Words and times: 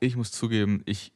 ich 0.00 0.16
muss 0.16 0.30
zugeben, 0.30 0.82
ich 0.86 1.12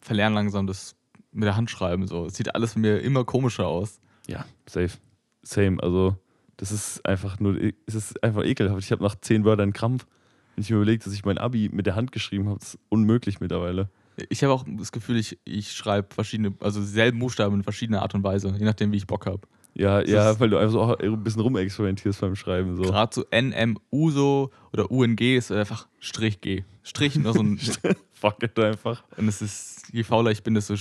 verlerne 0.00 0.34
langsam 0.34 0.66
das 0.66 0.96
mit 1.32 1.46
der 1.46 1.56
Hand 1.56 1.70
schreiben. 1.70 2.06
So. 2.06 2.26
Es 2.26 2.34
sieht 2.34 2.54
alles 2.54 2.74
für 2.74 2.78
mir 2.78 3.00
immer 3.00 3.24
komischer 3.24 3.66
aus. 3.66 4.00
Ja, 4.26 4.44
safe. 4.66 4.98
Same. 5.42 5.82
Also, 5.82 6.16
das 6.56 6.72
ist 6.72 7.04
einfach 7.06 7.38
nur, 7.40 7.58
es 7.86 7.94
ist 7.94 8.22
einfach 8.22 8.44
ekelhaft. 8.44 8.82
Ich 8.82 8.92
habe 8.92 9.02
nach 9.02 9.14
zehn 9.20 9.44
Wörtern 9.44 9.64
einen 9.64 9.72
Krampf. 9.72 10.06
Wenn 10.54 10.62
ich 10.62 10.70
mir 10.70 10.76
überlege, 10.76 11.04
dass 11.04 11.12
ich 11.12 11.24
mein 11.24 11.38
Abi 11.38 11.70
mit 11.72 11.86
der 11.86 11.94
Hand 11.94 12.12
geschrieben 12.12 12.48
habe, 12.48 12.58
das 12.58 12.74
ist 12.74 12.80
unmöglich 12.88 13.40
mittlerweile. 13.40 13.90
Ich 14.28 14.42
habe 14.42 14.52
auch 14.52 14.64
das 14.66 14.90
Gefühl, 14.90 15.16
ich, 15.16 15.38
ich 15.44 15.72
schreibe 15.72 16.12
verschiedene, 16.12 16.52
also 16.58 16.80
dieselben 16.80 17.20
Buchstaben 17.20 17.54
in 17.54 17.62
verschiedener 17.62 18.02
Art 18.02 18.14
und 18.14 18.24
Weise, 18.24 18.52
je 18.58 18.64
nachdem, 18.64 18.90
wie 18.90 18.96
ich 18.96 19.06
Bock 19.06 19.26
habe. 19.26 19.46
Ja, 19.78 20.00
Das 20.00 20.10
ja, 20.10 20.40
weil 20.40 20.50
du 20.50 20.58
einfach 20.58 20.72
so 20.72 20.80
auch 20.80 20.98
ein 20.98 21.22
bisschen 21.22 21.40
rumexperimentierst 21.40 22.20
beim 22.20 22.34
Schreiben. 22.34 22.76
So. 22.76 22.82
Gerade 22.82 23.14
so 23.14 23.24
NMU 23.30 24.10
so 24.10 24.50
oder 24.72 24.90
UNG 24.90 25.20
ist 25.20 25.52
einfach 25.52 25.86
Strich 26.00 26.40
G. 26.40 26.64
Strich 26.82 27.14
nur 27.16 27.32
so 27.32 27.40
ein. 27.40 27.58
Fuck 28.12 28.42
it 28.42 28.58
einfach. 28.58 29.04
und 29.16 29.28
es 29.28 29.40
ist, 29.40 29.92
je 29.92 30.02
fauler 30.02 30.32
ich 30.32 30.42
bin, 30.42 30.54
desto 30.54 30.74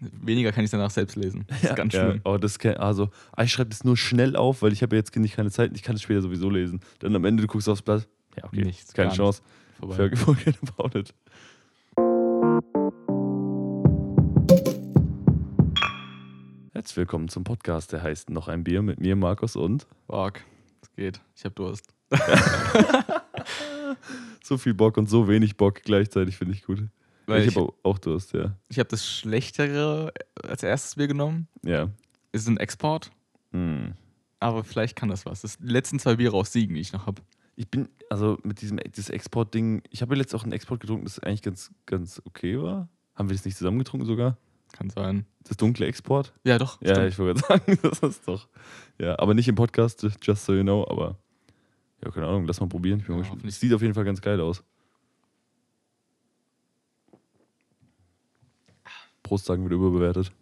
weniger 0.00 0.52
kann 0.52 0.62
ich 0.64 0.70
danach 0.70 0.90
selbst 0.90 1.16
lesen. 1.16 1.46
Das 1.48 1.64
ist 1.64 1.76
ganz 1.76 1.94
ja, 1.94 2.10
schlimm. 2.10 2.20
aber 2.24 2.38
das 2.38 2.58
kann, 2.58 2.76
also, 2.76 3.08
ich 3.42 3.50
schreibe 3.50 3.70
das 3.70 3.84
nur 3.84 3.96
schnell 3.96 4.36
auf, 4.36 4.60
weil 4.60 4.74
ich 4.74 4.82
habe 4.82 4.96
ja 4.96 5.00
jetzt 5.00 5.16
nicht 5.16 5.36
keine 5.36 5.50
Zeit. 5.50 5.70
Ich 5.74 5.82
kann 5.82 5.96
es 5.96 6.02
später 6.02 6.20
sowieso 6.20 6.50
lesen. 6.50 6.80
Dann 6.98 7.16
am 7.16 7.24
Ende 7.24 7.42
du 7.42 7.46
guckst 7.46 7.70
aufs 7.70 7.80
Blatt. 7.80 8.06
Ja, 8.36 8.44
okay. 8.44 8.62
Nichts, 8.62 8.92
keine 8.92 9.12
Chance. 9.12 9.40
Vorbei. 9.80 10.14
Forget 10.14 10.58
about 10.76 10.98
it. 10.98 11.14
Herzlich 16.84 16.98
willkommen 16.98 17.30
zum 17.30 17.44
Podcast, 17.44 17.92
der 17.92 18.02
heißt 18.02 18.28
Noch 18.28 18.46
ein 18.46 18.62
Bier 18.62 18.82
mit 18.82 19.00
mir, 19.00 19.16
Markus 19.16 19.56
und 19.56 19.86
Fuck. 20.06 20.40
Es 20.82 20.92
geht. 20.92 21.18
Ich 21.34 21.46
habe 21.46 21.54
Durst. 21.54 21.94
so 24.44 24.58
viel 24.58 24.74
Bock 24.74 24.98
und 24.98 25.08
so 25.08 25.26
wenig 25.26 25.56
Bock 25.56 25.82
gleichzeitig 25.82 26.36
finde 26.36 26.52
ich 26.52 26.62
gut. 26.62 26.82
Weil 27.24 27.48
ich 27.48 27.56
habe 27.56 27.72
auch 27.82 27.96
Durst, 27.96 28.34
ja. 28.34 28.58
ich 28.68 28.78
habe 28.78 28.90
das 28.90 29.08
Schlechtere 29.08 30.12
als 30.42 30.62
erstes 30.62 30.96
Bier 30.96 31.08
genommen. 31.08 31.48
Ja. 31.64 31.88
Ist 32.32 32.48
ein 32.48 32.58
Export, 32.58 33.10
Hm. 33.52 33.94
aber 34.38 34.62
vielleicht 34.62 34.94
kann 34.94 35.08
das 35.08 35.24
was. 35.24 35.40
Das 35.40 35.54
sind 35.54 35.66
die 35.66 35.72
letzten 35.72 35.98
zwei 35.98 36.16
Biere 36.16 36.36
aus 36.36 36.52
Siegen, 36.52 36.74
die 36.74 36.82
ich 36.82 36.92
noch 36.92 37.06
habe. 37.06 37.22
Ich 37.56 37.70
bin, 37.70 37.88
also 38.10 38.36
mit 38.42 38.60
diesem 38.60 38.76
Export-Ding, 38.76 39.80
ich 39.88 40.02
habe 40.02 40.14
ja 40.14 40.18
letztens 40.18 40.38
auch 40.38 40.44
einen 40.44 40.52
Export 40.52 40.80
getrunken, 40.80 41.06
das 41.06 41.18
eigentlich 41.18 41.40
ganz, 41.40 41.72
ganz 41.86 42.20
okay 42.26 42.60
war. 42.60 42.90
Haben 43.14 43.30
wir 43.30 43.36
das 43.36 43.46
nicht 43.46 43.56
zusammen 43.56 43.78
getrunken 43.78 44.04
sogar? 44.04 44.36
Kann 44.74 44.90
sein. 44.90 45.26
Das 45.44 45.56
dunkle 45.56 45.86
Export? 45.86 46.32
Ja, 46.42 46.58
doch. 46.58 46.80
Ja, 46.82 46.94
stimmt. 46.94 47.08
ich 47.08 47.18
wollte 47.18 47.40
gerade 47.40 47.64
sagen, 47.66 47.78
das 47.82 47.98
ist 48.00 48.26
doch. 48.26 48.48
Ja, 48.98 49.18
aber 49.18 49.34
nicht 49.34 49.48
im 49.48 49.54
Podcast, 49.54 50.06
just 50.22 50.44
so 50.44 50.52
you 50.52 50.62
know, 50.62 50.86
aber 50.88 51.16
ja, 52.04 52.10
keine 52.10 52.26
Ahnung, 52.26 52.46
lass 52.46 52.60
mal 52.60 52.68
probieren. 52.68 53.00
Ich 53.00 53.06
bin 53.06 53.16
Ja, 53.18 53.24
hoffentlich. 53.28 53.54
Sieht 53.54 53.72
auf 53.72 53.82
jeden 53.82 53.94
Fall 53.94 54.04
ganz 54.04 54.20
geil 54.20 54.40
aus. 54.40 54.62
Prost 59.22 59.46
sagen 59.46 59.62
wird 59.62 59.72
überbewertet. 59.72 60.32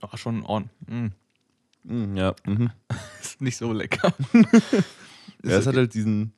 Ach, 0.00 0.18
schon 0.18 0.44
on. 0.44 0.70
Mm. 0.86 1.06
Mm, 1.84 2.16
ja, 2.16 2.34
mhm. 2.44 2.70
Ist 3.20 3.40
nicht 3.40 3.56
so 3.56 3.72
lecker. 3.72 4.14
ja, 5.42 5.58
es 5.58 5.66
hat 5.66 5.76
halt 5.76 5.94
diesen. 5.94 6.32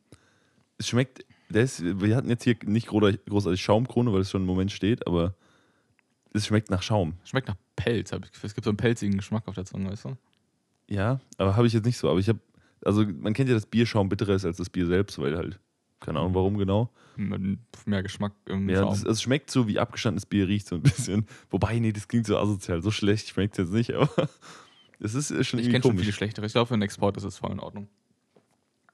Es 0.78 0.88
schmeckt. 0.88 1.24
Der 1.48 1.62
ist, 1.62 1.82
wir 1.82 2.14
hatten 2.14 2.28
jetzt 2.28 2.44
hier 2.44 2.56
nicht 2.64 2.88
großartig 2.88 3.24
großartig 3.24 3.62
Schaumkrone, 3.62 4.12
weil 4.12 4.20
es 4.20 4.30
schon 4.30 4.42
im 4.42 4.46
Moment 4.46 4.70
steht, 4.70 5.06
aber 5.06 5.34
es 6.32 6.46
schmeckt 6.46 6.70
nach 6.70 6.82
Schaum. 6.82 7.14
Schmeckt 7.24 7.48
nach 7.48 7.56
Pelz. 7.76 8.12
Es 8.42 8.54
gibt 8.54 8.64
so 8.64 8.70
einen 8.70 8.76
pelzigen 8.76 9.16
Geschmack 9.16 9.46
auf 9.48 9.54
der 9.54 9.64
Zunge, 9.64 9.90
weißt 9.90 10.04
du? 10.06 10.16
Ja, 10.88 11.20
aber 11.36 11.56
habe 11.56 11.66
ich 11.66 11.72
jetzt 11.72 11.84
nicht 11.84 11.98
so. 11.98 12.08
Aber 12.10 12.18
ich 12.18 12.28
habe. 12.28 12.38
Also, 12.84 13.04
man 13.04 13.34
kennt 13.34 13.48
ja, 13.48 13.54
dass 13.54 13.66
Bierschaum 13.66 14.08
bitterer 14.08 14.34
ist 14.34 14.44
als 14.44 14.56
das 14.56 14.70
Bier 14.70 14.86
selbst, 14.86 15.18
weil 15.18 15.36
halt. 15.36 15.58
Keine 16.00 16.20
Ahnung 16.20 16.34
warum 16.34 16.56
genau. 16.58 16.90
Mehr 17.16 18.04
Geschmack 18.04 18.32
im 18.46 18.68
Ja, 18.68 18.84
das, 18.84 19.02
es 19.02 19.20
schmeckt 19.20 19.50
so, 19.50 19.66
wie 19.66 19.80
abgestandenes 19.80 20.26
Bier 20.26 20.46
riecht, 20.46 20.68
so 20.68 20.76
ein 20.76 20.82
bisschen. 20.82 21.26
Wobei, 21.50 21.76
nee, 21.80 21.90
das 21.90 22.06
klingt 22.06 22.24
so 22.26 22.38
asozial. 22.38 22.80
So 22.82 22.92
schlecht 22.92 23.28
schmeckt 23.28 23.58
es 23.58 23.64
jetzt 23.64 23.74
nicht, 23.74 23.92
aber 23.94 24.08
es 25.00 25.14
ist 25.14 25.28
schon 25.44 25.58
ich 25.58 25.68
kenne 25.70 25.82
schon 25.82 25.98
viele 25.98 26.12
schlechtere. 26.12 26.46
Ich 26.46 26.52
glaube, 26.52 26.68
für 26.68 26.74
einen 26.74 26.82
Export 26.82 27.16
ist 27.16 27.24
es 27.24 27.36
voll 27.38 27.50
in 27.50 27.58
Ordnung. 27.58 27.88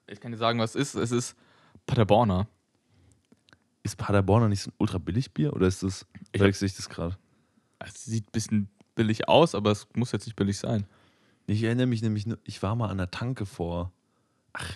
Ich 0.07 0.19
kann 0.19 0.33
dir 0.33 0.39
sagen, 0.39 0.59
was 0.59 0.75
es 0.75 0.95
ist. 0.95 1.03
Es 1.03 1.11
ist 1.11 1.37
Paderborner. 1.85 2.49
Ist 3.83 3.99
Paderborner 3.99 4.49
nicht 4.49 4.63
so 4.63 4.71
ein 4.71 4.75
ultra 4.79 4.97
billig 4.97 5.33
Bier 5.35 5.53
oder 5.53 5.67
ist 5.67 5.83
das, 5.83 6.07
Ich- 6.33 6.39
verwechsel 6.39 6.65
ich 6.67 6.75
das 6.77 6.89
gerade? 6.89 7.19
Es 7.79 8.05
sieht 8.05 8.27
ein 8.29 8.33
bisschen 8.33 8.69
billig 8.95 9.29
aus, 9.29 9.55
aber 9.55 9.71
es 9.73 9.87
muss 9.95 10.13
jetzt 10.13 10.27
nicht 10.27 10.37
billig 10.37 10.59
sein. 10.59 10.87
Ich 11.47 11.63
erinnere 11.63 11.87
mich 11.87 12.03
nämlich, 12.03 12.27
nur- 12.27 12.39
ich 12.45 12.63
war 12.63 12.75
mal 12.77 12.89
an 12.89 12.99
der 12.99 13.11
Tanke 13.11 13.45
vor, 13.47 13.93
ach, 14.53 14.73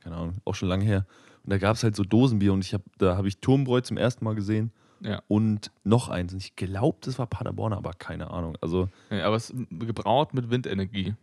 keine 0.00 0.16
Ahnung, 0.16 0.36
auch 0.44 0.54
schon 0.54 0.68
lange 0.68 0.84
her. 0.84 1.06
Und 1.44 1.50
da 1.50 1.58
gab 1.58 1.76
es 1.76 1.82
halt 1.82 1.96
so 1.96 2.04
Dosenbier 2.04 2.52
und 2.52 2.64
ich 2.64 2.74
hab, 2.74 2.82
da 2.98 3.16
habe 3.16 3.26
ich 3.28 3.38
Turmbräu 3.38 3.80
zum 3.80 3.96
ersten 3.96 4.24
Mal 4.24 4.34
gesehen 4.36 4.70
Ja. 5.00 5.22
und 5.26 5.72
noch 5.82 6.08
eins. 6.08 6.32
Und 6.32 6.38
ich 6.38 6.54
glaube, 6.54 6.98
das 7.00 7.18
war 7.18 7.26
Paderborner, 7.26 7.76
aber 7.78 7.92
keine 7.94 8.30
Ahnung. 8.30 8.56
Also, 8.60 8.88
Nee, 9.10 9.22
aber 9.22 9.36
es 9.36 9.50
ist 9.50 9.66
gebraut 9.70 10.34
mit 10.34 10.50
Windenergie. 10.50 11.14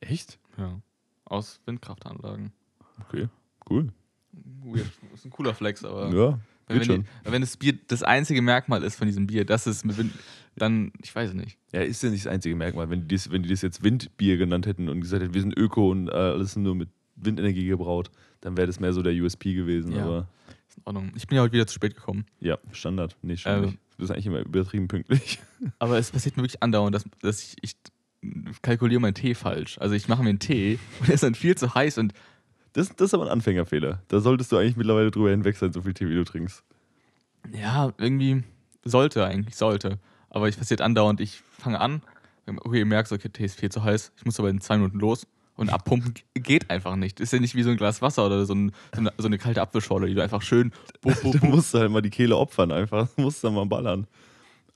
echt? 0.00 0.38
Ja. 0.58 0.80
Aus 1.24 1.60
Windkraftanlagen. 1.64 2.52
Okay, 3.08 3.28
cool. 3.70 3.92
Weird. 4.62 4.90
Ist 5.14 5.24
ein 5.24 5.30
cooler 5.30 5.54
Flex, 5.54 5.84
aber. 5.84 6.10
Ja, 6.14 6.38
Wenn, 6.66 6.78
wenn, 6.78 6.84
schon. 6.84 7.02
die, 7.02 7.32
wenn 7.32 7.40
das 7.42 7.56
Bier 7.56 7.74
das 7.88 8.02
einzige 8.02 8.42
Merkmal 8.42 8.82
ist 8.82 8.96
von 8.96 9.06
diesem 9.06 9.26
Bier, 9.26 9.44
dass 9.44 9.66
es 9.66 9.84
mit 9.84 9.98
Wind, 9.98 10.12
dann, 10.56 10.92
ich 11.02 11.14
weiß 11.14 11.34
nicht. 11.34 11.58
Ja, 11.72 11.80
ist 11.80 12.02
ja 12.02 12.10
nicht 12.10 12.24
das 12.24 12.32
einzige 12.32 12.54
Merkmal. 12.56 12.88
Wenn 12.90 13.06
die 13.06 13.14
das, 13.14 13.30
wenn 13.30 13.42
die 13.42 13.48
das 13.48 13.62
jetzt 13.62 13.82
Windbier 13.82 14.36
genannt 14.36 14.66
hätten 14.66 14.88
und 14.88 15.00
gesagt 15.00 15.22
hätten, 15.22 15.34
wir 15.34 15.40
sind 15.40 15.56
Öko 15.56 15.90
und 15.90 16.08
äh, 16.08 16.12
alles 16.12 16.56
nur 16.56 16.74
mit 16.74 16.88
Windenergie 17.16 17.66
gebraut, 17.66 18.10
dann 18.40 18.56
wäre 18.56 18.66
das 18.66 18.80
mehr 18.80 18.92
so 18.92 19.02
der 19.02 19.12
USP 19.12 19.54
gewesen. 19.54 19.92
Ja. 19.92 20.04
Aber 20.04 20.28
Ist 20.68 20.78
in 20.78 20.82
Ordnung. 20.84 21.12
Ich 21.16 21.26
bin 21.26 21.36
ja 21.36 21.42
heute 21.42 21.52
wieder 21.52 21.66
zu 21.66 21.74
spät 21.74 21.94
gekommen. 21.94 22.24
ja, 22.40 22.58
Standard. 22.72 23.16
Nee, 23.22 23.36
schon 23.36 23.60
nicht. 23.60 23.78
Du 23.96 23.98
bist 23.98 24.10
eigentlich 24.10 24.26
immer 24.26 24.40
übertrieben 24.40 24.88
pünktlich. 24.88 25.38
Aber 25.78 25.98
es 25.98 26.10
passiert 26.10 26.36
mir 26.36 26.42
wirklich 26.42 26.62
andauernd, 26.62 26.94
dass, 26.94 27.04
dass 27.20 27.42
ich, 27.42 27.56
ich 27.62 27.76
kalkuliere 28.62 29.00
meinen 29.00 29.14
Tee 29.14 29.34
falsch. 29.34 29.78
Also 29.78 29.94
ich 29.94 30.08
mache 30.08 30.22
mir 30.22 30.30
einen 30.30 30.40
Tee 30.40 30.78
und 30.98 31.08
der 31.08 31.14
ist 31.14 31.22
dann 31.22 31.34
viel 31.34 31.56
zu 31.56 31.74
heiß 31.74 31.98
und 31.98 32.12
Das, 32.74 32.88
das 32.94 33.06
ist 33.06 33.14
aber 33.14 33.24
ein 33.24 33.30
Anfängerfehler. 33.30 34.02
Da 34.08 34.20
solltest 34.20 34.52
du 34.52 34.56
eigentlich 34.58 34.76
mittlerweile 34.76 35.10
drüber 35.10 35.30
hinweg 35.30 35.56
sein, 35.56 35.72
so 35.72 35.82
viel 35.82 35.94
Tee 35.94 36.08
wie 36.08 36.14
du 36.14 36.24
trinkst. 36.24 36.62
ja, 37.52 37.92
irgendwie 37.98 38.42
sollte 38.84 39.24
eigentlich, 39.24 39.56
sollte. 39.56 39.98
Aber 40.30 40.48
es 40.48 40.56
passiert 40.56 40.80
andauernd, 40.80 41.20
ich 41.20 41.40
fange 41.58 41.80
an, 41.80 42.02
okay, 42.46 42.80
ihr 42.80 42.86
merkt, 42.86 43.10
okay, 43.12 43.28
Tee 43.28 43.44
ist 43.44 43.58
viel 43.58 43.70
zu 43.70 43.82
heiß, 43.82 44.12
ich 44.16 44.24
muss 44.24 44.38
aber 44.38 44.50
in 44.50 44.60
zwei 44.60 44.76
Minuten 44.76 44.98
los 44.98 45.26
und 45.56 45.70
abpumpen 45.72 46.14
geht 46.34 46.68
einfach 46.70 46.96
nicht. 46.96 47.20
Ist 47.20 47.32
ja 47.32 47.38
nicht 47.38 47.54
wie 47.54 47.62
so 47.62 47.70
ein 47.70 47.76
Glas 47.76 48.02
Wasser 48.02 48.26
oder 48.26 48.44
so, 48.44 48.54
ein, 48.54 48.72
so, 48.92 49.00
eine, 49.00 49.12
so 49.16 49.26
eine 49.28 49.38
kalte 49.38 49.62
Apfelschorle, 49.62 50.08
die 50.08 50.14
du 50.14 50.22
einfach 50.22 50.42
schön 50.42 50.72
buff, 51.00 51.22
buff, 51.22 51.32
Du 51.32 51.38
buff. 51.40 51.48
musst 51.48 51.74
halt 51.74 51.90
mal 51.92 52.02
die 52.02 52.10
Kehle 52.10 52.36
opfern, 52.36 52.72
einfach. 52.72 53.08
Du 53.16 53.22
musst 53.22 53.44
dann 53.44 53.54
mal 53.54 53.64
ballern. 53.66 54.06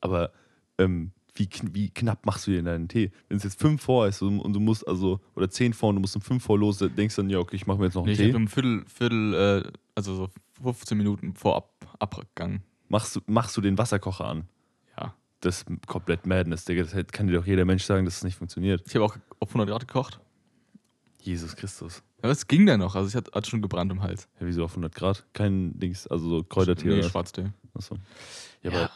Aber 0.00 0.30
ähm, 0.78 1.10
wie, 1.38 1.48
wie 1.72 1.90
knapp 1.90 2.26
machst 2.26 2.46
du 2.46 2.50
dir 2.50 2.62
deinen 2.62 2.88
Tee? 2.88 3.10
Wenn 3.28 3.36
es 3.38 3.44
jetzt 3.44 3.58
fünf 3.60 3.82
vor 3.82 4.06
ist 4.06 4.20
und, 4.22 4.40
und 4.40 4.52
du 4.52 4.60
musst 4.60 4.86
also, 4.86 5.20
oder 5.34 5.48
zehn 5.48 5.72
vor 5.72 5.90
und 5.90 5.96
du 5.96 6.00
musst 6.00 6.16
um 6.16 6.22
fünf 6.22 6.42
vor 6.44 6.58
los, 6.58 6.78
denkst 6.78 7.14
du 7.16 7.22
dann, 7.22 7.30
ja, 7.30 7.38
okay, 7.38 7.56
ich 7.56 7.66
mache 7.66 7.78
mir 7.78 7.84
jetzt 7.86 7.94
noch 7.94 8.04
Nee, 8.04 8.12
einen 8.12 8.20
ich 8.20 8.26
habe 8.26 8.30
Tee. 8.32 8.36
um 8.36 8.48
Viertel, 8.48 8.84
Viertel 8.86 9.64
äh, 9.66 9.72
also 9.94 10.14
so 10.14 10.28
15 10.62 10.98
Minuten 10.98 11.34
vor 11.34 11.56
Ab 11.56 11.96
Abgang. 12.00 12.62
Machst 12.88 13.16
du, 13.16 13.20
machst 13.26 13.56
du 13.56 13.60
den 13.60 13.76
Wasserkocher 13.78 14.24
an? 14.26 14.48
Ja. 14.98 15.14
Das 15.40 15.58
ist 15.62 15.66
komplett 15.86 16.26
Madness, 16.26 16.64
Digga. 16.64 16.82
Das 16.84 16.94
kann 17.08 17.26
dir 17.26 17.34
doch 17.38 17.46
jeder 17.46 17.64
Mensch 17.64 17.84
sagen, 17.84 18.04
dass 18.04 18.16
es 18.18 18.24
nicht 18.24 18.36
funktioniert. 18.36 18.82
Ich 18.86 18.94
habe 18.94 19.04
auch 19.04 19.16
auf 19.40 19.48
100 19.50 19.68
Grad 19.68 19.86
gekocht. 19.86 20.20
Jesus 21.20 21.56
Christus. 21.56 22.02
Aber 22.22 22.32
es 22.32 22.46
ging 22.46 22.66
dann 22.66 22.80
noch. 22.80 22.94
Also 22.96 23.08
ich 23.08 23.14
hatte, 23.16 23.30
hatte 23.32 23.50
schon 23.50 23.60
gebrannt 23.62 23.92
im 23.92 24.02
Hals. 24.02 24.28
Ja, 24.40 24.46
wieso 24.46 24.64
auf 24.64 24.70
100 24.72 24.94
Grad? 24.94 25.26
Kein 25.34 25.78
Dings, 25.78 26.06
also 26.06 26.28
so 26.28 26.42
Kräutertee 26.44 26.88
Nee, 26.88 26.98
oder? 27.00 27.08
Schwarztee. 27.10 27.50
Achso. 27.74 27.96
Ja, 28.62 28.70
Ja. 28.72 28.78
aber 28.78 28.90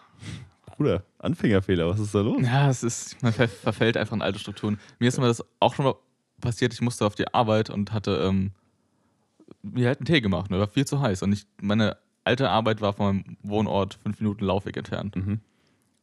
Bruder, 0.77 1.05
Anfängerfehler, 1.19 1.89
was 1.89 2.01
ist 2.01 2.15
da 2.15 2.21
los? 2.21 2.43
Ja, 2.43 2.71
es 2.71 2.83
ist, 2.83 3.23
man 3.23 3.33
ver 3.33 3.49
verfällt 3.49 3.97
einfach 3.97 4.15
in 4.15 4.23
alte 4.23 4.39
Strukturen. 4.39 4.79
Mir 4.99 5.09
ist 5.09 5.19
immer 5.19 5.27
das 5.27 5.45
auch 5.61 5.75
schon 5.75 5.85
mal 5.85 5.95
passiert, 6.41 6.73
ich 6.75 6.81
musste 6.81 7.07
auf 7.07 7.15
die 7.15 7.33
Arbeit 7.33 7.71
und 7.71 7.93
hatte 7.93 8.23
ähm, 8.25 8.53
mir 9.63 9.89
halt 9.89 10.01
einen 10.01 10.07
Tee 10.07 10.21
gemacht. 10.21 10.51
Ne? 10.51 10.59
War 10.59 10.69
viel 10.69 10.87
zu 10.87 11.01
heiß. 11.01 11.23
Und 11.23 11.33
ich, 11.33 11.47
meine 11.61 11.97
alte 12.25 12.51
Arbeit 12.51 12.81
war 12.81 12.93
von 12.93 13.07
meinem 13.07 13.37
Wohnort 13.43 13.99
fünf 14.03 14.21
Minuten 14.21 14.45
Laufweg 14.45 14.77
entfernt. 14.77 15.17
Mhm. 15.17 15.41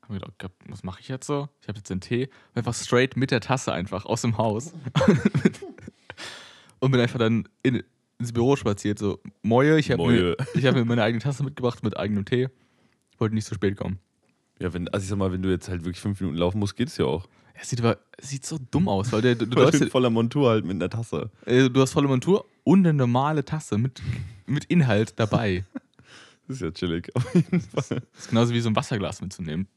Hab 0.01 0.10
mir 0.10 0.19
gedacht, 0.19 0.51
was 0.68 0.83
mache 0.83 1.01
ich 1.01 1.07
jetzt 1.07 1.27
so? 1.27 1.50
Ich 1.62 1.68
habe 1.68 1.77
jetzt 1.77 1.89
den 1.89 2.01
Tee, 2.01 2.30
einfach 2.56 2.74
straight 2.74 3.15
mit 3.15 3.31
der 3.31 3.42
Tasse 3.42 3.72
einfach 3.72 4.06
aus 4.06 4.22
dem 4.22 4.38
Haus. 4.38 4.74
und 6.80 6.92
bin 6.92 7.00
einfach 7.00 7.19
dann 7.19 7.48
in, 7.63 7.83
ins 8.18 8.33
Büro 8.33 8.56
spaziert. 8.56 9.00
So, 9.00 9.19
Moje, 9.42 9.77
ich 9.77 9.92
habe 9.92 10.07
mir, 10.07 10.38
ich 10.56 10.65
hab 10.65 10.75
mir 10.75 10.86
meine 10.86 11.04
eigene 11.04 11.22
Tasse 11.22 11.44
mitgebracht 11.44 11.83
mit 11.83 11.98
eigenem 11.98 12.25
Tee. 12.25 12.50
Ich 13.12 13.19
wollte 13.19 13.36
nicht 13.36 13.45
zu 13.45 13.54
spät 13.54 13.77
kommen. 13.77 14.00
Ja, 14.59 14.73
wenn, 14.73 14.88
also 14.89 15.03
ich 15.03 15.09
sag 15.09 15.17
mal, 15.17 15.31
wenn 15.31 15.41
du 15.41 15.50
jetzt 15.50 15.69
halt 15.69 15.85
wirklich 15.85 16.01
fünf 16.01 16.19
Minuten 16.19 16.38
laufen 16.38 16.59
musst, 16.59 16.75
geht 16.75 16.89
es 16.89 16.97
ja 16.97 17.06
auch. 17.06 17.27
Es 17.61 17.69
sieht 17.69 17.79
aber 17.79 17.97
sieht 18.21 18.45
so 18.45 18.57
dumm 18.71 18.88
aus, 18.88 19.11
weil 19.11 19.21
der, 19.21 19.35
du, 19.35 19.45
du, 19.45 19.61
hast, 19.65 19.83
voller 19.89 20.09
Montur 20.09 20.50
halt 20.50 20.65
mit 20.65 20.75
einer 20.75 20.89
Tasse. 20.89 21.29
äh, 21.45 21.69
du 21.69 21.81
hast 21.81 21.91
volle 21.91 22.07
Montur 22.07 22.45
und 22.63 22.79
eine 22.79 22.94
normale 22.94 23.44
Tasse 23.44 23.77
mit, 23.77 24.01
mit 24.45 24.65
Inhalt 24.65 25.13
dabei. 25.17 25.65
Das 26.47 26.56
ist 26.57 26.61
ja 26.61 26.71
chillig. 26.71 27.13
Auf 27.15 27.33
jeden 27.35 27.61
Fall. 27.61 28.01
Das 28.13 28.19
ist 28.19 28.29
genauso 28.29 28.53
wie 28.53 28.59
so 28.59 28.69
ein 28.69 28.75
Wasserglas 28.75 29.21
mitzunehmen. 29.21 29.67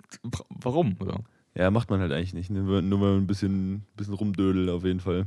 Warum? 0.50 0.96
So. 1.00 1.24
Ja, 1.54 1.70
macht 1.70 1.90
man 1.90 2.00
halt 2.00 2.12
eigentlich 2.12 2.34
nicht. 2.34 2.50
Ne? 2.50 2.60
Nur 2.82 2.98
mal 2.98 3.16
ein 3.16 3.26
bisschen, 3.26 3.84
bisschen 3.96 4.14
rumdödeln 4.14 4.68
auf 4.70 4.84
jeden 4.84 5.00
Fall. 5.00 5.26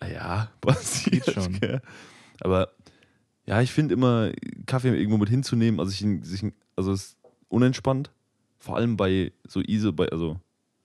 Ah 0.00 0.06
ja, 0.08 0.50
passiert 0.60 1.30
schon. 1.32 1.60
gell. 1.60 1.80
Aber 2.40 2.70
Ja, 3.46 3.60
ich 3.62 3.72
finde 3.72 3.94
immer, 3.94 4.30
Kaffee 4.66 4.88
irgendwo 4.96 5.18
mit 5.18 5.28
hinzunehmen, 5.28 5.80
also, 5.80 5.92
ich, 5.92 6.44
also 6.76 6.92
es 6.92 7.02
ist 7.02 7.16
unentspannt. 7.48 8.10
Vor 8.66 8.76
allem 8.76 8.96
bei 8.96 9.32
so 9.46 9.60
ISO, 9.60 9.92
bei, 9.92 10.08
also 10.08 10.40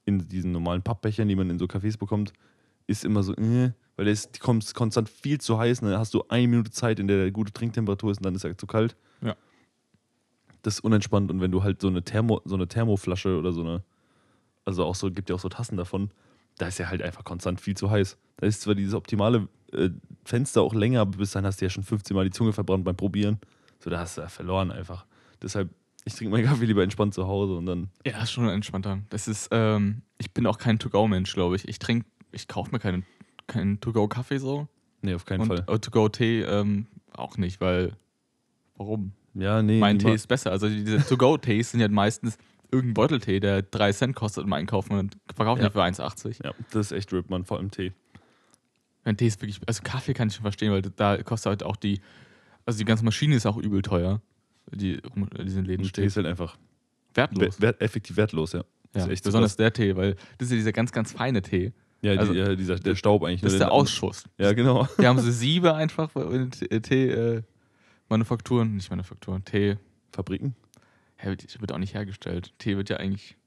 in 0.05 0.29
diesen 0.29 0.51
normalen 0.51 0.83
Pappbechern, 0.83 1.27
die 1.27 1.35
man 1.35 1.49
in 1.49 1.57
so 1.57 1.65
Cafés 1.65 1.97
bekommt, 1.97 2.31
ist 2.85 3.03
immer 3.03 3.23
so, 3.23 3.33
äh, 3.33 3.71
weil 3.95 4.05
der 4.05 4.13
ist, 4.13 4.39
kommt 4.39 4.71
konstant 4.75 5.09
viel 5.09 5.41
zu 5.41 5.57
heiß 5.57 5.81
und 5.81 5.89
dann 5.89 5.97
hast 5.97 6.13
du 6.13 6.23
eine 6.29 6.47
Minute 6.47 6.69
Zeit, 6.69 6.99
in 6.99 7.07
der 7.07 7.17
der 7.17 7.31
gute 7.31 7.51
Trinktemperatur 7.51 8.11
ist 8.11 8.19
und 8.19 8.25
dann 8.25 8.35
ist 8.35 8.43
er 8.43 8.55
zu 8.55 8.67
kalt. 8.67 8.95
Ja. 9.21 9.35
Das 10.61 10.75
ist 10.75 10.79
unentspannt 10.81 11.31
und 11.31 11.41
wenn 11.41 11.51
du 11.51 11.63
halt 11.63 11.81
so 11.81 11.87
eine 11.87 12.03
Thermo, 12.03 12.39
so 12.45 12.53
eine 12.53 12.67
Thermoflasche 12.67 13.35
oder 13.35 13.51
so 13.51 13.61
eine, 13.61 13.83
also 14.63 14.85
auch 14.85 14.93
so, 14.93 15.09
gibt 15.09 15.31
ja 15.31 15.35
auch 15.35 15.39
so 15.39 15.49
Tassen 15.49 15.75
davon, 15.75 16.11
da 16.59 16.67
ist 16.67 16.77
ja 16.77 16.87
halt 16.87 17.01
einfach 17.01 17.23
konstant 17.23 17.59
viel 17.59 17.75
zu 17.75 17.89
heiß. 17.89 18.15
Da 18.37 18.45
ist 18.45 18.61
zwar 18.61 18.75
dieses 18.75 18.93
optimale 18.93 19.47
äh, 19.71 19.89
Fenster 20.23 20.61
auch 20.61 20.75
länger, 20.75 21.01
aber 21.01 21.17
bis 21.17 21.31
dann 21.31 21.47
hast 21.47 21.61
du 21.61 21.65
ja 21.65 21.71
schon 21.71 21.83
15 21.83 22.15
Mal 22.15 22.25
die 22.25 22.31
Zunge 22.31 22.53
verbrannt 22.53 22.83
beim 22.83 22.95
Probieren. 22.95 23.39
So, 23.79 23.89
da 23.89 23.99
hast 23.99 24.17
du 24.17 24.21
ja 24.21 24.27
verloren 24.27 24.69
einfach. 24.69 25.07
Deshalb, 25.41 25.71
ich 26.05 26.15
trinke 26.15 26.31
meinen 26.31 26.45
Kaffee 26.45 26.65
lieber 26.65 26.83
entspannt 26.83 27.13
zu 27.13 27.27
Hause 27.27 27.55
und 27.55 27.65
dann. 27.65 27.89
Ja, 28.05 28.21
ist 28.23 28.31
schon 28.31 28.47
entspannter. 28.49 28.99
Das 29.09 29.27
ist, 29.27 29.49
ähm, 29.51 30.01
ich 30.17 30.31
bin 30.33 30.45
auch 30.47 30.57
kein 30.57 30.79
To-Go-Mensch, 30.79 31.33
glaube 31.33 31.55
ich. 31.55 31.67
Ich 31.67 31.79
trinke, 31.79 32.05
ich 32.31 32.47
kaufe 32.47 32.71
mir 32.71 32.79
keinen, 32.79 33.05
keinen 33.47 33.79
To-Go-Kaffee 33.79 34.37
so. 34.39 34.67
Nee, 35.01 35.13
auf 35.15 35.25
keinen 35.25 35.41
und 35.41 35.47
Fall. 35.47 35.65
äh, 35.67 35.79
To-Go-Tee 35.79 36.41
ähm, 36.41 36.87
auch 37.13 37.37
nicht, 37.37 37.59
weil, 37.61 37.93
warum? 38.77 39.13
Ja, 39.33 39.61
nee. 39.61 39.79
mein 39.79 39.99
Tee 39.99 40.13
ist 40.13 40.27
besser. 40.27 40.51
Also 40.51 40.67
diese 40.69 41.05
To-Go-Tees 41.07 41.71
sind 41.71 41.79
ja 41.79 41.87
meistens 41.87 42.37
irgendein 42.71 42.93
Beuteltee, 42.95 43.39
der 43.39 43.61
3 43.61 43.91
Cent 43.91 44.15
kostet 44.15 44.45
im 44.45 44.53
Einkaufen 44.53 44.93
und 44.97 45.17
verkauft 45.35 45.59
Ja. 45.61 45.65
nicht 45.65 45.73
für 45.73 45.83
1,80. 45.83 46.43
Ja, 46.43 46.53
das 46.71 46.87
ist 46.87 46.97
echt 46.97 47.11
RIP, 47.13 47.29
man, 47.29 47.43
vor 47.45 47.57
allem 47.57 47.71
Tee. 47.71 47.93
Mein 49.03 49.17
Tee 49.17 49.27
ist 49.27 49.41
wirklich, 49.41 49.59
also 49.67 49.81
Kaffee 49.83 50.13
kann 50.13 50.27
ich 50.27 50.35
schon 50.35 50.43
verstehen, 50.43 50.71
weil 50.71 50.81
da 50.81 51.21
kostet 51.23 51.49
halt 51.49 51.63
auch 51.63 51.75
die, 51.75 51.99
also 52.65 52.77
die 52.79 52.85
ganze 52.85 53.03
Maschine 53.03 53.35
ist 53.35 53.45
auch 53.45 53.57
übel 53.57 53.81
teuer, 53.81 54.21
die 54.71 54.99
in 55.37 55.45
diesen 55.45 55.65
Läden 55.65 55.83
Tee 55.83 56.05
ist 56.05 56.13
steht. 56.13 56.23
halt 56.23 56.27
einfach 56.27 56.57
Wertlos. 57.13 57.41
wert, 57.41 57.61
wert, 57.61 57.81
effektiv 57.81 58.17
wertlos, 58.17 58.53
ja. 58.53 58.63
Ja, 58.93 59.07
besonders 59.07 59.55
der 59.55 59.71
Tee, 59.71 59.95
weil 59.95 60.15
das 60.37 60.47
ist 60.47 60.51
ja 60.51 60.57
dieser 60.57 60.73
ganz, 60.73 60.91
ganz 60.91 61.13
feine 61.13 61.41
Tee. 61.41 61.71
Ja, 62.01 62.11
also- 62.13 62.33
die, 62.33 62.39
ja 62.39 62.55
dieser, 62.55 62.75
der 62.77 62.95
Staub 62.95 63.23
eigentlich. 63.23 63.39
Das 63.41 63.53
ist 63.53 63.59
der 63.59 63.71
Ausschuss. 63.71 64.25
Ja, 64.37 64.51
genau. 64.53 64.87
Die 64.99 65.07
haben 65.07 65.19
so 65.19 65.31
Siebe 65.31 65.73
einfach 65.75 66.13
in 66.15 66.51
Tee-Manufakturen, 66.51 68.75
nicht 68.75 68.89
Manufakturen, 68.89 69.45
Tee. 69.45 69.77
Fabriken? 70.11 70.55
Ja, 71.21 71.27
wird 71.29 71.61
wird 71.61 71.71
auch 71.71 71.77
nicht 71.77 71.93
hergestellt. 71.93 72.51
Tee 72.57 72.75
wird 72.75 72.89
ja 72.89 72.97
eigentlich. 72.97 73.37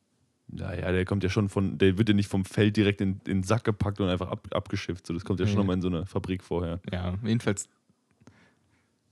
Naja, 0.47 0.93
der 0.93 1.05
kommt 1.05 1.25
ja 1.25 1.31
schon 1.31 1.49
von, 1.49 1.79
der 1.79 1.99
wird 1.99 2.09
ja 2.11 2.15
nicht 2.15 2.29
vom 2.29 2.45
Feld 2.45 2.77
direkt 2.77 3.01
in, 3.01 3.13
in 3.27 3.39
den 3.39 3.43
Sack 3.43 3.65
gepackt 3.65 3.99
und 4.01 4.09
einfach 4.09 4.31
ab, 4.31 4.47
abgeschifft. 4.53 5.05
So, 5.07 5.15
das 5.15 5.25
kommt 5.25 5.41
ja 5.41 5.47
schon 5.47 5.57
nochmal 5.57 5.75
in 5.77 5.83
so 5.83 5.89
eine 5.89 6.05
Fabrik 6.07 6.45
vorher. 6.45 6.81
Ja, 6.93 7.15
jedenfalls. 7.25 7.67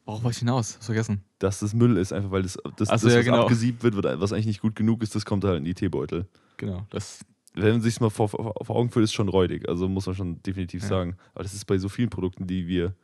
Worauf 0.04 0.22
wollte 0.24 0.34
ich 0.34 0.38
hinaus? 0.40 0.74
Hab's 0.74 0.86
vergessen. 0.86 1.22
Dass 1.38 1.60
das 1.60 1.74
Müll 1.74 1.96
ist, 1.96 2.12
einfach 2.12 2.30
weil 2.30 2.42
das, 2.42 2.58
das, 2.76 2.88
Ach 2.90 2.98
so, 2.98 3.06
das 3.06 3.14
ja, 3.14 3.18
was 3.20 3.24
genau. 3.26 3.42
abgesiebt 3.42 3.82
wird, 3.82 3.94
was 4.20 4.32
eigentlich 4.32 4.46
nicht 4.46 4.60
gut 4.60 4.74
genug 4.74 5.02
ist, 5.02 5.14
das 5.14 5.24
kommt 5.24 5.44
halt 5.44 5.58
in 5.58 5.64
die 5.64 5.74
Teebeutel. 5.74 6.26
Genau. 6.56 6.86
Das, 6.90 7.20
Wenn 7.54 7.72
man 7.72 7.80
sich 7.82 8.00
mal 8.00 8.10
vor, 8.10 8.28
vor, 8.28 8.54
Augen 8.76 8.90
führt, 8.90 9.04
ist 9.04 9.12
schon 9.12 9.28
räudig. 9.28 9.68
Also 9.68 9.88
muss 9.88 10.06
man 10.06 10.14
schon 10.14 10.42
definitiv 10.42 10.82
Ja. 10.82 10.88
sagen. 10.88 11.16
Aber 11.34 11.44
das 11.44 11.54
ist 11.54 11.66
bei 11.66 11.78
so 11.78 11.88
vielen 11.88 12.10
Produkten, 12.10 12.46
die 12.46 12.66
wir 12.66 12.94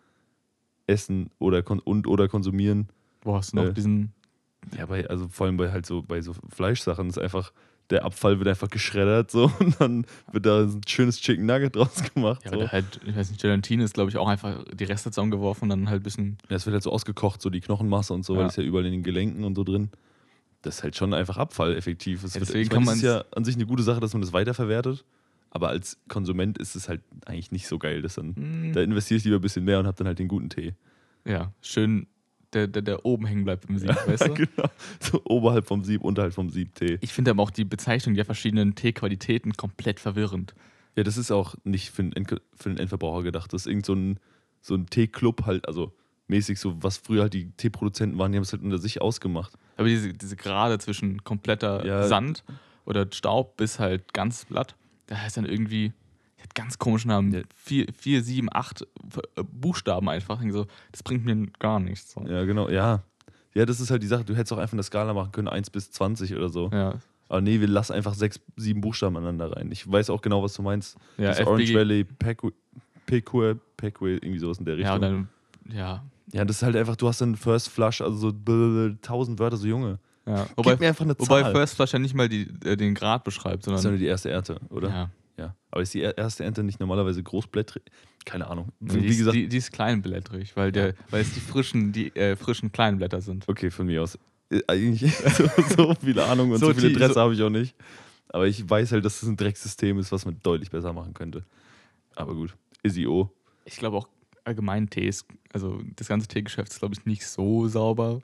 essen 0.86 1.30
oder, 1.38 1.62
und 1.84 2.06
oder 2.06 2.28
konsumieren. 2.28 2.88
wo 3.22 3.36
hast 3.36 3.52
du 3.52 3.56
noch 3.56 3.64
Äh. 3.66 3.72
diesen. 3.74 4.12
Ja, 4.76 4.86
bei, 4.86 5.08
also 5.08 5.28
vor 5.28 5.46
allem 5.46 5.56
bei 5.56 5.70
halt 5.70 5.86
so 5.86 6.02
bei 6.02 6.20
so 6.20 6.34
Fleischsachen 6.48 7.08
ist 7.08 7.18
einfach, 7.18 7.52
der 7.90 8.04
Abfall 8.04 8.38
wird 8.38 8.48
einfach 8.48 8.68
geschreddert 8.68 9.30
so 9.30 9.50
und 9.60 9.80
dann 9.80 10.06
wird 10.32 10.44
da 10.46 10.62
ein 10.62 10.80
schönes 10.86 11.20
Chicken 11.20 11.46
Nugget 11.46 11.74
draus 11.76 12.02
gemacht. 12.14 12.42
Ja, 12.44 12.50
so. 12.50 12.56
oder 12.58 12.72
halt, 12.72 13.00
ich 13.06 13.16
weiß 13.16 13.30
nicht, 13.30 13.40
Gelatine 13.40 13.82
ist, 13.84 13.94
glaube 13.94 14.10
ich, 14.10 14.16
auch 14.18 14.28
einfach 14.28 14.64
die 14.74 14.84
Reste 14.84 15.10
zusammengeworfen 15.10 15.64
und 15.64 15.68
dann 15.70 15.88
halt 15.90 16.00
ein 16.00 16.04
bisschen. 16.04 16.38
Ja, 16.50 16.56
es 16.56 16.66
wird 16.66 16.74
halt 16.74 16.82
so 16.82 16.92
ausgekocht, 16.92 17.40
so 17.40 17.50
die 17.50 17.60
Knochenmasse 17.60 18.12
und 18.14 18.24
so, 18.24 18.34
Ja. 18.34 18.40
weil 18.40 18.46
es 18.48 18.56
ja 18.56 18.62
überall 18.62 18.84
in 18.86 18.92
den 18.92 19.02
Gelenken 19.02 19.44
und 19.44 19.54
so 19.54 19.64
drin. 19.64 19.90
Das 20.62 20.76
ist 20.78 20.82
halt 20.82 20.96
schon 20.96 21.14
einfach 21.14 21.36
Abfall 21.36 21.76
effektiv. 21.76 22.24
Es 22.24 22.34
Ja, 22.34 22.40
wird, 22.40 22.48
deswegen 22.48 22.62
ich 22.64 22.70
kann 22.70 22.84
meine, 22.84 22.96
es 22.96 23.02
ja 23.02 23.24
an 23.34 23.44
sich 23.44 23.54
eine 23.54 23.64
gute 23.66 23.82
Sache, 23.82 24.00
dass 24.00 24.12
man 24.12 24.22
das 24.22 24.32
weiterverwertet. 24.32 25.04
Aber 25.50 25.68
als 25.68 25.96
Konsument 26.08 26.58
ist 26.58 26.74
es 26.76 26.88
halt 26.90 27.00
eigentlich 27.24 27.52
nicht 27.52 27.68
so 27.68 27.78
geil. 27.78 28.02
Das 28.02 28.16
dann, 28.16 28.34
Hm, 28.36 28.72
Da 28.74 28.82
investiere 28.82 29.16
ich 29.18 29.24
lieber 29.24 29.36
ein 29.36 29.40
bisschen 29.40 29.64
mehr 29.64 29.78
und 29.78 29.86
habe 29.86 29.96
dann 29.96 30.06
halt 30.08 30.18
den 30.18 30.28
guten 30.28 30.50
Tee. 30.50 30.74
ja, 31.24 31.52
schön, 31.62 32.06
der, 32.52 32.66
der, 32.66 32.82
der 32.82 33.04
oben 33.04 33.26
hängen 33.26 33.44
bleibt 33.44 33.68
im 33.68 33.78
Sieb, 33.78 33.90
weißt 34.06 34.28
du? 34.28 34.34
genau. 34.34 34.68
So 35.00 35.20
oberhalb 35.24 35.66
vom 35.66 35.84
Sieb, 35.84 36.02
unterhalb 36.02 36.32
vom 36.32 36.50
Sieb 36.50 36.74
Tee. 36.74 36.98
Ich 37.00 37.12
finde 37.12 37.30
aber 37.30 37.42
auch 37.42 37.50
die 37.50 37.64
Bezeichnung 37.64 38.14
der 38.14 38.24
verschiedenen 38.24 38.74
Teequalitäten 38.74 39.54
komplett 39.54 40.00
verwirrend. 40.00 40.54
Ja, 40.96 41.02
das 41.04 41.16
ist 41.16 41.30
auch 41.30 41.54
nicht 41.64 41.90
für 41.90 42.02
den, 42.02 42.12
End 42.12 42.34
für 42.54 42.68
den 42.70 42.78
Endverbraucher 42.78 43.22
gedacht. 43.22 43.52
Das 43.52 43.62
ist 43.62 43.66
irgend 43.66 43.86
so 43.86 43.94
ein, 43.94 44.18
so 44.60 44.74
ein 44.74 44.86
Teeclub 44.86 45.46
halt, 45.46 45.68
also 45.68 45.92
mäßig 46.26 46.58
so, 46.58 46.82
was 46.82 46.98
früher 46.98 47.22
halt 47.22 47.34
die 47.34 47.50
Teeproduzenten 47.52 48.18
waren, 48.18 48.32
die 48.32 48.36
haben 48.38 48.42
es 48.42 48.52
halt 48.52 48.62
unter 48.62 48.78
sich 48.78 49.00
ausgemacht. 49.00 49.54
Aber 49.76 49.88
diese, 49.88 50.12
diese 50.12 50.36
Gerade 50.36 50.78
zwischen 50.78 51.24
kompletter 51.24 51.84
Ja. 51.86 52.06
Sand 52.06 52.44
oder 52.84 53.06
Staub 53.12 53.56
bis 53.56 53.78
halt 53.78 54.12
ganz 54.12 54.44
Blatt, 54.46 54.76
da 55.06 55.16
heißt 55.16 55.36
dann 55.36 55.46
irgendwie, 55.46 55.92
hat 56.48 56.54
ganz 56.54 56.78
komischen 56.78 57.08
Namen, 57.08 57.32
Ja. 57.32 57.40
vier, 57.54 57.86
vier, 57.96 58.22
sieben, 58.22 58.48
acht 58.52 58.82
äh, 58.82 59.42
Buchstaben 59.50 60.08
einfach. 60.08 60.40
So, 60.50 60.66
das 60.92 61.02
bringt 61.02 61.24
mir 61.24 61.46
gar 61.58 61.78
nichts. 61.80 62.12
So. 62.12 62.22
Ja, 62.26 62.44
genau, 62.44 62.68
ja. 62.68 63.02
Ja, 63.54 63.66
das 63.66 63.80
ist 63.80 63.90
halt 63.90 64.02
die 64.02 64.06
Sache. 64.06 64.24
Du 64.24 64.36
hättest 64.36 64.52
auch 64.52 64.58
einfach 64.58 64.74
eine 64.74 64.82
Skala 64.82 65.14
machen 65.14 65.32
können, 65.32 65.48
1 65.48 65.70
bis 65.70 65.90
20 65.90 66.34
oder 66.36 66.48
so. 66.48 66.70
Ja, 66.72 66.94
Aber 67.28 67.40
nee, 67.40 67.60
wir 67.60 67.66
lassen 67.66 67.92
einfach 67.94 68.14
sechs, 68.14 68.40
sieben 68.56 68.80
Buchstaben 68.80 69.16
aneinander 69.16 69.56
rein. 69.56 69.70
Ich 69.72 69.90
weiß 69.90 70.10
auch 70.10 70.20
genau, 70.22 70.42
was 70.42 70.54
du 70.54 70.62
meinst. 70.62 70.96
ja, 71.16 71.28
das 71.28 71.38
FBG 71.38 71.48
Orange 71.50 71.74
Valley, 71.74 72.04
Pequer, 73.06 73.56
Pequer, 73.76 74.06
irgendwie 74.06 74.38
sowas 74.38 74.58
in 74.58 74.64
der 74.64 74.78
Ja, 74.78 74.92
Richtung. 74.94 75.10
und 75.16 75.28
dann, 75.66 75.76
ja, 75.76 76.04
Ja, 76.32 76.44
das 76.44 76.56
ist 76.56 76.62
halt 76.62 76.76
einfach, 76.76 76.94
du 76.96 77.08
hast 77.08 77.20
dann 77.20 77.36
First 77.36 77.70
Flush, 77.70 78.00
also 78.02 78.16
so 78.16 78.32
tausend 79.02 79.38
Wörter, 79.38 79.56
so 79.56 79.66
Junge. 79.66 79.98
ja. 80.26 80.44
Gib 80.44 80.56
Wobei, 80.58 80.76
mir 80.76 80.88
einfach 80.88 81.04
eine 81.06 81.18
wobei 81.18 81.42
Zahl. 81.42 81.52
First 81.52 81.76
Flush 81.76 81.92
ja 81.94 81.98
nicht 81.98 82.14
mal 82.14 82.28
die, 82.28 82.48
äh, 82.64 82.76
den 82.76 82.94
Grad 82.94 83.24
beschreibt, 83.24 83.66
das 83.66 83.72
ist 83.74 83.82
sondern 83.82 83.84
ja 83.84 83.90
nur 83.92 83.98
die 83.98 84.06
erste 84.06 84.30
Ernte, 84.30 84.60
oder? 84.70 84.88
ja. 84.90 85.10
Ja. 85.38 85.54
Aber 85.70 85.82
ist 85.82 85.94
die 85.94 86.02
er- 86.02 86.18
erste 86.18 86.44
Ernte 86.44 86.62
nicht 86.64 86.80
normalerweise 86.80 87.22
großblättrig? 87.22 87.84
Keine 88.24 88.48
Ahnung. 88.48 88.72
Wie 88.80 89.00
die, 89.00 89.06
ist, 89.06 89.18
gesagt, 89.18 89.36
die, 89.36 89.48
die 89.48 89.56
ist 89.56 89.72
kleinblättrig, 89.72 90.56
weil, 90.56 90.72
der, 90.72 90.94
weil 91.10 91.22
es 91.22 91.32
die 91.32 91.40
frischen, 91.40 91.92
die 91.92 92.14
äh, 92.16 92.34
frischen 92.36 92.72
kleinen 92.72 92.98
Blätter 92.98 93.20
sind. 93.20 93.48
okay, 93.48 93.70
von 93.70 93.86
mir 93.86 94.02
aus. 94.02 94.18
Äh, 94.50 94.60
Eigentlich 94.66 95.14
so, 95.16 95.48
so 95.76 95.94
viele 96.00 96.24
Ahnung 96.24 96.50
und 96.50 96.58
so, 96.58 96.66
So 96.66 96.74
viele 96.74 96.92
Dresse 96.92 97.14
so- 97.14 97.20
habe 97.20 97.34
ich 97.34 97.42
auch 97.42 97.50
nicht. 97.50 97.74
Aber 98.30 98.46
ich 98.46 98.68
weiß 98.68 98.92
halt, 98.92 99.04
dass 99.04 99.20
das 99.20 99.28
ein 99.28 99.36
Drecksystem 99.36 99.98
ist, 99.98 100.10
was 100.12 100.24
man 100.26 100.38
deutlich 100.42 100.70
besser 100.70 100.92
machen 100.92 101.14
könnte. 101.14 101.44
Aber 102.16 102.34
gut. 102.34 102.54
Izzy-O. 102.82 103.30
Ich 103.64 103.76
glaube 103.76 103.96
auch 103.96 104.08
allgemein 104.44 104.90
Tees, 104.90 105.24
also 105.52 105.80
das 105.96 106.08
ganze 106.08 106.26
Teegeschäft 106.26 106.72
ist, 106.72 106.78
glaube 106.80 106.94
ich, 106.98 107.06
nicht 107.06 107.26
so 107.26 107.68
sauber. 107.68 108.20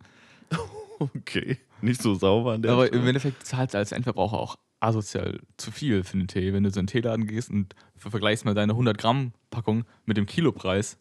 Okay. 1.01 1.59
Nicht 1.81 2.01
so 2.01 2.15
sauber 2.15 2.53
an 2.53 2.63
der 2.63 2.71
Aber 2.73 2.87
Stelle. 2.87 3.03
im 3.03 3.09
Endeffekt 3.09 3.45
zahlst 3.45 3.75
du 3.75 3.79
als 3.79 3.91
Endverbraucher 3.93 4.39
auch 4.39 4.57
asozial 4.85 5.41
zu 5.57 5.71
viel 5.71 6.05
für 6.05 6.17
den 6.17 6.29
Tee. 6.29 6.53
Wenn 6.53 6.63
du 6.65 6.71
so 6.71 6.81
in 6.81 6.87
den 6.87 6.93
Teeladen 6.93 7.27
gehst 7.27 7.51
und 7.51 7.75
ver- 7.97 8.11
vergleichst 8.11 8.45
mal 8.45 8.55
deine 8.55 8.73
100 8.75 8.97
Gramm 8.99 9.33
Packung 9.51 9.85
mit 10.05 10.17
dem 10.17 10.27
Kilopreis, 10.27 10.99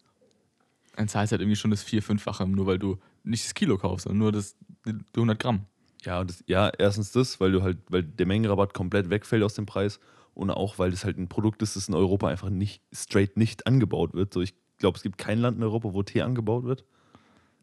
dann 0.96 1.08
zahlst 1.08 1.32
du 1.32 1.34
halt 1.34 1.42
irgendwie 1.42 1.56
schon 1.56 1.70
das 1.70 1.82
vier-, 1.82 2.02
fünffache, 2.02 2.46
nur 2.46 2.66
weil 2.66 2.78
du 2.78 2.98
nicht 3.22 3.44
das 3.44 3.54
Kilo 3.54 3.78
kaufst, 3.78 4.04
sondern 4.04 4.18
nur 4.18 4.32
das 4.32 4.56
die 4.86 4.94
100 5.16 5.38
Gramm. 5.38 5.66
Ja, 6.04 6.22
das, 6.22 6.44
ja, 6.46 6.70
erstens 6.78 7.12
das, 7.12 7.40
weil 7.40 7.52
du 7.52 7.62
halt, 7.62 7.78
weil 7.88 8.02
der 8.02 8.26
Mengenrabatt 8.26 8.74
komplett 8.74 9.08
wegfällt 9.10 9.42
aus 9.42 9.54
dem 9.54 9.66
Preis 9.66 10.00
und 10.34 10.50
auch, 10.50 10.78
weil 10.78 10.90
das 10.90 11.04
halt 11.04 11.16
ein 11.16 11.28
Produkt 11.28 11.62
ist, 11.62 11.76
das 11.76 11.88
in 11.88 11.94
Europa 11.94 12.28
einfach 12.28 12.50
nicht 12.50 12.82
straight 12.92 13.36
nicht 13.36 13.66
angebaut 13.66 14.12
wird. 14.12 14.34
So, 14.34 14.42
ich 14.42 14.54
glaube, 14.78 14.96
es 14.96 15.02
gibt 15.02 15.16
kein 15.16 15.38
Land 15.38 15.56
in 15.56 15.62
Europa, 15.62 15.94
wo 15.94 16.02
Tee 16.02 16.22
angebaut 16.22 16.64
wird. 16.64 16.84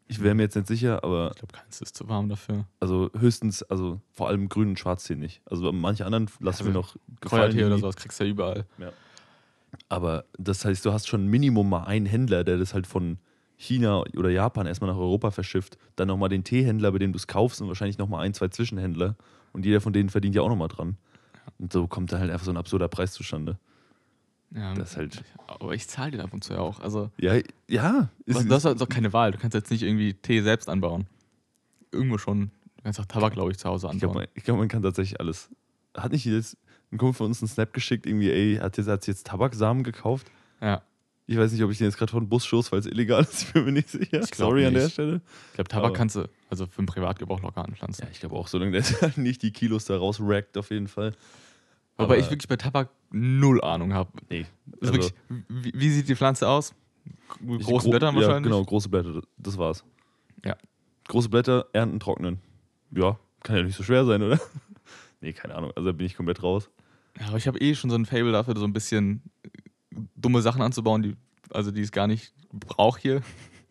Ich 0.08 0.22
wäre 0.22 0.34
mir 0.34 0.42
jetzt 0.42 0.56
nicht 0.56 0.66
sicher, 0.68 1.02
aber 1.04 1.30
Ich 1.32 1.38
glaube, 1.38 1.52
keins 1.54 1.80
ist 1.80 1.96
zu 1.96 2.08
warm 2.08 2.28
dafür. 2.28 2.66
also 2.80 3.10
höchstens, 3.18 3.62
also 3.62 4.00
vor 4.12 4.28
allem 4.28 4.48
Grün- 4.48 4.68
und 4.70 4.78
Schwarztee 4.78 5.14
nicht. 5.16 5.40
Also 5.46 5.72
manche 5.72 6.04
anderen 6.04 6.28
lassen 6.40 6.66
wir 6.66 6.72
noch 6.72 6.96
Kräutertee 7.20 7.58
oder 7.58 7.62
irgendwie. 7.68 7.80
sowas 7.80 7.96
kriegst 7.96 8.20
du 8.20 8.24
ja 8.24 8.30
überall. 8.30 8.66
Aber 9.88 10.24
das 10.38 10.64
heißt, 10.64 10.84
du 10.84 10.92
hast 10.92 11.08
schon 11.08 11.26
Minimum 11.28 11.68
mal 11.68 11.84
einen 11.84 12.06
Händler, 12.06 12.44
der 12.44 12.58
das 12.58 12.74
halt 12.74 12.86
von 12.86 13.18
China 13.56 14.00
oder 14.16 14.28
Japan 14.30 14.66
erstmal 14.66 14.90
nach 14.90 14.98
Europa 14.98 15.30
verschifft. 15.30 15.78
Dann 15.96 16.08
nochmal 16.08 16.28
den 16.28 16.44
Teehändler, 16.44 16.92
bei 16.92 16.98
dem 16.98 17.12
du 17.12 17.16
es 17.16 17.26
kaufst 17.26 17.60
und 17.62 17.68
wahrscheinlich 17.68 17.98
nochmal 17.98 18.24
ein, 18.24 18.34
zwei 18.34 18.48
Zwischenhändler. 18.48 19.16
Und 19.52 19.64
jeder 19.64 19.80
von 19.80 19.92
denen 19.92 20.08
verdient 20.10 20.34
ja 20.34 20.42
auch 20.42 20.48
nochmal 20.48 20.68
dran. 20.68 20.96
Und 21.58 21.72
so 21.72 21.86
kommt 21.86 22.12
dann 22.12 22.20
halt 22.20 22.30
einfach 22.30 22.44
so 22.44 22.50
ein 22.50 22.56
absurder 22.56 22.88
Preis 22.88 23.12
zustande. 23.12 23.58
Ja, 24.54 24.74
Das 24.74 24.96
halt- 24.96 25.22
Aber 25.46 25.74
ich 25.74 25.86
zahle 25.88 26.10
den 26.12 26.20
ab 26.20 26.32
und 26.32 26.44
zu 26.44 26.52
ja 26.52 26.58
auch. 26.60 26.80
Also, 26.80 27.10
Ja, 27.18 27.34
ja. 27.68 28.08
du 28.26 28.38
ist- 28.38 28.50
hast 28.50 28.64
halt 28.66 28.82
auch 28.82 28.88
keine 28.88 29.12
Wahl. 29.12 29.30
Du 29.32 29.38
kannst 29.38 29.54
jetzt 29.54 29.70
nicht 29.70 29.82
irgendwie 29.82 30.14
Tee 30.14 30.42
selbst 30.42 30.68
anbauen. 30.68 31.06
Irgendwo 31.90 32.18
schon. 32.18 32.50
Du 32.76 32.82
kannst 32.84 33.00
auch 33.00 33.06
Tabak, 33.06 33.32
glaube 33.34 33.50
ich, 33.50 33.58
zu 33.58 33.68
Hause 33.68 33.88
ich 33.92 33.98
glaube, 33.98 34.12
anbauen. 34.12 34.22
man, 34.24 34.28
ich 34.34 34.44
glaub, 34.44 34.58
man 34.58 34.68
kann 34.68 34.82
tatsächlich 34.82 35.20
alles. 35.20 35.48
Hat 35.96 36.12
nicht 36.12 36.24
jetzt 36.24 36.56
ein 36.90 36.98
Kumpel 36.98 37.14
von 37.14 37.26
uns 37.28 37.40
einen 37.40 37.48
Snap 37.48 37.72
geschickt, 37.72 38.06
irgendwie, 38.06 38.30
ey, 38.30 38.56
hat 38.56 38.76
jetzt, 38.76 38.88
hat 38.88 39.06
jetzt 39.06 39.26
Tabaksamen 39.26 39.84
gekauft? 39.84 40.30
Ja. 40.60 40.82
Ich 41.26 41.38
weiß 41.38 41.52
nicht, 41.52 41.62
ob 41.62 41.70
ich 41.70 41.78
den 41.78 41.86
jetzt 41.86 41.96
gerade 41.96 42.10
von 42.10 42.28
Bus 42.28 42.44
schoß, 42.44 42.72
weil 42.72 42.80
es 42.80 42.86
illegal 42.86 43.22
ist. 43.22 43.42
Ich 43.44 43.52
bin 43.52 43.64
mir 43.64 43.72
nicht 43.72 43.88
sicher. 43.88 44.22
Sorry 44.34 44.66
an 44.66 44.74
der 44.74 44.84
nicht. 44.84 44.92
Stelle. 44.94 45.20
Ich 45.50 45.54
glaube, 45.54 45.68
Tabak 45.68 45.86
Aber- 45.90 45.96
kannst 45.96 46.16
du 46.16 46.28
also 46.50 46.66
für 46.66 46.82
den 46.82 46.86
Privatgebrauch 46.86 47.40
locker 47.40 47.64
anpflanzen. 47.64 48.04
Ja, 48.04 48.10
ich 48.10 48.20
glaube 48.20 48.34
auch, 48.34 48.48
solange 48.48 48.72
der 48.72 48.82
nicht 49.16 49.42
die 49.42 49.52
Kilos 49.52 49.84
da 49.86 49.96
rausrackt, 49.96 50.58
auf 50.58 50.70
jeden 50.70 50.88
Fall. 50.88 51.14
Wobei 51.96 52.04
aber- 52.14 52.18
ich 52.18 52.30
wirklich 52.30 52.48
bei 52.48 52.56
Tabak 52.56 52.90
null 53.10 53.60
Ahnung 53.62 53.92
habe. 53.92 54.10
Nee. 54.30 54.46
Also 54.80 54.94
wirklich, 54.94 55.14
wie, 55.48 55.72
wie 55.74 55.90
sieht 55.90 56.08
die 56.08 56.16
Pflanze 56.16 56.48
aus? 56.48 56.74
Große 57.44 57.84
gro- 57.84 57.90
Blätter 57.90 58.08
ja, 58.10 58.14
wahrscheinlich? 58.14 58.44
Genau, 58.44 58.64
große 58.64 58.88
Blätter, 58.88 59.20
das 59.36 59.58
war's. 59.58 59.84
Ja. 60.44 60.56
Große 61.08 61.28
Blätter, 61.28 61.66
ernten, 61.72 62.00
trocknen. 62.00 62.38
Ja, 62.90 63.18
kann 63.42 63.56
ja 63.56 63.62
nicht 63.62 63.76
so 63.76 63.82
schwer 63.82 64.04
sein, 64.04 64.22
oder? 64.22 64.40
nee, 65.20 65.32
keine 65.32 65.54
Ahnung. 65.54 65.72
Also 65.76 65.90
da 65.90 65.92
bin 65.96 66.06
ich 66.06 66.16
komplett 66.16 66.42
raus. 66.42 66.70
Ja, 67.20 67.26
aber 67.28 67.36
ich 67.36 67.46
habe 67.46 67.58
eh 67.58 67.74
schon 67.74 67.90
so 67.90 67.96
ein 67.96 68.06
Fable 68.06 68.32
dafür, 68.32 68.56
so 68.56 68.64
ein 68.64 68.72
bisschen 68.72 69.22
dumme 70.16 70.40
Sachen 70.42 70.62
anzubauen, 70.62 71.02
die, 71.02 71.16
also 71.50 71.70
die 71.70 71.82
es 71.82 71.92
gar 71.92 72.06
nicht 72.06 72.32
brauche 72.52 73.00
hier. 73.00 73.22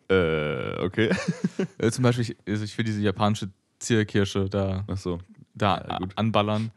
Äh, 0.08 0.78
okay. 0.84 1.10
Äh, 1.78 1.90
zum 1.90 2.02
Beispiel, 2.04 2.22
ich, 2.24 2.36
also 2.48 2.64
ich 2.64 2.76
will 2.78 2.84
diese 2.84 3.00
japanische 3.00 3.50
Zierkirsche 3.78 4.48
da, 4.48 4.84
Achso. 4.86 5.18
da 5.54 5.78
Ja, 5.88 5.98
anballern. 6.16 6.70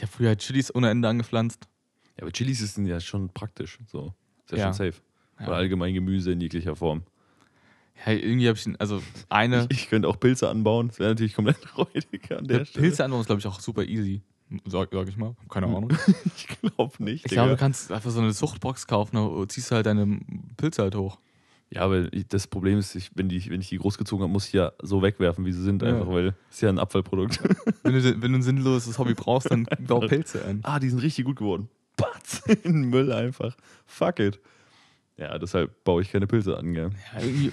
Ich 0.00 0.02
habe 0.04 0.12
früher 0.12 0.34
Chilis 0.38 0.74
ohne 0.74 0.88
Ende 0.88 1.06
angepflanzt. 1.08 1.68
Ja, 2.16 2.22
aber 2.22 2.32
Chilis 2.32 2.58
sind 2.74 2.86
ja 2.86 3.00
schon 3.00 3.28
praktisch. 3.28 3.78
So. 3.86 4.14
Ist 4.46 4.52
ja, 4.52 4.56
Ja. 4.58 4.64
schon 4.64 4.72
safe. 4.72 4.94
Ja. 5.38 5.46
Oder 5.48 5.56
allgemein 5.56 5.92
Gemüse 5.92 6.32
in 6.32 6.40
jeglicher 6.40 6.74
Form. 6.74 7.02
Ja, 8.06 8.12
irgendwie 8.12 8.48
habe 8.48 8.58
ich, 8.58 8.80
also 8.80 9.02
eine 9.28 9.66
Ich, 9.68 9.82
ich 9.82 9.90
könnte 9.90 10.08
auch 10.08 10.18
Pilze 10.18 10.48
anbauen. 10.48 10.88
Das 10.88 10.98
wäre 11.00 11.10
natürlich 11.10 11.34
komplett 11.34 11.58
räudig 11.76 12.32
an 12.32 12.46
der 12.46 12.60
Der 12.60 12.64
Stelle. 12.64 12.82
Pilze 12.86 13.04
anbauen 13.04 13.20
ist, 13.20 13.26
glaube 13.26 13.40
ich, 13.40 13.46
auch 13.46 13.60
super 13.60 13.84
easy. 13.84 14.22
Sag, 14.64 14.88
sag 14.90 15.06
ich 15.06 15.18
mal. 15.18 15.36
Keine 15.50 15.66
Ahnung. 15.66 15.92
Ich 16.34 16.46
glaube 16.76 17.04
nicht. 17.04 17.16
Ich 17.26 17.30
Digga. 17.30 17.42
glaube, 17.42 17.50
du 17.50 17.56
kannst 17.58 17.92
einfach 17.92 18.10
so 18.10 18.20
eine 18.20 18.32
Suchtbox 18.32 18.86
kaufen 18.86 19.18
und 19.18 19.52
ziehst 19.52 19.70
halt 19.70 19.84
deine 19.84 20.18
Pilze 20.56 20.80
halt 20.82 20.94
hoch. 20.94 21.18
Ja, 21.72 21.82
aber 21.82 22.08
das 22.10 22.48
Problem 22.48 22.78
ist, 22.78 22.96
ich, 22.96 23.10
wenn, 23.14 23.28
die, 23.28 23.48
wenn 23.48 23.60
ich 23.60 23.68
die 23.68 23.78
großgezogen 23.78 24.24
habe, 24.24 24.32
muss 24.32 24.48
ich 24.48 24.52
ja 24.54 24.72
so 24.82 25.02
wegwerfen, 25.02 25.44
wie 25.46 25.52
sie 25.52 25.62
sind, 25.62 25.82
Ja. 25.82 25.88
einfach, 25.88 26.08
weil 26.08 26.34
es 26.50 26.56
ist 26.56 26.60
ja 26.62 26.68
ein 26.68 26.80
Abfallprodukt. 26.80 27.38
Wenn 27.84 27.94
du, 27.94 28.22
wenn 28.22 28.32
du 28.32 28.38
ein 28.38 28.42
sinnloses 28.42 28.98
Hobby 28.98 29.14
brauchst, 29.14 29.50
dann 29.50 29.66
bau 29.86 30.00
Pilze 30.00 30.44
an. 30.44 30.60
ah, 30.64 30.78
die 30.80 30.88
sind 30.90 30.98
richtig 31.00 31.24
gut 31.24 31.36
geworden. 31.36 31.68
Batz, 31.96 32.40
in 32.64 32.72
den 32.82 32.84
Müll 32.90 33.12
einfach. 33.12 33.56
Fuck 33.86 34.18
it. 34.18 34.40
Ja, 35.16 35.38
deshalb 35.38 35.82
baue 35.84 36.02
ich 36.02 36.10
keine 36.10 36.26
Pilze 36.26 36.56
an, 36.56 36.72
gell? 36.74 36.90
Ja, 37.14 37.20
irgendwie. 37.20 37.52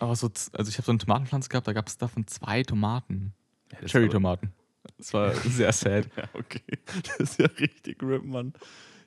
Aber 0.00 0.14
so, 0.16 0.28
also 0.52 0.68
ich 0.68 0.76
habe 0.78 0.84
so 0.86 0.92
eine 0.92 0.98
Tomatenpflanze 0.98 1.48
gehabt, 1.48 1.66
da 1.68 1.72
gab 1.72 1.86
es 1.88 1.96
davon 1.98 2.26
zwei 2.26 2.62
Tomaten. 2.62 3.32
Ja, 3.72 3.86
Cherry-Tomaten. 3.86 4.52
Das 4.96 5.12
war 5.14 5.32
sehr 5.34 5.72
sad. 5.72 6.08
Ja, 6.16 6.24
okay. 6.34 6.62
Das 7.18 7.20
ist 7.20 7.38
ja 7.38 7.46
richtig 7.46 8.02
RIP, 8.02 8.24
Mann. 8.24 8.52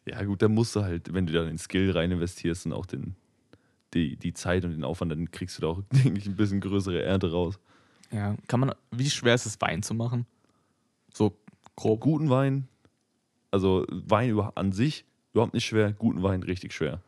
Ja, 0.05 0.23
gut, 0.23 0.41
dann 0.41 0.53
musst 0.53 0.75
du 0.75 0.83
halt, 0.83 1.13
wenn 1.13 1.25
du 1.27 1.33
da 1.33 1.43
den 1.43 1.57
Skill 1.57 1.91
rein 1.91 2.11
investierst 2.11 2.65
und 2.65 2.73
auch 2.73 2.85
den, 2.85 3.15
die, 3.93 4.15
die 4.15 4.33
Zeit 4.33 4.65
und 4.65 4.71
den 4.71 4.83
Aufwand, 4.83 5.12
dann 5.12 5.31
kriegst 5.31 5.57
du 5.57 5.62
da 5.62 5.67
auch, 5.67 5.81
denke 5.91 6.19
ich, 6.19 6.27
ein 6.27 6.36
bisschen 6.36 6.62
größere 6.62 7.01
Ernte 7.03 7.31
raus. 7.31 7.60
Ja, 8.12 8.36
kann 8.48 8.60
man. 8.60 8.74
Wie 8.91 9.10
schwer 9.10 9.36
ist 9.36 9.45
es, 9.45 9.60
Wein 9.62 9.83
zu 9.83 9.93
machen? 9.93 10.25
So 11.13 11.38
grob. 11.75 12.01
Guten 12.01 12.29
Wein, 12.29 12.67
also 13.51 13.86
Wein 13.89 14.38
an 14.55 14.71
sich 14.71 15.05
überhaupt 15.33 15.53
nicht 15.53 15.65
schwer, 15.65 15.93
guten 15.93 16.24
Wein 16.24 16.43
richtig 16.43 16.74
schwer. 16.74 17.01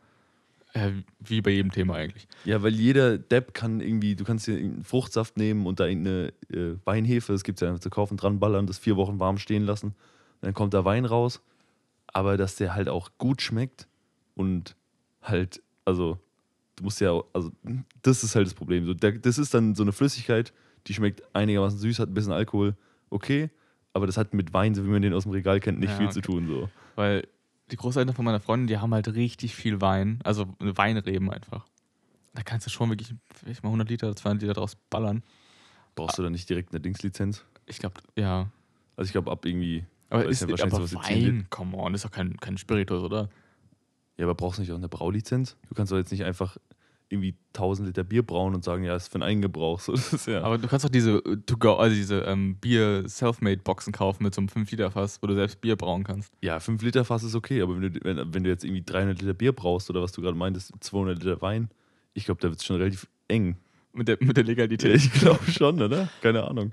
Äh, 0.73 0.91
wie 1.19 1.41
bei 1.41 1.51
jedem 1.51 1.71
Thema 1.71 1.95
eigentlich. 1.95 2.27
Ja, 2.45 2.63
weil 2.63 2.73
jeder 2.73 3.19
Depp 3.19 3.53
kann 3.53 3.79
irgendwie, 3.79 4.15
du 4.15 4.23
kannst 4.23 4.47
dir 4.47 4.53
irgendeinen 4.53 4.85
Fruchtsaft 4.85 5.37
nehmen 5.37 5.67
und 5.67 5.79
da 5.79 5.85
irgendeine 5.85 6.33
äh, 6.49 6.77
Weinhefe, 6.83 7.31
das 7.31 7.43
gibt 7.43 7.61
es 7.61 7.67
ja 7.67 7.79
zu 7.79 7.89
kaufen, 7.91 8.17
dran 8.17 8.39
ballern, 8.39 8.65
das 8.65 8.79
vier 8.79 8.95
Wochen 8.95 9.19
warm 9.19 9.37
stehen 9.37 9.63
lassen. 9.63 9.93
Dann 10.41 10.53
kommt 10.53 10.73
da 10.73 10.83
Wein 10.83 11.05
raus. 11.05 11.41
Aber 12.07 12.37
dass 12.37 12.55
der 12.55 12.75
halt 12.75 12.89
auch 12.89 13.11
gut 13.17 13.41
schmeckt 13.41 13.87
und 14.35 14.75
halt, 15.21 15.61
also, 15.85 16.19
du 16.75 16.83
musst 16.83 16.99
ja, 17.01 17.11
auch- 17.11 17.25
also, 17.33 17.51
das 18.01 18.23
ist 18.23 18.35
halt 18.35 18.47
das 18.47 18.53
Problem. 18.53 18.85
So, 18.85 18.93
das 18.93 19.37
ist 19.37 19.53
dann 19.53 19.75
so 19.75 19.83
eine 19.83 19.91
Flüssigkeit, 19.91 20.53
die 20.87 20.93
schmeckt 20.93 21.23
einigermaßen 21.35 21.79
süß, 21.79 21.99
hat 21.99 22.09
ein 22.09 22.13
bisschen 22.13 22.33
Alkohol, 22.33 22.75
okay. 23.09 23.49
Aber 23.93 24.07
das 24.07 24.17
hat 24.17 24.33
mit 24.33 24.53
Wein, 24.53 24.73
so 24.73 24.83
wie 24.83 24.89
man 24.89 25.01
den 25.01 25.13
aus 25.13 25.23
dem 25.23 25.31
Regal 25.31 25.59
kennt, 25.59 25.79
nicht 25.79 25.91
Ja, 25.91 25.97
viel 25.97 26.05
okay. 26.07 26.13
zu 26.13 26.21
tun. 26.21 26.47
So. 26.47 26.69
Weil 26.95 27.27
die 27.71 27.75
Großeltern 27.75 28.15
von 28.15 28.25
meiner 28.25 28.39
Freundin, 28.39 28.67
die 28.67 28.77
haben 28.79 28.93
halt 28.93 29.07
richtig 29.13 29.55
viel 29.55 29.81
Wein. 29.81 30.19
Also 30.23 30.47
Weinreben 30.59 31.29
einfach. 31.31 31.65
Da 32.33 32.41
kannst 32.41 32.65
du 32.65 32.71
schon 32.71 32.89
wirklich 32.89 33.13
vielleicht 33.35 33.63
mal 33.63 33.69
100 33.69 33.89
Liter, 33.89 34.15
200 34.15 34.41
Liter 34.41 34.53
draus 34.55 34.75
ballern. 34.89 35.21
Brauchst 35.95 36.17
du 36.17 36.23
dann 36.23 36.31
nicht 36.31 36.49
direkt 36.49 36.71
eine 36.71 36.79
Dingslizenz? 36.79 37.45
Ich 37.67 37.77
glaube, 37.77 38.01
ja. 38.17 38.49
Also, 38.95 39.07
ich 39.07 39.11
glaube, 39.11 39.31
ab 39.31 39.45
irgendwie, 39.45 39.85
Aber 40.09 40.25
ist 40.25 40.41
ja 40.41 40.49
wahrscheinlich 40.49 40.73
aber 40.73 40.87
sowas 40.87 41.07
wie 41.07 41.13
10 41.13 41.25
Wein, 41.25 41.47
come 41.51 41.77
on, 41.77 41.93
ist 41.93 42.03
doch 42.03 42.11
kein, 42.11 42.35
kein 42.37 42.57
Spiritus, 42.57 43.03
oder? 43.03 43.29
Ja, 44.23 44.27
aber 44.29 44.35
brauchst 44.35 44.57
du 44.57 44.61
nicht 44.61 44.71
auch 44.71 44.77
eine 44.77 44.87
Braulizenz? 44.87 45.57
Du 45.67 45.75
kannst 45.75 45.91
doch 45.91 45.97
jetzt 45.97 46.11
nicht 46.11 46.23
einfach 46.23 46.55
irgendwie 47.09 47.35
1000 47.53 47.89
Liter 47.89 48.05
Bier 48.05 48.23
brauen 48.23 48.55
und 48.55 48.63
sagen, 48.63 48.85
ja, 48.85 48.95
ist 48.95 49.09
für 49.09 49.15
einen 49.15 49.23
Eigengebrauch. 49.23 49.81
So, 49.81 49.91
ist 50.15 50.27
ja. 50.27 50.41
Aber 50.43 50.57
du 50.57 50.67
kannst 50.69 50.85
doch 50.85 50.89
diese 50.89 51.17
äh, 51.17 51.35
To-Go, 51.45 51.75
also 51.75 51.93
diese 51.93 52.21
ähm, 52.21 52.55
Bier-Selfmade-Boxen 52.55 53.91
kaufen 53.91 54.23
mit 54.23 54.33
so 54.33 54.39
einem 54.39 54.47
5-Liter-Fass, 54.47 55.21
wo 55.21 55.27
du 55.27 55.35
selbst 55.35 55.59
Bier 55.59 55.75
brauen 55.75 56.05
kannst. 56.05 56.31
ja, 56.41 56.61
5 56.61 56.81
Liter 56.81 57.03
Fass 57.03 57.23
ist 57.23 57.35
okay, 57.35 57.61
aber 57.61 57.75
wenn 57.75 57.93
du, 57.93 57.99
wenn, 58.03 58.33
wenn 58.33 58.43
du 58.45 58.49
jetzt 58.49 58.63
irgendwie 58.63 58.83
300 58.83 59.21
Liter 59.21 59.33
Bier 59.33 59.51
brauchst 59.51 59.89
oder 59.89 60.01
was 60.01 60.13
du 60.13 60.21
gerade 60.21 60.37
meintest, 60.37 60.71
200 60.79 61.21
Liter 61.21 61.41
Wein, 61.41 61.69
ich 62.13 62.23
glaube, 62.23 62.39
da 62.41 62.47
wird 62.47 62.59
es 62.59 62.65
schon 62.65 62.77
relativ 62.77 63.07
eng. 63.27 63.57
Mit 63.91 64.07
der, 64.07 64.17
mit 64.21 64.37
der 64.37 64.45
Ja, 64.45 64.49
Legalität. 64.49 64.95
ich 64.95 65.11
glaube 65.11 65.51
schon, 65.51 65.81
oder? 65.81 66.07
Keine 66.21 66.47
Ahnung. 66.47 66.71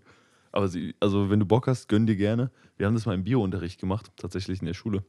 Aber 0.52 0.68
sie, 0.68 0.94
also, 1.00 1.28
wenn 1.28 1.40
du 1.40 1.46
Bock 1.46 1.66
hast, 1.66 1.88
gönn 1.88 2.06
dir 2.06 2.16
gerne. 2.16 2.50
Wir 2.76 2.86
haben 2.86 2.94
das 2.94 3.04
mal 3.04 3.14
im 3.14 3.24
Biounterricht 3.24 3.78
gemacht, 3.80 4.10
tatsächlich 4.16 4.60
in 4.60 4.66
der 4.66 4.74
Schule. 4.74 5.04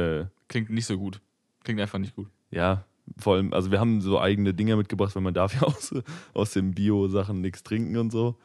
Äh, 0.00 0.26
Klingt 0.48 0.70
nicht 0.70 0.86
so 0.86 0.96
gut. 0.98 1.20
Klingt 1.64 1.80
einfach 1.80 1.98
nicht 1.98 2.14
gut. 2.16 2.28
ja, 2.50 2.84
vor 3.18 3.34
allem, 3.34 3.52
also 3.52 3.70
wir 3.72 3.80
haben 3.80 4.00
so 4.00 4.20
eigene 4.20 4.54
Dinger 4.54 4.76
mitgebracht, 4.76 5.14
weil 5.16 5.22
man 5.22 5.34
darf 5.34 5.54
ja 5.54 5.62
aus, 5.66 5.92
aus 6.32 6.52
den 6.52 6.72
Bio-Sachen 6.74 7.40
nichts 7.40 7.62
trinken 7.64 7.96
und 7.96 8.10
so. 8.12 8.36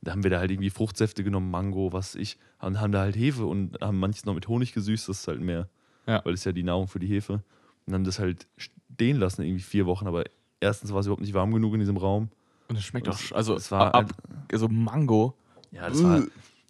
Da 0.00 0.12
haben 0.12 0.22
wir 0.22 0.30
da 0.30 0.38
halt 0.38 0.50
irgendwie 0.50 0.70
Fruchtsäfte 0.70 1.22
genommen, 1.24 1.50
Mango, 1.50 1.92
was 1.92 2.14
ich, 2.14 2.38
und 2.60 2.80
haben 2.80 2.92
da 2.92 3.00
halt 3.00 3.16
Hefe 3.16 3.44
und 3.46 3.80
haben 3.80 3.98
manches 3.98 4.24
noch 4.24 4.34
mit 4.34 4.46
Honig 4.48 4.72
gesüßt, 4.72 5.08
das 5.08 5.20
ist 5.20 5.28
halt 5.28 5.40
mehr, 5.40 5.68
Ja. 6.06 6.24
weil 6.24 6.32
das 6.32 6.40
ist 6.40 6.44
ja 6.44 6.52
die 6.52 6.62
Nahrung 6.62 6.86
für 6.88 6.98
die 7.00 7.06
Hefe. 7.08 7.42
Und 7.86 7.94
haben 7.94 8.04
das 8.04 8.18
halt 8.20 8.46
stehen 8.56 9.16
lassen, 9.18 9.42
irgendwie 9.42 9.62
vier 9.62 9.86
Wochen, 9.86 10.06
aber 10.06 10.24
erstens 10.60 10.92
war 10.92 11.00
es 11.00 11.06
überhaupt 11.06 11.22
nicht 11.22 11.34
warm 11.34 11.52
genug 11.52 11.74
in 11.74 11.80
diesem 11.80 11.96
Raum. 11.96 12.28
Und 12.68 12.76
es 12.76 12.84
schmeckt 12.84 13.08
Und 13.08 13.14
auch, 13.14 13.32
also 13.32 13.54
es 13.56 13.70
war 13.72 13.92
ab, 13.94 14.12
also 14.52 14.68
Mango. 14.68 15.34
Ja, 15.72 15.88
das 15.88 16.02
war, 16.02 16.22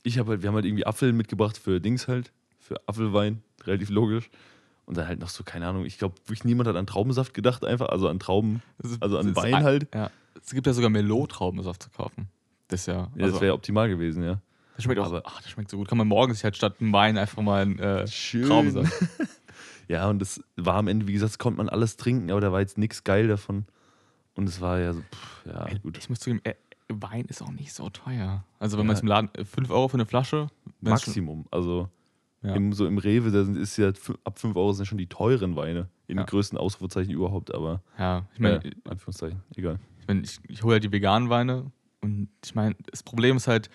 ich 0.03 0.19
habe 0.19 0.31
halt, 0.31 0.43
wir 0.43 0.49
haben 0.49 0.55
halt 0.55 0.65
irgendwie 0.65 0.87
Apfel 0.87 1.13
mitgebracht 1.13 1.59
für 1.59 1.81
Dings 1.81 2.09
halt, 2.09 2.33
für 2.59 2.77
Apfelwein, 2.89 3.43
relativ 3.67 3.91
logisch. 3.91 4.31
Und 4.85 4.97
dann 4.97 5.07
halt 5.07 5.21
noch 5.21 5.29
so, 5.29 5.45
keine 5.45 5.67
Ahnung, 5.69 5.85
ich 5.85 5.97
glaube, 5.99 6.17
wirklich 6.27 6.45
niemand 6.45 6.69
hat 6.69 6.77
an 6.77 6.87
Traubensaft 6.87 7.35
gedacht, 7.35 7.65
einfach, 7.65 7.89
also 7.89 8.09
an 8.09 8.19
Trauben, 8.19 8.63
also 9.01 9.17
an 9.19 9.35
Wein 9.37 9.55
ein- 9.55 9.65
halt. 9.65 9.95
Ja. 9.95 10.11
Es 10.45 10.53
gibt 10.53 10.67
ja 10.67 10.73
sogar 10.73 10.91
Melot-Traubensaft 10.91 11.85
zu 11.85 11.91
kaufen. 11.91 12.29
Das 12.69 12.87
ja. 12.87 12.95
Ja, 12.95 13.09
also, 13.15 13.27
das 13.33 13.35
wäre 13.35 13.47
ja 13.47 13.53
optimal 13.55 13.89
gewesen, 13.89 14.25
ja. 14.25 14.41
das 14.75 14.85
schmeckt 14.85 14.99
auch. 15.01 15.07
aber- 15.07 15.23
ach, 15.25 15.41
das 15.41 15.51
schmeckt 15.51 15.71
so 15.71 15.77
gut. 15.77 15.87
Kann 15.89 15.99
man 15.99 16.09
morgens 16.09 16.43
halt 16.43 16.57
statt 16.57 16.75
Wein 16.81 17.17
einfach 17.17 17.41
mal 17.43 17.63
einen 17.63 17.79
äh. 17.79 18.05
Traubensaft. 18.07 18.93
Ja, 19.89 20.09
und 20.09 20.21
das 20.21 20.41
war 20.57 20.77
am 20.77 20.89
Ende, 20.89 21.07
wie 21.07 21.13
gesagt, 21.13 21.39
konnte 21.39 21.59
man 21.59 21.69
alles 21.69 21.97
trinken, 21.97 22.31
aber 22.31 22.41
da 22.41 22.51
war 22.53 22.61
jetzt 22.61 22.79
nichts 22.79 23.05
geil 23.05 23.29
davon. 23.29 23.67
Und 24.35 24.49
es 24.49 24.61
war 24.61 24.79
ja 24.79 24.95
so, 24.95 25.01
pff, 25.01 25.45
ja, 25.47 25.69
gut. 25.83 25.99
Ich 25.99 26.09
muss 26.09 26.21
zugeben, 26.21 26.41
äh, 26.45 26.55
Wein 26.89 27.27
ist 27.27 27.43
auch 27.43 27.51
nicht 27.51 27.75
so 27.75 27.91
teuer. 27.91 28.45
Also 28.59 28.79
wenn 28.79 28.85
Ja. 28.85 28.87
man 28.87 28.97
jetzt 28.97 29.03
im 29.03 29.09
Laden 29.09 29.29
5 29.45 29.71
Euro 29.71 29.89
für 29.89 29.95
eine 29.95 30.07
Flasche. 30.07 30.47
wenn's 30.81 31.03
schon- 31.03 31.11
Maximum. 31.11 31.47
Also 31.51 31.91
Ja. 32.43 32.55
im, 32.55 32.73
so 32.73 32.87
im 32.87 32.99
Rewe, 32.99 33.31
da 33.31 33.45
sind, 33.45 33.57
ist 33.57 33.77
ja 33.77 33.93
ab 34.25 34.39
5 34.39 34.57
Euro 34.57 34.73
sind 34.73 34.87
schon 34.87 34.99
die 34.99 35.07
teuren 35.07 35.55
Weine. 35.57 35.89
In 36.09 36.17
Ja. 36.19 36.25
den 36.25 36.27
größten 36.29 36.59
Ausrufezeichen 36.59 37.13
überhaupt, 37.13 37.55
aber 37.55 37.83
Ja, 37.99 38.27
ich 38.35 38.41
meine, 38.41 38.65
äh, 38.65 38.73
Anführungszeichen, 38.89 39.43
egal. 39.57 39.79
ich, 40.01 40.09
mein, 40.09 40.25
ich, 40.25 40.39
ich 40.49 40.63
hole 40.63 40.75
halt 40.75 40.85
die 40.85 40.91
veganen 40.93 41.31
Weine 41.31 41.71
und 42.01 42.29
ich 42.45 42.55
meine, 42.55 42.75
das 42.91 43.03
Problem 43.05 43.37
ist 43.37 43.47
halt, 43.47 43.71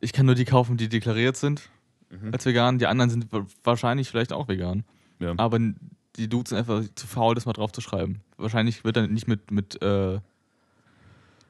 ich 0.00 0.12
kann 0.12 0.24
nur 0.26 0.34
die 0.36 0.44
kaufen, 0.44 0.76
die 0.76 0.88
deklariert 0.88 1.36
sind 1.36 1.68
Mhm. 2.10 2.32
als 2.32 2.44
vegan. 2.46 2.78
Die 2.78 2.86
anderen 2.86 3.10
sind 3.10 3.32
wa- 3.32 3.46
wahrscheinlich 3.64 4.08
vielleicht 4.08 4.32
auch 4.32 4.48
vegan. 4.48 4.84
Ja. 5.20 5.34
Aber 5.36 5.58
die 6.16 6.28
Dudes 6.28 6.50
sind 6.50 6.58
einfach 6.58 6.82
zu 6.94 7.06
faul, 7.06 7.34
das 7.34 7.46
mal 7.46 7.52
drauf 7.52 7.70
zu 7.72 7.80
schreiben. 7.80 8.20
Wahrscheinlich 8.36 8.82
wird 8.84 8.96
dann 8.96 9.12
nicht 9.12 9.28
mit, 9.28 9.50
mit 9.52 9.80
äh, 9.82 10.18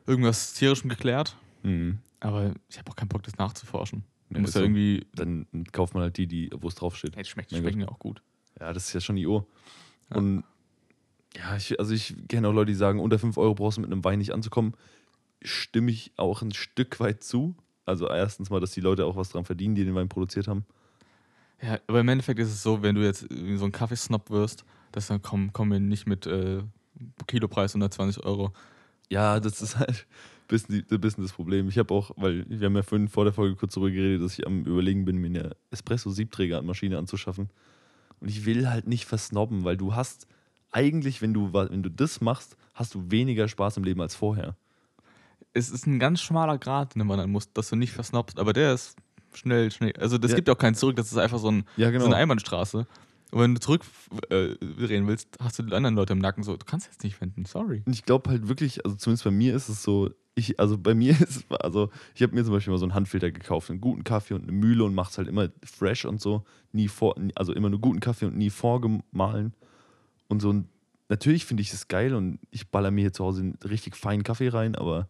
irgendwas 0.06 0.54
tierischem 0.54 0.90
geklärt. 0.90 1.37
Mhm. 1.62 1.99
Aber 2.20 2.52
ich 2.68 2.78
habe 2.78 2.90
auch 2.90 2.97
keinen 2.97 3.09
Bock, 3.09 3.23
das 3.23 3.37
nachzuforschen. 3.38 4.04
Du 4.30 4.37
Ja, 4.37 4.40
musst 4.40 4.50
ist 4.50 4.54
ja 4.54 4.60
so. 4.60 4.64
irgendwie. 4.64 5.06
Dann 5.14 5.46
kauft 5.72 5.94
man 5.94 6.02
halt 6.04 6.16
die, 6.16 6.26
die 6.26 6.50
wo 6.58 6.68
es 6.68 6.75
draufsteht. 6.76 7.16
Hey, 7.16 7.25
schmeckt, 7.25 7.52
Mein 7.52 7.60
schmecken 7.62 7.80
ja 7.80 7.88
auch 7.88 7.99
gut. 7.99 8.22
Ja, 8.58 8.72
das 8.72 8.87
ist 8.88 8.92
ja 8.94 9.00
schon 9.00 9.16
IO. 9.16 9.46
Ja. 10.10 10.16
Und 10.16 10.44
ja, 11.37 11.56
ich, 11.56 11.78
also 11.78 11.92
ich 11.94 12.14
kenne 12.28 12.49
auch 12.49 12.52
Leute, 12.52 12.72
die 12.72 12.76
sagen, 12.76 12.99
unter 13.00 13.18
5 13.18 13.37
Euro 13.38 13.54
brauchst 13.54 13.76
du 13.78 13.82
mit 13.82 13.90
einem 13.92 14.04
Wein 14.04 14.18
nicht 14.18 14.32
anzukommen. 14.32 14.75
Stimme 15.42 15.90
ich 15.90 16.12
auch 16.16 16.42
ein 16.42 16.52
Stück 16.52 17.00
weit 17.00 17.22
zu. 17.22 17.54
Also 17.87 18.08
erstens 18.08 18.50
mal, 18.50 18.60
dass 18.60 18.72
die 18.72 18.80
Leute 18.80 19.04
auch 19.06 19.16
was 19.16 19.30
dran 19.30 19.44
verdienen, 19.44 19.75
die 19.75 19.84
den 19.84 19.94
Wein 19.94 20.08
produziert 20.08 20.49
haben. 20.49 20.64
Ja, 21.62 21.78
aber 21.87 22.00
im 22.00 22.08
Endeffekt 22.08 22.38
ist 22.40 22.49
es 22.49 22.62
so, 22.62 22.82
wenn 22.82 22.94
du 22.94 23.02
jetzt 23.02 23.22
irgendwie 23.22 23.56
so 23.56 23.64
ein 23.64 23.72
Kaffeesnob 23.72 24.30
wirst, 24.30 24.64
dass 24.92 25.08
dann 25.08 25.22
kommen, 25.22 25.52
kommen 25.52 25.72
wir 25.72 25.80
nicht 25.80 26.06
mit 26.06 26.26
äh, 26.26 26.62
Kilopreis 27.26 27.72
120 27.75 28.25
Euro. 28.25 28.52
Ja, 29.08 29.40
das 29.40 29.60
ist 29.60 29.78
halt 29.78 30.06
bisschen, 30.50 30.85
die- 30.90 30.99
bisschen 30.99 31.23
das 31.25 31.33
Problem. 31.33 31.69
Ich 31.69 31.78
habe 31.78 31.92
auch, 31.95 32.11
weil 32.16 32.45
wir 32.49 32.66
haben 32.66 32.76
ja 32.76 32.83
vorhin 32.83 33.09
vor 33.09 33.25
der 33.25 33.33
Folge 33.33 33.57
kurz 33.57 33.75
darüber 33.75 33.90
geredet, 33.90 34.23
dass 34.23 34.38
ich 34.38 34.47
am 34.47 34.64
Überlegen 34.64 35.04
bin, 35.04 35.16
mir 35.16 35.26
eine 35.28 35.57
Espresso-Siebträger-Maschine 35.71 36.99
anzuschaffen. 36.99 37.49
Und 38.21 38.28
ich 38.28 38.45
will 38.45 38.69
halt 38.69 38.87
nicht 38.87 39.07
versnobben, 39.07 39.64
weil 39.64 39.76
du 39.76 39.95
hast 39.95 40.26
eigentlich, 40.73 41.23
wenn 41.23 41.33
du, 41.35 41.52
wenn 41.52 41.83
du 41.83 41.90
das 41.90 42.21
machst, 42.21 42.57
hast 42.75 42.95
du 42.95 43.11
weniger 43.11 43.49
Spaß 43.49 43.76
im 43.78 43.85
Leben 43.85 44.00
als 44.00 44.14
vorher. 44.14 44.57
Es 45.52 45.71
ist 45.71 45.87
ein 45.87 45.99
ganz 45.99 46.21
schmaler 46.21 46.59
Grad, 46.59 46.95
den 46.95 47.07
man 47.07 47.19
dann 47.19 47.30
muss, 47.30 47.52
dass 47.52 47.71
du 47.71 47.76
nicht 47.76 47.92
versnobst, 47.92 48.38
aber 48.38 48.52
der 48.52 48.75
ist 48.75 48.97
schnell, 49.35 49.71
schnell. 49.71 49.92
Also 49.99 50.19
das 50.19 50.33
Ja. 50.33 50.37
gibt 50.37 50.50
auch 50.50 50.59
keinen 50.59 50.75
zurück, 50.75 50.97
das 50.97 51.11
ist 51.11 51.19
einfach 51.19 51.38
so, 51.38 51.50
ein, 51.50 51.64
Ja, 51.76 51.90
so 51.99 52.07
eine 52.07 52.16
Einbahnstraße. 52.16 52.87
Und 53.30 53.40
wenn 53.40 53.54
du 53.54 53.60
zurückdrehen 53.60 55.06
willst, 55.06 55.37
hast 55.40 55.58
du 55.58 55.62
die 55.62 55.72
anderen 55.72 55.94
Leute 55.94 56.12
im 56.12 56.18
Nacken 56.18 56.42
so, 56.42 56.56
du 56.56 56.64
kannst 56.64 56.87
jetzt 56.87 57.04
nicht 57.04 57.20
wenden, 57.20 57.44
sorry. 57.44 57.82
Und 57.87 57.92
ich 57.92 58.04
glaube 58.04 58.30
halt 58.30 58.49
wirklich, 58.49 58.84
also 58.84 58.96
zumindest 58.96 59.25
bei 59.25 59.30
mir 59.30 59.54
ist 59.54 59.68
es 59.68 59.82
so, 59.82 60.10
ich, 60.34 60.58
also 60.58 60.78
bei 60.78 60.94
mir 60.94 61.12
ist 61.20 61.37
es, 61.37 61.50
also 61.60 61.90
ich 62.14 62.22
habe 62.22 62.34
mir 62.34 62.44
zum 62.44 62.52
Beispiel 62.52 62.72
mal 62.72 62.78
so 62.78 62.84
einen 62.84 62.94
Handfilter 62.94 63.30
gekauft, 63.30 63.70
einen 63.70 63.80
guten 63.80 64.04
Kaffee 64.04 64.34
und 64.34 64.42
eine 64.42 64.52
Mühle 64.52 64.84
und 64.84 64.94
mache 64.94 65.10
es 65.10 65.18
halt 65.18 65.28
immer 65.28 65.49
fresh 65.64 66.04
und 66.04 66.20
so, 66.20 66.44
nie 66.72 66.88
vor, 66.88 67.14
also 67.34 67.52
immer 67.52 67.70
nur 67.70 67.80
guten 67.80 68.00
Kaffee 68.00 68.26
und 68.26 68.37
nie 68.37 68.50
vorgemahlen. 68.50 69.54
Und 70.28 70.40
so, 70.40 70.64
natürlich 71.08 71.44
finde 71.44 71.62
ich 71.62 71.72
es 71.72 71.88
geil 71.88 72.14
und 72.14 72.38
ich 72.50 72.68
baller 72.68 72.90
mir 72.90 73.02
hier 73.02 73.12
zu 73.12 73.25
Hause 73.25 73.42
einen 73.42 73.58
richtig 73.64 73.96
feinen 73.96 74.25
Kaffee 74.25 74.49
rein, 74.49 74.75
aber 74.75 75.08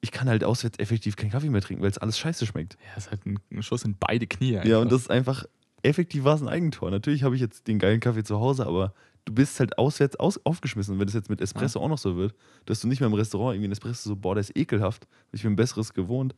ich 0.00 0.10
kann 0.10 0.28
halt 0.28 0.42
auswärts 0.42 0.80
effektiv 0.80 1.14
keinen 1.14 1.30
Kaffee 1.30 1.48
mehr 1.48 1.60
trinken, 1.60 1.82
weil 1.82 1.90
es 1.90 1.98
alles 1.98 2.18
scheiße 2.18 2.44
schmeckt. 2.46 2.76
Ja, 2.88 2.96
ist 2.96 3.10
halt 3.10 3.24
ein, 3.24 3.38
ein 3.52 3.62
Schuss 3.62 3.84
in 3.84 3.96
beide 3.96 4.26
Knie. 4.26 4.60
Ja, 4.64 4.78
und 4.78 4.90
das 4.90 5.02
ist 5.02 5.10
einfach, 5.10 5.44
effektiv 5.82 6.24
war 6.24 6.34
es 6.34 6.42
ein 6.42 6.48
Eigentor. 6.48 6.90
Natürlich 6.90 7.22
habe 7.22 7.34
ich 7.34 7.40
jetzt 7.40 7.66
den 7.68 7.78
geilen 7.78 8.00
Kaffee 8.00 8.24
zu 8.24 8.38
Hause, 8.40 8.66
aber 8.66 8.94
du 9.24 9.34
bist 9.34 9.58
halt 9.60 9.78
auswärts 9.78 10.16
aus, 10.16 10.44
aufgeschmissen. 10.44 10.94
Und 10.94 11.00
wenn 11.00 11.06
das 11.06 11.14
jetzt 11.14 11.30
mit 11.30 11.40
Espresso 11.40 11.80
auch 11.80 11.88
noch 11.88 11.98
so 11.98 12.16
wird, 12.16 12.34
dass 12.66 12.80
du 12.80 12.88
nicht 12.88 13.00
mehr 13.00 13.08
im 13.08 13.14
Restaurant 13.14 13.54
irgendwie 13.54 13.68
ein 13.68 13.72
Espresso 13.72 14.10
so, 14.10 14.16
boah, 14.16 14.34
der 14.34 14.40
ist 14.40 14.56
ekelhaft. 14.56 15.06
Ich 15.32 15.42
bin 15.42 15.52
ein 15.52 15.56
besseres 15.56 15.94
gewohnt. 15.94 16.34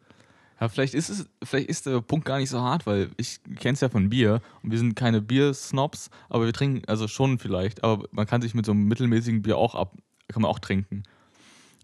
Ja, 0.60 0.68
vielleicht 0.68 0.94
ist 0.94 1.08
es, 1.08 1.26
vielleicht 1.42 1.68
ist 1.68 1.86
der 1.86 2.00
Punkt 2.00 2.24
gar 2.24 2.38
nicht 2.38 2.50
so 2.50 2.60
hart, 2.60 2.86
weil 2.86 3.10
ich 3.16 3.40
kenne 3.56 3.74
es 3.74 3.80
ja 3.80 3.88
von 3.88 4.08
Bier 4.08 4.40
und 4.62 4.70
wir 4.70 4.78
sind 4.78 4.94
keine 4.94 5.20
Bier-Snobs, 5.20 6.10
aber 6.28 6.44
wir 6.44 6.52
trinken, 6.52 6.86
also 6.86 7.08
schon 7.08 7.40
vielleicht, 7.40 7.82
aber 7.82 8.06
man 8.12 8.26
kann 8.26 8.40
sich 8.40 8.54
mit 8.54 8.64
so 8.64 8.70
einem 8.70 8.86
mittelmäßigen 8.86 9.42
Bier 9.42 9.58
auch 9.58 9.74
ab, 9.74 9.96
kann 10.28 10.42
man 10.42 10.50
auch 10.50 10.60
trinken. 10.60 11.02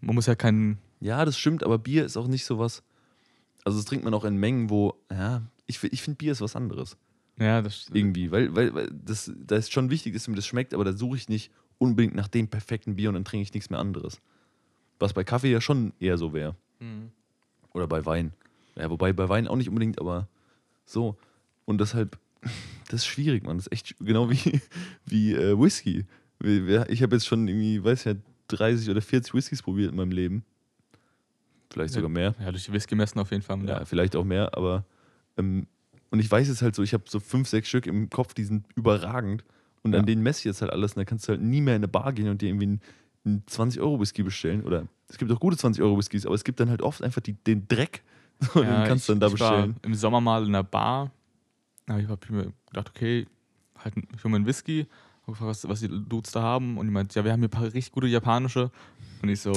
Man 0.01 0.15
muss 0.15 0.25
ja 0.25 0.35
keinen. 0.35 0.77
Ja, 1.01 1.25
das 1.25 1.37
stimmt, 1.37 1.63
aber 1.63 1.77
Bier 1.79 2.05
ist 2.05 2.15
auch 2.15 2.27
nicht 2.27 2.45
so 2.45 2.59
was. 2.59 2.81
Also 3.65 3.77
das 3.77 3.85
trinkt 3.85 4.05
man 4.05 4.13
auch 4.13 4.23
in 4.23 4.37
Mengen, 4.37 4.69
wo, 4.69 4.95
ja, 5.11 5.41
ich, 5.67 5.83
ich 5.83 6.01
finde 6.01 6.17
Bier 6.17 6.31
ist 6.31 6.41
was 6.41 6.55
anderes. 6.55 6.97
Ja, 7.41 7.63
das 7.63 7.89
Irgendwie, 7.91 8.29
weil, 8.31 8.55
weil, 8.55 8.73
weil 8.75 8.89
das, 8.91 9.31
da 9.35 9.55
ist 9.55 9.73
schon 9.73 9.89
wichtig, 9.89 10.13
dass 10.13 10.27
mir 10.27 10.35
das 10.35 10.45
schmeckt, 10.45 10.75
aber 10.75 10.85
da 10.85 10.93
suche 10.93 11.17
ich 11.17 11.27
nicht 11.27 11.51
unbedingt 11.79 12.13
nach 12.13 12.27
dem 12.27 12.47
perfekten 12.47 12.95
Bier 12.95 13.09
und 13.09 13.15
dann 13.15 13.25
trinke 13.25 13.41
ich 13.41 13.53
nichts 13.53 13.71
mehr 13.71 13.79
anderes. 13.79 14.21
Was 14.99 15.13
bei 15.13 15.23
Kaffee 15.23 15.51
ja 15.51 15.59
schon 15.59 15.93
eher 15.99 16.19
so 16.19 16.33
wäre. 16.33 16.55
Mhm. 16.79 17.09
Oder 17.73 17.87
bei 17.87 18.05
Wein. 18.05 18.33
Ja, 18.75 18.91
wobei 18.91 19.11
bei 19.11 19.27
Wein 19.27 19.47
auch 19.47 19.55
nicht 19.55 19.69
unbedingt, 19.69 19.99
aber 19.99 20.27
so. 20.85 21.17
Und 21.65 21.81
deshalb, 21.81 22.19
das 22.89 23.01
ist 23.01 23.07
schwierig, 23.07 23.43
man. 23.43 23.57
Das 23.57 23.65
ist 23.65 23.73
echt 23.73 23.95
genau 23.99 24.29
wie, 24.29 24.61
wie 25.05 25.33
äh, 25.33 25.59
Whisky. 25.59 26.05
Ich 26.43 27.01
habe 27.01 27.15
jetzt 27.15 27.25
schon 27.25 27.47
irgendwie, 27.47 27.83
weiß 27.83 28.03
ja, 28.03 28.13
30 28.49 28.87
oder 28.91 29.01
40 29.01 29.33
Whiskys 29.33 29.63
probiert 29.63 29.91
in 29.91 29.97
meinem 29.97 30.11
Leben. 30.11 30.43
Vielleicht 31.71 31.93
sogar 31.93 32.09
mehr. 32.09 32.35
Ja, 32.39 32.51
durch 32.51 32.65
die 32.65 32.73
Whisky-Messen 32.73 33.19
auf 33.19 33.31
jeden 33.31 33.41
Fall. 33.41 33.59
Ja, 33.65 33.79
ja, 33.79 33.85
vielleicht 33.85 34.15
auch 34.15 34.25
mehr, 34.25 34.55
aber 34.55 34.85
ähm, 35.37 35.65
und 36.11 36.19
ich 36.19 36.29
weiß 36.29 36.49
es 36.49 36.61
halt 36.61 36.75
so, 36.75 36.83
ich 36.83 36.93
habe 36.93 37.05
so 37.07 37.19
fünf, 37.19 37.47
sechs 37.47 37.69
Stück 37.69 37.87
im 37.87 38.09
Kopf, 38.09 38.33
die 38.33 38.43
sind 38.43 38.65
überragend. 38.75 39.43
Und 39.81 39.93
ja. 39.93 39.99
an 39.99 40.05
denen 40.05 40.21
messe 40.21 40.39
ich 40.39 40.45
jetzt 40.45 40.61
halt 40.61 40.71
alles. 40.71 40.91
Und 40.91 40.97
dann 40.97 41.05
kannst 41.05 41.27
du 41.27 41.29
halt 41.29 41.41
nie 41.41 41.61
mehr 41.61 41.75
in 41.75 41.79
eine 41.79 41.87
Bar 41.87 42.11
gehen 42.11 42.27
und 42.27 42.41
dir 42.41 42.49
irgendwie 42.49 42.65
einen, 42.65 42.81
einen 43.25 43.45
20-Euro-Whisky 43.45 44.21
bestellen. 44.21 44.63
Oder 44.63 44.87
es 45.07 45.17
gibt 45.17 45.31
auch 45.31 45.39
gute 45.39 45.55
20-Euro-Whiskys, 45.55 46.25
aber 46.25 46.35
es 46.35 46.43
gibt 46.43 46.59
dann 46.59 46.69
halt 46.69 46.81
oft 46.81 47.01
einfach 47.01 47.21
die, 47.21 47.33
den 47.33 47.67
Dreck. 47.67 48.03
Und 48.53 48.63
ja, 48.63 48.81
den 48.81 48.87
kannst 48.87 49.07
du 49.07 49.13
dann 49.13 49.19
da 49.21 49.29
bestellen. 49.29 49.75
Im 49.83 49.93
Sommer 49.93 50.19
mal 50.19 50.41
in 50.43 50.49
einer 50.49 50.63
Bar. 50.63 51.11
Da 51.85 51.93
habe 51.93 52.01
ich 52.01 52.29
mir 52.29 52.51
gedacht, 52.67 52.89
okay, 52.89 53.25
halt, 53.77 53.93
ich 53.97 54.23
hole 54.23 54.31
mir 54.31 54.37
einen 54.37 54.45
Whisky. 54.45 54.87
Gefragt, 55.25 55.49
was, 55.49 55.69
was 55.69 55.79
die 55.79 55.87
Dudes 55.87 56.31
da 56.31 56.41
haben. 56.41 56.77
Und 56.77 56.87
die 56.87 56.91
meint, 56.91 57.15
ja, 57.15 57.23
wir 57.23 57.31
haben 57.31 57.39
hier 57.39 57.47
ein 57.47 57.51
paar 57.51 57.63
richtig 57.63 57.91
gute 57.91 58.07
japanische. 58.07 58.69
Und 59.21 59.29
ich 59.29 59.39
so, 59.39 59.53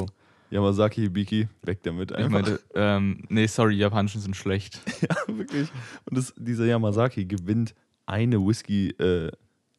Yamazaki 0.51 1.03
Hibiki, 1.03 1.49
weg 1.63 1.83
damit 1.83 2.13
einfach. 2.13 2.25
Ich 2.25 2.33
meinte, 2.33 2.61
ähm, 2.75 3.25
nee, 3.29 3.47
sorry, 3.47 3.75
die 3.75 3.81
japanischen 3.81 4.21
sind 4.21 4.37
schlecht. 4.37 4.79
ja, 5.01 5.17
wirklich. 5.27 5.69
Und 6.05 6.19
das, 6.19 6.33
dieser 6.37 6.67
Yamazaki 6.67 7.25
gewinnt 7.25 7.75
eine 8.07 8.45
Whisky, 8.45 8.91
äh, 8.91 9.31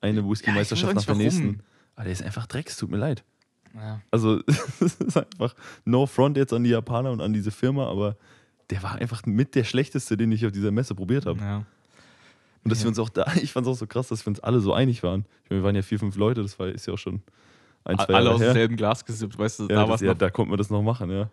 eine 0.02 0.28
Whisky-Meisterschaft 0.28 0.94
ja, 0.94 0.96
nach 0.96 1.06
der 1.06 1.16
nächsten. 1.16 1.62
Aber 1.96 2.04
der 2.04 2.14
ist 2.14 2.24
einfach 2.24 2.46
Dreck, 2.48 2.70
es 2.70 2.78
tut 2.78 2.92
mir 2.92 2.98
leid. 2.98 3.24
Ja. 3.74 4.02
Also, 4.12 4.42
es 4.80 4.96
ist 4.96 5.18
einfach 5.18 5.56
no 5.86 6.06
front 6.06 6.38
jetzt 6.38 6.54
an 6.54 6.64
die 6.64 6.72
Japaner 6.72 7.12
und 7.12 7.22
an 7.22 7.34
diese 7.34 7.52
Firma, 7.52 7.88
aber 7.88 8.18
der 8.70 8.82
war 8.84 8.96
einfach 8.96 9.26
mit 9.26 9.56
der 9.56 9.64
schlechteste, 9.64 10.18
den 10.18 10.32
ich 10.32 10.46
auf 10.46 10.52
dieser 10.52 10.72
Messe 10.72 10.96
probiert 10.96 11.26
habe. 11.26 11.40
Ja. 11.40 11.66
Und 12.64 12.72
dass 12.72 12.82
wir 12.82 12.88
uns 12.88 13.00
auch 13.00 13.10
da, 13.10 13.32
ich 13.42 13.52
fand 13.52 13.68
es 13.68 13.74
auch 13.74 13.78
so 13.78 13.88
krass, 13.88 14.08
dass 14.08 14.26
wir 14.26 14.32
uns 14.32 14.40
alle 14.40 14.60
so 14.60 14.74
einig 14.74 15.04
waren. 15.04 15.26
Ich 15.44 15.50
meine, 15.52 15.62
wir 15.62 15.66
waren 15.66 15.76
ja 15.76 15.84
vier, 15.84 16.00
fünf 16.00 16.16
Leute, 16.16 16.42
das 16.42 16.58
war, 16.58 16.68
ist 16.68 16.88
ja 16.88 16.94
auch 16.94 16.98
schon 16.98 17.22
ein, 17.86 17.98
zwei 17.98 18.14
Alle 18.16 18.26
Jahre 18.26 18.36
aus 18.36 18.42
demselben 18.42 18.76
Glas 18.76 19.06
gesippt, 19.06 19.38
weißt 19.38 19.60
du, 19.60 19.64
ja, 19.64 19.76
da 19.76 19.86
das, 19.86 20.02
ja, 20.02 20.14
da 20.14 20.30
konnte 20.30 20.50
man 20.50 20.58
das 20.58 20.70
noch 20.70 20.82
machen, 20.82 21.10
ja. 21.10 21.30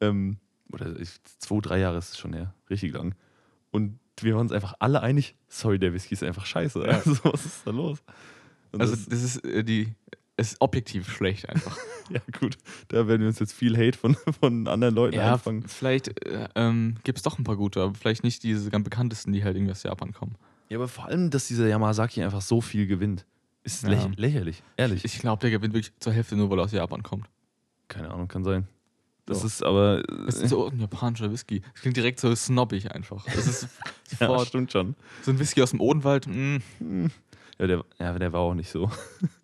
Ähm, 0.00 0.36
oder 0.72 0.98
ich, 1.00 1.10
zwei, 1.38 1.60
drei 1.60 1.78
Jahre 1.78 1.98
ist 1.98 2.10
es 2.10 2.18
schon 2.18 2.32
her, 2.32 2.54
richtig 2.70 2.92
lang. 2.92 3.14
Und 3.70 3.98
wir 4.20 4.34
waren 4.34 4.42
uns 4.42 4.52
einfach 4.52 4.74
alle 4.78 5.02
einig, 5.02 5.34
sorry, 5.48 5.78
der 5.78 5.92
Whisky 5.92 6.14
ist 6.14 6.22
einfach 6.22 6.46
scheiße. 6.46 6.80
Ja. 6.86 6.86
Also, 7.04 7.16
was 7.24 7.44
ist 7.44 7.66
da 7.66 7.70
los? 7.70 8.02
Und 8.72 8.80
also, 8.80 8.94
das, 8.94 9.06
das 9.06 9.22
ist 9.22 9.44
äh, 9.44 9.64
die, 9.64 9.94
es 10.36 10.52
ist 10.52 10.60
objektiv 10.60 11.10
schlecht 11.10 11.48
einfach. 11.48 11.76
ja, 12.10 12.20
gut. 12.38 12.58
Da 12.88 13.08
werden 13.08 13.20
wir 13.22 13.28
uns 13.28 13.38
jetzt 13.38 13.52
viel 13.52 13.76
Hate 13.76 13.96
von, 13.96 14.16
von 14.40 14.68
anderen 14.68 14.94
Leuten 14.94 15.16
ja, 15.16 15.32
anfangen. 15.32 15.66
Vielleicht 15.66 16.08
äh, 16.26 16.48
ähm, 16.54 16.96
gibt 17.04 17.18
es 17.18 17.22
doch 17.22 17.38
ein 17.38 17.44
paar 17.44 17.56
gute, 17.56 17.80
aber 17.80 17.94
vielleicht 17.94 18.22
nicht 18.22 18.42
diese 18.42 18.70
ganz 18.70 18.84
bekanntesten, 18.84 19.32
die 19.32 19.44
halt 19.44 19.56
irgendwie 19.56 19.72
aus 19.72 19.82
Japan 19.82 20.12
kommen. 20.12 20.36
Ja, 20.68 20.78
aber 20.78 20.88
vor 20.88 21.06
allem, 21.06 21.30
dass 21.30 21.48
dieser 21.48 21.68
Yamazaki 21.68 22.22
einfach 22.22 22.42
so 22.42 22.60
viel 22.60 22.86
gewinnt. 22.86 23.24
Ist 23.66 23.82
ja. 23.82 23.88
lächer 23.88 24.10
lächerlich, 24.14 24.62
ehrlich. 24.76 25.04
Ich 25.04 25.18
glaube, 25.18 25.40
der 25.40 25.50
gewinnt 25.50 25.74
wirklich 25.74 25.92
zur 25.98 26.12
Hälfte 26.12 26.36
nur, 26.36 26.48
weil 26.50 26.60
er 26.60 26.64
aus 26.66 26.72
Japan 26.72 27.02
kommt. 27.02 27.26
Keine 27.88 28.12
Ahnung, 28.12 28.28
kann 28.28 28.44
sein. 28.44 28.68
Das 29.24 29.40
so. 29.40 29.46
ist 29.48 29.64
aber. 29.64 30.04
Das 30.04 30.36
ist 30.36 30.50
so 30.50 30.68
ein 30.68 30.78
japanischer 30.78 31.32
Whisky. 31.32 31.62
Das 31.72 31.82
klingt 31.82 31.96
direkt 31.96 32.20
so 32.20 32.32
snobbig 32.32 32.92
einfach. 32.92 33.24
Das 33.24 33.44
ist 33.44 33.68
ja, 34.20 34.46
stimmt 34.46 34.70
schon. 34.70 34.94
So 35.22 35.32
ein 35.32 35.40
Whisky 35.40 35.62
aus 35.62 35.70
dem 35.70 35.80
Odenwald. 35.80 36.28
Mm. 36.28 36.58
Ja, 37.58 37.66
der, 37.66 37.84
ja, 37.98 38.16
der 38.16 38.32
war 38.32 38.42
auch 38.42 38.54
nicht 38.54 38.70
so. 38.70 38.88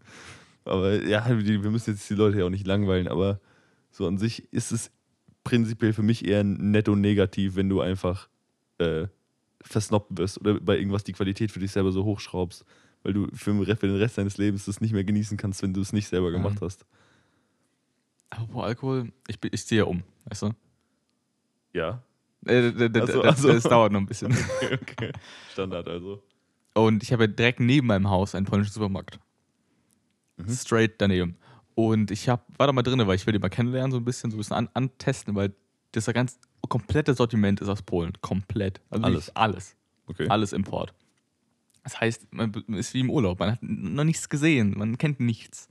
aber 0.64 1.04
ja, 1.04 1.26
wir 1.28 1.70
müssen 1.70 1.90
jetzt 1.90 2.08
die 2.08 2.14
Leute 2.14 2.38
ja 2.38 2.44
auch 2.44 2.50
nicht 2.50 2.66
langweilen, 2.66 3.08
aber 3.08 3.40
so 3.90 4.06
an 4.06 4.18
sich 4.18 4.52
ist 4.52 4.70
es 4.70 4.92
prinzipiell 5.42 5.92
für 5.92 6.04
mich 6.04 6.24
eher 6.24 6.44
netto 6.44 6.94
negativ, 6.94 7.56
wenn 7.56 7.68
du 7.68 7.80
einfach 7.80 8.28
äh, 8.78 9.08
versnobbt 9.62 10.16
wirst 10.16 10.40
oder 10.40 10.60
bei 10.60 10.78
irgendwas 10.78 11.02
die 11.02 11.12
Qualität 11.12 11.50
für 11.50 11.58
dich 11.58 11.72
selber 11.72 11.90
so 11.90 12.04
hochschraubst 12.04 12.64
weil 13.02 13.12
du 13.12 13.28
für 13.34 13.52
den 13.52 13.96
Rest 13.96 14.18
deines 14.18 14.38
Lebens 14.38 14.64
das 14.66 14.80
nicht 14.80 14.92
mehr 14.92 15.04
genießen 15.04 15.36
kannst, 15.36 15.62
wenn 15.62 15.74
du 15.74 15.80
es 15.80 15.92
nicht 15.92 16.08
selber 16.08 16.30
gemacht 16.30 16.60
mhm. 16.60 16.64
hast. 16.64 16.84
Apropos 18.30 18.64
Alkohol, 18.64 19.12
ich, 19.28 19.38
ich 19.42 19.66
ziehe 19.66 19.82
ja 19.82 19.84
um, 19.86 20.02
weißt 20.24 20.42
du? 20.42 20.50
Ja. 21.72 22.02
Äh, 22.46 22.72
also, 22.72 22.88
das, 22.88 23.10
also. 23.10 23.48
das 23.52 23.62
dauert 23.64 23.92
noch 23.92 24.00
ein 24.00 24.06
bisschen. 24.06 24.32
Okay, 24.62 24.78
okay. 24.80 25.12
Standard 25.52 25.88
also. 25.88 26.22
Und 26.74 27.02
ich 27.02 27.12
habe 27.12 27.24
ja 27.24 27.26
direkt 27.26 27.60
neben 27.60 27.86
meinem 27.86 28.08
Haus 28.08 28.34
einen 28.34 28.46
polnischen 28.46 28.72
Supermarkt. 28.72 29.18
Mhm. 30.36 30.48
Straight 30.48 30.94
daneben. 30.98 31.36
Und 31.74 32.10
ich 32.10 32.28
hab, 32.28 32.46
war 32.58 32.66
da 32.66 32.72
mal 32.72 32.82
drin, 32.82 33.06
weil 33.06 33.16
ich 33.16 33.26
will 33.26 33.32
den 33.32 33.40
mal 33.42 33.48
kennenlernen, 33.48 33.92
so 33.92 33.98
ein 33.98 34.04
bisschen, 34.04 34.30
so 34.30 34.36
ein 34.36 34.38
bisschen 34.38 34.56
an, 34.56 34.68
antesten, 34.74 35.34
weil 35.34 35.54
das 35.92 36.06
ganz 36.06 36.38
komplette 36.68 37.14
Sortiment 37.14 37.60
ist 37.60 37.68
aus 37.68 37.82
Polen. 37.82 38.12
Komplett. 38.20 38.80
Also 38.90 39.04
alles. 39.04 39.36
Alles. 39.36 39.76
Okay. 40.06 40.26
Alles 40.28 40.52
Import. 40.52 40.94
Das 41.82 42.00
heißt, 42.00 42.32
man 42.32 42.52
ist 42.68 42.94
wie 42.94 43.00
im 43.00 43.10
Urlaub. 43.10 43.40
Man 43.40 43.52
hat 43.52 43.58
noch 43.62 44.04
nichts 44.04 44.28
gesehen. 44.28 44.74
Man 44.76 44.98
kennt 44.98 45.20
nichts. 45.20 45.68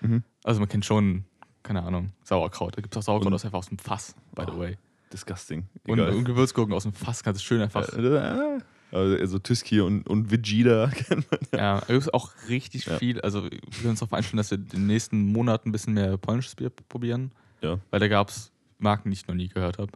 Mhm. 0.00 0.22
Also 0.42 0.60
man 0.60 0.68
kennt 0.68 0.84
schon, 0.84 1.24
keine 1.62 1.82
Ahnung, 1.82 2.12
Sauerkraut. 2.24 2.76
Da 2.76 2.80
gibt 2.80 2.94
es 2.94 2.98
auch 2.98 3.02
Sauerkraut 3.02 3.32
aus 3.32 3.44
einfach 3.44 3.58
aus 3.58 3.68
dem 3.68 3.78
Fass, 3.78 4.14
by 4.34 4.44
the 4.50 4.58
way. 4.58 4.78
Disgusting. 5.12 5.64
Und, 5.86 6.00
und, 6.00 6.24
Gewürzgurken 6.24 6.72
aus 6.72 6.84
dem 6.84 6.92
Fass 6.92 7.22
kannst 7.22 7.40
du 7.40 7.44
schön 7.44 7.60
einfach. 7.60 7.88
Äh, 7.92 8.60
also 8.92 9.38
Tyski 9.38 9.80
und, 9.80 10.06
und 10.08 10.30
Vegeta 10.30 10.88
kennt 10.94 11.30
man 11.30 11.40
ja. 11.52 11.58
Ja, 11.58 11.82
es 11.88 12.06
ist 12.06 12.14
auch 12.14 12.30
richtig 12.48 12.86
ja. 12.86 12.98
viel. 12.98 13.20
Also 13.20 13.44
wir 13.44 13.50
können 13.50 13.90
uns 13.90 14.00
darauf 14.00 14.12
einstellen, 14.12 14.38
dass 14.38 14.50
wir 14.50 14.58
in 14.58 14.68
den 14.68 14.86
nächsten 14.86 15.32
Monaten 15.32 15.68
ein 15.68 15.72
bisschen 15.72 15.94
mehr 15.94 16.16
polnisches 16.16 16.54
Bier 16.54 16.70
probieren. 16.70 17.32
Ja. 17.60 17.78
Weil 17.90 18.00
da 18.00 18.08
gab 18.08 18.30
es 18.30 18.52
Marken, 18.78 19.10
die 19.10 19.14
ich 19.14 19.28
noch 19.28 19.34
nie 19.34 19.48
gehört 19.48 19.78
habe. 19.78 19.92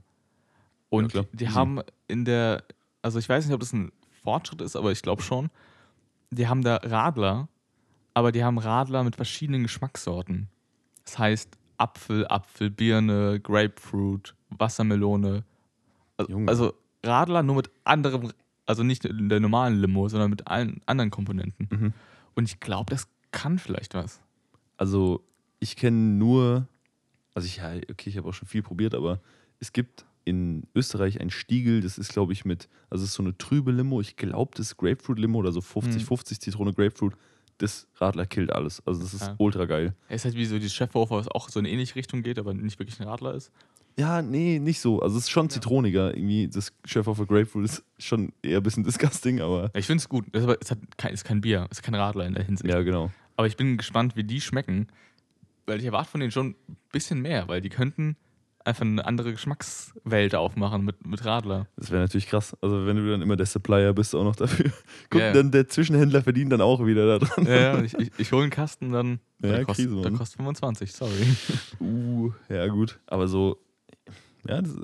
Und 0.90 1.12
ja, 1.12 1.24
die 1.33 1.48
haben 1.48 1.81
in 2.07 2.24
der, 2.24 2.62
also 3.03 3.18
ich 3.18 3.29
weiß 3.29 3.46
nicht, 3.46 3.55
ob 3.55 3.61
das 3.61 3.72
ein 3.72 3.90
Fortschritt 4.24 4.62
ist, 4.62 4.74
aber 4.74 4.90
ich 4.90 5.02
glaube 5.02 5.22
schon. 5.22 5.50
Die 6.30 6.48
haben 6.48 6.62
da 6.62 6.76
Radler, 6.76 7.48
aber 8.14 8.32
die 8.32 8.42
haben 8.42 8.58
Radler 8.58 9.04
mit 9.04 9.16
verschiedenen 9.16 9.62
Geschmackssorten. 9.62 10.48
Das 11.04 11.18
heißt 11.18 11.56
Apfel, 11.76 12.26
Apfel, 12.26 12.70
Birne, 12.70 13.38
Grapefruit, 13.40 14.34
Wassermelone. 14.50 15.44
Also, 16.16 16.38
also 16.46 16.74
Radler 17.04 17.42
nur 17.42 17.56
mit 17.56 17.70
anderem, 17.84 18.32
also 18.66 18.82
nicht 18.82 19.04
in 19.04 19.28
der 19.28 19.40
normalen 19.40 19.80
Limo, 19.80 20.08
sondern 20.08 20.30
mit 20.30 20.46
allen 20.48 20.80
anderen 20.87 21.10
Komponenten. 21.10 21.68
Mhm. 21.70 21.92
Und 22.34 22.48
ich 22.48 22.60
glaube, 22.60 22.90
das 22.90 23.08
kann 23.30 23.58
vielleicht 23.58 23.94
was. 23.94 24.20
Also 24.76 25.22
ich 25.60 25.76
kenne 25.76 25.96
nur, 25.96 26.66
also 27.34 27.46
ich, 27.46 27.60
okay, 27.62 28.10
ich 28.10 28.16
habe 28.16 28.28
auch 28.28 28.34
schon 28.34 28.48
viel 28.48 28.62
probiert, 28.62 28.94
aber 28.94 29.20
es 29.60 29.72
gibt 29.72 30.04
in 30.24 30.64
Österreich 30.74 31.20
ein 31.20 31.30
Stiegel, 31.30 31.80
das 31.80 31.98
ist, 31.98 32.12
glaube 32.12 32.32
ich, 32.32 32.44
mit, 32.44 32.68
also 32.90 33.04
es 33.04 33.10
ist 33.10 33.16
so 33.16 33.22
eine 33.22 33.37
trübe 33.37 33.72
Limo, 33.72 34.00
ich 34.00 34.16
glaube, 34.16 34.52
das 34.56 34.68
ist 34.68 34.76
Grapefruit-Limo 34.78 35.38
oder 35.38 35.52
so 35.52 35.60
50-50 35.60 36.10
mhm. 36.10 36.40
Zitrone 36.40 36.72
Grapefruit. 36.72 37.14
Das 37.58 37.87
Radler 37.96 38.26
killt 38.26 38.52
alles. 38.52 38.82
Also 38.84 39.02
das 39.02 39.14
ist 39.14 39.22
ja. 39.22 39.34
ultra 39.38 39.64
geil. 39.66 39.94
Er 40.08 40.16
ist 40.16 40.24
halt 40.24 40.34
wie 40.34 40.44
so 40.44 40.58
die 40.58 40.68
Chefhofer, 40.68 41.16
was 41.16 41.28
auch 41.28 41.48
so 41.48 41.60
in 41.60 41.66
eine 41.66 41.72
ähnliche 41.72 41.94
Richtung 41.94 42.22
geht, 42.22 42.38
aber 42.38 42.52
nicht 42.52 42.80
wirklich 42.80 42.98
ein 42.98 43.06
Radler 43.06 43.34
ist. 43.34 43.52
Ja, 43.96 44.22
nee, 44.22 44.58
nicht 44.58 44.80
so. 44.80 45.00
Also 45.00 45.16
es 45.18 45.24
ist 45.24 45.30
schon 45.30 45.50
zitroniger. 45.50 46.16
Irgendwie, 46.16 46.48
das 46.48 46.72
Chef 46.84 47.06
of 47.06 47.20
a 47.20 47.24
Grapefruit 47.24 47.64
ist 47.64 47.84
schon 47.98 48.32
eher 48.42 48.56
ein 48.56 48.62
bisschen 48.64 48.82
disgusting, 48.82 49.40
aber. 49.40 49.70
Ja, 49.72 49.78
ich 49.78 49.87
finde 49.87 50.00
es 50.00 50.08
gut. 50.08 50.24
Es 50.32 50.42
ist 50.44 50.72
es 50.72 50.76
kein, 50.96 51.14
ist 51.14 51.24
kein 51.24 51.40
Bier, 51.40 51.68
es 51.70 51.78
ist 51.78 51.82
kein 51.84 51.94
Radler 51.94 52.26
in 52.26 52.34
der 52.34 52.44
Hinsicht. 52.44 52.68
Ja, 52.68 52.82
genau. 52.82 53.12
Aber 53.37 53.46
ich 53.46 53.56
bin 53.56 53.76
gespannt, 53.76 54.16
wie 54.16 54.24
die 54.24 54.40
schmecken, 54.40 54.88
weil 55.66 55.78
ich 55.78 55.84
erwarte 55.84 56.10
von 56.10 56.20
denen 56.20 56.32
schon 56.32 56.56
ein 56.68 56.76
bisschen 56.90 57.22
mehr, 57.22 57.46
weil 57.46 57.60
die 57.60 57.68
könnten 57.68 58.16
einfach 58.64 58.83
eine 58.83 59.05
andere 59.05 59.33
Geschmackswelt 59.33 60.35
aufmachen 60.35 60.85
mit, 60.85 61.07
mit 61.07 61.24
Radler. 61.24 61.66
Das 61.77 61.90
wäre 61.90 62.00
natürlich 62.03 62.27
krass. 62.29 62.57
Also 62.62 62.87
wenn 62.87 62.96
du 62.96 63.11
dann 63.11 63.20
immer 63.22 63.37
der 63.37 63.46
Supplier 63.46 63.92
bist, 63.92 64.14
auch 64.14 64.24
noch 64.24 64.37
dafür. 64.37 64.70
Guck, 65.11 65.20
Ja. 65.20 65.33
dann 65.33 65.50
der 65.50 65.68
Zwischenhändler 65.68 66.22
verdient 66.22 66.50
dann 66.53 66.61
auch 66.62 66.85
wieder 66.87 67.18
daran. 67.18 67.46
Ja, 67.46 67.55
ja, 67.55 67.83
ich, 67.83 67.94
ich, 67.94 68.11
ich 68.16 68.33
hole 68.33 68.42
einen 68.42 68.50
Kasten, 68.50 68.92
dann 68.92 69.20
Ja, 69.42 69.50
der, 69.50 69.64
kostet, 69.64 69.87
Krise, 69.87 70.00
der 70.00 70.11
Mann. 70.11 70.18
kostet 70.18 70.37
25, 70.38 70.92
sorry. 70.92 71.12
Uh, 71.81 72.33
ja 72.48 72.66
gut. 72.68 72.98
Aber 73.07 73.29
so, 73.29 73.59
ja, 74.48 74.62
das, 74.62 74.74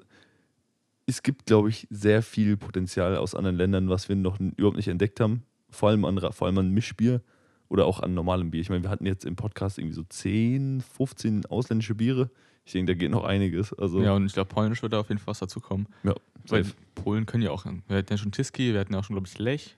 es 1.07 1.23
gibt, 1.23 1.47
glaube 1.47 1.71
ich, 1.71 1.87
sehr 1.90 2.23
viel 2.23 2.57
Potenzial 2.57 3.16
aus 3.16 3.35
anderen 3.35 3.57
Ländern, 3.57 3.88
was 3.88 4.09
wir 4.09 4.16
noch 4.16 4.38
überhaupt 4.38 4.77
nicht 4.77 4.88
entdeckt 4.88 5.21
haben. 5.21 5.43
Vor 5.71 5.88
allem 5.88 6.05
an, 6.05 6.19
vor 6.33 6.47
allem 6.47 6.59
an 6.59 6.71
Mischbier 6.71 7.23
oder 7.71 7.87
auch 7.87 8.01
an 8.01 8.13
normalem 8.13 8.51
Bier. 8.51 8.61
Ich 8.61 8.69
meine, 8.69 8.83
wir 8.83 8.91
hatten 8.91 9.07
jetzt 9.07 9.25
im 9.25 9.37
Podcast 9.37 9.79
irgendwie 9.79 9.95
so 9.95 10.03
10, 10.03 10.83
15 10.83 11.47
ausländische 11.47 11.95
Biere. 11.95 12.29
Ich 12.67 12.73
denke, 12.73 12.93
da 12.93 12.99
geht 12.99 13.11
noch 13.11 13.25
einiges. 13.25 13.73
Also, 13.73 14.03
Ja, 14.03 14.13
und 14.13 14.27
ich 14.27 14.35
glaube, 14.35 14.49
Polnisch 14.53 14.83
wird 14.83 14.93
da 14.93 15.01
auf 15.01 15.09
jeden 15.09 15.19
Fall 15.19 15.29
was 15.29 15.39
dazu 15.39 15.61
kommen. 15.61 15.87
ja, 16.03 16.15
Weil 16.49 16.65
safe. 16.65 16.77
Polen 16.95 17.25
können 17.25 17.43
ja 17.43 17.51
auch. 17.53 17.65
Wir 17.65 17.97
hatten 17.97 18.13
ja 18.13 18.19
schon 18.19 18.33
Tiski, 18.33 18.73
wir 18.75 18.81
hatten 18.81 18.93
ja 18.93 18.99
auch 18.99 19.05
schon, 19.05 19.15
glaube 19.17 19.27
ich, 19.27 19.39
Lech. 19.39 19.77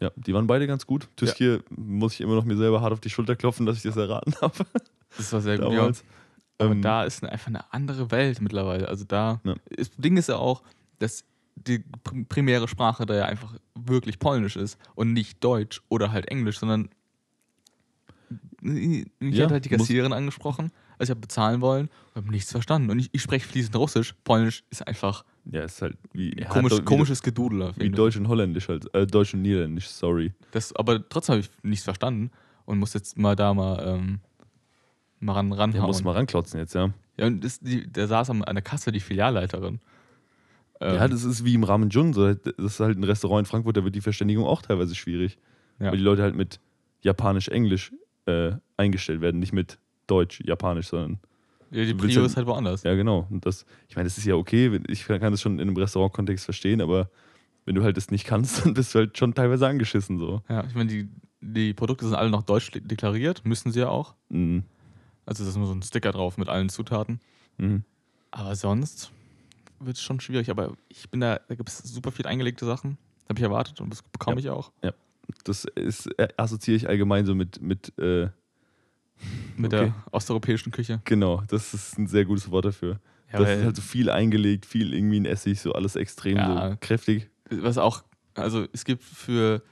ja, 0.00 0.10
die 0.16 0.32
waren 0.32 0.46
beide 0.46 0.66
ganz 0.68 0.86
gut. 0.86 1.08
Tüskje 1.16 1.62
muss 1.70 2.14
ich 2.14 2.20
immer 2.20 2.34
noch 2.36 2.44
mir 2.44 2.56
selber 2.56 2.80
hart 2.80 2.92
auf 2.92 3.00
die 3.00 3.10
Schulter 3.10 3.34
klopfen, 3.34 3.66
dass 3.66 3.76
ich 3.78 3.82
das 3.82 3.96
erraten 3.96 4.34
habe. 4.40 4.54
Das 5.16 5.30
war 5.32 5.42
sehr 5.42 5.58
gut. 5.58 5.72
Ja. 5.74 5.90
Aber 6.58 6.70
Ähm, 6.72 6.80
da 6.80 7.04
ist 7.04 7.22
einfach 7.22 7.48
eine 7.48 7.70
andere 7.72 8.10
Welt 8.10 8.40
mittlerweile. 8.40 8.88
Also 8.88 9.04
da. 9.04 9.40
Ja. 9.44 9.56
Das 9.76 9.90
Ding 9.98 10.16
ist 10.16 10.28
ja 10.30 10.36
auch, 10.36 10.62
dass 11.00 11.24
die 11.56 11.80
prim- 12.02 12.24
primäre 12.26 12.66
Sprache 12.66 13.04
da 13.04 13.14
ja 13.14 13.24
einfach 13.26 13.54
wirklich 13.74 14.18
Polnisch 14.18 14.56
ist 14.56 14.78
und 14.94 15.12
nicht 15.12 15.44
Deutsch 15.44 15.82
oder 15.90 16.12
halt 16.12 16.28
Englisch, 16.28 16.58
sondern. 16.58 16.88
Ich 18.62 19.06
Ja, 19.20 19.44
hatte 19.44 19.54
halt 19.54 19.64
die 19.64 19.70
Kassiererin 19.70 20.12
angesprochen, 20.12 20.70
als 20.98 21.08
ich 21.08 21.10
habe 21.10 21.20
bezahlen 21.20 21.60
wollen 21.60 21.88
und 22.14 22.22
habe 22.22 22.30
nichts 22.30 22.52
verstanden. 22.52 22.90
Und 22.90 23.00
ich, 23.00 23.10
ich 23.12 23.20
spreche 23.20 23.46
fließend 23.46 23.74
Russisch. 23.74 24.14
Polnisch 24.22 24.62
ist 24.70 24.86
einfach 24.86 25.24
Ja, 25.50 25.62
ist 25.64 25.82
halt 25.82 25.96
wie 26.12 26.30
komisch, 26.48 26.72
wie, 26.78 26.82
komisches 26.82 27.22
Gedudel. 27.22 27.72
Wie. 27.76 27.90
Deutsch 27.90 28.16
und 28.16 28.28
Holländisch 28.28 28.68
halt. 28.68 28.92
Äh, 28.94 29.06
Deutsch 29.06 29.34
und 29.34 29.42
Niederländisch, 29.42 29.88
sorry. 29.88 30.32
Das, 30.52 30.74
aber 30.76 31.08
trotzdem 31.08 31.34
habe 31.34 31.40
ich 31.40 31.50
nichts 31.64 31.84
verstanden 31.84 32.30
und 32.64 32.78
muss 32.78 32.94
jetzt 32.94 33.18
mal 33.18 33.34
da 33.34 33.52
mal, 33.52 33.82
ähm, 33.84 34.20
mal 35.18 35.32
ran, 35.32 35.52
ranhauen. 35.52 35.80
Ja, 35.80 35.86
muss 35.86 36.04
mal 36.04 36.12
ranklotzen 36.12 36.60
jetzt, 36.60 36.74
ja. 36.74 36.92
Ja, 37.18 37.26
und 37.26 37.42
das, 37.44 37.58
die, 37.58 37.90
da 37.92 38.06
saß 38.06 38.30
an 38.30 38.42
der 38.42 38.62
Kasse 38.62 38.92
die 38.92 39.00
Filialleiterin. 39.00 39.80
Ähm, 40.80 40.94
Ja, 40.94 41.08
das 41.08 41.24
ist 41.24 41.44
wie 41.44 41.54
im 41.54 41.64
Ramen 41.64 41.90
Jun. 41.90 42.12
So, 42.12 42.32
das 42.32 42.54
ist 42.56 42.80
halt 42.80 42.96
ein 42.96 43.04
Restaurant 43.04 43.40
in 43.40 43.50
Frankfurt, 43.50 43.76
da 43.76 43.84
wird 43.84 43.94
die 43.96 44.00
Verständigung 44.00 44.46
auch 44.46 44.62
teilweise 44.62 44.94
schwierig. 44.94 45.36
ja. 45.80 45.86
Weil 45.86 45.98
die 45.98 46.04
Leute 46.04 46.22
halt 46.22 46.36
mit 46.36 46.60
Japanisch-Englisch 47.02 47.92
äh, 48.26 48.52
eingestellt 48.76 49.20
werden, 49.20 49.40
nicht 49.40 49.52
mit 49.52 49.78
Deutsch-Japanisch, 50.06 50.88
sondern. 50.88 51.18
ja, 51.70 51.84
die 51.84 51.94
Prio 51.94 52.20
ja- 52.20 52.26
ist 52.26 52.36
halt 52.36 52.46
woanders. 52.46 52.82
Ja, 52.82 52.94
genau. 52.94 53.26
Und 53.30 53.46
das, 53.46 53.64
ich 53.88 53.96
meine, 53.96 54.06
das 54.08 54.18
ist 54.18 54.24
ja 54.24 54.34
okay, 54.34 54.80
ich 54.88 55.04
kann 55.06 55.20
das 55.32 55.40
schon 55.40 55.54
in 55.54 55.60
einem 55.68 55.76
Restaurant-Kontext 55.76 56.44
verstehen, 56.44 56.80
aber 56.80 57.08
wenn 57.64 57.74
du 57.74 57.82
halt 57.82 57.96
das 57.96 58.10
nicht 58.10 58.24
kannst, 58.26 58.64
dann 58.66 58.74
bist 58.74 58.94
du 58.94 59.00
halt 59.00 59.16
schon 59.18 59.34
teilweise 59.34 59.66
angeschissen 59.66 60.18
so. 60.18 60.42
Ja, 60.48 60.64
ich 60.64 60.74
meine, 60.74 60.90
die, 60.90 61.08
die 61.40 61.74
Produkte 61.74 62.04
sind 62.06 62.14
alle 62.14 62.30
noch 62.30 62.42
deutsch 62.42 62.70
de- 62.72 62.82
deklariert, 62.82 63.44
müssen 63.44 63.72
sie 63.72 63.80
ja 63.80 63.88
auch. 63.88 64.14
Mhm. 64.28 64.64
Also, 65.24 65.44
da 65.44 65.50
ist 65.50 65.56
nur 65.56 65.66
so 65.68 65.72
ein 65.74 65.82
Sticker 65.82 66.10
drauf 66.10 66.36
mit 66.36 66.48
allen 66.48 66.68
Zutaten. 66.68 67.20
Mhm. 67.58 67.84
Aber 68.32 68.56
sonst 68.56 69.12
wird 69.78 69.96
es 69.96 70.02
schon 70.02 70.18
schwierig. 70.20 70.50
Aber 70.50 70.72
ich 70.88 71.08
bin 71.10 71.20
da, 71.20 71.38
da 71.48 71.54
gibt 71.54 71.68
es 71.68 71.78
super 71.78 72.10
viel 72.10 72.26
eingelegte 72.26 72.64
Sachen. 72.66 72.98
Habe 73.28 73.38
ich 73.38 73.42
erwartet 73.44 73.80
und 73.80 73.90
das 73.90 74.02
bekomme 74.02 74.40
ich 74.40 74.50
auch. 74.50 74.72
Das 75.44 75.64
ist, 75.74 76.06
äh, 76.18 76.28
assoziiere 76.36 76.76
ich 76.76 76.88
allgemein 76.88 77.26
so 77.26 77.34
mit, 77.34 77.60
mit 77.60 77.96
äh, 77.98 78.28
Mit 79.56 79.72
Okay. 79.72 79.86
der 79.86 79.94
osteuropäischen 80.10 80.72
Küche. 80.72 81.00
genau, 81.04 81.42
das 81.48 81.74
ist 81.74 81.98
ein 81.98 82.06
sehr 82.06 82.24
gutes 82.24 82.50
Wort 82.50 82.64
dafür. 82.64 83.00
Ja, 83.32 83.38
das 83.38 83.50
ist 83.58 83.64
halt 83.64 83.76
so 83.76 83.82
viel 83.82 84.10
eingelegt, 84.10 84.66
viel 84.66 84.92
irgendwie 84.92 85.16
in 85.16 85.24
Essig, 85.24 85.60
so 85.60 85.72
alles 85.72 85.96
extrem 85.96 86.36
Ja. 86.36 86.70
so 86.70 86.76
kräftig. 86.80 87.30
was 87.50 87.78
auch, 87.78 88.04
also 88.34 88.66
es 88.72 88.84
gibt 88.84 89.02
für 89.02 89.62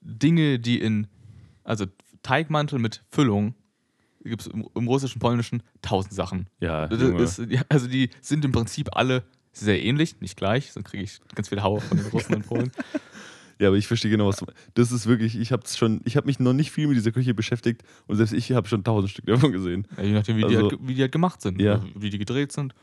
Dinge, 0.00 0.58
die 0.58 0.80
in, 0.80 1.06
also 1.64 1.86
Teigmantel 2.22 2.78
mit 2.78 3.02
Füllung, 3.10 3.54
gibt 4.24 4.42
es 4.42 4.46
im, 4.48 4.68
im 4.74 4.88
russischen, 4.88 5.20
polnischen 5.20 5.62
tausend 5.80 6.12
Sachen. 6.14 6.48
Ja, 6.60 6.88
Junge. 6.92 7.22
ist, 7.22 7.40
also 7.68 7.86
die 7.88 8.10
sind 8.20 8.44
im 8.44 8.52
Prinzip 8.52 8.94
alle 8.96 9.24
sehr 9.52 9.82
ähnlich, 9.82 10.20
nicht 10.20 10.36
gleich, 10.36 10.72
sonst 10.72 10.86
kriege 10.86 11.02
ich 11.02 11.18
ganz 11.34 11.48
viel 11.48 11.62
Hauer 11.62 11.80
von 11.80 11.96
den 11.98 12.06
Russen 12.08 12.34
und 12.34 12.46
Polen. 12.46 12.70
ja, 13.58 13.68
aber 13.68 13.76
ich 13.76 13.86
verstehe 13.86 14.10
genau, 14.10 14.28
was 14.28 14.36
du 14.36 14.44
meinst. 14.46 14.60
Das 14.74 14.92
ist 14.92 15.06
wirklich, 15.06 15.38
ich 15.38 15.52
habe 15.52 15.62
schon, 15.68 16.00
ich 16.04 16.16
habe 16.16 16.26
mich 16.26 16.38
noch 16.38 16.52
nicht 16.52 16.70
viel 16.70 16.86
mit 16.86 16.96
dieser 16.96 17.12
Küche 17.12 17.34
beschäftigt 17.34 17.82
und 18.06 18.16
selbst 18.16 18.32
ich 18.32 18.52
habe 18.52 18.68
schon 18.68 18.84
tausend 18.84 19.10
Stück 19.10 19.26
davon 19.26 19.52
gesehen. 19.52 19.86
Ja, 19.96 20.02
je 20.04 20.12
nachdem, 20.12 20.36
wie, 20.36 20.40
die 20.42 20.56
Also- 20.56 20.60
halt, 20.70 20.78
ge- 20.78 20.88
wie 20.88 20.94
die 20.94 21.02
halt 21.02 21.12
gemacht 21.12 21.40
sind, 21.42 21.60
Ja. 21.60 21.74
also 21.74 21.86
wie 21.96 22.10
die 22.10 22.18
gedreht 22.18 22.52
sind. 22.52 22.74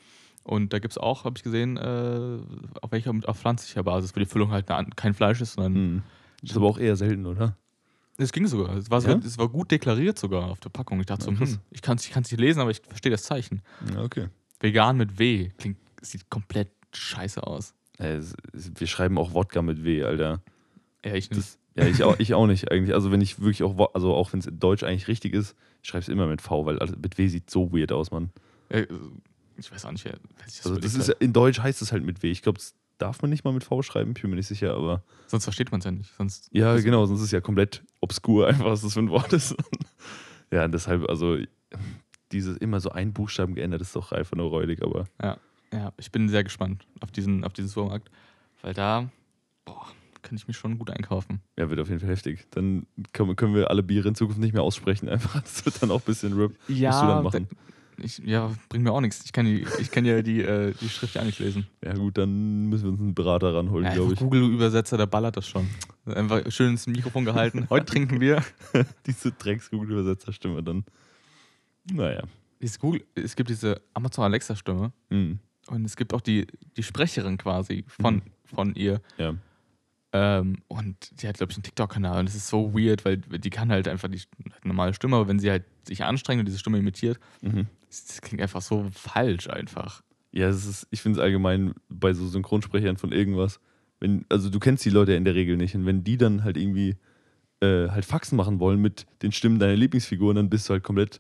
Und 0.44 0.74
da 0.74 0.80
gibt 0.80 0.92
es 0.94 0.98
auch, 1.00 1.24
habe 1.24 1.38
ich 1.38 1.44
gesehen, 1.44 1.76
äh, 1.78 2.38
auf 2.82 2.92
welcher 2.92 3.12
auf 3.26 3.40
pflanzlicher 3.40 3.82
Basis, 3.84 4.16
wo 4.16 4.20
die 4.20 4.26
Füllung 4.28 4.52
halt 4.52 4.70
eine, 4.70 4.90
kein 4.96 5.14
Fleisch 5.16 5.42
ist, 5.42 5.54
sondern 5.54 5.74
Mhm. 5.96 6.04
Das 6.42 6.52
ist 6.52 6.58
aber 6.58 6.68
auch 6.68 6.78
eher 6.78 6.96
selten, 6.96 7.26
oder? 7.26 7.58
es 8.18 8.32
ging 8.32 8.46
sogar. 8.48 8.78
Es 8.78 8.90
war, 8.92 9.02
Ja? 9.02 9.16
es 9.26 9.38
war 9.38 9.50
gut 9.50 9.72
deklariert 9.72 10.18
sogar 10.20 10.46
auf 10.50 10.60
der 10.62 10.70
Packung. 10.70 11.00
Ich 11.02 11.06
dachte 11.08 11.26
so, 11.26 11.32
krass. 11.34 11.54
hm, 11.54 11.60
ich 11.72 11.82
kann 11.82 11.98
es 11.98 12.06
ich 12.06 12.12
kann's 12.12 12.32
nicht 12.32 12.40
lesen, 12.40 12.60
aber 12.62 12.72
ich 12.72 12.82
verstehe 12.88 13.12
das 13.12 13.24
Zeichen. 13.24 13.62
Ja, 13.94 14.04
okay. 14.04 14.28
Vegan 14.62 14.96
mit 14.98 15.18
W 15.20 15.50
klingt, 15.58 15.78
sieht 16.02 16.30
komplett 16.30 16.70
scheiße 16.94 17.46
aus. 17.46 17.74
Äh, 17.98 18.20
wir 18.54 18.88
schreiben 18.88 19.18
auch 19.18 19.34
Wodka 19.34 19.62
mit 19.62 19.84
W, 19.84 20.04
Alter. 20.04 20.42
Ja, 21.06 21.14
ich 21.14 21.30
nicht. 21.30 21.40
Das, 21.40 21.60
ja, 21.76 21.86
ich 21.86 22.04
auch, 22.04 22.16
ich 22.20 22.34
auch 22.34 22.48
nicht 22.48 22.72
eigentlich. 22.72 22.94
Also 22.94 23.12
wenn 23.12 23.22
ich 23.22 23.40
wirklich 23.40 23.64
auch, 23.64 23.94
also 23.94 24.14
auch 24.14 24.34
wenn 24.34 24.40
es 24.40 24.48
in 24.48 24.60
Deutsch 24.60 24.84
eigentlich 24.84 25.08
richtig 25.08 25.34
ist, 25.34 25.56
ich 25.82 25.90
schreibe 25.90 26.02
es 26.02 26.10
immer 26.10 26.28
mit 26.28 26.42
V, 26.42 26.66
weil 26.66 26.80
also 26.80 26.96
mit 27.02 27.18
W 27.18 27.28
sieht 27.28 27.50
so 27.50 27.72
weird 27.72 27.92
aus, 27.92 28.12
Mann. 28.12 28.32
Äh, 28.70 28.88
ich 29.58 29.72
weiß 29.72 29.86
auch 29.86 29.92
nicht, 29.92 30.04
wer 30.06 30.14
sich 30.48 30.58
das 30.58 30.66
Also 30.66 30.80
das 30.80 30.96
ist 30.96 31.10
hat. 31.10 31.22
in 31.22 31.32
Deutsch 31.32 31.60
heißt 31.60 31.82
es 31.82 31.92
halt 31.92 32.04
mit 32.04 32.24
W. 32.24 32.32
Ich 32.32 32.42
glaube, 32.42 32.58
das 32.58 32.74
darf 32.98 33.22
man 33.22 33.30
nicht 33.30 33.44
mal 33.44 33.54
mit 33.54 33.64
V 33.64 33.82
schreiben, 33.82 34.14
bin 34.14 34.30
mir 34.30 34.38
nicht 34.38 34.48
sicher, 34.48 34.74
aber 34.74 35.04
Sonst 35.28 35.44
versteht 35.44 35.72
man 35.72 35.80
es 35.80 35.86
ja 35.86 35.92
nicht. 35.92 36.14
Sonst, 36.16 36.50
ja, 36.52 36.76
genau, 36.78 37.06
sonst 37.06 37.20
ist 37.20 37.26
es 37.28 37.32
ja 37.32 37.42
komplett 37.42 37.84
obskur 38.02 38.48
einfach, 38.48 38.66
was 38.66 38.82
das 38.82 38.94
für 38.94 39.02
ein 39.02 39.10
Wort 39.10 39.34
ist. 39.34 39.56
ja, 40.52 40.68
deshalb, 40.68 41.08
also 41.10 41.38
dieses 42.32 42.58
immer 42.58 42.80
so 42.80 42.90
ein 42.92 43.14
Buchstaben 43.14 43.54
geändert 43.56 43.82
ist 43.82 43.96
doch 43.96 44.12
einfach 44.12 44.36
nur 44.36 44.50
räudig, 44.50 44.82
aber 44.82 45.06
Ja, 45.22 45.38
ja, 45.72 45.94
ich 45.98 46.12
bin 46.12 46.30
sehr 46.30 46.44
gespannt 46.44 46.86
auf 47.02 47.12
diesen, 47.12 47.44
auf 47.44 47.54
diesen 47.54 47.68
Supermarkt, 47.70 48.10
weil 48.62 48.74
da 48.74 49.10
boah, 49.66 49.88
kann 50.26 50.36
ich 50.36 50.48
mich 50.48 50.58
schon 50.58 50.78
gut 50.78 50.90
einkaufen. 50.90 51.40
ja, 51.58 51.70
wird 51.70 51.80
auf 51.80 51.88
jeden 51.88 52.02
Fall 52.02 52.10
heftig. 52.10 52.46
Dann 52.52 52.86
können, 53.14 53.56
wir 53.56 53.70
alle 53.70 53.82
Biere 53.84 54.10
in 54.10 54.16
Zukunft 54.16 54.40
nicht 54.42 54.54
mehr 54.54 54.64
aussprechen, 54.64 55.08
einfach. 55.08 55.42
Das 55.42 55.66
wird 55.66 55.82
dann 55.82 55.92
auch 55.92 56.02
ein 56.02 56.06
bisschen 56.06 56.34
RIP. 56.34 56.58
Ja, 56.68 56.90
Musst 56.92 57.02
du 57.04 57.08
dann 57.08 57.24
machen. 57.24 57.48
ich, 57.98 58.18
ja, 58.20 58.52
bringt 58.70 58.84
mir 58.84 58.92
auch 58.92 59.00
nichts. 59.02 59.24
Ich 59.24 59.32
kann, 59.32 59.46
die, 59.46 59.66
ich 59.80 59.90
kann 59.92 60.04
ja 60.04 60.22
die, 60.22 60.42
äh, 60.42 60.74
die 60.82 60.90
Schrift 60.90 61.16
ja 61.16 61.24
nicht 61.24 61.40
lesen. 61.40 61.66
Ja, 61.84 61.94
gut, 61.94 62.18
dann 62.18 62.66
müssen 62.68 62.84
wir 62.84 62.92
uns 62.92 63.00
einen 63.00 63.16
Berater 63.16 63.54
ranholen, 63.56 63.86
Ja, 63.86 63.94
glaube 63.94 64.14
ich. 64.14 64.20
Google-Übersetzer, 64.20 64.98
der 64.98 65.06
ballert 65.06 65.38
das 65.38 65.48
schon. 65.48 65.68
Einfach 66.06 66.42
schön 66.52 66.72
ins 66.72 66.86
Mikrofon 66.88 67.24
gehalten. 67.26 67.66
Heute 67.70 67.86
trinken 67.86 68.20
wir. 68.20 68.44
Diese 69.06 69.32
Drecks-Google-Übersetzerstimme 69.32 70.62
dann. 70.62 70.84
Naja. 71.92 72.24
Dieses 72.62 72.80
Google, 72.80 73.04
es 73.16 73.36
gibt 73.36 73.50
diese 73.50 73.82
Amazon 73.94 74.24
Alexa-Stimme 74.26 74.92
Mhm. 75.10 75.40
und 75.68 75.86
es 75.86 75.96
gibt 75.96 76.14
auch 76.14 76.22
die, 76.22 76.48
die 76.78 76.84
Sprecherin 76.84 77.38
quasi 77.38 77.84
von, 77.88 78.16
Mhm. 78.16 78.22
von 78.46 78.76
ihr. 78.76 79.02
Ja. 79.18 79.36
Ähm, 80.18 80.60
und 80.70 81.22
die 81.22 81.28
hat, 81.28 81.36
glaube 81.36 81.52
ich, 81.52 81.58
einen 81.58 81.64
TikTok-Kanal 81.64 82.20
und 82.20 82.30
das 82.30 82.36
ist 82.36 82.48
so 82.48 82.74
weird, 82.74 83.04
weil 83.04 83.18
die 83.18 83.50
kann 83.50 83.70
halt 83.70 83.88
einfach 83.90 84.08
die 84.08 84.22
eine 84.46 84.54
normale 84.64 84.94
Stimme, 84.94 85.18
aber 85.18 85.28
wenn 85.28 85.40
sie 85.40 85.52
halt 85.52 85.66
sich 85.86 86.06
anstrengt 86.06 86.40
und 86.40 86.46
diese 86.46 86.58
Stimme 86.60 86.78
imitiert, 86.78 87.20
Mhm. 87.42 87.68
das, 87.90 88.06
das 88.06 88.22
klingt 88.22 88.42
einfach 88.42 88.62
so 88.62 88.88
falsch 88.94 89.50
einfach. 89.50 90.04
Ja, 90.32 90.48
es 90.48 90.66
ist, 90.66 90.88
ich 90.92 91.02
finde 91.02 91.20
es 91.20 91.24
allgemein 91.24 91.74
bei 91.90 92.14
so 92.14 92.28
Synchronsprechern 92.28 92.96
von 92.96 93.12
irgendwas, 93.12 93.60
wenn, 94.00 94.26
also 94.30 94.50
du 94.50 94.60
kennst 94.60 94.86
die 94.86 94.90
Leute 94.90 95.14
in 95.16 95.26
der 95.26 95.36
Regel 95.36 95.58
nicht 95.58 95.76
und 95.76 95.86
wenn 95.86 96.04
die 96.06 96.18
dann 96.18 96.44
halt 96.46 96.56
irgendwie 96.56 96.96
äh, 97.62 97.90
halt 97.90 98.06
Faxen 98.06 98.38
machen 98.38 98.60
wollen 98.62 98.82
mit 98.82 99.06
den 99.22 99.34
Stimmen 99.34 99.60
deiner 99.60 99.76
Lieblingsfiguren, 99.76 100.36
dann 100.38 100.50
bist 100.50 100.70
du 100.70 100.74
halt 100.74 100.84
komplett, 100.84 101.20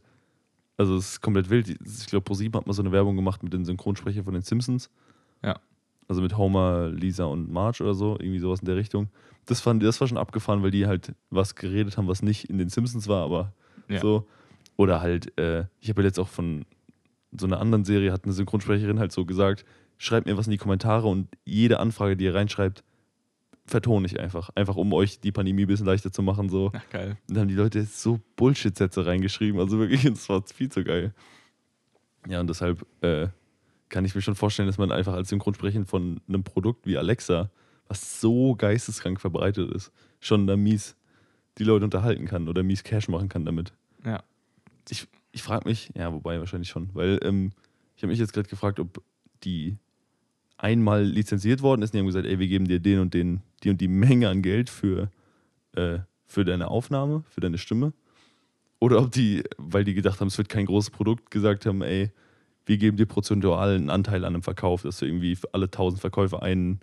also 0.77 0.95
es 0.95 1.11
ist 1.13 1.21
komplett 1.21 1.49
wild. 1.49 1.67
Ich 1.69 2.05
glaube, 2.07 2.23
ProSieben 2.23 2.57
hat 2.57 2.65
mal 2.67 2.73
so 2.73 2.81
eine 2.81 2.91
Werbung 2.93 3.15
gemacht 3.17 3.43
mit 3.43 3.51
den 3.51 3.65
Synchronsprechern 3.65 4.23
von 4.23 4.33
den 4.33 4.43
Simpsons. 4.43 4.89
Ja. 5.43 5.59
Also 6.07 6.21
mit 6.21 6.37
Homer, 6.37 6.89
Lisa 6.89 7.25
und 7.25 7.51
Marge 7.51 7.83
oder 7.83 7.93
so, 7.95 8.15
irgendwie 8.19 8.39
sowas 8.39 8.59
in 8.59 8.65
der 8.65 8.75
Richtung. 8.75 9.09
Das, 9.47 9.61
fand, 9.61 9.81
das 9.83 9.99
war 10.01 10.07
schon 10.07 10.17
abgefahren, 10.17 10.61
weil 10.63 10.71
die 10.71 10.85
halt 10.87 11.13
was 11.29 11.55
geredet 11.55 11.97
haben, 11.97 12.07
was 12.07 12.21
nicht 12.21 12.49
in 12.49 12.57
den 12.57 12.69
Simpsons 12.69 13.07
war, 13.07 13.23
aber 13.23 13.53
Ja. 13.87 13.99
so. 14.01 14.27
Oder 14.77 15.01
halt, 15.01 15.37
äh, 15.39 15.65
ich 15.79 15.89
habe 15.89 16.01
ja 16.01 16.07
jetzt 16.07 16.19
auch 16.19 16.27
von 16.27 16.65
so 17.37 17.45
einer 17.47 17.59
anderen 17.59 17.85
Serie, 17.85 18.11
hat 18.11 18.25
eine 18.25 18.33
Synchronsprecherin 18.33 18.99
halt 18.99 19.11
so 19.11 19.25
gesagt, 19.25 19.65
schreibt 19.97 20.25
mir 20.27 20.37
was 20.37 20.47
in 20.47 20.51
die 20.51 20.57
Kommentare 20.57 21.07
und 21.07 21.27
jede 21.45 21.79
Anfrage, 21.79 22.17
die 22.17 22.25
ihr 22.25 22.35
reinschreibt, 22.35 22.83
vertone 23.65 24.05
ich 24.05 24.19
einfach. 24.19 24.49
Einfach 24.55 24.75
um 24.75 24.93
euch 24.93 25.19
die 25.21 25.31
Pandemie 25.31 25.63
ein 25.63 25.67
bisschen 25.67 25.85
leichter 25.87 26.11
zu 26.11 26.21
machen. 26.21 26.49
So. 26.49 26.71
Ach, 26.75 26.89
geil. 26.91 27.17
Und 27.27 27.35
dann 27.35 27.41
haben 27.43 27.47
die 27.47 27.55
Leute 27.55 27.83
so 27.83 28.19
Bullshit-Sätze 28.35 29.05
reingeschrieben. 29.05 29.59
Also 29.59 29.79
wirklich, 29.79 30.03
das 30.03 30.27
war 30.29 30.43
viel 30.43 30.69
zu 30.69 30.83
geil. 30.83 31.13
Ja, 32.27 32.39
und 32.41 32.47
deshalb, 32.49 32.85
äh, 33.01 33.27
kann 33.89 34.05
ich 34.05 34.15
mir 34.15 34.21
schon 34.21 34.35
vorstellen, 34.35 34.67
dass 34.67 34.77
man 34.77 34.91
einfach 34.91 35.13
als 35.13 35.29
Synchronsprecher 35.29 35.85
von 35.85 36.21
einem 36.27 36.43
Produkt 36.43 36.85
wie 36.85 36.97
Alexa, 36.97 37.49
was 37.87 38.19
so 38.19 38.55
geisteskrank 38.55 39.21
verbreitet 39.21 39.71
ist, 39.71 39.91
schon 40.19 40.47
da 40.47 40.57
mies 40.57 40.95
die 41.57 41.63
Leute 41.63 41.85
unterhalten 41.85 42.25
kann 42.25 42.49
oder 42.49 42.63
mies 42.63 42.83
Cash 42.83 43.07
machen 43.07 43.29
kann 43.29 43.45
damit. 43.45 43.73
Ja. 44.03 44.23
Ich, 44.89 45.07
ich 45.31 45.43
frage 45.43 45.67
mich, 45.67 45.91
ja, 45.95 46.11
wobei 46.11 46.39
wahrscheinlich 46.39 46.69
schon, 46.69 46.89
weil 46.93 47.19
ähm, 47.23 47.51
ich 47.95 48.03
habe 48.03 48.11
mich 48.11 48.19
jetzt 48.19 48.33
gerade 48.33 48.49
gefragt, 48.49 48.79
ob 48.79 49.01
die 49.43 49.77
einmal 50.57 51.03
lizenziert 51.03 51.61
worden 51.61 51.81
ist 51.81 51.89
und 51.89 51.93
die 51.95 51.99
haben 51.99 52.07
gesagt, 52.07 52.25
ey, 52.25 52.39
wir 52.39 52.47
geben 52.47 52.67
dir 52.67 52.79
den 52.79 52.99
und 52.99 53.13
den, 53.13 53.41
die 53.63 53.69
und 53.69 53.81
die 53.81 53.87
Menge 53.87 54.29
an 54.29 54.41
Geld 54.41 54.69
für, 54.69 55.09
äh, 55.73 55.99
für 56.25 56.45
deine 56.45 56.69
Aufnahme, 56.69 57.23
für 57.29 57.41
deine 57.41 57.57
Stimme. 57.57 57.93
Oder 58.79 58.99
ob 58.99 59.11
die, 59.11 59.43
weil 59.57 59.83
die 59.83 59.93
gedacht 59.93 60.19
haben, 60.19 60.27
es 60.27 60.37
wird 60.37 60.49
kein 60.49 60.65
großes 60.65 60.91
Produkt, 60.91 61.31
gesagt 61.31 61.65
haben, 61.65 61.81
ey, 61.81 62.11
wir 62.65 62.77
geben 62.77 62.97
dir 62.97 63.05
prozentual 63.05 63.75
einen 63.75 63.89
Anteil 63.89 64.25
an 64.25 64.33
einem 64.33 64.43
Verkauf, 64.43 64.83
dass 64.83 64.99
du 64.99 65.05
irgendwie 65.05 65.35
für 65.35 65.53
alle 65.53 65.65
1000 65.65 66.01
Verkäufe 66.01 66.41
einen. 66.41 66.79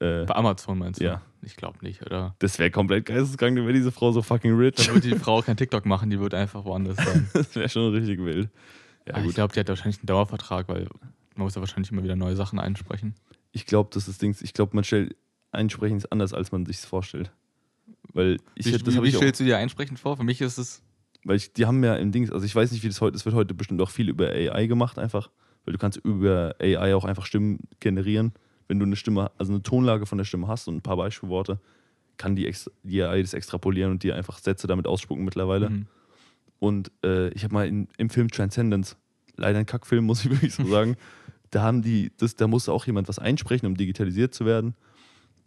Äh, 0.00 0.24
Bei 0.24 0.36
Amazon 0.36 0.78
meinst 0.78 1.00
du? 1.00 1.04
Ja. 1.04 1.22
Ich 1.42 1.56
glaube 1.56 1.78
nicht, 1.82 2.04
oder? 2.04 2.34
das 2.40 2.58
wäre 2.58 2.70
komplett 2.70 3.06
geisteskrank, 3.06 3.56
dann 3.56 3.64
wäre 3.64 3.72
diese 3.72 3.92
Frau 3.92 4.10
so 4.10 4.22
fucking 4.22 4.56
rich. 4.56 4.74
Dann 4.74 4.94
würde 4.94 5.08
die 5.08 5.16
Frau 5.16 5.40
kein 5.40 5.56
TikTok 5.56 5.86
machen, 5.86 6.10
die 6.10 6.18
wird 6.18 6.34
einfach 6.34 6.64
woanders 6.64 6.96
sein. 6.96 7.28
das 7.32 7.54
wäre 7.54 7.68
schon 7.68 7.92
richtig 7.92 8.18
wild. 8.24 8.48
Ja, 9.06 9.14
Aber 9.14 9.20
ich 9.20 9.26
gut. 9.28 9.34
glaube, 9.36 9.54
die 9.54 9.60
hat 9.60 9.68
wahrscheinlich 9.68 9.98
einen 9.98 10.06
Dauervertrag, 10.06 10.68
weil 10.68 10.88
man 11.36 11.44
muss 11.44 11.54
ja 11.54 11.60
wahrscheinlich 11.60 11.92
immer 11.92 12.02
wieder 12.02 12.16
neue 12.16 12.34
Sachen 12.34 12.58
einsprechen. 12.58 13.14
Ich 13.52 13.66
glaube, 13.66 13.90
das 13.92 14.08
ist 14.08 14.20
Dings, 14.20 14.42
ich 14.42 14.52
glaube, 14.52 14.74
man 14.74 14.82
stellt 14.82 15.14
Einsprechen 15.52 15.96
ist 15.96 16.12
anders, 16.12 16.34
als 16.34 16.52
man 16.52 16.66
sich 16.66 16.78
vorstellt. 16.78 17.30
Weil 18.12 18.38
ich 18.54 18.66
wie 18.66 18.72
das 18.72 18.84
wie, 18.84 19.02
wie 19.02 19.08
ich 19.08 19.16
auch, 19.16 19.20
stellst 19.20 19.40
du 19.40 19.44
dir 19.44 19.58
einsprechen 19.58 19.96
vor? 19.96 20.16
Für 20.16 20.24
mich 20.24 20.40
ist 20.40 20.58
es. 20.58 20.82
Weil 21.28 21.36
ich, 21.36 21.52
die 21.52 21.66
haben 21.66 21.84
ja 21.84 21.94
im 21.96 22.10
Dings, 22.10 22.32
also 22.32 22.46
ich 22.46 22.56
weiß 22.56 22.72
nicht, 22.72 22.82
wie 22.82 22.88
das 22.88 23.02
heute, 23.02 23.14
es 23.14 23.26
wird 23.26 23.34
heute 23.34 23.52
bestimmt 23.52 23.82
auch 23.82 23.90
viel 23.90 24.08
über 24.08 24.30
AI 24.30 24.66
gemacht 24.66 24.98
einfach, 24.98 25.28
weil 25.66 25.72
du 25.72 25.78
kannst 25.78 25.98
über 25.98 26.54
AI 26.58 26.94
auch 26.94 27.04
einfach 27.04 27.26
Stimmen 27.26 27.58
generieren. 27.80 28.32
Wenn 28.66 28.78
du 28.78 28.86
eine 28.86 28.96
Stimme, 28.96 29.30
also 29.36 29.52
eine 29.52 29.62
Tonlage 29.62 30.06
von 30.06 30.16
der 30.16 30.24
Stimme 30.24 30.48
hast 30.48 30.68
und 30.68 30.76
ein 30.76 30.80
paar 30.80 30.96
Beispielworte, 30.96 31.60
kann 32.16 32.34
die, 32.34 32.50
die 32.82 33.02
AI 33.02 33.20
das 33.20 33.34
extrapolieren 33.34 33.90
und 33.90 34.02
dir 34.02 34.16
einfach 34.16 34.38
Sätze 34.38 34.66
damit 34.66 34.86
ausspucken 34.86 35.22
mittlerweile. 35.22 35.68
Mhm. 35.68 35.86
Und 36.60 36.92
äh, 37.04 37.28
ich 37.34 37.44
habe 37.44 37.52
mal 37.52 37.68
in, 37.68 37.88
im 37.98 38.08
Film 38.08 38.30
Transcendence, 38.30 38.96
leider 39.36 39.58
ein 39.58 39.66
Kackfilm, 39.66 40.04
muss 40.06 40.24
ich 40.24 40.30
wirklich 40.30 40.54
so 40.54 40.64
sagen, 40.64 40.96
da 41.50 41.62
haben 41.62 41.82
die, 41.82 42.10
das, 42.16 42.36
da 42.36 42.48
musste 42.48 42.72
auch 42.72 42.86
jemand 42.86 43.06
was 43.06 43.18
einsprechen, 43.18 43.66
um 43.66 43.76
digitalisiert 43.76 44.32
zu 44.32 44.46
werden. 44.46 44.74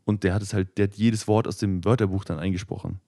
Und 0.06 0.24
der 0.24 0.36
hat 0.36 0.44
es 0.44 0.54
halt, 0.54 0.78
der 0.78 0.90
hat 0.90 0.94
jedes 0.94 1.28
Wort 1.28 1.48
aus 1.48 1.58
dem 1.58 1.84
Wörterbuch 1.84 2.24
dann 2.24 2.38
eingesprochen. 2.38 3.00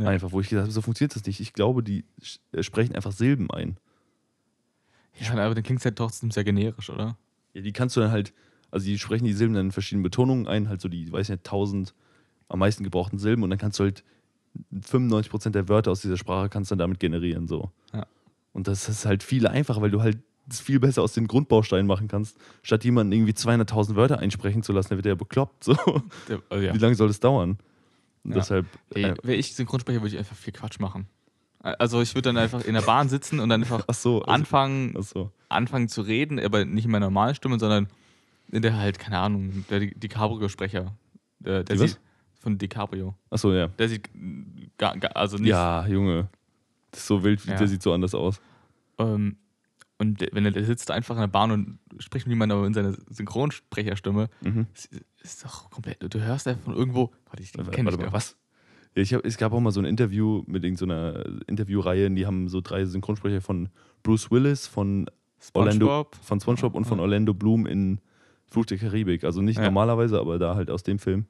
Ja. 0.00 0.08
Einfach, 0.08 0.32
wo 0.32 0.40
ich 0.40 0.48
gesagt 0.48 0.64
habe, 0.64 0.72
so 0.72 0.80
funktioniert 0.80 1.14
das 1.14 1.24
nicht. 1.26 1.40
Ich 1.40 1.52
glaube, 1.52 1.82
die 1.82 2.04
äh, 2.52 2.62
sprechen 2.62 2.94
einfach 2.94 3.12
Silben 3.12 3.50
ein. 3.50 3.76
Ja, 5.20 5.32
aber 5.32 5.54
dann 5.54 5.64
klingt 5.64 5.80
es 5.80 5.84
ja 5.84 5.90
trotzdem 5.90 6.30
sehr 6.30 6.44
generisch, 6.44 6.88
oder? 6.90 7.18
Ja, 7.52 7.62
die 7.62 7.72
kannst 7.72 7.96
du 7.96 8.00
dann 8.00 8.10
halt, 8.10 8.32
also 8.70 8.86
die 8.86 8.98
sprechen 8.98 9.24
die 9.24 9.32
Silben 9.32 9.54
dann 9.54 9.66
in 9.66 9.72
verschiedenen 9.72 10.02
Betonungen 10.02 10.46
ein, 10.46 10.68
halt 10.68 10.80
so 10.80 10.88
die, 10.88 11.10
weiß 11.12 11.28
nicht, 11.28 11.40
1000 11.40 11.94
am 12.48 12.58
meisten 12.58 12.84
gebrauchten 12.84 13.18
Silben 13.18 13.42
und 13.42 13.50
dann 13.50 13.58
kannst 13.58 13.78
du 13.78 13.84
halt 13.84 14.02
95% 14.74 15.50
der 15.50 15.68
Wörter 15.68 15.90
aus 15.90 16.00
dieser 16.00 16.16
Sprache 16.16 16.48
kannst 16.48 16.70
du 16.70 16.74
dann 16.74 16.80
damit 16.80 17.00
generieren, 17.00 17.46
so. 17.46 17.70
Ja. 17.92 18.06
Und 18.52 18.66
das 18.66 18.88
ist 18.88 19.04
halt 19.04 19.22
viel 19.22 19.46
einfacher, 19.46 19.80
weil 19.80 19.90
du 19.90 20.02
halt 20.02 20.18
viel 20.50 20.80
besser 20.80 21.02
aus 21.02 21.12
den 21.12 21.28
Grundbausteinen 21.28 21.86
machen 21.86 22.08
kannst, 22.08 22.36
statt 22.62 22.84
jemanden 22.84 23.12
irgendwie 23.12 23.32
200.000 23.32 23.94
Wörter 23.94 24.18
einsprechen 24.18 24.62
zu 24.62 24.72
lassen, 24.72 24.88
der 24.88 24.98
wird 24.98 25.06
ja 25.06 25.14
bekloppt, 25.14 25.64
so. 25.64 25.76
Der, 26.28 26.42
also 26.48 26.64
ja. 26.64 26.74
Wie 26.74 26.78
lange 26.78 26.94
soll 26.94 27.08
das 27.08 27.20
dauern? 27.20 27.58
Ja. 28.24 28.34
deshalb, 28.34 28.66
Ey, 28.94 29.04
äh, 29.04 29.14
Wäre 29.22 29.36
ich 29.36 29.54
Synchronsprecher, 29.54 30.00
würde 30.00 30.14
ich 30.14 30.18
einfach 30.18 30.36
viel 30.36 30.52
Quatsch 30.52 30.78
machen. 30.78 31.06
Also 31.60 32.00
ich 32.00 32.14
würde 32.14 32.28
dann 32.30 32.36
einfach 32.38 32.64
in 32.64 32.74
der 32.74 32.80
Bahn 32.82 33.08
sitzen 33.08 33.38
und 33.40 33.48
dann 33.50 33.62
einfach 33.62 33.84
ach 33.86 33.94
so, 33.94 34.20
also, 34.22 34.32
anfangen, 34.32 34.94
so. 35.02 35.30
anfangen 35.48 35.88
zu 35.88 36.02
reden, 36.02 36.38
aber 36.40 36.64
nicht 36.64 36.84
in 36.86 36.90
meiner 36.90 37.06
normalen 37.06 37.34
Stimme, 37.34 37.58
sondern 37.58 37.88
in 38.50 38.62
der 38.62 38.76
halt, 38.76 38.98
keine 38.98 39.18
Ahnung, 39.18 39.64
der 39.70 39.80
Di- 39.80 39.94
DiCaprio-Sprecher. 39.94 40.94
Der, 41.40 41.64
der 41.64 41.78
sieht 41.78 42.00
von 42.40 42.56
DiCaprio. 42.58 43.14
Ach 43.30 43.38
so, 43.38 43.52
ja. 43.52 43.68
Der 43.68 43.88
sieht 43.88 44.08
also 45.14 45.36
nicht. 45.36 45.48
Ja, 45.48 45.86
Junge. 45.86 46.28
Das 46.90 47.00
ist 47.00 47.06
so 47.06 47.22
wild, 47.22 47.44
Ja. 47.44 47.56
der 47.56 47.68
sieht 47.68 47.82
so 47.82 47.92
anders 47.92 48.14
aus. 48.14 48.40
Ähm, 48.98 49.36
und 50.00 50.26
wenn 50.32 50.44
er 50.46 50.64
sitzt 50.64 50.90
einfach 50.90 51.14
in 51.14 51.20
der 51.20 51.28
Bahn 51.28 51.50
und 51.52 51.78
spricht 51.98 52.26
mit 52.26 52.32
jemandem 52.32 52.58
aber 52.58 52.66
in 52.66 52.74
seiner 52.74 52.94
Synchronsprecherstimme, 53.10 54.28
Mhm. 54.42 54.66
ist, 54.74 54.90
ist 55.22 55.44
doch 55.44 55.70
komplett. 55.70 55.98
Du 56.12 56.20
hörst 56.20 56.48
einfach 56.48 56.64
von 56.64 56.74
irgendwo. 56.74 57.10
Warte, 57.26 57.42
ich 57.42 57.52
kenne 57.52 57.90
dich 57.90 57.98
doch. 58.00 58.12
was? 58.12 58.36
Ja, 58.96 59.02
ich 59.02 59.14
hab, 59.14 59.24
es 59.24 59.36
gab 59.36 59.52
auch 59.52 59.60
mal 59.60 59.70
so 59.70 59.80
ein 59.80 59.86
Interview 59.86 60.42
mit 60.46 60.64
irgendeiner 60.64 61.24
Interviewreihe, 61.46 62.06
und 62.06 62.16
die 62.16 62.26
haben 62.26 62.48
so 62.48 62.60
drei 62.60 62.84
Synchronsprecher 62.84 63.40
von 63.40 63.68
Bruce 64.02 64.30
Willis, 64.30 64.66
von 64.66 65.06
Orlando, 65.52 65.86
SpongeBob. 65.86 66.16
von 66.22 66.40
SpongeBob 66.40 66.74
und 66.74 66.84
von 66.86 66.98
Orlando 67.00 67.32
Bloom 67.32 67.66
in 67.66 68.00
Fluch 68.50 68.66
der 68.66 68.78
Karibik. 68.78 69.22
Also 69.24 69.42
nicht 69.42 69.58
Ja. 69.58 69.64
normalerweise, 69.66 70.18
aber 70.18 70.38
da 70.38 70.56
halt 70.56 70.70
aus 70.70 70.82
dem 70.82 70.98
Film. 70.98 71.26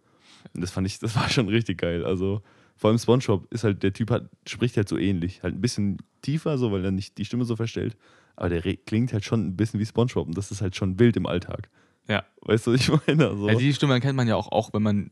Und 0.54 0.62
das 0.62 0.70
fand 0.70 0.86
ich, 0.86 0.98
das 1.00 1.14
war 1.16 1.28
schon 1.28 1.48
richtig 1.48 1.78
geil. 1.78 2.04
Also 2.04 2.40
vor 2.76 2.88
allem 2.88 2.98
SpongeBob 2.98 3.52
ist 3.52 3.62
halt, 3.62 3.82
der 3.82 3.92
Typ 3.92 4.10
hat, 4.10 4.30
spricht 4.46 4.76
halt 4.78 4.88
so 4.88 4.96
ähnlich. 4.96 5.42
Halt 5.42 5.54
ein 5.54 5.60
bisschen 5.60 5.98
tiefer, 6.22 6.56
so, 6.56 6.72
weil 6.72 6.82
er 6.82 6.90
nicht 6.92 7.18
die 7.18 7.26
Stimme 7.26 7.44
so 7.44 7.56
verstellt. 7.56 7.94
Aber 8.40 8.48
der 8.48 8.62
klingt 8.76 9.12
halt 9.12 9.24
schon 9.24 9.46
ein 9.46 9.56
bisschen 9.56 9.78
wie 9.80 9.86
SpongeBob 9.86 10.26
und 10.26 10.36
das 10.36 10.50
ist 10.50 10.62
halt 10.62 10.74
schon 10.74 10.98
wild 10.98 11.16
im 11.16 11.26
Alltag. 11.26 11.68
Ja. 12.08 12.24
Weißt 12.40 12.66
du, 12.66 12.72
was 12.72 12.80
ich 12.80 12.90
meine? 13.06 13.28
Also, 13.28 13.48
Ja, 13.48 13.54
die 13.54 13.72
Stimme 13.74 14.00
kennt 14.00 14.16
man 14.16 14.26
ja 14.26 14.34
auch, 14.36 14.50
auch 14.50 14.72
wenn 14.72 14.82
man 14.82 15.10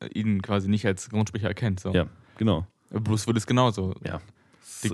äh, 0.00 0.08
ihn 0.08 0.42
quasi 0.42 0.68
nicht 0.68 0.84
als 0.84 1.04
Synchronsprecher 1.04 1.48
erkennt. 1.48 1.80
So. 1.80 1.92
ja, 1.94 2.06
genau. 2.36 2.66
Bruce 2.90 3.26
Willis 3.26 3.46
genauso. 3.46 3.94
Ja. 4.04 4.20
Die- 4.84 4.92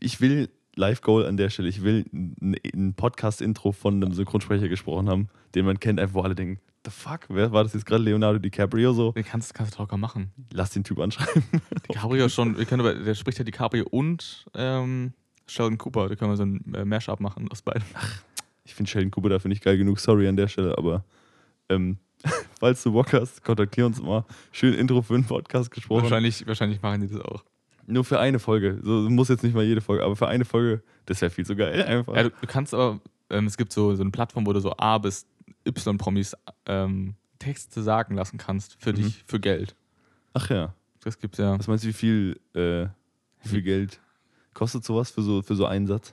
Ich 0.00 0.20
will 0.20 0.48
Live 0.76 1.00
Goal 1.02 1.26
an 1.26 1.36
der 1.36 1.50
Stelle, 1.50 1.68
ich 1.68 1.82
will 1.82 2.04
ein, 2.12 2.56
ein 2.74 2.94
Podcast-Intro 2.94 3.72
von 3.72 3.94
einem 4.02 4.12
Synchronsprecher 4.14 4.68
gesprochen 4.68 5.08
haben, 5.08 5.28
den 5.54 5.64
man 5.66 5.78
kennt, 5.80 6.00
einfach 6.00 6.14
wo 6.14 6.22
alle 6.22 6.34
denken, 6.34 6.60
the 6.84 6.90
fuck, 6.90 7.20
wer 7.28 7.52
war 7.52 7.62
das 7.64 7.74
jetzt 7.74 7.84
gerade? 7.86 8.02
Leonardo 8.04 8.38
DiCaprio 8.38 8.92
so? 8.94 9.12
Den 9.12 9.24
kannst, 9.24 9.52
kannst 9.54 9.74
du 9.74 9.78
locker 9.82 9.96
machen. 9.96 10.32
Lass 10.52 10.70
den 10.70 10.82
Typ 10.84 10.98
anschreiben. 10.98 11.42
DiCaprio 11.88 12.28
schon, 12.28 12.56
wir 12.56 12.64
können 12.64 12.80
aber, 12.80 12.94
der 12.94 13.14
spricht 13.14 13.38
ja 13.38 13.44
DiCaprio 13.44 13.84
und 13.90 14.46
ähm, 14.54 15.12
Sheldon 15.50 15.78
Cooper. 15.78 16.08
Da 16.08 16.16
können 16.16 16.30
wir 16.32 16.36
so 16.36 16.44
ein 16.44 16.74
äh, 16.74 16.84
Mashup 16.84 17.20
machen 17.20 17.48
aus 17.50 17.62
beiden. 17.62 17.82
Ich 18.64 18.74
finde 18.74 18.90
Sheldon 18.90 19.10
Cooper 19.10 19.28
dafür 19.30 19.48
nicht 19.48 19.62
geil 19.64 19.76
genug, 19.76 19.98
sorry 19.98 20.28
an 20.28 20.36
der 20.36 20.48
Stelle, 20.48 20.76
aber 20.78 21.04
ähm, 21.68 21.98
falls 22.60 22.82
du 22.82 22.92
Bock 22.92 23.12
hast, 23.12 23.42
kontaktier 23.42 23.86
uns 23.86 24.00
mal. 24.00 24.24
Schön 24.52 24.74
Intro 24.74 25.02
für 25.02 25.14
einen 25.14 25.24
Podcast 25.24 25.70
gesprochen. 25.70 26.02
Wahrscheinlich, 26.02 26.46
wahrscheinlich 26.46 26.80
machen 26.82 27.00
die 27.00 27.08
das 27.08 27.20
auch. 27.20 27.44
Nur 27.86 28.04
für 28.04 28.20
eine 28.20 28.38
Folge. 28.38 28.78
So 28.82 29.08
muss 29.10 29.28
jetzt 29.28 29.42
nicht 29.42 29.54
mal 29.54 29.64
jede 29.64 29.80
Folge, 29.80 30.04
aber 30.04 30.14
für 30.14 30.28
eine 30.28 30.44
Folge, 30.44 30.82
das 31.06 31.20
wäre 31.20 31.30
viel 31.30 31.44
zu 31.46 31.56
geil 31.56 31.82
einfach. 31.82 32.14
Ja, 32.14 32.24
du, 32.24 32.30
du 32.30 32.46
kannst 32.46 32.72
aber, 32.74 33.00
ähm, 33.30 33.46
es 33.46 33.56
gibt 33.56 33.72
so, 33.72 33.94
so 33.96 34.02
eine 34.02 34.10
Plattform, 34.12 34.46
wo 34.46 34.52
du 34.52 34.60
so 34.60 34.72
A 34.76 34.98
bis 34.98 35.26
Y-Promis 35.66 36.36
ähm, 36.66 37.14
Texte 37.40 37.82
sagen 37.82 38.14
lassen 38.14 38.38
kannst 38.38 38.76
für 38.78 38.90
Mhm. 38.92 38.96
dich, 38.96 39.24
für 39.26 39.40
Geld. 39.40 39.74
Ach 40.34 40.48
ja. 40.50 40.74
Das 41.02 41.18
gibt's 41.18 41.38
ja. 41.38 41.58
Was 41.58 41.66
meinst 41.66 41.82
du, 41.82 41.88
wie 41.88 41.92
viel, 41.94 42.38
äh, 42.54 42.86
wie 43.42 43.48
viel 43.48 43.62
Geld 43.62 43.98
kostet 44.60 44.84
sowas 44.84 45.10
für 45.10 45.22
so, 45.22 45.40
für 45.40 45.56
so 45.56 45.64
einen 45.64 45.86
Satz? 45.86 46.12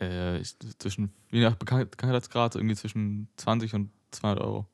Äh, 0.00 0.38
ich, 0.40 0.56
zwischen, 0.78 1.12
je 1.30 1.42
nach 1.42 1.54
Bekan- 1.56 1.84
Bekanntheitsgrad, 1.84 2.56
irgendwie 2.56 2.74
zwischen 2.76 3.28
20 3.36 3.74
und 3.74 3.90
200 4.10 4.42
Euro. 4.42 4.66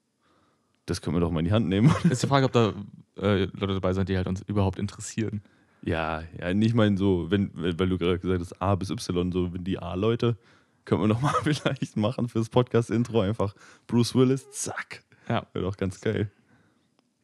Das 0.86 1.00
können 1.02 1.16
wir 1.16 1.20
doch 1.20 1.32
mal 1.32 1.40
in 1.40 1.46
die 1.46 1.52
Hand 1.52 1.68
nehmen. 1.68 1.92
Ist 2.08 2.22
die 2.22 2.28
Frage, 2.28 2.46
ob 2.46 2.52
da 2.52 2.72
äh, 3.16 3.46
Leute 3.46 3.74
dabei 3.74 3.92
sind, 3.94 4.08
die 4.08 4.16
halt 4.16 4.28
uns 4.28 4.42
überhaupt 4.42 4.78
interessieren. 4.78 5.42
Ja, 5.82 6.22
ja, 6.38 6.54
nicht 6.54 6.74
mal 6.74 6.96
so, 6.96 7.30
wenn, 7.32 7.50
weil 7.54 7.76
weil 7.80 7.88
du 7.88 7.98
gerade 7.98 8.20
gesagt 8.20 8.40
hast, 8.40 8.62
A 8.62 8.76
bis 8.76 8.90
Y, 8.90 9.32
so 9.32 9.52
wenn 9.52 9.64
die 9.64 9.78
A-Leute, 9.80 10.36
können 10.84 11.00
wir 11.02 11.08
noch 11.08 11.20
mal 11.20 11.34
vielleicht 11.42 11.96
machen 11.96 12.28
fürs 12.28 12.48
Podcast-Intro 12.48 13.22
einfach 13.22 13.54
Bruce 13.88 14.14
Willis, 14.14 14.48
zack. 14.52 15.02
Ja. 15.28 15.46
Wäre 15.52 15.64
doch 15.64 15.76
ganz 15.76 16.00
geil. 16.00 16.30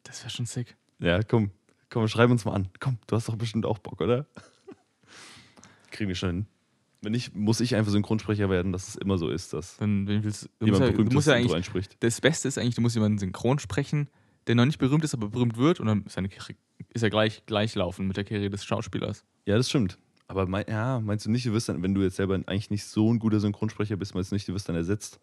Das 0.03 0.19
wäre 0.21 0.31
schon 0.31 0.45
sick. 0.45 0.75
Ja, 0.99 1.23
komm, 1.23 1.51
komm, 1.89 2.07
schreib 2.09 2.29
uns 2.29 2.43
mal 2.43 2.53
an. 2.55 2.67
Komm, 2.81 2.97
du 3.07 3.15
hast 3.15 3.29
doch 3.29 3.37
bestimmt 3.37 3.65
auch 3.65 3.77
Bock, 3.79 4.01
oder? 4.01 4.25
Kriegen 5.91 6.07
wir 6.07 6.15
schon 6.15 6.29
hin. 6.29 6.45
Wenn 7.01 7.11
nicht, 7.11 7.35
muss 7.35 7.59
ich 7.59 7.75
einfach 7.75 7.91
Synchronsprecher 7.91 8.49
werden, 8.49 8.71
dass 8.71 8.87
es 8.87 8.95
immer 8.95 9.17
so 9.17 9.29
ist, 9.29 9.53
dass 9.53 9.77
Dann 9.77 10.07
wen 10.07 10.23
willst, 10.23 10.49
du, 10.59 10.65
musst 10.65 10.65
jemand 10.65 10.81
ja, 10.81 10.87
du 10.87 10.93
berühmtes 10.93 11.13
musst 11.13 11.27
ja 11.27 11.33
eigentlich, 11.35 11.53
einspricht. 11.53 11.97
das 11.99 12.21
Beste 12.21 12.47
ist 12.47 12.57
eigentlich, 12.57 12.75
du 12.75 12.81
musst 12.81 12.95
jemanden 12.95 13.19
synchron 13.19 13.59
sprechen, 13.59 14.09
der 14.47 14.55
noch 14.55 14.65
nicht 14.65 14.79
berühmt 14.79 15.03
ist, 15.03 15.13
aber 15.13 15.29
berühmt 15.29 15.57
wird 15.57 15.79
und 15.79 15.87
dann 15.87 16.05
ist, 16.05 16.17
ist 16.93 17.03
er 17.03 17.09
gleich, 17.09 17.45
gleich 17.45 17.75
laufen 17.75 18.07
mit 18.07 18.17
der 18.17 18.23
Karriere 18.23 18.49
des 18.49 18.65
Schauspielers. 18.65 19.23
Ja, 19.45 19.57
das 19.57 19.69
stimmt. 19.69 19.99
Aber 20.27 20.47
mein, 20.47 20.65
ja, 20.67 20.99
meinst 20.99 21.25
du 21.25 21.31
nicht, 21.31 21.45
du 21.45 21.53
wirst 21.53 21.69
dann, 21.69 21.83
wenn 21.83 21.93
du 21.93 22.01
jetzt 22.01 22.17
selber 22.17 22.35
eigentlich 22.35 22.69
nicht 22.69 22.85
so 22.85 23.13
ein 23.13 23.19
guter 23.19 23.39
Synchronsprecher 23.39 23.95
bist, 23.95 24.13
meinst 24.15 24.31
du 24.31 24.35
nicht, 24.35 24.47
du 24.47 24.53
wirst 24.53 24.67
dann 24.67 24.75
ersetzt, 24.75 25.19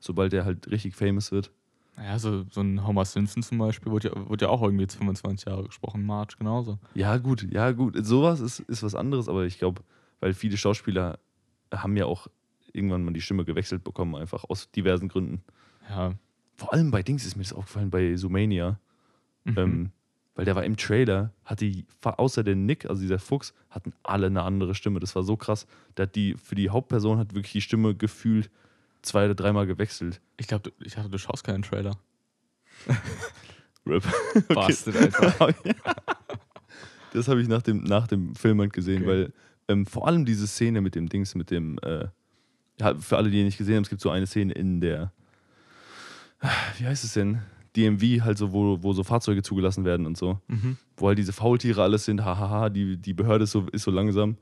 sobald 0.00 0.32
der 0.32 0.44
halt 0.44 0.70
richtig 0.70 0.94
famous 0.94 1.30
wird? 1.30 1.52
Naja, 1.96 2.18
so, 2.18 2.44
so 2.50 2.62
ein 2.62 2.86
Homer 2.86 3.04
Simpson 3.04 3.42
zum 3.42 3.58
Beispiel 3.58 3.92
wurde 3.92 4.08
ja, 4.08 4.28
wurde 4.28 4.46
ja 4.46 4.50
auch 4.50 4.62
irgendwie 4.62 4.82
jetzt 4.82 4.96
25 4.96 5.46
Jahre 5.46 5.64
gesprochen, 5.64 6.04
March 6.04 6.38
genauso. 6.38 6.78
Ja, 6.94 7.18
gut, 7.18 7.46
ja, 7.52 7.72
gut. 7.72 7.94
Sowas 8.04 8.40
ist, 8.40 8.60
ist 8.60 8.82
was 8.82 8.94
anderes, 8.94 9.28
aber 9.28 9.44
ich 9.44 9.58
glaube, 9.58 9.82
weil 10.20 10.34
viele 10.34 10.56
Schauspieler 10.56 11.18
haben 11.72 11.96
ja 11.96 12.06
auch 12.06 12.28
irgendwann 12.72 13.04
mal 13.04 13.12
die 13.12 13.20
Stimme 13.20 13.44
gewechselt 13.44 13.84
bekommen, 13.84 14.14
einfach 14.14 14.44
aus 14.44 14.70
diversen 14.70 15.08
Gründen. 15.08 15.42
Ja. 15.88 16.14
Vor 16.56 16.72
allem 16.72 16.90
bei 16.90 17.02
Dings 17.02 17.24
ist 17.24 17.36
mir 17.36 17.42
das 17.42 17.52
aufgefallen, 17.52 17.90
bei 17.90 18.14
Zoomania. 18.14 18.78
Mhm. 19.44 19.58
Ähm, 19.58 19.90
weil 20.34 20.44
der 20.44 20.54
war 20.56 20.64
im 20.64 20.76
Trailer, 20.76 21.32
hatte 21.44 21.66
die, 21.66 21.86
außer 22.02 22.44
der 22.44 22.54
Nick, 22.54 22.86
also 22.86 23.02
dieser 23.02 23.18
Fuchs, 23.18 23.52
hatten 23.68 23.92
alle 24.02 24.26
eine 24.26 24.42
andere 24.42 24.74
Stimme. 24.74 25.00
Das 25.00 25.14
war 25.16 25.22
so 25.22 25.36
krass. 25.36 25.66
Der 25.96 26.04
hat 26.04 26.14
die, 26.14 26.34
für 26.34 26.54
die 26.54 26.70
Hauptperson 26.70 27.18
hat 27.18 27.34
wirklich 27.34 27.52
die 27.52 27.60
Stimme 27.60 27.94
gefühlt 27.94 28.50
zwei 29.02 29.24
oder 29.24 29.34
dreimal 29.34 29.66
gewechselt. 29.66 30.20
Ich 30.36 30.46
glaube, 30.46 30.72
ich 30.80 30.94
dachte, 30.94 31.10
du 31.10 31.18
schaust 31.18 31.44
keinen 31.44 31.62
Trailer. 31.62 31.98
Rip. 33.86 34.04
Bastard, 34.48 35.40
Alter. 35.40 35.96
das 37.12 37.28
habe 37.28 37.42
ich 37.42 37.48
nach 37.48 37.62
dem, 37.62 37.82
nach 37.82 38.06
dem 38.06 38.34
Film 38.34 38.60
halt 38.60 38.72
gesehen, 38.72 39.02
Okay. 39.02 39.10
weil 39.10 39.32
ähm, 39.70 39.86
vor 39.86 40.06
allem 40.06 40.24
diese 40.24 40.46
Szene 40.46 40.80
mit 40.80 40.94
dem 40.94 41.08
Dings, 41.08 41.34
mit 41.34 41.50
dem, 41.50 41.78
äh, 41.82 42.08
ja, 42.80 42.94
für 42.96 43.16
alle, 43.16 43.30
die 43.30 43.38
ihn 43.38 43.44
nicht 43.44 43.58
gesehen 43.58 43.76
haben, 43.76 43.84
es 43.84 43.90
gibt 43.90 44.02
so 44.02 44.10
eine 44.10 44.26
Szene 44.26 44.52
in 44.52 44.80
der, 44.80 45.12
wie 46.78 46.86
heißt 46.86 47.04
es 47.04 47.14
denn? 47.14 47.40
DMV, 47.76 48.24
halt 48.24 48.36
so, 48.36 48.52
wo, 48.52 48.82
wo 48.82 48.92
so 48.92 49.04
Fahrzeuge 49.04 49.42
zugelassen 49.42 49.84
werden 49.84 50.06
und 50.06 50.16
so. 50.16 50.40
Mhm. 50.48 50.76
wo 50.96 51.06
halt 51.06 51.18
diese 51.18 51.32
Faultiere 51.32 51.82
alles 51.82 52.04
sind, 52.04 52.24
hahaha, 52.24 52.68
die, 52.68 52.96
die 52.96 53.14
Behörde 53.14 53.44
ist 53.44 53.52
so, 53.52 53.66
ist 53.70 53.84
so 53.84 53.90
langsam. 53.90 54.38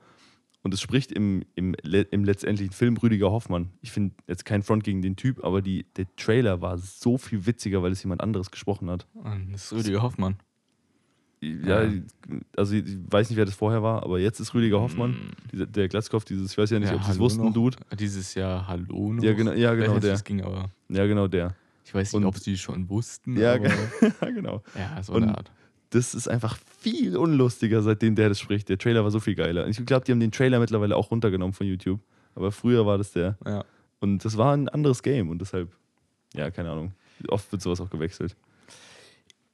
Und 0.62 0.74
es 0.74 0.80
spricht 0.80 1.12
im, 1.12 1.44
im, 1.54 1.74
im 1.84 2.24
letztendlichen 2.24 2.72
Film 2.72 2.96
Rüdiger 2.96 3.30
Hoffmann. 3.30 3.70
Ich 3.80 3.92
finde 3.92 4.16
jetzt 4.26 4.44
kein 4.44 4.62
Front 4.62 4.82
gegen 4.82 5.02
den 5.02 5.14
Typ, 5.14 5.44
aber 5.44 5.62
die, 5.62 5.86
der 5.96 6.06
Trailer 6.16 6.60
war 6.60 6.78
so 6.78 7.16
viel 7.16 7.46
witziger, 7.46 7.82
weil 7.82 7.92
es 7.92 8.02
jemand 8.02 8.22
anderes 8.22 8.50
gesprochen 8.50 8.90
hat. 8.90 9.06
Das 9.52 9.64
ist 9.64 9.72
Rüdiger 9.72 10.02
Hoffmann. 10.02 10.36
Ja, 11.40 11.84
Ja. 11.84 11.92
also 12.56 12.74
ich 12.74 12.84
weiß 13.08 13.30
nicht, 13.30 13.36
wer 13.36 13.44
das 13.44 13.54
vorher 13.54 13.82
war, 13.82 14.02
aber 14.02 14.18
jetzt 14.18 14.40
ist 14.40 14.54
Rüdiger 14.54 14.80
Hoffmann, 14.80 15.16
dieser, 15.52 15.66
der 15.66 15.88
Glatzkopf, 15.88 16.24
dieses, 16.24 16.50
ich 16.52 16.58
weiß 16.58 16.70
ja 16.70 16.78
nicht, 16.80 16.90
Ja, 16.90 16.96
ob 16.96 17.04
sie 17.04 17.12
es 17.12 17.18
wussten, 17.18 17.44
noch. 17.44 17.52
Dude. 17.52 17.76
Dieses 17.98 18.34
Jahr 18.34 18.66
Hallo 18.66 19.12
noch. 19.12 19.22
Ja, 19.22 19.32
genau, 19.34 19.52
ja, 19.52 19.70
weiß 19.76 19.84
genau 19.84 19.98
der. 20.00 20.14
es 20.14 20.24
ging, 20.24 20.42
aber 20.42 20.70
Ja, 20.88 21.06
genau 21.06 21.28
der. 21.28 21.54
ich 21.84 21.94
weiß 21.94 22.14
Und- 22.14 22.22
nicht, 22.24 22.28
ob 22.28 22.38
sie 22.38 22.56
schon 22.58 22.88
wussten. 22.88 23.36
Ja, 23.38 23.54
aber, 23.54 23.68
genau. 24.32 24.62
ja 24.76 25.02
so 25.02 25.12
Und- 25.12 25.22
eine 25.24 25.36
Art. 25.38 25.50
Das 25.90 26.12
ist 26.14 26.28
einfach 26.28 26.58
viel 26.80 27.16
unlustiger, 27.16 27.80
seitdem 27.80 28.14
der 28.14 28.28
das 28.28 28.38
spricht. 28.40 28.68
Der 28.68 28.76
Trailer 28.76 29.04
war 29.04 29.10
so 29.10 29.20
viel 29.20 29.34
geiler. 29.34 29.64
Und 29.64 29.70
ich 29.70 29.86
glaube, 29.86 30.04
die 30.04 30.12
haben 30.12 30.20
den 30.20 30.30
Trailer 30.32 30.58
mittlerweile 30.60 30.94
auch 30.94 31.10
runtergenommen 31.10 31.54
von 31.54 31.66
YouTube. 31.66 32.00
Aber 32.34 32.52
früher 32.52 32.84
war 32.84 32.98
das 32.98 33.12
der. 33.12 33.38
Ja. 33.46 33.64
Und 34.00 34.22
das 34.22 34.36
war 34.36 34.52
ein 34.54 34.68
anderes 34.68 35.02
Game 35.02 35.30
und 35.30 35.40
deshalb, 35.40 35.70
ja, 36.34 36.50
keine 36.50 36.72
Ahnung. 36.72 36.92
Oft 37.28 37.50
wird 37.52 37.62
sowas 37.62 37.80
auch 37.80 37.88
gewechselt. 37.88 38.36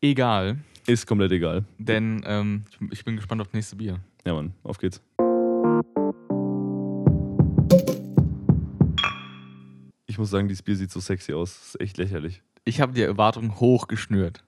Egal, 0.01 0.59
Ist 0.87 1.07
komplett 1.07 1.33
egal. 1.33 1.65
denn 1.79 2.23
ähm, 2.27 2.65
ich, 2.91 3.05
bin 3.05 3.17
gespannt 3.17 3.41
auf 3.41 3.49
das 3.49 3.55
nächste 3.55 3.77
Bier. 3.77 4.01
Ja, 4.27 4.35
Mann, 4.35 4.53
auf 4.63 4.79
geht's. 4.79 5.01
Ich 10.07 10.19
muss 10.19 10.31
sagen, 10.31 10.49
dieses 10.49 10.63
Bier 10.63 10.77
sieht 10.77 10.91
so 10.91 11.01
sexy 11.01 11.33
aus. 11.33 11.55
Das 11.59 11.69
ist 11.75 11.81
echt 11.81 11.97
lächerlich. 11.99 12.43
Ich 12.65 12.81
habe 12.81 12.93
die 12.93 13.03
Erwartungen 13.03 13.59
hoch 13.61 13.89
geschnürt. 13.89 14.45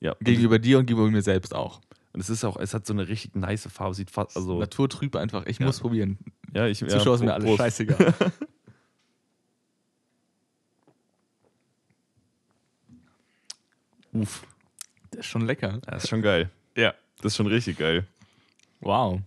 Ja. 0.00 0.14
Gegenüber 0.20 0.58
dir 0.58 0.78
und 0.78 0.86
gegenüber 0.86 1.10
mir 1.10 1.22
selbst 1.22 1.54
auch. 1.54 1.80
und 2.12 2.20
es 2.20 2.30
ist 2.30 2.44
auch, 2.44 2.56
es 2.56 2.72
hat 2.74 2.86
so 2.86 2.92
eine 2.92 3.08
richtig 3.08 3.34
nice 3.34 3.66
Farbe. 3.70 3.94
Sieht 3.94 4.10
fast, 4.10 4.36
also, 4.36 4.58
Naturtrüb 4.58 5.16
einfach. 5.16 5.46
Ich 5.46 5.58
Ja. 5.58 5.66
muss 5.66 5.80
probieren. 5.80 6.18
ja, 6.54 6.66
ich, 6.66 6.80
ja, 6.80 6.88
Zuschauer 6.88 7.18
sind 7.18 7.26
mir 7.26 7.32
Pro- 7.32 7.36
alle 7.36 7.44
Prost. 7.46 7.58
scheißegal. 7.58 8.14
Uff, 14.12 14.42
Das 15.18 15.26
ist 15.26 15.32
schon 15.32 15.46
lecker. 15.46 15.80
das 15.84 16.04
ist 16.04 16.10
schon 16.10 16.22
geil. 16.22 16.48
Ja. 16.76 16.94
Das 17.16 17.32
ist 17.32 17.36
schon 17.36 17.48
richtig 17.48 17.76
geil. 17.76 18.06
Wow. 18.78 19.20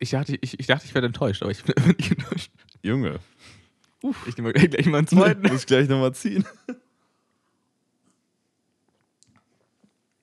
Ich 0.00 0.10
dachte, 0.10 0.36
ich, 0.40 0.58
ich, 0.58 0.66
dachte, 0.66 0.84
ich 0.84 0.92
werde 0.94 1.06
enttäuscht, 1.06 1.42
aber 1.42 1.52
ich 1.52 1.62
bin 1.62 1.74
nicht 1.96 2.10
enttäuscht. 2.10 2.50
Junge, 2.82 3.20
Ich 4.26 4.36
nehme 4.36 4.52
gleich, 4.52 4.68
gleich 4.70 4.86
mal 4.86 4.98
einen 4.98 5.06
zweiten. 5.06 5.42
muss 5.42 5.60
ich 5.60 5.66
gleich 5.66 5.88
nochmal 5.88 6.12
ziehen. 6.12 6.44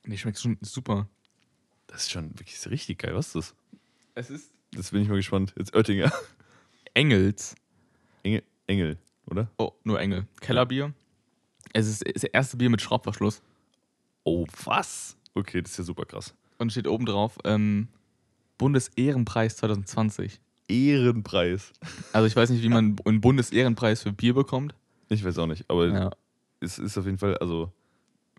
Nee, 0.04 0.18
schmeckt 0.18 0.38
schon 0.38 0.58
super. 0.60 1.08
Das 1.88 2.02
ist 2.04 2.12
schon 2.12 2.32
wirklich 2.38 2.70
richtig 2.70 3.00
geil. 3.00 3.16
Was 3.16 3.28
ist 3.28 3.36
das? 3.36 3.56
Es 4.16 4.30
ist 4.30 4.52
Das 4.74 4.92
bin 4.92 5.02
ich 5.04 5.08
mal 5.08 5.16
gespannt. 5.16 5.54
Jetzt 5.58 5.74
Oettinger. 5.74 6.12
Engels. 6.94 7.56
Engel, 8.24 8.44
Engel 8.68 8.98
oder? 9.28 9.50
Oh, 9.58 9.72
nur 9.86 9.98
Engel. 10.02 10.28
Kellerbier. 10.42 10.94
Es 11.72 11.88
ist 11.88 12.04
das 12.06 12.26
erste 12.26 12.58
Bier 12.58 12.70
mit 12.70 12.82
Schraubverschluss. 12.82 13.42
Oh, 14.24 14.46
was? 14.66 15.18
Okay, 15.34 15.62
das 15.62 15.72
ist 15.72 15.78
ja 15.80 15.84
super 15.84 16.06
krass. 16.06 16.34
Und 16.58 16.72
steht 16.72 16.88
oben 16.88 17.06
drauf, 17.06 17.38
ähm, 17.44 17.88
Bundesehrenpreis 18.58 19.58
2020. 19.58 20.40
Ehrenpreis. 20.68 21.74
Also 22.14 22.28
ich 22.28 22.36
weiß 22.36 22.50
nicht, 22.52 22.64
wie 22.64 22.70
man 22.70 22.96
einen 23.06 23.22
Bundesehrenpreis 23.22 24.04
für 24.04 24.14
Bier 24.14 24.34
bekommt. 24.34 24.76
Ich 25.10 25.24
weiß 25.26 25.38
auch 25.40 25.48
nicht, 25.48 25.66
aber 25.70 25.88
Ja. 25.88 26.10
es 26.60 26.80
ist 26.80 26.98
auf 26.98 27.06
jeden 27.06 27.18
Fall, 27.18 27.38
also, 27.38 27.72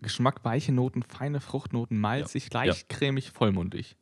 Geschmack, 0.01 0.43
weiche 0.43 0.71
Noten, 0.71 1.03
feine 1.03 1.39
Fruchtnoten, 1.39 1.97
malzig, 1.99 2.51
leicht 2.51 2.89
cremig, 2.89 3.31
vollmundig. 3.31 3.95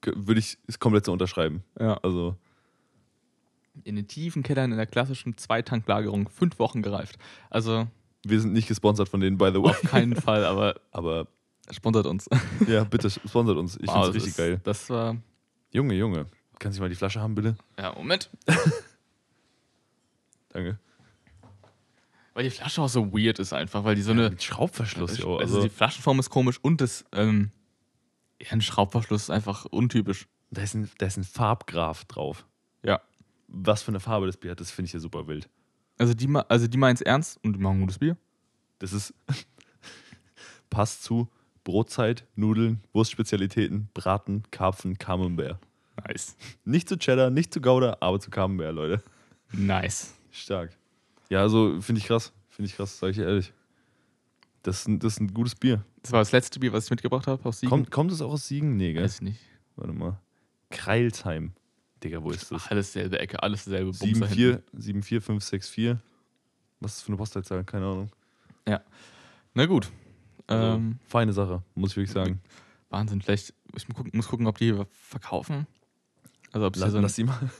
k- 0.00 0.12
würde 0.14 0.40
ich 0.40 0.58
es 0.66 0.78
komplett 0.78 1.04
so 1.06 1.12
unterschreiben. 1.12 1.62
Ja. 1.78 1.94
Also, 2.02 2.36
In 3.84 3.96
den 3.96 4.08
tiefen 4.08 4.42
Kellern 4.42 4.72
in 4.72 4.76
der 4.78 4.86
klassischen 4.86 5.36
Zweitanklagerung 5.38 6.28
fünf 6.28 6.58
Wochen 6.58 6.82
gereift. 6.82 7.16
Also 7.50 7.86
wir 8.26 8.40
sind 8.40 8.52
nicht 8.52 8.68
gesponsert 8.68 9.08
von 9.08 9.20
denen, 9.20 9.38
by 9.38 9.50
the 9.52 9.62
way. 9.62 9.70
auf 9.70 9.82
keinen 9.82 10.16
Fall, 10.16 10.44
aber 10.44 10.74
Aber 10.92 11.26
sponsert 11.70 12.06
uns. 12.06 12.28
ja, 12.68 12.84
bitte 12.84 13.10
sponsert 13.10 13.56
uns. 13.58 13.76
Ich 13.80 13.86
Wow, 13.88 14.04
finde 14.04 14.14
richtig 14.14 14.30
ist- 14.30 14.36
geil. 14.36 14.60
Das 14.64 14.88
war. 14.90 15.16
Junge, 15.70 15.94
Junge. 15.94 16.26
Kannst 16.58 16.78
du 16.78 16.82
mal 16.82 16.88
die 16.88 16.94
Flasche 16.96 17.20
haben, 17.20 17.34
bitte? 17.34 17.56
Ja, 17.78 17.92
Moment. 17.92 18.30
Danke. 20.50 20.78
Weil 22.34 22.44
die 22.44 22.50
Flasche 22.50 22.80
auch 22.82 22.88
so 22.88 23.12
weird 23.12 23.38
ist 23.38 23.52
einfach, 23.52 23.84
weil 23.84 23.94
die 23.94 24.02
so 24.02 24.12
eine. 24.12 24.30
Mit 24.30 24.42
Schraubverschluss, 24.42 25.18
jo. 25.18 25.36
also, 25.36 25.56
Also, 25.56 25.62
die 25.68 25.74
Flaschenform 25.74 26.18
ist 26.20 26.30
komisch 26.30 26.58
und 26.62 26.80
das. 26.80 27.04
Ähm, 27.12 27.50
ja, 28.40 28.52
ein 28.52 28.60
Schraubverschluss 28.60 29.24
ist 29.24 29.30
einfach 29.30 29.64
untypisch. 29.66 30.28
da, 30.50 30.62
ist 30.62 30.74
ein, 30.74 30.88
da 30.98 31.06
ist 31.06 31.16
ein 31.16 31.24
Farbgraph 31.24 32.04
drauf. 32.04 32.46
Ja. 32.84 33.00
Was 33.48 33.82
für 33.82 33.88
eine 33.90 34.00
Farbe 34.00 34.26
das 34.26 34.36
Bier 34.36 34.52
hat, 34.52 34.60
das 34.60 34.70
finde 34.70 34.86
ich 34.86 34.92
ja 34.92 35.00
super 35.00 35.26
wild. 35.26 35.48
Also 35.98 36.14
die, 36.14 36.32
also 36.48 36.66
die 36.66 36.78
meinen 36.78 36.94
es 36.94 37.02
ernst 37.02 37.38
und 37.42 37.54
die 37.54 37.60
machen 37.60 37.80
gutes 37.80 37.98
Bier. 37.98 38.16
Das 38.78 38.92
ist 38.92 39.14
passt 40.70 41.02
zu 41.02 41.28
Brotzeit, 41.64 42.24
Nudeln, 42.36 42.80
Wurstspezialitäten, 42.92 43.88
Braten, 43.92 44.44
Karpfen, 44.50 44.96
Camembert. 44.96 45.58
Nice. 46.06 46.36
Nicht 46.64 46.88
zu 46.88 46.96
Cheddar, 46.96 47.30
nicht 47.30 47.52
zu 47.52 47.60
Gouda, 47.60 47.98
aber 48.00 48.20
zu 48.20 48.30
Camembert, 48.30 48.74
Leute. 48.74 49.02
Nice. 49.52 50.14
Stark. 50.30 50.70
Ja, 51.28 51.40
also 51.40 51.80
finde 51.80 52.00
ich 52.00 52.06
krass. 52.06 52.32
Finde 52.48 52.70
ich 52.70 52.76
krass, 52.76 52.98
sage 52.98 53.12
ich 53.12 53.18
ehrlich. 53.18 53.52
Das 54.62 54.80
ist, 54.80 54.88
ein, 54.88 54.98
das 54.98 55.14
ist 55.14 55.20
ein 55.20 55.34
gutes 55.34 55.54
Bier. 55.54 55.84
Das 56.02 56.12
war 56.12 56.20
das 56.20 56.32
letzte 56.32 56.58
Bier, 56.60 56.72
was 56.72 56.84
ich 56.84 56.90
mitgebracht 56.90 57.26
habe 57.26 57.44
aus 57.46 57.60
Siegen. 57.60 57.70
Kommt, 57.70 57.90
kommt 57.90 58.12
es 58.12 58.22
auch 58.22 58.32
aus 58.32 58.46
Siegen? 58.46 58.76
Nee, 58.76 58.92
gell? 58.92 59.04
Weiß 59.04 59.16
ich 59.16 59.22
nicht. 59.22 59.40
Warte 59.76 59.92
mal. 59.92 60.20
Kreilsheim. 60.70 61.52
Digga, 62.02 62.22
wo 62.22 62.30
ist 62.30 62.50
das? 62.52 62.68
Alles 62.68 62.92
selbe 62.92 63.18
Ecke, 63.18 63.42
alles 63.42 63.64
selbe 63.64 63.90
Bums 63.92 64.00
da 64.20 64.26
hinten. 64.26 64.62
74, 64.72 64.82
74564. 65.02 65.96
Was 66.80 66.92
ist 66.92 66.98
das 66.98 67.02
für 67.02 67.08
eine 67.08 67.16
Postleitzahl? 67.16 67.64
Keine 67.64 67.86
Ahnung. 67.86 68.10
Na 69.54 69.66
gut. 69.66 69.90
Also, 70.46 70.76
Ähm, 70.76 70.98
feine 71.08 71.32
Sache, 71.32 71.62
muss 71.74 71.90
ich 71.90 71.96
wirklich 71.96 72.12
sagen. 72.12 72.40
Wahnsinn, 72.90 73.20
vielleicht. 73.20 73.52
Ich 73.76 73.88
muss 74.12 74.28
gucken, 74.28 74.46
ob 74.46 74.56
die 74.58 74.66
hier 74.66 74.86
verkaufen. 74.92 75.66
Also 76.52 76.66
ob 76.66 76.76
Lass, 76.76 76.92
so 76.92 77.00
lass 77.00 77.14
die 77.16 77.24
mal. 77.24 77.50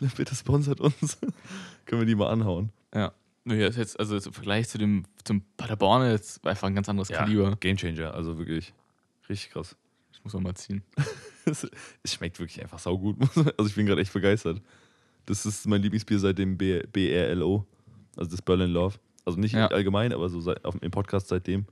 Bitte 0.16 0.34
sponsert 0.34 0.80
uns. 0.80 1.18
Können 1.86 2.00
wir 2.00 2.06
die 2.06 2.16
mal 2.16 2.28
anhauen. 2.30 2.70
Ja. 2.92 3.12
Das 3.44 3.56
ist 3.58 3.76
jetzt, 3.76 4.00
also 4.00 4.16
im 4.16 4.32
Vergleich 4.32 4.68
zu 4.68 4.78
dem 4.78 5.04
zum 5.22 5.42
Paderborn 5.56 6.10
jetzt 6.10 6.44
einfach 6.46 6.66
ein 6.66 6.74
ganz 6.74 6.88
anderes 6.88 7.08
Kaliber. 7.08 7.56
Gamechanger, 7.56 8.12
also 8.14 8.36
wirklich. 8.38 8.72
Richtig 9.28 9.50
krass. 9.50 9.76
Ich 10.12 10.24
muss 10.24 10.34
auch 10.34 10.40
mal 10.40 10.54
ziehen. 10.54 10.82
es, 11.46 11.68
schmeckt 12.04 12.38
wirklich 12.38 12.62
einfach 12.62 12.78
saugut. 12.78 13.16
Also 13.56 13.68
ich 13.68 13.74
bin 13.74 13.86
gerade 13.86 14.00
echt 14.00 14.12
begeistert. 14.12 14.60
Das 15.26 15.46
ist 15.46 15.66
mein 15.66 15.82
Lieblingsbier 15.82 16.18
seit 16.18 16.38
dem 16.38 16.56
B 16.58 16.82
BRLO, 16.92 17.66
also 18.16 18.30
das 18.30 18.42
Berlin 18.42 18.70
Love. 18.70 18.96
Also 19.24 19.38
nicht 19.38 19.54
Ja. 19.54 19.68
allgemein, 19.68 20.12
aber 20.12 20.28
so 20.28 20.40
seit, 20.40 20.64
auf, 20.64 20.76
im 20.82 20.90
Podcast 20.90 21.28
seitdem. 21.28 21.64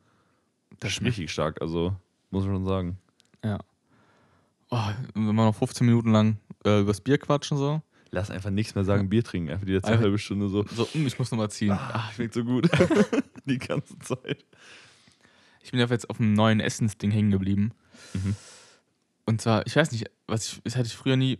Das 0.80 0.92
ist 0.92 1.02
richtig 1.02 1.30
stark, 1.30 1.60
also 1.60 1.94
muss 2.30 2.44
man 2.44 2.54
schon 2.54 2.64
sagen. 2.64 2.98
Ja. 3.44 3.58
Oh, 4.70 4.80
wenn 5.14 5.24
wir 5.26 5.32
noch 5.34 5.54
15 5.54 5.86
Minuten 5.86 6.12
lang 6.12 6.38
äh, 6.64 6.80
übers 6.80 7.00
Bier 7.02 7.18
quatschen 7.18 7.58
so. 7.58 7.82
Lass 8.10 8.30
einfach 8.30 8.50
nichts 8.50 8.74
mehr 8.74 8.84
sagen, 8.84 9.08
Bier 9.08 9.22
trinken. 9.24 9.50
Einfach 9.50 9.66
die 9.66 9.72
letzte 9.72 9.98
halbe 9.98 10.18
Stunde 10.18 10.48
so. 10.48 10.64
So, 10.74 10.86
hm, 10.92 11.06
ich 11.06 11.18
muss 11.18 11.30
noch 11.30 11.38
mal 11.38 11.50
ziehen. 11.50 11.72
Ah, 11.72 12.10
schmeckt 12.14 12.34
so 12.34 12.44
gut. 12.44 12.68
die 13.46 13.58
ganze 13.58 13.98
Zeit. 14.00 14.44
Ich 15.62 15.70
bin 15.70 15.80
jetzt 15.80 16.10
auf 16.10 16.20
einem 16.20 16.32
neuen 16.34 16.60
Essensding 16.60 17.10
hängen 17.10 17.30
geblieben. 17.30 17.72
Mhm. 18.14 18.34
Und 19.24 19.40
zwar, 19.40 19.66
ich 19.66 19.76
weiß 19.76 19.92
nicht, 19.92 20.10
was 20.26 20.46
ich, 20.46 20.60
das 20.64 20.76
hatte 20.76 20.86
ich 20.86 20.96
früher 20.96 21.16
nie 21.16 21.38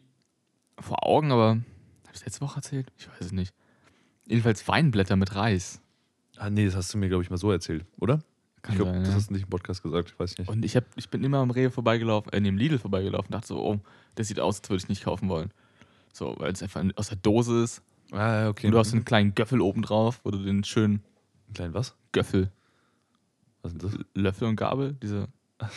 vor 0.79 1.07
Augen, 1.07 1.33
aber 1.33 1.49
habe 1.49 1.64
ich 2.12 2.21
es 2.21 2.25
letzte 2.25 2.40
Woche 2.42 2.57
erzählt? 2.57 2.92
Ich 2.96 3.09
weiß 3.09 3.21
es 3.21 3.33
nicht. 3.33 3.54
Jedenfalls 4.27 4.67
Weinblätter 4.69 5.17
mit 5.17 5.35
Reis. 5.35 5.81
Ah, 6.37 6.50
nee, 6.50 6.65
das 6.65 6.77
hast 6.77 6.94
du 6.94 6.98
mir, 6.98 7.09
glaube 7.09 7.23
ich, 7.23 7.31
mal 7.31 7.37
so 7.37 7.50
erzählt, 7.50 7.85
oder? 7.98 8.23
Kann 8.63 8.75
ich 8.75 8.81
glaube, 8.81 8.98
das 8.98 9.09
ja. 9.09 9.15
hast 9.15 9.31
du 9.31 9.35
nicht 9.35 9.42
im 9.42 9.50
Podcast 9.50 9.83
gesagt, 9.83 10.19
weiß 10.19 10.33
ich 10.33 10.38
nicht. 10.38 10.48
Und 10.48 10.65
ich, 10.65 10.77
hab, 10.77 10.85
ich 10.96 11.09
bin 11.11 11.25
immer 11.25 11.38
am 11.38 11.50
Rewe 11.50 11.71
vorbeigelaufen, 11.71 12.33
äh, 12.33 12.40
neben 12.40 12.57
Lidl 12.57 12.79
vorbeigelaufen 12.79 13.27
und 13.27 13.35
dachte 13.35 13.48
so, 13.48 13.59
oh, 13.59 13.81
das 14.15 14.29
sieht 14.29 14.38
aus, 14.38 14.61
als 14.61 14.71
würde 14.71 14.83
ich 14.83 14.88
nicht 14.88 15.04
kaufen 15.04 15.29
wollen. 15.29 15.50
So, 16.13 16.37
weil 16.38 16.52
es 16.52 16.63
einfach 16.63 16.85
aus 16.94 17.09
der 17.09 17.19
Dose 17.19 17.65
ist. 17.65 17.83
Ah, 18.13 18.48
okay. 18.48 18.67
Und 18.67 18.73
du 18.73 18.79
hast 18.79 18.92
einen 18.92 19.04
kleinen 19.04 19.35
Göffel 19.35 19.61
oben 19.61 19.83
drauf, 19.83 20.21
wo 20.23 20.31
du 20.31 20.38
den 20.38 20.63
schönen 20.63 21.02
einen 21.52 21.54
kleinen 21.54 21.75
was? 21.75 21.94
Göffel, 22.13 22.50
Was 23.63 23.73
ist 23.73 23.83
das? 23.83 23.98
Löffel 24.15 24.48
und 24.48 24.57
Gabel, 24.57 24.96
diese 25.02 25.29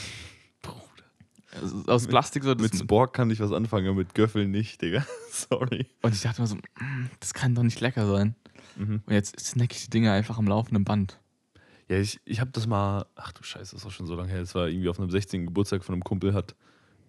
aus 1.88 2.08
Plastik 2.08 2.44
so. 2.44 2.56
Mit 2.56 2.76
Spork 2.76 3.14
kann 3.14 3.30
ich 3.32 3.40
was 3.40 3.52
anfangen, 3.52 3.88
aber 3.88 3.98
mit 3.98 4.14
Göffeln 4.16 4.52
nicht, 4.52 4.82
Digga. 4.82 5.06
Sorry. 5.32 5.88
Und 6.02 6.14
ich 6.14 6.22
dachte 6.22 6.42
mir 6.42 6.48
so, 6.48 6.56
"Mm, 6.56 7.10
das 7.20 7.34
kann 7.34 7.56
doch 7.56 7.64
nicht 7.64 7.80
lecker 7.82 8.08
sein. 8.08 8.36
Mhm. 8.76 9.02
Und 9.06 9.14
jetzt 9.14 9.40
snack 9.40 9.72
ich 9.74 9.86
die 9.86 9.90
Dinge 9.90 10.12
einfach 10.12 10.38
am 10.38 10.48
laufenden 10.48 10.84
Band. 10.84 11.20
Ja, 11.88 11.98
ich, 11.98 12.20
ich 12.26 12.40
habe 12.40 12.52
das 12.52 12.68
mal, 12.68 13.06
ach 13.16 13.32
du 13.32 13.44
Scheiße, 13.44 13.76
das 13.76 13.82
ist 13.82 13.86
auch 13.86 13.92
schon 13.92 14.08
so 14.08 14.16
lange 14.16 14.30
her. 14.30 14.40
Das 14.40 14.56
war 14.56 14.68
irgendwie 14.68 14.90
auf 14.90 15.00
einem 15.00 15.12
16. 15.12 15.46
Geburtstag 15.46 15.84
von 15.84 15.94
einem 15.94 16.04
Kumpel, 16.04 16.34
hat 16.34 16.56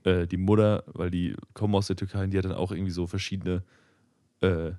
äh, 0.04 0.26
die 0.26 0.36
Mutter, 0.36 0.84
weil 0.88 1.10
die 1.10 1.34
kommen 1.54 1.74
aus 1.74 1.86
der 1.86 1.96
Türkei, 1.96 2.24
und 2.24 2.30
die 2.30 2.38
hat 2.38 2.44
dann 2.44 2.52
auch 2.52 2.72
irgendwie 2.72 2.92
so 2.92 3.06
verschiedene 3.06 3.62
äh, 4.42 4.72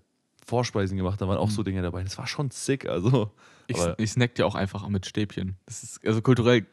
Vorspeisen 0.47 0.95
gemacht. 0.97 1.19
Da 1.21 1.27
waren 1.27 1.37
auch 1.37 1.49
so 1.49 1.61
Dinge 1.61 1.81
dabei. 1.81 2.03
Das 2.03 2.17
war 2.17 2.25
schon 2.25 2.49
sick, 2.51 2.87
also. 2.87 3.31
Ich, 3.67 3.77
ich 3.97 4.11
snack 4.11 4.33
die 4.35 4.43
auch 4.43 4.55
einfach 4.55 4.87
mit 4.87 5.05
Stäbchen. 5.05 5.57
Das 5.65 5.83
ist 5.83 6.05
also 6.07 6.21
kulturell 6.21 6.65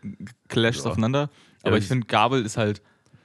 clasht 0.49 0.85
Ja. 0.85 0.91
aufeinander. 0.93 1.29
Aber 1.63 1.73
Ja, 1.73 1.77
ich 1.79 1.83
ich- 1.85 1.89
finde, 1.89 2.07
Gabel 2.07 2.45
ist 2.45 2.57
halt. 2.57 2.83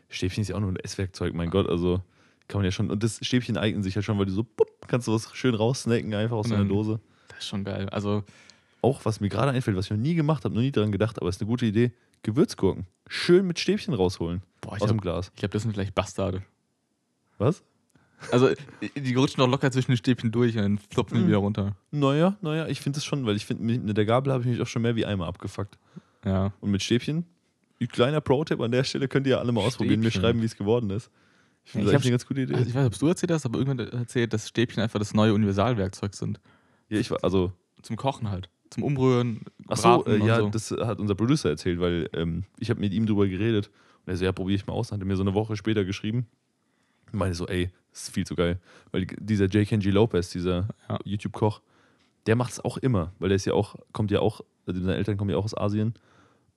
Stäbchen 0.10 0.42
ist 0.42 0.48
ja 0.48 0.56
auch 0.56 0.60
nur 0.60 0.72
ein 0.72 0.76
Esswerkzeug, 0.78 1.36
mein 1.36 1.52
Gott, 1.52 1.70
also 1.70 2.02
kann 2.48 2.60
man 2.60 2.66
ja 2.66 2.72
schon. 2.72 2.90
Und 2.90 3.04
das 3.04 3.20
Stäbchen 3.24 3.58
eignet 3.58 3.84
sich 3.84 3.94
halt 3.96 4.04
schon, 4.06 4.18
weil 4.18 4.26
du 4.26 4.32
so, 4.32 4.44
pup, 4.44 4.68
kannst 4.88 5.08
du 5.08 5.14
was 5.14 5.30
schön 5.36 5.54
raussnacken, 5.54 6.12
einfach 6.16 6.38
aus 6.38 6.52
einer 6.52 6.66
Dose. 6.66 7.00
Das 7.28 7.38
ist 7.40 7.48
schon 7.48 7.64
geil. 7.64 7.88
Also, 7.90 8.24
Auch 8.82 9.04
was 9.06 9.20
mir 9.20 9.30
gerade 9.30 9.52
einfällt, 9.52 9.78
was 9.78 9.86
ich 9.86 9.92
noch 9.92 9.98
nie 9.98 10.16
gemacht 10.16 10.46
habe, 10.46 10.56
noch 10.56 10.62
nie 10.62 10.72
daran 10.72 10.92
gedacht, 10.92 11.20
aber 11.20 11.30
ist 11.30 11.40
eine 11.42 11.48
gute 11.50 11.66
Idee: 11.68 11.92
Gewürzgurken. 12.24 12.88
Schön 13.08 13.46
mit 13.46 13.60
Stäbchen 13.60 13.94
rausholen. 13.94 14.42
boah, 14.62 14.78
ich 14.78 14.82
aus 14.82 14.88
dem 14.88 15.00
glaube, 15.00 15.18
Glas. 15.20 15.32
glaub, 15.36 15.52
das 15.52 15.62
sind 15.64 15.74
vielleicht 15.74 15.94
Bastarde. 15.94 16.42
Was? 17.38 17.62
Also, 18.32 18.50
die 18.98 19.16
rutschen 19.16 19.38
doch 19.40 19.48
locker 19.50 19.72
zwischen 19.72 19.92
den 19.92 19.98
Stäbchen 19.98 20.32
durch 20.32 20.56
und 20.58 20.62
dann 20.64 20.78
flopfen 20.78 21.18
die 21.18 21.24
Mhm. 21.24 21.28
wieder 21.28 21.38
runter. 21.38 21.76
Naja, 21.92 22.38
naja, 22.42 22.68
ich 22.68 22.82
finde 22.82 22.98
es 22.98 23.06
schon, 23.06 23.26
weil 23.26 23.36
ich 23.36 23.46
finde, 23.46 23.64
mit 23.80 23.96
der 23.98 24.06
Gabel 24.06 24.34
habe 24.34 24.44
ich 24.44 24.50
mich 24.50 24.62
auch 24.62 24.68
schon 24.68 24.82
mehr 24.82 24.96
wie 24.96 25.06
einmal 25.06 25.28
abgefuckt. 25.28 25.78
Ja. 26.26 26.52
Und 26.60 26.72
mit 26.72 26.84
Stäbchen, 26.84 27.26
ein 27.80 27.88
kleiner 27.88 28.20
Pro-Tipp 28.22 28.60
an 28.60 28.72
der 28.72 28.84
Stelle, 28.84 29.08
könnt 29.08 29.26
ihr 29.26 29.32
ja 29.32 29.38
alle 29.40 29.52
mal 29.54 29.62
ausprobieren, 29.62 30.02
mir 30.02 30.12
schreiben, 30.12 30.42
wie 30.42 30.46
es 30.46 30.58
geworden 30.58 30.90
ist. 30.90 31.10
Ich 31.64 31.72
finde 31.72 31.88
Ja, 31.88 31.94
das 31.94 32.02
eine 32.04 32.12
ganz 32.12 32.26
gute 32.26 32.42
Idee. 32.42 32.56
Also 32.56 32.68
ich 32.70 32.76
weiß 32.76 32.84
nicht, 32.84 32.94
ob 32.94 33.00
du 33.00 33.08
erzählt 33.08 33.32
hast, 33.32 33.46
aber 33.46 33.60
irgendwann 33.60 33.88
erzählt, 33.88 34.34
dass 34.34 34.48
Stäbchen 34.50 34.84
einfach 34.84 35.00
das 35.00 35.14
neue 35.14 35.34
Universalwerkzeug 35.34 36.14
sind. 36.14 36.40
ja, 36.90 37.00
ich 37.00 37.10
war, 37.12 37.20
also, 37.24 37.54
Zum 37.84 37.96
Kochen 37.96 38.30
halt. 38.30 38.50
Zum 38.72 38.84
Umrühren, 38.84 39.42
ach 39.68 39.78
so, 39.78 40.04
braten 40.04 40.22
äh, 40.22 40.26
ja, 40.28 40.40
so. 40.42 40.50
das 40.50 40.72
hat 40.72 41.00
unser 41.00 41.16
Producer 41.16 41.50
erzählt, 41.50 41.80
weil 41.80 42.10
ähm, 42.14 42.44
ich 42.60 42.70
habe 42.70 42.80
mit 42.82 42.94
ihm 42.94 43.06
drüber 43.08 43.28
geredet 43.28 43.72
und 44.06 44.12
er 44.12 44.18
so, 44.18 44.26
ja, 44.26 44.32
probiere 44.32 44.58
ich 44.58 44.68
mal 44.68 44.74
aus. 44.74 44.90
Dann 44.90 45.00
hat 45.00 45.04
er 45.06 45.08
mir 45.08 45.16
so 45.16 45.24
eine 45.24 45.34
Woche 45.34 45.56
später 45.56 45.86
geschrieben 45.86 46.28
und 47.12 47.18
meinte 47.20 47.36
so, 47.36 47.48
ey, 47.48 47.70
das 47.92 48.04
ist 48.04 48.14
viel 48.14 48.26
zu 48.26 48.36
geil. 48.36 48.60
Weil 48.92 49.06
dieser 49.06 49.46
J. 49.46 49.68
Kenji 49.68 49.92
Lopez, 49.92 50.30
dieser 50.30 50.68
Ja. 50.90 51.00
YouTube-Koch, 51.04 51.62
der 52.26 52.36
macht 52.36 52.52
es 52.54 52.60
auch 52.64 52.78
immer, 52.78 53.14
weil 53.20 53.30
der 53.30 53.36
ist 53.38 53.46
ja 53.46 53.54
auch, 53.54 53.76
kommt 53.94 54.12
ja 54.12 54.20
auch, 54.20 54.42
also 54.66 54.80
seine 54.82 54.96
Eltern 54.96 55.18
kommen 55.18 55.30
ja 55.32 55.38
auch 55.38 55.46
aus 55.46 55.58
Asien 55.58 55.94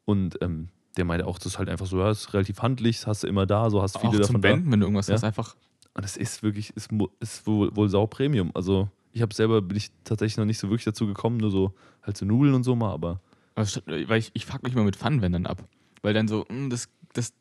und 0.05 0.37
ähm, 0.43 0.68
der 0.97 1.05
meinte 1.07 1.26
auch, 1.26 1.39
das 1.39 1.47
ist 1.47 1.59
halt 1.59 1.68
einfach 1.70 1.87
so, 1.87 1.99
ja, 1.99 2.11
ist 2.11 2.35
relativ 2.35 2.61
handlich, 2.61 2.97
das 2.99 3.07
hast 3.07 3.22
du 3.22 3.26
immer 3.26 3.47
da, 3.47 3.70
so 3.70 3.80
hast 3.80 3.97
viele 3.99 4.09
auch 4.22 4.26
zum 4.26 4.41
davon 4.43 4.64
da. 4.64 4.70
Wenn 4.70 4.80
du 4.80 4.87
irgendwas 4.87 5.07
Ja. 5.09 5.14
hast, 5.14 5.24
einfach. 5.24 5.57
Und 5.95 6.05
es 6.05 6.16
ist 6.16 6.43
wirklich, 6.43 6.70
ist, 6.76 6.91
ist 7.20 7.47
wohl, 7.47 7.74
wohl 7.76 7.89
sau 7.89 8.07
Premium. 8.07 8.51
Also 8.55 8.89
ich 9.12 9.22
habe 9.22 9.35
selber, 9.35 9.62
bin 9.62 9.76
ich 9.76 9.91
tatsächlich 10.05 10.37
noch 10.37 10.45
nicht 10.45 10.59
so 10.59 10.68
wirklich 10.68 10.85
dazu 10.85 11.07
gekommen, 11.07 11.37
nur 11.39 11.51
so 11.51 11.74
halt 12.03 12.16
so 12.16 12.24
Nudeln 12.26 12.55
und 12.55 12.64
so 12.64 12.74
mal, 12.74 12.93
aber 12.93 13.20
Also, 13.55 13.80
weil 13.87 14.18
ich, 14.18 14.30
ich 14.35 14.45
fuck 14.47 14.62
mich 14.62 14.74
mal 14.74 14.85
mit 14.85 14.97
Pfannenwändern 14.97 15.47
ab. 15.47 15.64
Weil 16.03 16.12
dann 16.14 16.28
so, 16.28 16.47
hm, 16.49 16.68
das, 16.70 16.89
das 17.12 17.33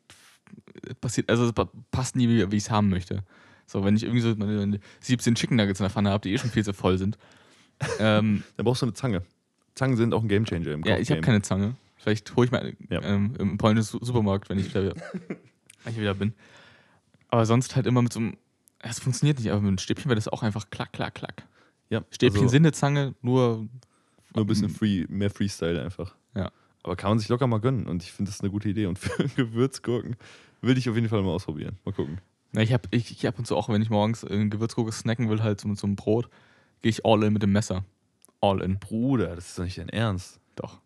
passiert, 1.00 1.28
also 1.30 1.44
das 1.44 1.52
pa- 1.52 1.70
passt 1.90 2.14
nie, 2.16 2.28
wie 2.28 2.56
ich 2.56 2.62
es 2.64 2.70
haben 2.70 2.88
möchte. 2.88 3.24
So, 3.66 3.84
wenn 3.84 3.96
ich 3.96 4.02
irgendwie 4.02 4.20
so 4.20 4.34
meine, 4.36 4.56
meine 4.58 4.80
17 5.00 5.34
Chicken 5.34 5.56
Nuggets 5.56 5.80
in 5.80 5.84
der 5.84 5.90
Pfanne 5.90 6.10
habe, 6.10 6.22
die 6.22 6.32
eh 6.34 6.38
schon 6.38 6.50
viel 6.50 6.64
zu 6.64 6.72
voll 6.72 6.98
sind. 6.98 7.18
ähm, 7.98 8.42
dann 8.56 8.64
brauchst 8.64 8.82
du 8.82 8.86
eine 8.86 8.94
Zange. 8.94 9.22
Zangen 9.74 9.96
sind 9.96 10.12
auch 10.14 10.22
ein 10.22 10.28
Gamechanger 10.28 10.72
im 10.72 10.82
ja, 10.84 10.98
ich 10.98 11.10
habe 11.10 11.20
keine 11.22 11.40
Zange. 11.42 11.74
Vielleicht 11.96 12.34
hole 12.36 12.46
ich 12.46 12.52
mal 12.52 12.74
Ja. 12.90 13.00
ähm, 13.02 13.34
im 13.38 13.58
polnischen 13.58 13.84
Su- 13.98 14.04
Supermarkt, 14.04 14.48
wenn 14.50 14.58
ich 14.58 14.68
wieder, 14.74 14.94
wenn 15.84 15.92
ich 15.92 15.98
wieder 15.98 16.14
bin. 16.14 16.34
Aber 17.28 17.46
sonst 17.46 17.76
halt 17.76 17.86
immer 17.86 18.02
mit 18.02 18.12
so 18.12 18.20
einem. 18.20 18.36
Es 18.80 18.98
funktioniert 18.98 19.38
nicht, 19.38 19.48
aber 19.50 19.60
mit 19.60 19.68
einem 19.68 19.78
Stäbchen 19.78 20.06
wäre 20.06 20.16
das 20.16 20.26
auch 20.28 20.42
einfach 20.42 20.68
klack, 20.70 20.92
klack, 20.92 21.14
klack. 21.14 21.46
Ja, 21.88 22.04
Stäbchen 22.10 22.40
also 22.42 22.48
sind 22.50 22.64
eine 22.64 22.72
Zange, 22.72 23.14
nur. 23.22 23.66
nur 24.34 24.44
ein 24.44 24.46
bisschen 24.46 24.68
free, 24.68 25.06
mehr 25.08 25.30
Freestyle 25.30 25.80
einfach. 25.82 26.14
Ja. 26.34 26.50
Aber 26.82 26.96
kann 26.96 27.10
man 27.12 27.18
sich 27.20 27.28
locker 27.28 27.46
mal 27.46 27.60
gönnen 27.60 27.86
und 27.86 28.02
ich 28.02 28.10
finde 28.12 28.30
das 28.32 28.40
eine 28.40 28.50
gute 28.50 28.68
Idee. 28.68 28.86
Und 28.86 28.98
für 28.98 29.28
Gewürzgurken 29.36 30.16
will 30.60 30.76
ich 30.76 30.88
auf 30.90 30.96
jeden 30.96 31.08
Fall 31.08 31.22
mal 31.22 31.30
ausprobieren. 31.30 31.78
Mal 31.84 31.92
gucken. 31.92 32.18
Na, 32.52 32.60
ich 32.60 32.72
habe 32.72 32.86
ich, 32.90 33.10
ich 33.10 33.26
ab 33.26 33.38
und 33.38 33.46
zu 33.46 33.56
auch, 33.56 33.68
wenn 33.68 33.80
ich 33.82 33.90
morgens 33.90 34.24
einen 34.24 34.50
Gewürzgurke 34.50 34.92
snacken 34.92 35.28
will, 35.30 35.42
halt 35.42 35.60
so 35.60 35.68
mit 35.68 35.78
so 35.78 35.86
einem 35.86 35.96
Brot, 35.96 36.28
gehe 36.82 36.90
ich 36.90 37.04
all 37.06 37.22
in 37.24 37.32
mit 37.32 37.42
dem 37.42 37.52
Messer. 37.52 37.84
All 38.40 38.60
in. 38.60 38.78
Bruder, 38.78 39.34
das 39.36 39.48
ist 39.50 39.58
doch 39.58 39.64
nicht 39.64 39.78
dein 39.78 39.88
Ernst. 39.88 40.38
Doch. 40.56 40.80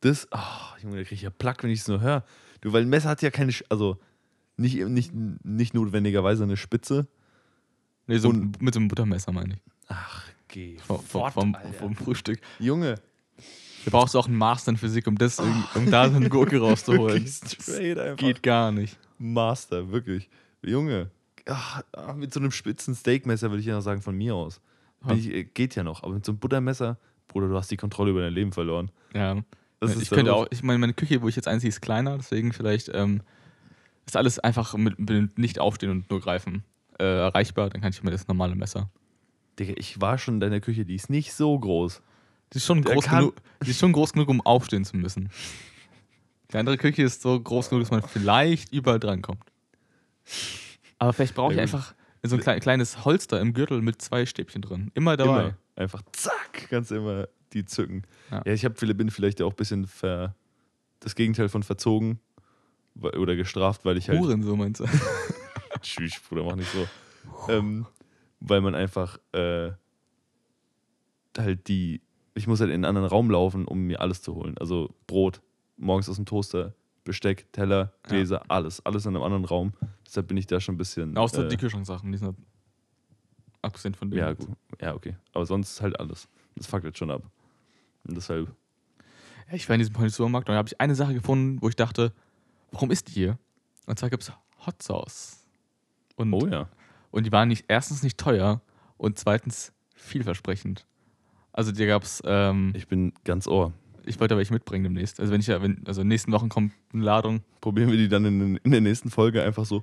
Das, 0.00 0.26
ach, 0.32 0.76
Junge, 0.80 0.96
da 0.96 1.02
kriege 1.02 1.14
ich 1.14 1.22
ja 1.22 1.30
Plack, 1.30 1.62
wenn 1.62 1.70
ich 1.70 1.80
es 1.80 1.88
nur 1.88 2.00
höre. 2.00 2.24
Du, 2.60 2.72
weil 2.72 2.82
ein 2.82 2.88
Messer 2.88 3.08
hat 3.10 3.22
ja 3.22 3.30
keine, 3.30 3.52
also 3.68 3.98
nicht, 4.56 4.76
nicht, 4.86 5.12
nicht 5.14 5.74
notwendigerweise 5.74 6.42
eine 6.42 6.56
Spitze. 6.56 7.06
Nee, 8.08 8.18
so 8.18 8.30
Und- 8.30 8.60
mit 8.60 8.74
so 8.74 8.80
einem 8.80 8.88
Buttermesser 8.88 9.30
meine 9.30 9.54
ich. 9.54 9.60
Ach, 9.88 10.24
geh. 10.48 10.76
Vom, 10.78 10.96
vom, 10.98 11.04
fort, 11.06 11.32
vom, 11.34 11.54
Alter. 11.54 11.72
vom 11.74 11.94
Frühstück. 11.94 12.40
Junge, 12.58 12.96
Du 13.84 13.90
brauchst 13.90 14.14
auch 14.14 14.28
einen 14.28 14.36
Master 14.36 14.70
in 14.70 14.76
Physik, 14.76 15.08
um 15.08 15.18
das 15.18 15.40
um 15.40 15.90
da 15.90 16.08
so 16.08 16.14
eine 16.16 16.28
Gurke 16.28 16.58
rauszuholen. 16.60 17.26
straight 17.26 17.98
einfach. 17.98 18.16
Geht 18.16 18.40
gar 18.42 18.70
nicht. 18.70 18.96
Master, 19.18 19.90
wirklich. 19.90 20.28
Junge, 20.62 21.10
ach, 21.46 21.82
ach, 21.92 22.14
mit 22.14 22.32
so 22.32 22.40
einem 22.40 22.50
spitzen 22.50 22.94
Steakmesser 22.94 23.50
würde 23.50 23.60
ich 23.60 23.66
ja 23.66 23.74
noch 23.74 23.82
sagen, 23.82 24.02
von 24.02 24.16
mir 24.16 24.34
aus. 24.34 24.60
Ich, 25.14 25.28
äh, 25.28 25.44
geht 25.44 25.74
ja 25.74 25.82
noch, 25.82 26.02
aber 26.02 26.14
mit 26.14 26.24
so 26.24 26.32
einem 26.32 26.38
Buttermesser, 26.38 26.96
Bruder, 27.28 27.48
du 27.48 27.56
hast 27.56 27.70
die 27.70 27.76
Kontrolle 27.76 28.10
über 28.10 28.20
dein 28.20 28.32
Leben 28.32 28.52
verloren. 28.52 28.90
Ja. 29.14 29.42
Das 29.80 29.96
ich 29.96 30.10
könnte 30.10 30.32
auch, 30.32 30.46
ich 30.50 30.62
meine, 30.62 30.78
meine 30.78 30.94
Küche, 30.94 31.22
wo 31.22 31.28
ich 31.28 31.34
jetzt 31.34 31.48
einziehe, 31.48 31.68
ist 31.68 31.80
kleiner, 31.80 32.16
deswegen 32.16 32.52
vielleicht 32.52 32.88
ähm, 32.94 33.22
ist 34.06 34.16
alles 34.16 34.38
einfach 34.38 34.74
mit, 34.74 34.98
mit 35.00 35.38
nicht 35.38 35.58
aufstehen 35.58 35.90
und 35.90 36.08
nur 36.08 36.20
greifen 36.20 36.62
äh, 37.00 37.04
erreichbar. 37.04 37.68
Dann 37.68 37.80
kann 37.80 37.90
ich 37.90 38.02
mir 38.02 38.12
das 38.12 38.28
normale 38.28 38.54
Messer. 38.54 38.90
Digga, 39.58 39.74
ich 39.76 40.00
war 40.00 40.18
schon 40.18 40.34
in 40.34 40.40
deiner 40.40 40.60
Küche, 40.60 40.84
die 40.84 40.94
ist 40.94 41.10
nicht 41.10 41.32
so 41.32 41.58
groß. 41.58 42.00
Die 42.52 42.58
ist 42.58 42.66
schon 42.66 42.82
Der 42.82 42.94
groß 42.94 43.08
genug, 43.08 43.34
die 43.64 43.70
ist 43.70 43.80
schon 43.80 43.92
groß 43.92 44.12
genug, 44.12 44.28
um 44.28 44.40
aufstehen 44.42 44.84
zu 44.84 44.96
müssen. 44.96 45.30
Die 46.52 46.56
andere 46.56 46.76
Küche 46.76 47.02
ist 47.02 47.22
so 47.22 47.40
groß 47.40 47.70
genug, 47.70 47.82
dass 47.82 47.90
man 47.90 48.02
vielleicht 48.02 48.72
überall 48.72 49.00
drankommt. 49.00 49.51
Aber 50.98 51.12
vielleicht 51.12 51.34
brauche 51.34 51.52
ich 51.52 51.56
Ja, 51.56 51.62
einfach 51.62 51.94
so 52.22 52.36
ein 52.36 52.40
klei- 52.40 52.60
kleines 52.60 53.04
Holster 53.04 53.40
im 53.40 53.52
Gürtel 53.54 53.82
mit 53.82 54.00
zwei 54.00 54.26
Stäbchen 54.26 54.62
drin. 54.62 54.90
Immer 54.94 55.16
dabei. 55.16 55.40
Immer. 55.42 55.56
Einfach 55.74 56.02
zack, 56.12 56.68
kannst 56.70 56.90
du 56.90 56.96
immer 56.96 57.28
die 57.52 57.64
zücken. 57.64 58.02
Ja. 58.30 58.42
Ja, 58.46 58.52
ich 58.52 58.64
hab, 58.64 58.76
bin 58.78 59.10
vielleicht 59.10 59.42
auch 59.42 59.50
ein 59.50 59.56
bisschen 59.56 59.86
ver, 59.86 60.34
das 61.00 61.14
Gegenteil 61.14 61.48
von 61.48 61.62
verzogen 61.62 62.20
oder 63.00 63.36
gestraft, 63.36 63.84
weil 63.84 63.96
ich 63.96 64.08
halt. 64.08 64.20
Huren, 64.20 64.42
so 64.42 64.54
meinst 64.54 64.80
du. 64.80 64.84
Tschüss, 65.82 66.20
Bruder, 66.28 66.44
mach 66.44 66.56
nicht 66.56 66.70
so. 66.70 66.86
Ähm, 67.48 67.86
weil 68.40 68.60
man 68.60 68.74
einfach 68.74 69.18
äh, 69.32 69.72
halt 71.36 71.68
die. 71.68 72.00
Ich 72.34 72.46
muss 72.46 72.60
halt 72.60 72.70
in 72.70 72.76
einen 72.76 72.84
anderen 72.84 73.08
Raum 73.08 73.30
laufen, 73.30 73.66
um 73.66 73.80
mir 73.82 74.00
alles 74.00 74.22
zu 74.22 74.34
holen. 74.34 74.56
Also 74.58 74.94
Brot, 75.06 75.40
morgens 75.76 76.08
aus 76.08 76.16
dem 76.16 76.24
Toaster, 76.26 76.74
Besteck, 77.04 77.52
Teller, 77.52 77.92
Gläser, 78.04 78.42
alles. 78.48 78.84
Alles 78.86 79.06
in 79.06 79.14
einem 79.16 79.24
anderen 79.24 79.44
Raum. 79.44 79.72
Deshalb 80.06 80.28
bin 80.28 80.36
ich 80.36 80.46
da 80.46 80.60
schon 80.60 80.74
ein 80.76 80.78
bisschen. 80.78 81.16
Außer 81.16 81.46
äh, 81.46 81.48
die 81.48 81.56
Kühlschranksachen, 81.56 82.10
die 82.12 82.18
sind 82.18 82.28
halt 82.28 82.36
abgesehen 83.62 83.94
von 83.94 84.10
denen. 84.10 84.20
Ja, 84.20 84.32
gut. 84.34 84.48
Ja, 84.80 84.94
okay. 84.94 85.16
Aber 85.32 85.46
sonst 85.46 85.80
halt 85.80 85.98
alles. 85.98 86.28
Das 86.56 86.66
fuckt 86.66 86.84
jetzt 86.84 86.98
schon 86.98 87.10
ab. 87.10 87.22
Und 88.04 88.16
deshalb. 88.16 88.48
Ja, 89.48 89.54
Ich 89.54 89.68
war 89.68 89.74
in 89.74 89.80
diesem 89.80 89.94
Supermarkt 90.08 90.48
und 90.48 90.52
da 90.54 90.58
habe 90.58 90.68
ich 90.68 90.80
eine 90.80 90.94
Sache 90.94 91.14
gefunden, 91.14 91.60
wo 91.60 91.68
ich 91.68 91.76
dachte, 91.76 92.12
warum 92.70 92.90
ist 92.90 93.08
die 93.08 93.12
hier? 93.12 93.38
Und 93.86 93.98
zwar 93.98 94.10
gibt 94.10 94.22
es 94.22 94.32
Hot 94.66 94.82
Sauce. 94.82 95.44
Und, 96.16 96.32
Oh 96.32 96.46
ja. 96.46 96.68
und 97.10 97.24
die 97.24 97.32
waren 97.32 97.48
nicht, 97.48 97.64
erstens 97.68 98.02
nicht 98.02 98.18
teuer 98.18 98.60
und 98.96 99.18
zweitens 99.18 99.72
vielversprechend. 99.94 100.86
Also 101.52 101.72
dir 101.72 101.86
gab 101.86 102.02
es, 102.02 102.22
ähm, 102.24 102.72
Ich 102.76 102.86
bin 102.86 103.12
ganz 103.24 103.46
ohr. 103.46 103.72
Ich 104.04 104.18
wollte 104.20 104.34
aber 104.34 104.38
welche 104.38 104.52
mitbringen 104.52 104.84
demnächst. 104.84 105.20
Also 105.20 105.32
wenn 105.32 105.40
ich 105.40 105.46
ja, 105.46 105.62
wenn, 105.62 105.82
also 105.86 106.00
in 106.00 106.06
den 106.06 106.08
nächsten 106.08 106.32
Wochen 106.32 106.48
kommt 106.48 106.72
eine 106.92 107.04
Ladung. 107.04 107.42
Probieren 107.60 107.90
wir 107.90 107.96
die 107.96 108.08
dann 108.08 108.24
in, 108.24 108.56
in 108.58 108.70
der 108.70 108.80
nächsten 108.80 109.10
Folge 109.10 109.42
einfach 109.42 109.64
so. 109.64 109.82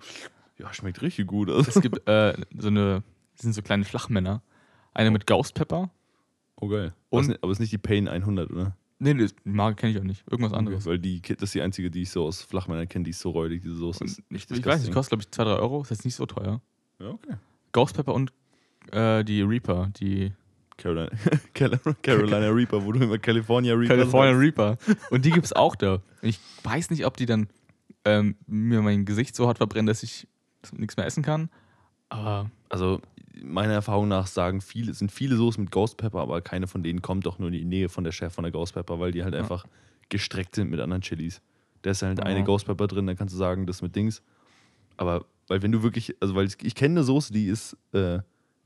Ja, 0.58 0.74
schmeckt 0.74 1.02
richtig 1.02 1.28
gut. 1.28 1.50
Also, 1.50 1.70
Es 1.70 1.82
gibt 1.82 2.08
äh, 2.08 2.34
so 2.58 2.68
eine, 2.68 3.04
das 3.36 3.44
sind 3.44 3.54
so 3.54 3.62
kleine 3.62 3.86
Flachmänner. 3.86 4.42
Eine 4.94 5.12
mit 5.12 5.26
Ghost 5.28 5.54
Pepper. 5.56 5.90
oh 6.60 6.68
geil. 6.68 6.94
Und- 7.10 7.30
aber, 7.30 7.40
aber 7.42 7.52
ist 7.52 7.60
nicht 7.60 7.72
die 7.72 7.78
Pain 7.78 8.08
100, 8.08 8.52
oder? 8.52 8.76
Nee, 9.02 9.14
nee, 9.14 9.26
die 9.28 9.50
Marke 9.50 9.78
kenne 9.78 9.94
ich 9.94 10.00
auch 10.00 10.04
nicht. 10.04 10.26
Irgendwas 10.30 10.52
anderes. 10.52 10.86
Weil 10.86 11.00
die, 11.00 11.22
das 11.22 11.44
ist 11.44 11.56
die 11.56 11.62
einzige, 11.62 11.90
die 11.90 12.02
ich 12.02 12.10
so 12.10 12.26
aus 12.26 12.42
Flachmännern 12.42 12.90
kenne, 12.90 13.04
die 13.06 13.12
ist 13.12 13.22
so 13.22 13.30
räudig, 13.30 13.62
diese 13.62 13.76
Soße. 13.76 14.04
Und 14.04 14.10
Ist 14.10 14.20
ich, 14.20 14.26
ich 14.30 14.42
weiß 14.44 14.50
nicht, 14.50 14.66
disgusting. 14.90 14.94
kostet 14.94 15.10
glaube 15.12 15.22
ich 15.24 15.32
2, 15.32 15.44
3 15.46 15.50
Euro. 15.52 15.82
Ist 15.84 15.92
jetzt 15.92 16.04
nicht 16.04 16.16
so 16.16 16.26
teuer. 16.26 16.62
Ja, 17.00 17.08
okay. 17.12 17.36
Ghost 17.72 17.96
Pepper 17.96 18.14
und 18.14 18.34
äh, 18.92 19.24
die 19.24 19.42
Reaper, 19.42 19.90
die 20.02 20.34
Carolina, 21.54 21.80
Carolina- 22.02 22.50
Reaper, 22.50 22.84
wo 22.86 22.92
du 22.92 23.00
immer 23.00 23.18
California 23.18 23.74
Reaper 23.76 23.96
California 23.96 24.32
sagst. 24.34 24.42
Reaper. 24.44 24.78
Und 25.12 25.26
die 25.26 25.32
gibt 25.32 25.46
es 25.46 25.54
auch 25.54 25.76
da. 25.76 26.02
Ich 26.22 26.40
weiß 26.64 26.90
nicht, 26.90 27.06
ob 27.06 27.18
die 27.18 27.26
dann 27.26 27.48
ähm, 28.06 28.36
mir 28.48 28.82
mein 28.82 29.06
Gesicht 29.06 29.36
so 29.36 29.48
hart 29.48 29.58
verbrennen, 29.58 29.88
dass 29.88 30.04
ich 30.04 30.28
nichts 30.74 30.98
mehr 30.98 31.06
essen 31.06 31.24
kann. 31.24 31.50
Aber 32.10 32.50
Also, 32.70 33.02
meiner 33.42 33.74
Erfahrung 33.74 34.08
nach 34.08 34.28
sagen 34.28 34.62
viele, 34.62 34.94
sind 34.94 35.12
viele 35.12 35.36
Soßen 35.36 35.64
mit 35.64 35.72
Ghost 35.72 35.98
Pepper, 35.98 36.20
aber 36.20 36.42
keine 36.42 36.68
von 36.68 36.82
denen 36.84 37.02
kommt 37.02 37.26
doch 37.26 37.40
nur 37.40 37.50
in 37.50 37.54
die 37.54 37.66
Nähe 37.66 37.90
von 37.90 38.04
der 38.04 38.12
Chef 38.12 38.34
von 38.34 38.44
der 38.44 38.52
Ghost 38.52 38.74
Pepper, 38.74 39.00
weil 39.00 39.12
die 39.12 39.24
halt 39.24 39.34
Ja. 39.34 39.40
einfach 39.42 39.66
gestreckt 40.10 40.56
sind 40.56 40.70
mit 40.72 40.80
anderen 40.80 41.02
Chilis. 41.02 41.42
Da 41.84 41.92
ist 41.92 42.02
halt 42.02 42.20
eine 42.22 42.40
Ja. 42.40 42.46
Ghost 42.46 42.66
Pepper 42.66 42.88
drin, 42.88 43.06
dann 43.08 43.16
kannst 43.16 43.34
du 43.34 43.38
sagen, 43.38 43.66
das 43.68 43.82
mit 43.82 43.96
Dings. 43.96 44.22
Aber 44.98 45.26
weil 45.48 45.62
wenn 45.62 45.72
du 45.72 45.82
wirklich, 45.84 46.16
also 46.20 46.36
weil 46.36 46.48
ich, 46.48 46.56
ich 46.62 46.76
kenne 46.76 46.96
eine 46.96 47.04
Soße, 47.04 47.32
die 47.32 47.46
ist, 47.48 47.78
äh, 47.94 48.20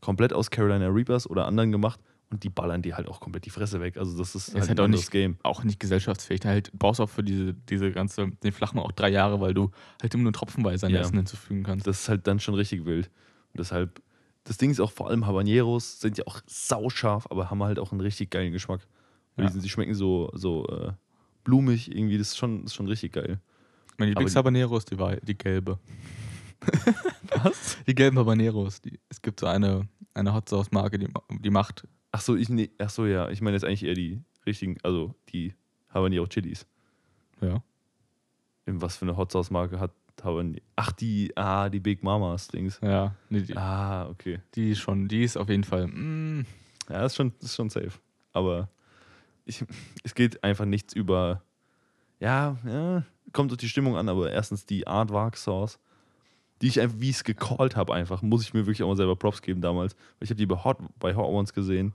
komplett 0.04 0.34
aus 0.34 0.52
Carolina 0.52 0.88
Reapers 0.88 1.30
oder 1.30 1.46
anderen 1.46 1.72
gemacht 1.72 2.00
und 2.30 2.44
die 2.44 2.50
ballern 2.50 2.82
dir 2.82 2.98
halt 2.98 3.08
auch 3.08 3.20
komplett 3.22 3.46
die 3.46 3.50
Fresse 3.50 3.80
weg. 3.80 3.96
Also 3.98 4.18
das 4.18 4.36
ist 4.36 4.50
Ist 4.50 4.56
halt, 4.56 4.70
halt 4.70 4.80
auch 4.82 4.88
nicht- 4.88 5.10
Game. 5.12 5.38
Auch 5.44 5.64
nicht 5.64 5.80
gesellschaftsfähig. 5.80 6.42
Da 6.42 6.50
Halt, 6.50 6.68
du 6.74 6.78
brauchst 6.78 7.00
auch 7.00 7.10
für 7.10 7.24
diese, 7.24 7.54
diese 7.54 7.92
ganze, 7.92 8.28
den 8.44 8.52
Flachen 8.52 8.80
auch 8.80 8.92
drei 8.92 9.10
Jahre, 9.10 9.40
weil 9.40 9.54
du 9.54 9.72
halt 10.02 10.14
immer 10.14 10.24
nur 10.24 10.34
tropfenweise 10.34 10.86
an 10.88 10.92
Ja. 10.92 11.02
Essen 11.02 11.16
hinzufügen 11.16 11.64
kannst. 11.64 11.88
Das 11.88 12.02
ist 12.02 12.10
halt 12.10 12.28
dann 12.28 12.40
schon 12.40 12.56
richtig 12.56 12.86
wild. 12.86 13.08
Und 13.54 13.60
deshalb, 13.60 14.02
das 14.44 14.58
Ding 14.58 14.72
ist 14.72 14.80
auch 14.82 14.92
vor 14.92 15.10
allem 15.10 15.26
Habaneros 15.26 16.02
sind 16.02 16.18
ja 16.18 16.26
auch 16.28 16.42
sauscharf, 16.48 17.28
aber 17.30 17.50
haben 17.50 17.64
halt 17.64 17.80
auch 17.80 17.92
einen 17.92 18.02
richtig 18.02 18.30
geilen 18.30 18.52
Geschmack. 18.52 18.82
Ja. 19.38 19.46
Die, 19.46 19.52
sind, 19.54 19.64
die 19.64 19.70
schmecken 19.70 19.94
so, 19.96 20.30
so 20.34 20.68
äh, 20.68 20.92
blumig 21.44 21.90
irgendwie, 21.96 22.18
das 22.18 22.30
ist 22.30 22.38
schon, 22.38 22.66
ist 22.66 22.74
schon 22.74 22.88
richtig 22.88 23.14
geil. 23.14 23.40
Mein 23.98 24.10
Lieblingshabanero 24.10 24.76
ist 24.78 24.92
die, 24.92 24.98
die 25.24 25.38
gelbe. 25.38 25.80
Was? 27.44 27.78
Die 27.88 27.96
gelben 27.96 28.18
Habaneros. 28.18 28.82
Die, 28.82 29.00
es 29.10 29.22
gibt 29.22 29.40
so 29.40 29.48
eine, 29.48 29.88
eine 30.14 30.34
Hot 30.34 30.50
Sauce 30.50 30.72
Marke, 30.72 31.00
die, 31.00 31.08
die 31.40 31.50
macht. 31.50 31.88
Ach 32.12 32.22
so, 32.22 32.36
ich, 32.36 32.50
nee, 32.50 32.70
ach 32.78 32.90
so, 32.90 33.06
ja, 33.06 33.30
ich 33.30 33.42
meine 33.42 33.56
jetzt 33.56 33.64
eigentlich 33.66 33.84
eher 33.84 33.96
die 33.96 34.22
richtigen, 34.46 34.78
also 34.84 35.16
die 35.30 35.54
Habanero 35.90 36.28
Chilis. 36.28 36.66
Ja. 37.42 37.64
In 38.66 38.82
was 38.82 38.98
für 38.98 39.06
eine 39.06 39.18
Hot 39.18 39.32
Sauce 39.32 39.50
Marke 39.52 39.80
hat 39.80 39.92
Habanero? 40.24 40.62
Ach, 40.76 40.92
die, 40.92 41.36
ah, 41.36 41.70
die 41.70 41.80
Big 41.80 42.04
Mamas 42.04 42.48
Dings. 42.48 42.80
Ja. 42.84 43.16
Nee, 43.30 43.42
die, 43.42 43.58
Ah, 43.58 44.08
okay. 44.10 44.40
die 44.56 44.72
ist 44.72 44.80
schon, 44.80 45.08
die 45.08 45.24
ist 45.24 45.38
auf 45.38 45.50
jeden 45.50 45.64
Fall. 45.64 45.88
Mm, 45.88 46.46
Ja, 46.90 47.02
das 47.02 47.14
ist 47.14 47.16
schon, 47.18 47.34
ist 47.40 47.56
schon 47.56 47.70
safe. 47.70 47.92
Aber 48.34 48.70
ich, 49.46 49.64
es 50.04 50.14
geht 50.16 50.44
einfach 50.44 50.66
nichts 50.66 50.94
über. 50.94 51.42
Ja, 52.20 52.58
ja, 52.66 53.04
kommt 53.34 53.52
auf 53.52 53.58
die 53.58 53.68
Stimmung 53.68 53.98
an, 53.98 54.08
aber 54.08 54.32
erstens 54.32 54.66
die 54.66 54.88
Aardvark 54.88 55.36
Sauce, 55.36 55.78
die 56.64 56.68
ich 56.70 56.80
einfach, 56.82 57.00
wie 57.00 57.10
ich 57.10 57.18
es 57.18 57.24
gecallt 57.24 57.76
habe, 57.76 57.94
einfach, 57.94 58.22
muss 58.24 58.42
ich 58.42 58.54
mir 58.56 58.62
wirklich 58.66 58.82
auch 58.82 58.88
mal 58.88 58.96
selber 58.96 59.16
Props 59.16 59.42
geben 59.44 59.62
damals. 59.62 59.94
Weil 60.18 60.24
ich 60.24 60.30
habe 60.30 60.38
die 60.38 60.46
bei 60.48 60.56
Hot, 60.64 60.78
bei 60.98 61.14
Hot 61.16 61.28
Ones 61.28 61.54
gesehen 61.54 61.94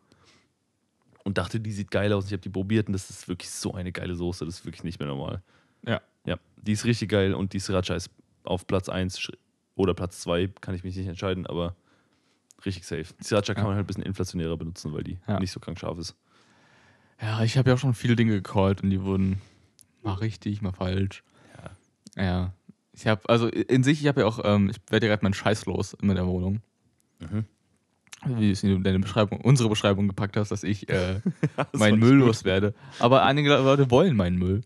und 1.25 1.39
dachte, 1.39 1.59
die 1.59 1.73
sieht 1.73 1.91
geil 1.91 2.13
aus. 2.13 2.27
Ich 2.27 2.33
habe 2.33 2.43
die 2.43 2.49
probiert 2.51 2.87
und 2.87 2.93
das 2.93 3.11
ist 3.11 3.27
wirklich 3.29 3.51
so 3.51 3.75
eine 3.75 3.91
geile 3.93 4.15
Soße, 4.15 4.45
das 4.45 4.61
ist 4.61 4.65
wirklich 4.67 4.85
nicht 4.85 5.01
mehr 5.01 5.09
normal. 5.09 5.43
ja. 5.85 6.01
Ja, 6.27 6.37
die 6.61 6.73
ist 6.73 6.85
richtig 6.85 7.09
geil 7.09 7.33
und 7.33 7.55
die 7.55 7.59
Sriracha 7.59 7.95
ist 7.95 8.11
auf 8.45 8.67
Platz 8.67 8.91
1 8.91 9.33
oder 9.77 9.95
Platz 9.95 10.21
2, 10.21 10.49
kann 10.61 10.75
ich 10.75 10.85
mich 10.85 10.95
nicht 10.95 11.07
entscheiden, 11.09 11.47
aber 11.47 11.75
richtig 12.67 12.85
safe. 12.87 13.07
Die 13.19 13.25
Sriracha 13.25 13.55
kann 13.55 13.63
Ja. 13.65 13.69
man 13.69 13.77
halt 13.77 13.85
ein 13.85 13.87
bisschen 13.87 14.03
inflationärer 14.03 14.59
benutzen, 14.59 14.93
weil 14.93 15.05
die 15.05 15.19
Ja. 15.27 15.41
nicht 15.41 15.53
so 15.53 15.59
krank 15.61 15.79
scharf 15.79 15.97
ist. 15.97 16.15
Ja, 17.23 17.43
ich 17.43 17.57
habe 17.57 17.71
ja 17.71 17.75
auch 17.77 17.79
schon 17.79 17.95
viele 17.95 18.15
Dinge 18.15 18.33
gecallt 18.33 18.83
und 18.83 18.91
die 18.91 19.03
wurden 19.03 19.41
mal 20.03 20.15
richtig, 20.15 20.61
mal 20.61 20.73
falsch. 20.73 21.25
Ja. 22.17 22.23
Ja. 22.23 22.53
Ich 22.99 23.07
habe, 23.07 23.29
also 23.29 23.47
in 23.47 23.85
sich, 23.85 24.01
ich 24.01 24.09
habe 24.09 24.23
ja 24.23 24.27
auch, 24.27 24.41
ähm, 24.43 24.71
ich 24.71 24.77
werde 24.91 25.07
ja 25.07 25.13
gerade 25.13 25.25
meinen 25.25 25.35
Scheiß 25.35 25.67
los 25.67 25.95
in 25.95 26.09
meiner 26.09 26.27
Wohnung. 26.27 26.61
Mhm. 27.21 27.45
Wie 28.27 28.47
du 28.47 28.51
es 28.51 28.65
in 28.65 28.83
deine 28.83 28.99
Beschreibung, 28.99 29.41
unsere 29.41 29.69
Beschreibung 29.69 30.09
gepackt 30.09 30.37
hast, 30.37 30.51
dass 30.51 30.65
ich 30.65 30.89
äh, 30.89 31.21
Das 31.57 31.69
meinen 31.75 32.01
Müll 32.01 32.19
gut. 32.19 32.27
loswerde. 32.27 32.75
Aber 32.99 33.23
einige 33.25 33.51
Leute 33.51 33.89
wollen 33.93 34.17
meinen 34.17 34.37
Müll. 34.37 34.63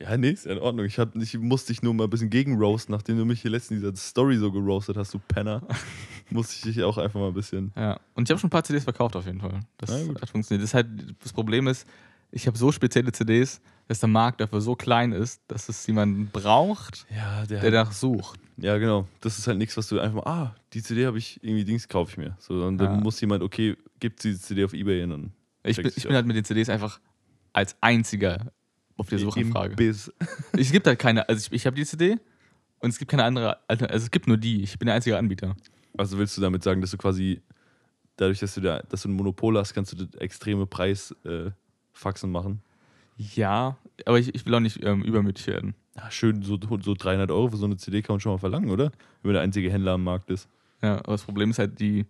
Ja, 0.00 0.16
nee, 0.16 0.30
ist 0.30 0.46
ja 0.46 0.52
in 0.52 0.58
Ordnung. 0.58 0.84
Ich, 0.84 0.98
hab, 0.98 1.14
ich 1.14 1.38
musste 1.38 1.72
dich 1.72 1.82
nur 1.82 1.94
mal 1.94 2.04
ein 2.04 2.10
bisschen 2.10 2.28
gegenroasten, 2.28 2.92
nachdem 2.92 3.18
du 3.18 3.24
mich 3.24 3.40
hier 3.40 3.52
letztens 3.52 3.82
in 3.82 3.84
dieser 3.84 3.96
Story 3.96 4.36
so 4.36 4.50
geroastet 4.50 4.96
hast, 4.96 5.14
du 5.14 5.20
Penner. 5.20 5.62
musste 6.30 6.54
ich 6.56 6.74
dich 6.74 6.82
auch 6.82 6.98
einfach 6.98 7.20
mal 7.20 7.28
ein 7.28 7.34
bisschen. 7.34 7.72
Ja. 7.76 8.00
Und 8.14 8.24
ich 8.24 8.30
habe 8.30 8.40
schon 8.40 8.48
ein 8.48 8.50
paar 8.50 8.64
CDs 8.64 8.82
verkauft 8.82 9.14
auf 9.14 9.26
jeden 9.26 9.40
Fall. 9.40 9.60
Das 9.78 10.06
gut. 10.06 10.20
hat 10.20 10.28
funktioniert. 10.28 10.64
Das, 10.64 10.70
ist 10.70 10.74
halt, 10.74 10.88
das 11.22 11.32
Problem 11.32 11.68
ist, 11.68 11.86
ich 12.32 12.48
habe 12.48 12.58
so 12.58 12.72
spezielle 12.72 13.12
CDs, 13.12 13.60
dass 13.88 14.00
der 14.00 14.08
Markt 14.08 14.40
dafür 14.40 14.60
so 14.60 14.74
klein 14.74 15.12
ist, 15.12 15.40
dass 15.48 15.68
es 15.68 15.86
jemanden 15.86 16.28
braucht, 16.32 17.06
Ja, 17.14 17.44
der. 17.46 17.60
der 17.60 17.70
danach 17.70 17.92
sucht. 17.92 18.40
ja, 18.56 18.76
genau. 18.78 19.06
Das 19.20 19.38
ist 19.38 19.46
halt 19.46 19.58
nichts, 19.58 19.76
was 19.76 19.88
du 19.88 20.00
einfach 20.00 20.24
mal, 20.24 20.30
ah, 20.30 20.54
die 20.72 20.82
CD 20.82 21.06
habe 21.06 21.18
ich, 21.18 21.38
irgendwie 21.42 21.64
Dings 21.64 21.86
kaufe 21.88 22.10
ich 22.12 22.16
mir. 22.18 22.36
So, 22.40 22.60
dann, 22.60 22.78
dann 22.78 22.94
Ja. 22.96 23.00
muss 23.00 23.20
jemand, 23.20 23.42
okay, 23.42 23.76
gibt 24.00 24.22
diese 24.24 24.40
CD 24.40 24.64
auf 24.64 24.72
Ebay 24.74 25.02
und 25.04 25.10
dann. 25.10 25.32
Ich 25.64 25.76
bin, 25.76 25.86
ich 25.94 26.02
bin 26.04 26.14
halt 26.14 26.26
mit 26.26 26.36
den 26.36 26.44
CDs 26.44 26.68
einfach 26.68 27.00
als 27.52 27.76
einziger 27.80 28.52
auf 28.96 29.08
der 29.08 29.18
Suchanfrage. 29.18 29.76
Biss. 29.76 30.12
Es 30.52 30.70
gibt 30.72 30.86
halt 30.86 30.98
keine, 30.98 31.28
also 31.28 31.46
ich, 31.46 31.52
ich 31.60 31.66
habe 31.66 31.76
die 31.76 31.84
CD 31.84 32.18
und 32.80 32.90
es 32.90 32.98
gibt 32.98 33.10
keine 33.10 33.24
andere, 33.24 33.58
also 33.68 33.84
es 33.86 34.10
gibt 34.10 34.26
nur 34.26 34.36
die. 34.36 34.62
Ich 34.62 34.78
bin 34.78 34.86
der 34.86 34.94
einzige 34.94 35.16
Anbieter. 35.18 35.56
Also 35.96 36.18
willst 36.18 36.36
du 36.36 36.40
damit 36.40 36.62
sagen, 36.62 36.80
dass 36.80 36.90
du 36.90 36.96
quasi, 36.98 37.40
dadurch, 38.16 38.38
dass 38.40 38.54
du 38.54 38.60
da, 38.60 38.80
dass 38.88 39.02
du 39.02 39.08
ein 39.08 39.12
Monopol 39.12 39.56
hast, 39.58 39.74
kannst 39.74 39.98
du 39.98 40.06
extreme 40.18 40.66
Preisfaxen 40.66 41.54
äh, 42.30 42.32
machen? 42.32 42.60
Ja, 43.16 43.76
aber 44.04 44.18
ich, 44.18 44.34
ich 44.34 44.44
will 44.46 44.54
auch 44.54 44.60
nicht 44.60 44.84
ähm, 44.84 45.02
übermütig 45.02 45.46
werden. 45.46 45.74
Ja, 45.96 46.10
schön, 46.10 46.42
so, 46.42 46.58
so 46.82 46.94
300 46.94 47.30
Euro 47.30 47.48
für 47.50 47.56
so 47.56 47.64
eine 47.64 47.76
CD 47.78 48.02
kann 48.02 48.14
man 48.14 48.20
schon 48.20 48.32
mal 48.32 48.38
verlangen, 48.38 48.70
oder? 48.70 48.84
Wenn 49.22 49.30
man 49.30 49.34
der 49.34 49.42
einzige 49.42 49.70
Händler 49.72 49.92
am 49.92 50.04
Markt 50.04 50.30
ist. 50.30 50.48
Ja, 50.82 50.96
aber 50.98 51.12
das 51.12 51.22
Problem 51.22 51.50
ist 51.50 51.58
halt 51.58 51.80
die, 51.80 52.04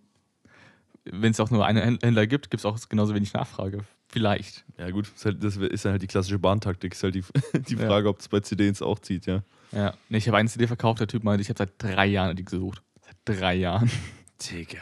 wenn 1.05 1.31
es 1.31 1.39
auch 1.39 1.51
nur 1.51 1.65
einen 1.65 1.99
Händler 2.03 2.27
gibt, 2.27 2.51
gibt 2.51 2.61
es 2.61 2.65
auch 2.65 2.77
genauso 2.89 3.15
wenig 3.15 3.33
Nachfrage. 3.33 3.85
Vielleicht. 4.09 4.65
Ja, 4.79 4.91
gut, 4.91 5.07
ist 5.15 5.25
halt, 5.25 5.43
das 5.45 5.57
ist 5.57 5.85
dann 5.85 5.93
halt 5.93 6.03
die 6.03 6.07
klassische 6.09 6.39
Bahntaktik. 6.39 6.93
Ist 6.95 7.03
halt 7.05 7.15
die, 7.15 7.25
die 7.69 7.75
Ja. 7.75 7.87
Frage, 7.87 8.09
ob 8.09 8.19
es 8.21 8.29
bei 8.29 8.41
CDs 8.41 8.83
auch 8.83 8.99
zieht, 8.99 9.27
ja. 9.27 9.43
Ja. 9.73 9.95
Nee, 10.09 10.19
ich 10.19 10.27
habe 10.29 10.37
eine 10.39 10.49
CD 10.49 10.67
verkauft, 10.67 11.01
der 11.01 11.07
Typ 11.09 11.23
meinte, 11.23 11.43
ich 11.43 11.49
habe 11.49 11.59
seit 11.59 11.73
drei 11.79 12.07
Jahren 12.07 12.37
die 12.37 12.45
gesucht. 12.45 12.83
Seit 13.03 13.17
drei 13.41 13.55
Jahren. 13.55 13.91
Digga. 14.51 14.79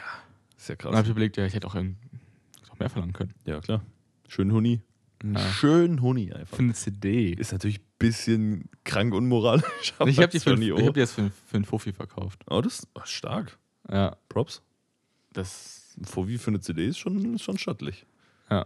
Ist 0.57 0.69
ja 0.69 0.73
Und 0.73 0.83
dann 0.85 0.91
krass. 0.91 0.95
habe 0.95 1.05
ich 1.07 1.11
überlegt, 1.11 1.37
ja, 1.37 1.45
ich 1.45 1.53
hätte 1.53 1.67
auch, 1.67 1.75
irgendwie 1.75 1.97
noch 2.69 2.79
mehr 2.79 2.89
verlangen 2.89 3.13
können. 3.13 3.33
Ja, 3.45 3.59
klar. 3.59 3.81
Schön 4.27 4.51
Huni. 4.51 4.81
Ja. 5.33 5.39
Schön 5.39 6.01
Huni 6.01 6.31
einfach. 6.31 6.57
Für 6.57 6.63
eine 6.63 6.73
CD. 6.73 7.31
Ist 7.31 7.51
natürlich 7.51 7.79
ein 7.79 7.93
bisschen 7.97 8.69
krank 8.83 9.13
unmoralisch. 9.13 9.93
aber 9.97 10.09
Ich 10.09 10.19
habe 10.19 10.27
die, 10.27 10.39
für, 10.39 10.53
ich 10.53 10.85
hab 10.85 10.93
die 10.93 10.99
jetzt 10.99 11.13
für, 11.13 11.31
für 11.47 11.55
einen 11.55 11.65
Fuffi 11.65 11.93
verkauft. 11.93 12.43
Oh, 12.49 12.61
das 12.61 12.79
ist 12.79 12.87
oh, 12.93 13.01
stark. 13.05 13.57
Ja, 13.89 14.15
Props. 14.29 14.61
das. 15.33 15.81
Wie 15.97 16.37
für 16.37 16.51
eine 16.51 16.59
CD 16.59 16.87
ist 16.87 16.97
schon, 16.97 17.39
schon 17.39 17.57
stattlich. 17.57 18.05
Ja. 18.49 18.65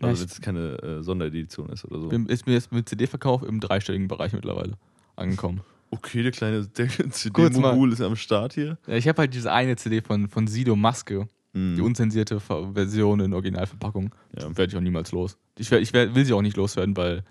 Also, 0.00 0.22
wenn 0.22 0.30
es 0.30 0.40
keine 0.40 0.78
äh, 0.82 1.02
Sonderedition 1.02 1.68
ist 1.68 1.84
oder 1.84 2.00
so. 2.00 2.08
bin, 2.08 2.26
ist 2.26 2.46
mir 2.46 2.54
jetzt 2.54 2.72
mit 2.72 2.88
CD-Verkauf 2.88 3.42
im 3.42 3.60
dreistelligen 3.60 4.08
Bereich 4.08 4.32
mittlerweile 4.32 4.78
angekommen. 5.14 5.60
Okay, 5.90 6.22
der 6.22 6.32
kleine 6.32 6.72
CD-Mogul 6.72 7.92
ist 7.92 8.00
am 8.00 8.16
Start 8.16 8.54
hier. 8.54 8.78
Ja, 8.86 8.94
ich 8.94 9.08
habe 9.08 9.18
halt 9.18 9.34
diese 9.34 9.52
eine 9.52 9.76
CD 9.76 10.00
von, 10.00 10.28
von 10.28 10.46
Sido 10.46 10.74
Maske, 10.74 11.28
Mhm. 11.52 11.74
die 11.76 11.82
unzensierte 11.82 12.38
Ver- 12.40 12.72
Version 12.74 13.20
in 13.20 13.32
Originalverpackung. 13.34 14.14
Ja. 14.38 14.48
Die 14.48 14.56
werde 14.56 14.70
ich 14.70 14.76
auch 14.76 14.80
niemals 14.82 15.10
los. 15.12 15.36
Ich, 15.58 15.70
werd, 15.70 15.82
ich 15.82 15.92
werd, 15.92 16.14
will 16.14 16.24
sie 16.24 16.32
auch 16.32 16.42
nicht 16.42 16.56
loswerden, 16.56 16.96
weil. 16.96 17.24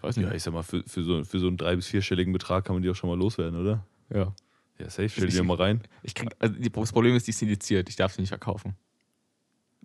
Weiß 0.00 0.16
nicht. 0.16 0.26
Ja, 0.28 0.34
ich 0.34 0.42
sag 0.42 0.52
mal, 0.54 0.62
für, 0.62 0.82
für, 0.86 1.02
so, 1.02 1.24
für 1.24 1.38
so 1.38 1.46
einen 1.48 1.56
drei- 1.56 1.76
bis 1.76 1.86
vierstelligen 1.86 2.32
Betrag 2.32 2.64
kann 2.64 2.74
man 2.74 2.82
die 2.82 2.90
auch 2.90 2.94
schon 2.94 3.08
mal 3.10 3.18
loswerden, 3.18 3.58
oder? 3.60 3.86
Ja. 4.10 4.34
Ja, 4.78 4.90
safe. 4.90 5.08
Stell 5.08 5.28
die 5.28 5.36
ja 5.36 5.42
mal 5.44 5.56
rein. 5.56 5.80
Ich 6.02 6.14
krieg, 6.14 6.30
also 6.38 6.54
das 6.58 6.92
Problem 6.92 7.14
ist, 7.14 7.26
die 7.26 7.30
ist 7.30 7.40
indiziert. 7.42 7.88
Ich 7.88 7.96
darf 7.96 8.12
sie 8.14 8.20
nicht 8.20 8.30
verkaufen. 8.30 8.74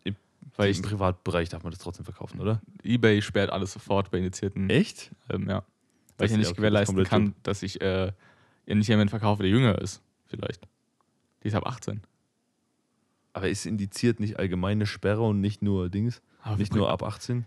Im- 0.04 0.16
Weil 0.56 0.70
ich, 0.72 0.78
Im 0.78 0.84
Privatbereich 0.84 1.50
darf 1.50 1.64
man 1.64 1.72
das 1.72 1.80
trotzdem 1.80 2.06
verkaufen, 2.06 2.40
oder? 2.40 2.62
eBay 2.84 3.22
sperrt 3.22 3.50
alles 3.52 3.74
sofort 3.74 4.10
bei 4.12 4.18
indizierten. 4.18 4.70
Echt? 4.70 5.12
Ähm, 5.30 5.48
ja. 5.50 5.60
Das 5.60 5.66
Weil 6.18 6.26
ich 6.28 6.32
ja 6.32 6.38
nicht 6.38 6.48
okay, 6.48 6.56
gewährleisten 6.58 6.98
das 6.98 7.10
kann, 7.10 7.36
dass 7.44 7.62
ich 7.64 7.80
äh, 7.82 8.12
ja 8.66 8.76
nicht 8.76 8.88
jemanden 8.88 9.10
verkaufe, 9.10 9.44
der 9.44 9.52
jünger 9.52 9.80
ist. 9.80 10.02
Vielleicht. 10.26 10.68
Die 11.44 11.48
ist 11.50 11.54
ab 11.56 11.66
18. 11.68 12.02
Aber 13.38 13.50
ist 13.50 13.66
indiziert 13.66 14.20
nicht 14.20 14.38
allgemeine 14.40 14.86
Sperre 14.86 15.22
und 15.24 15.42
nicht 15.42 15.62
nur 15.62 15.90
Dings? 15.90 16.22
Aber 16.42 16.58
nicht 16.58 16.74
nur 16.74 16.90
ab 16.90 17.04
18? 17.04 17.46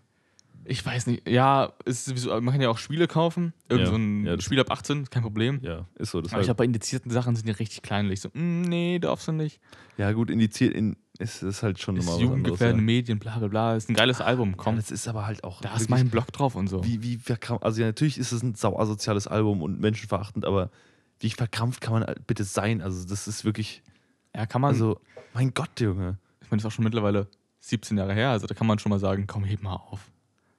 Ich 0.66 0.84
weiß 0.84 1.06
nicht. 1.06 1.26
Ja, 1.26 1.72
ist 1.86 2.14
man 2.26 2.46
kann 2.46 2.60
ja 2.60 2.68
auch 2.68 2.76
Spiele 2.78 3.08
kaufen. 3.08 3.54
Irgend 3.70 3.86
Ja, 3.86 3.90
so 3.90 3.96
ein 3.96 4.26
ja, 4.26 4.36
das- 4.36 4.44
Spiel 4.44 4.60
ab 4.60 4.70
18, 4.70 5.08
kein 5.08 5.22
Problem. 5.22 5.58
Ja, 5.62 5.86
ist 5.96 6.10
so. 6.10 6.18
Aber 6.18 6.26
ich 6.26 6.32
glaube, 6.32 6.54
bei 6.54 6.64
indizierten 6.64 7.10
Sachen 7.10 7.34
sind 7.34 7.46
die 7.48 7.52
richtig 7.52 7.80
kleinlich. 7.82 8.20
So, 8.20 8.28
mm, 8.32 8.62
nee, 8.62 8.98
darfst 8.98 9.26
du 9.28 9.32
nicht. 9.32 9.58
ja, 9.96 10.12
gut, 10.12 10.28
indiziert 10.30 10.74
in, 10.74 10.96
ist, 11.18 11.42
ist 11.42 11.62
halt 11.62 11.78
schon 11.80 11.94
nochmal 11.96 12.14
was 12.16 12.20
jugendgefährdende 12.20 12.82
anderes. 12.82 12.84
Medien, 12.86 13.18
bla 13.18 13.38
bla 13.38 13.48
bla. 13.48 13.74
Ist 13.76 13.88
ein 13.88 13.94
geiles 13.94 14.20
Album, 14.20 14.50
Ja. 14.50 14.56
komm. 14.58 14.74
Ja, 14.74 14.80
das 14.82 14.90
ist 14.90 15.08
aber 15.08 15.26
halt 15.26 15.44
auch. 15.44 15.62
da 15.62 15.74
ist 15.76 15.88
mein 15.88 16.10
Blog 16.10 16.30
drauf 16.32 16.54
und 16.54 16.68
so. 16.68 16.84
Wie, 16.84 17.02
wie 17.02 17.16
verkrampft, 17.16 17.64
also 17.64 17.80
ja, 17.80 17.86
natürlich 17.86 18.18
ist 18.18 18.30
es 18.32 18.42
ein 18.42 18.54
sau 18.54 18.78
asoziales 18.78 19.26
Album 19.26 19.62
und 19.62 19.80
menschenverachtend, 19.80 20.44
aber 20.44 20.70
wie 21.20 21.30
verkrampft 21.30 21.80
kann 21.80 21.92
man 21.94 22.04
bitte 22.26 22.44
sein? 22.44 22.80
Also, 22.82 23.06
das 23.08 23.26
ist 23.28 23.44
wirklich. 23.46 23.82
Ja, 24.34 24.46
kann 24.46 24.60
man. 24.60 24.70
Also, 24.72 25.00
mein 25.34 25.52
Gott, 25.54 25.80
Junge. 25.80 26.18
ich 26.40 26.50
meine, 26.50 26.58
das 26.60 26.64
ist 26.64 26.66
auch 26.66 26.72
schon 26.76 26.84
mittlerweile 26.84 27.28
17 27.60 27.98
Jahre 27.98 28.14
her. 28.14 28.30
Also 28.30 28.46
da 28.46 28.54
kann 28.54 28.66
man 28.66 28.78
schon 28.78 28.90
mal 28.90 28.98
sagen, 28.98 29.26
komm, 29.26 29.44
heb 29.44 29.62
mal 29.62 29.74
auf. 29.74 30.10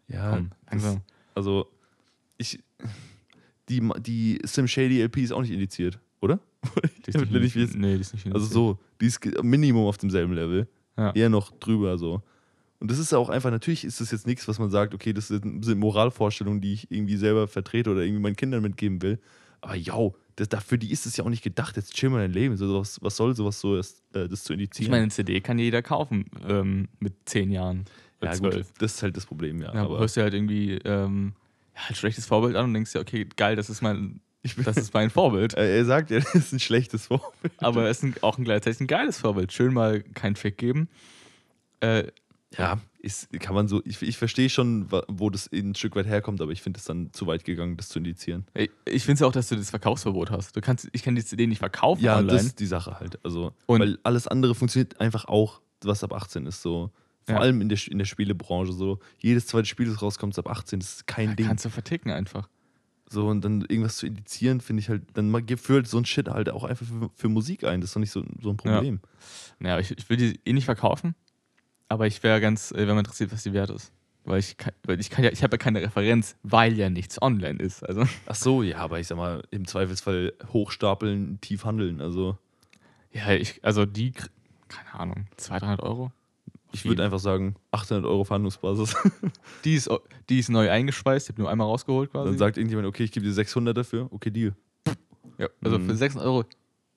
Ja, 0.08 0.32
Komm, 0.36 0.50
das, 0.66 0.72
langsam. 0.72 1.02
also, 1.36 1.68
ich. 2.38 2.60
Die, 3.70 3.82
die 4.00 4.40
Sim 4.44 4.68
Shady 4.68 5.02
LP 5.02 5.18
ist 5.24 5.32
auch 5.32 5.42
nicht 5.42 5.52
indiziert, 5.52 6.00
oder? 6.20 6.40
Die 7.06 7.12
ist 7.12 7.22
ich 7.22 7.56
jetzt- 7.56 7.76
nee, 7.76 7.96
die 7.96 8.02
ist 8.02 8.14
nicht 8.14 8.26
Also 8.28 8.38
indiziert. 8.38 8.54
so, 8.54 8.80
die 9.00 9.06
ist 9.06 9.44
Minimum 9.44 9.86
auf 9.88 9.98
demselben 9.98 10.34
Level. 10.34 10.68
Ja. 10.98 11.12
Eher 11.14 11.30
noch 11.30 11.52
drüber 11.52 11.98
so. 11.98 12.22
Und 12.80 12.92
das 12.92 13.00
ist 13.00 13.12
ja 13.14 13.18
auch 13.18 13.30
einfach, 13.30 13.50
natürlich 13.52 13.86
ist 13.86 14.02
das 14.02 14.12
jetzt 14.12 14.28
nichts, 14.28 14.48
was 14.48 14.60
man 14.60 14.70
sagt, 14.70 14.94
okay, 14.94 15.14
das 15.14 15.30
sind, 15.30 15.64
sind 15.64 15.80
Moralvorstellungen, 15.80 16.60
die 16.62 16.74
ich 16.74 16.92
irgendwie 16.92 17.16
selber 17.16 17.48
vertrete 17.48 17.92
oder 17.92 18.02
irgendwie 18.02 18.22
meinen 18.22 18.36
Kindern 18.36 18.62
mitgeben 18.62 19.02
will. 19.02 19.20
Aber 19.62 19.76
ja, 19.76 19.96
das, 20.36 20.50
dafür 20.50 20.78
die 20.78 20.92
ist 20.92 21.06
es 21.06 21.18
ja 21.18 21.24
auch 21.26 21.30
nicht 21.30 21.44
gedacht. 21.44 21.76
Jetzt 21.78 21.94
chill 21.94 22.10
mal 22.10 22.20
dein 22.20 22.32
Leben. 22.32 22.56
So, 22.58 22.80
was, 22.80 23.02
was 23.02 23.16
soll 23.16 23.36
sowas 23.36 23.60
so, 23.60 23.76
erst, 23.78 24.04
äh, 24.16 24.28
das 24.28 24.44
zu 24.44 24.54
indizieren? 24.54 24.86
Ich 24.86 24.90
meine, 24.90 25.04
eine 25.04 25.12
CD 25.12 25.42
kann 25.42 25.58
jeder 25.60 25.82
kaufen 25.82 26.26
ähm, 26.48 26.88
mit 27.00 27.14
10 27.26 27.52
Jahren. 27.52 27.86
ja, 28.22 28.30
Mit 28.32 28.40
gut, 28.42 28.54
12. 28.54 28.74
das 28.80 28.96
ist 28.96 29.04
halt 29.04 29.18
das 29.18 29.26
Problem, 29.26 29.62
ja. 29.62 29.74
Ja, 29.74 29.84
aber 29.84 30.00
hörst 30.00 30.18
du 30.18 30.22
halt 30.22 30.34
irgendwie 30.34 30.74
ähm, 30.86 31.34
ja, 31.76 31.82
halt 31.88 31.98
schlechtes 31.98 32.26
Vorbild 32.26 32.56
an 32.56 32.66
und 32.66 32.74
denkst 32.74 32.92
dir, 32.94 33.00
okay, 33.00 33.28
geil, 33.36 33.56
das 33.56 33.70
ist 33.70 33.82
mein 33.82 34.22
Das 34.64 34.78
ist 34.78 34.94
mein 34.94 35.10
Vorbild. 35.10 35.54
er 35.56 35.66
er 35.66 35.86
sagt 35.86 36.10
ja, 36.12 36.20
das 36.20 36.34
ist 36.36 36.52
ein 36.54 36.60
schlechtes 36.60 37.08
Vorbild. 37.08 37.54
Aber 37.58 37.88
es 37.90 37.98
ist 37.98 38.04
ein, 38.04 38.16
auch 38.22 38.38
ein 38.38 38.44
gleichzeitig 38.44 38.80
ein 38.82 38.88
geiles 38.88 39.20
Vorbild. 39.20 39.54
Schön 39.54 39.74
mal 39.74 40.02
keinen 40.02 40.36
Fick 40.36 40.58
geben. 40.58 40.90
Äh, 41.80 42.08
Ja, 42.58 42.80
ist, 43.02 43.30
kann 43.40 43.56
man 43.56 43.68
so, 43.68 43.82
ich, 43.86 44.02
ich 44.02 44.18
verstehe 44.18 44.50
schon, 44.50 44.92
wo 45.08 45.30
das 45.30 45.52
ein 45.52 45.76
Stück 45.76 45.96
weit 45.96 46.06
herkommt, 46.06 46.40
aber 46.42 46.52
ich 46.52 46.62
finde 46.62 46.78
es 46.80 46.86
dann 46.86 47.12
zu 47.14 47.26
weit 47.28 47.44
gegangen, 47.44 47.76
das 47.78 47.90
zu 47.90 48.00
indizieren. 48.00 48.46
ich 48.54 49.04
finde 49.04 49.14
es 49.16 49.22
auch, 49.24 49.32
dass 49.32 49.50
du 49.50 49.56
das 49.56 49.70
Verkaufsverbot 49.72 50.30
hast. 50.32 50.56
Du 50.56 50.62
kannst, 50.62 50.88
ich 50.92 51.04
kann 51.04 51.16
die 51.16 51.26
CD 51.26 51.48
nicht 51.48 51.60
verkaufen 51.60 52.04
Ja, 52.04 52.18
online. 52.18 52.34
das 52.38 52.46
ist 52.46 52.60
die 52.60 52.66
Sache 52.68 53.00
halt. 53.00 53.20
Also, 53.26 53.54
Und- 53.66 53.80
weil 53.82 53.98
alles 54.04 54.28
andere 54.28 54.54
funktioniert 54.56 55.00
einfach 55.02 55.26
auch, 55.26 55.62
was 55.84 56.04
ab 56.04 56.14
18 56.14 56.46
ist. 56.46 56.62
So. 56.62 56.92
Vor 57.26 57.36
Ja. 57.36 57.42
allem 57.42 57.62
in 57.62 57.70
der, 57.70 57.80
in 57.90 57.98
der 57.98 58.06
Spielebranche 58.06 58.72
so. 58.74 59.00
Jedes 59.20 59.48
zweite 59.48 59.68
Spiel, 59.68 59.88
das 59.88 60.02
rauskommt, 60.02 60.34
ist 60.34 60.40
ab 60.40 60.50
18, 60.50 60.80
das 60.80 60.94
ist 60.94 61.08
kein 61.08 61.36
Ding. 61.36 61.48
Kannst 61.48 61.66
du 61.66 61.70
verticken 61.70 62.12
einfach. 62.12 62.50
So, 63.10 63.28
und 63.28 63.44
dann 63.44 63.62
irgendwas 63.62 63.98
zu 63.98 64.06
indizieren, 64.08 64.62
finde 64.62 64.82
ich 64.82 64.90
halt, 64.90 65.04
dann 65.16 65.36
führt 65.58 65.86
so 65.88 65.98
ein 65.98 66.06
Shit 66.06 66.30
halt 66.30 66.50
auch 66.50 66.64
einfach 66.64 66.86
für, 66.86 67.10
für 67.14 67.30
Musik 67.30 67.64
ein. 67.66 67.82
Das 67.82 67.90
ist 67.90 67.96
doch 67.96 68.00
nicht 68.00 68.12
so, 68.12 68.24
so 68.42 68.52
ein 68.52 68.58
Problem. 68.58 69.02
Naja, 69.60 69.80
ich, 69.80 69.92
ich 69.98 70.10
will 70.10 70.16
die 70.18 70.40
eh 70.46 70.54
nicht 70.54 70.64
verkaufen, 70.66 71.14
aber 71.92 72.08
ich 72.08 72.24
wäre 72.24 72.40
ganz, 72.42 72.72
äh, 72.72 72.78
wäre 72.78 72.94
mal 72.94 73.00
interessiert, 73.00 73.32
was 73.32 73.44
die 73.44 73.54
wert 73.54 73.70
ist. 73.70 73.92
Weil 74.24 74.40
ich 74.40 74.56
kann, 74.58 74.72
weil 74.86 75.00
ich 75.00 75.10
kann 75.10 75.24
ja, 75.24 75.32
ich 75.32 75.42
habe 75.44 75.56
ja 75.56 75.58
keine 75.58 75.82
Referenz, 75.82 76.36
weil 76.44 76.74
ja 76.78 76.90
nichts 76.90 77.22
online 77.22 77.60
ist. 77.60 77.84
Also, 77.84 78.04
Ach 78.28 78.36
so, 78.36 78.62
ja, 78.64 78.78
aber 78.78 79.00
ich 79.00 79.08
sag 79.08 79.18
mal, 79.18 79.44
im 79.52 79.66
Zweifelsfall 79.68 80.34
hochstapeln, 80.54 81.40
tief 81.42 81.66
handeln. 81.66 82.02
Also, 82.02 82.38
ja, 83.12 83.32
ich, 83.32 83.60
also 83.64 83.86
die, 83.86 84.14
keine 84.68 84.94
Ahnung, 84.94 85.26
200, 85.38 85.80
300 85.80 85.84
Euro. 85.84 86.12
ich 86.72 86.86
würde 86.86 87.04
einfach 87.04 87.20
sagen, 87.20 87.56
800 87.72 88.06
Euro 88.06 88.24
Verhandlungsbasis. 88.24 88.96
Die 89.66 89.74
ist, 89.74 89.90
die 90.30 90.40
ist 90.40 90.50
neu 90.50 90.70
eingespeist, 90.70 91.28
ich 91.28 91.34
habe 91.34 91.42
nur 91.42 91.52
einmal 91.52 91.68
rausgeholt 91.68 92.12
quasi. 92.12 92.30
Dann 92.30 92.38
sagt 92.38 92.58
irgendjemand, 92.58 92.88
okay, 92.88 93.04
ich 93.04 93.12
gebe 93.12 93.26
dir 93.26 93.34
600 93.34 93.76
dafür. 93.76 94.08
Okay, 94.12 94.30
Deal. 94.32 94.54
ja, 95.40 95.48
also 95.64 95.78
Mhm. 95.80 95.86
für 95.90 95.96
600 95.96 96.26
Euro 96.28 96.46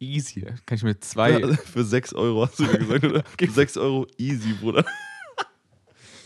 easy. 0.05 0.42
Kann 0.66 0.76
ich 0.76 0.82
mir 0.84 0.98
zwei. 1.00 1.38
Ja, 1.38 1.52
für 1.57 1.84
6 1.84 2.12
Euro 2.14 2.46
hast 2.46 2.59
du 2.59 2.64
mir 2.64 2.78
gesagt, 2.78 3.05
oder? 3.05 3.24
Für 3.38 3.50
6 3.50 3.76
Euro 3.78 4.07
easy, 4.18 4.52
Bruder. 4.55 4.84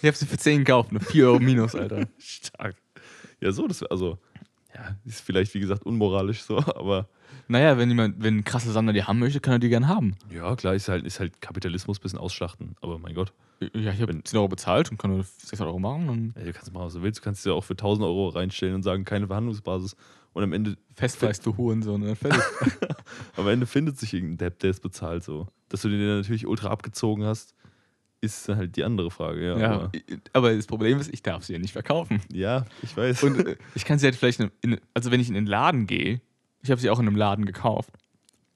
Ich 0.01 0.07
habe 0.07 0.17
sie 0.17 0.27
für 0.27 0.39
10 0.39 0.61
gekauft, 0.65 0.93
nur 0.93 1.01
4 1.01 1.27
Euro 1.27 1.41
minus, 1.41 1.75
Alter. 1.75 2.07
Stark. 2.19 2.77
Ja, 3.41 3.51
so, 3.51 3.67
das 3.67 3.83
also, 3.83 4.19
ja, 4.75 4.97
ist 5.05 5.21
vielleicht, 5.23 5.53
wie 5.55 5.61
gesagt, 5.61 5.85
unmoralisch 5.85 6.43
so, 6.43 6.59
aber 6.59 7.09
Naja, 7.49 7.79
wenn 7.79 7.89
jemand, 7.89 8.23
wenn 8.23 8.39
ein 8.39 8.45
krasser 8.45 8.71
Sammler 8.71 8.93
die 8.93 9.03
haben 9.03 9.19
möchte, 9.19 9.41
kann 9.41 9.55
er 9.55 9.59
die 9.59 9.69
gern 9.69 9.89
haben. 9.89 10.17
ja, 10.31 10.55
klar, 10.55 10.75
ist 10.75 10.89
halt, 10.89 11.05
ist 11.05 11.19
halt 11.19 11.41
Kapitalismus 11.41 11.99
ein 11.99 12.03
bisschen 12.03 12.19
ausschlachten, 12.21 12.77
aber 12.81 12.99
mein 12.99 13.15
Gott. 13.15 13.33
Ja, 13.75 13.93
ich 13.93 14.01
habe 14.01 14.13
Wenn- 14.13 14.25
10 14.25 14.39
Euro 14.39 14.47
bezahlt 14.49 14.89
und 14.93 14.99
kann 14.99 15.11
nur 15.11 15.25
600 15.25 15.67
Euro 15.69 15.81
machen 15.81 16.09
und 16.09 16.35
Ja, 16.37 16.45
du 16.45 16.53
kannst 16.53 16.73
machen, 16.73 16.85
was 16.87 16.93
du 16.95 17.03
willst. 17.03 17.19
Du 17.19 17.25
kannst 17.25 17.41
es 17.41 17.45
ja 17.47 17.53
auch 17.55 17.65
für 17.65 17.75
1000 17.77 18.05
Euro 18.07 18.29
reinstellen 18.29 18.77
und 18.77 18.85
sagen, 18.85 19.05
keine 19.05 19.27
Verhandlungsbasis. 19.27 19.97
Und 20.39 20.45
am 20.45 20.53
Ende, 20.53 20.77
festpreis 20.95 21.41
du 21.41 21.57
Hurensohn. 21.57 22.15
Fertig. 22.15 22.41
am 23.37 23.49
Ende 23.49 23.67
findet 23.67 23.99
sich 23.99 24.15
irgendein 24.15 24.39
Depp, 24.39 24.61
der 24.61 24.71
es 24.71 24.79
bezahlt. 24.79 25.25
So. 25.25 25.49
Dass 25.69 25.83
du 25.83 25.89
den 25.89 25.99
dann 25.99 26.19
natürlich 26.19 26.47
ultra 26.47 26.69
abgezogen 26.69 27.25
hast, 27.25 27.57
ist 28.21 28.49
halt 28.49 28.77
die 28.77 28.85
andere 28.85 29.11
Frage. 29.11 29.45
Ja, 29.45 29.59
ja, 29.59 29.73
aber, 29.73 29.91
aber 30.35 30.55
das 30.55 30.69
Problem 30.69 31.01
ist, 31.01 31.13
ich 31.13 31.25
darf 31.25 31.43
sie 31.43 31.55
ja 31.55 31.59
nicht 31.59 31.73
verkaufen. 31.73 32.23
ja 32.33 32.67
ich 32.83 32.97
weiß. 32.97 33.25
Und 33.25 33.49
äh, 33.49 33.57
ich 33.75 33.85
kann 33.85 33.99
sie 33.99 34.07
halt 34.07 34.15
vielleicht, 34.15 34.39
in, 34.39 34.53
in, 34.61 34.81
also 34.95 35.11
wenn 35.11 35.19
ich 35.19 35.27
in 35.27 35.35
den 35.35 35.47
Laden 35.47 35.89
gehe, 35.89 36.21
ich 36.63 36.71
habe 36.71 36.81
sie 36.81 36.89
auch 36.89 37.01
in 37.01 37.09
einem 37.09 37.17
Laden 37.17 37.45
gekauft. 37.45 37.91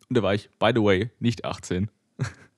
Und 0.08 0.16
da 0.16 0.22
war 0.22 0.36
ich, 0.36 0.50
by 0.60 0.70
the 0.72 0.84
way, 0.84 1.10
nicht 1.18 1.44
18. 1.44 1.90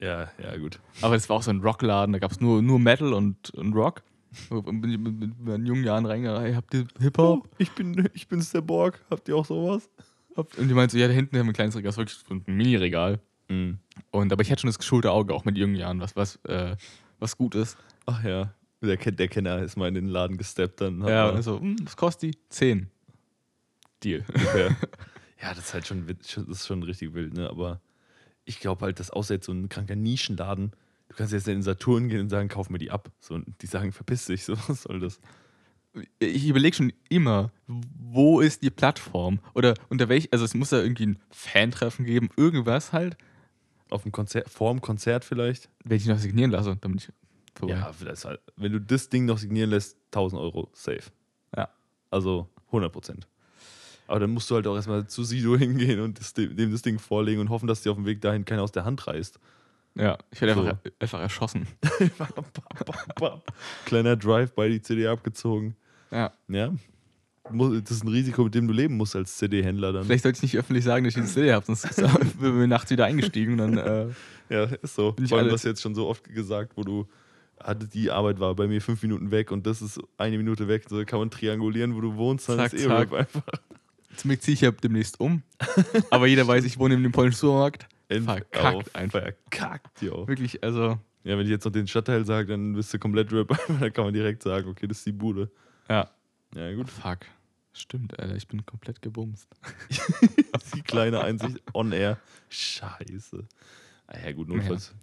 ja, 0.00 0.30
ja, 0.42 0.56
gut. 0.58 0.80
Aber 1.00 1.14
es 1.14 1.30
war 1.30 1.36
auch 1.36 1.42
so 1.42 1.50
ein 1.50 1.62
Rockladen, 1.62 2.12
da 2.12 2.18
gab 2.18 2.30
es 2.30 2.42
nur, 2.42 2.60
nur 2.60 2.78
Metal 2.78 3.14
und, 3.14 3.48
und 3.54 3.72
Rock. 3.72 4.02
Und 4.51 4.80
bin 4.80 4.91
ich 4.91 4.99
mit, 4.99 5.39
meinen 5.41 5.66
jungen 5.66 5.85
Jahren 5.85 6.07
reingegangen, 6.07 6.43
hey, 6.43 6.55
habt 6.55 6.72
ihr 6.74 6.87
Hip-Hop? 7.01 7.49
ich, 7.59 7.70
bin, 7.72 8.09
ich 8.14 8.28
bin's 8.28 8.51
der 8.53 8.61
Borg. 8.61 9.01
Habt 9.11 9.28
ihr 9.28 9.37
auch 9.37 9.47
sowas? 9.47 9.89
Habt- 10.37 10.57
Und 10.59 10.68
die 10.68 10.74
meinte 10.74 10.93
so, 10.93 10.99
ja, 10.99 11.07
da 11.09 11.12
hinten 11.14 11.37
haben 11.39 11.47
wir 11.47 11.53
ein 11.53 11.55
kleines 11.55 11.76
Regal, 11.76 11.91
das 11.93 11.97
ist 12.12 12.28
wirklich 12.28 12.49
ein 12.49 12.57
Mini-Regal. 12.57 13.20
Mhm. 13.49 13.78
Und, 14.11 14.32
aber 14.32 14.43
ich 14.43 14.51
hatte 14.51 14.62
schon 14.62 14.68
das 14.68 14.78
geschulte 14.78 15.11
Auge, 15.12 15.35
auch 15.35 15.45
mit 15.45 15.57
jungen 15.59 15.76
Jahren, 15.76 16.01
was, 16.01 16.16
was, 16.16 16.37
äh, 16.45 16.76
was 17.18 17.37
gut 17.37 17.55
ist. 17.55 17.76
Ach 18.07 18.22
ja. 18.24 18.53
Der, 18.82 18.97
der 18.97 19.28
Kenner 19.28 19.62
ist 19.62 19.76
mal 19.76 19.89
in 19.89 19.95
den 19.95 20.09
Laden 20.09 20.37
gesteppt. 20.37 20.80
Dann 20.80 21.01
Ja, 21.07 21.30
und 21.30 21.43
so, 21.43 21.61
hm, 21.61 21.76
was 21.85 21.97
kostet 21.97 22.35
die? 22.35 22.39
10. 22.51 22.91
Deal. 24.03 24.24
ungefähr. 24.35 24.76
ja, 25.41 25.49
das 25.55 25.59
ist 25.66 25.74
halt 25.74 25.87
schon, 25.87 26.07
das 26.07 26.37
ist 26.37 26.66
schon 26.66 26.82
richtig 26.82 27.14
wild, 27.14 27.35
ne? 27.35 27.49
Aber 27.49 27.80
ich 28.45 28.61
glaube 28.61 28.85
halt, 28.85 29.01
dass 29.01 29.11
außer 29.11 29.35
jetzt 29.35 29.47
so 29.47 29.53
ein 29.53 29.68
kranker 29.70 29.97
Nischenladen, 29.97 30.72
du 31.14 31.18
kannst 31.18 31.32
jetzt 31.32 31.46
in 31.46 31.54
den 31.54 31.62
Saturn 31.62 32.08
gehen 32.08 32.20
und 32.20 32.28
sagen, 32.28 32.48
kauf 32.48 32.70
mir 32.70 32.78
die 32.78 32.90
ab. 32.90 33.08
So, 33.20 33.34
und 33.34 33.46
die 33.62 33.66
sagen, 33.66 33.92
verpiss 33.92 34.26
dich, 34.26 34.44
so 34.44 34.56
was 34.68 34.82
soll 34.82 35.00
das? 35.00 35.20
ich 36.18 36.48
überlege 36.48 36.74
schon 36.74 36.92
immer, 37.08 37.52
wo 37.68 38.40
ist 38.40 38.62
die 38.62 38.70
Plattform? 38.70 39.38
Oder 39.54 39.74
unter 39.88 40.08
welch, 40.08 40.32
also 40.32 40.44
es 40.44 40.52
muss 40.52 40.70
da 40.70 40.82
irgendwie 40.82 41.06
ein 41.06 41.18
Fan-Treffen 41.30 42.04
geben, 42.04 42.30
irgendwas 42.36 42.92
halt, 42.92 43.16
Auf 43.90 44.02
dem 44.02 44.10
Konzert, 44.10 44.50
vor 44.50 44.72
dem 44.72 44.80
Konzert 44.80 45.24
vielleicht? 45.24 45.70
wenn 45.84 45.96
ich 45.96 46.06
noch 46.06 46.18
signieren 46.18 46.50
lasse, 46.50 46.76
damit 46.80 47.04
ich 47.04 47.12
vorbei. 47.54 47.74
Ja, 47.74 47.94
halt, 48.24 48.40
wenn 48.56 48.72
du 48.72 48.80
das 48.80 49.08
Ding 49.08 49.24
noch 49.24 49.38
signieren 49.38 49.70
lässt, 49.70 49.96
1000 50.06 50.40
Euro 50.40 50.68
safe. 50.72 51.12
Ja. 51.56 51.68
Also 52.10 52.48
100 52.66 52.92
Prozent. 52.92 53.28
Aber 54.08 54.18
dann 54.18 54.30
musst 54.30 54.50
du 54.50 54.56
halt 54.56 54.66
auch 54.66 54.74
erstmal 54.74 55.06
zu 55.06 55.22
Sido 55.22 55.56
hingehen 55.56 56.00
und 56.00 56.18
das, 56.18 56.34
dem 56.34 56.56
dem 56.56 56.72
das 56.72 56.82
Ding 56.82 56.98
vorlegen 56.98 57.40
und 57.40 57.50
hoffen, 57.50 57.68
dass 57.68 57.82
dir 57.82 57.92
auf 57.92 57.96
dem 57.96 58.04
Weg 58.04 58.20
dahin 58.20 58.44
keiner 58.44 58.64
aus 58.64 58.72
der 58.72 58.84
Hand 58.84 59.06
reißt. 59.06 59.38
Ja, 59.97 60.18
ich 60.30 60.40
werde 60.40 60.55
So. 60.55 60.61
einfach, 60.62 60.78
einfach 60.99 61.20
erschossen. 61.20 61.66
Kleiner 63.84 64.16
Drive 64.16 64.53
bei 64.55 64.68
die 64.68 64.80
CD 64.82 65.07
abgezogen. 65.07 65.76
Ja. 66.11 66.32
Ja. 66.49 66.72
Das 67.53 67.90
ist 67.90 68.05
ein 68.05 68.09
Risiko, 68.09 68.45
mit 68.45 68.55
dem 68.55 68.66
du 68.66 68.72
leben 68.72 68.97
musst 68.97 69.14
als 69.14 69.36
CD-Händler 69.36 69.92
dann. 69.92 70.05
Vielleicht 70.05 70.22
sollte 70.22 70.38
ich 70.38 70.42
nicht 70.45 70.57
öffentlich 70.57 70.82
sagen, 70.82 71.05
dass 71.05 71.14
ich 71.14 71.20
diese 71.22 71.34
CD 71.34 71.53
habe, 71.53 71.64
sonst 71.66 71.84
ist- 71.84 71.97
bin 72.40 72.59
wir 72.59 72.66
nachts 72.66 72.90
wieder 72.90 73.05
eingestiegen 73.05 73.61
und 73.61 73.76
dann, 73.76 73.78
äh, 73.78 74.07
Ja, 74.49 74.64
ist 74.64 74.95
so. 74.95 75.14
Ich 75.22 75.28
Vor 75.28 75.38
allem, 75.38 75.49
alles- 75.49 75.61
was 75.61 75.64
jetzt 75.64 75.82
schon 75.82 75.95
so 75.95 76.09
oft 76.09 76.24
gesagt, 76.24 76.72
wo 76.76 76.82
du 76.82 77.07
hatte 77.62 77.86
die 77.86 78.11
Arbeit 78.11 78.40
war 78.40 78.55
bei 78.57 78.66
mir 78.66 78.80
fünf 78.80 79.01
Minuten 79.03 79.30
weg 79.30 79.53
und 79.53 79.64
das 79.66 79.80
ist 79.80 80.01
eine 80.18 80.36
Minute 80.38 80.66
weg. 80.68 80.84
So 80.88 81.05
kann 81.05 81.18
man 81.20 81.30
triangulieren, 81.30 81.95
wo 81.95 82.01
du 82.01 82.16
wohnst, 82.16 82.49
dann 82.49 82.57
Zack, 82.57 82.72
ist 82.72 82.86
eh 82.86 82.90
einfach. 82.90 83.26
zum 84.16 84.30
Glück 84.30 84.42
ziehe 84.42 84.55
ich 84.55 84.61
ja 84.62 84.70
demnächst 84.72 85.20
um. 85.20 85.42
Aber 86.11 86.26
jeder 86.26 86.47
weiß, 86.49 86.64
ich 86.64 86.78
wohne 86.78 86.95
in 86.95 87.03
dem 87.03 87.12
polnischen 87.12 87.38
Supermarkt. 87.38 87.86
Verkackt 88.09 88.76
auf, 88.76 88.94
einfach. 88.94 89.20
Verkackt, 89.22 90.02
jo. 90.02 90.26
Wirklich, 90.28 90.62
also, 90.62 90.98
Ja, 91.24 91.38
wenn 91.38 91.40
ich 91.40 91.48
jetzt 91.50 91.64
noch 91.64 91.72
den 91.72 91.86
Stadtteil 91.86 92.24
sage, 92.24 92.48
dann 92.48 92.74
bist 92.74 92.92
du 92.92 92.98
komplett 92.98 93.32
Rip. 93.32 93.48
dann 93.80 93.92
kann 93.92 94.05
man 94.05 94.14
direkt 94.14 94.42
sagen, 94.42 94.68
okay, 94.68 94.86
das 94.86 94.98
ist 94.98 95.07
die 95.07 95.12
Bude. 95.12 95.50
ja. 95.88 96.09
Ja, 96.55 96.72
gut. 96.72 96.88
Fuck. 96.88 97.18
Stimmt, 97.72 98.16
Alter, 98.20 98.36
ich 98.36 98.46
bin 98.46 98.64
komplett 98.64 99.02
gebumst. 99.02 99.48
Die 100.74 100.82
kleine 100.82 101.20
Einsicht 101.20 101.61
on 101.72 101.90
air. 101.90 102.16
Scheiße. 102.48 103.44
Ah, 104.07 104.18
ja, 104.24 104.30
gut, 104.30 104.48
notfalls. 104.48 104.94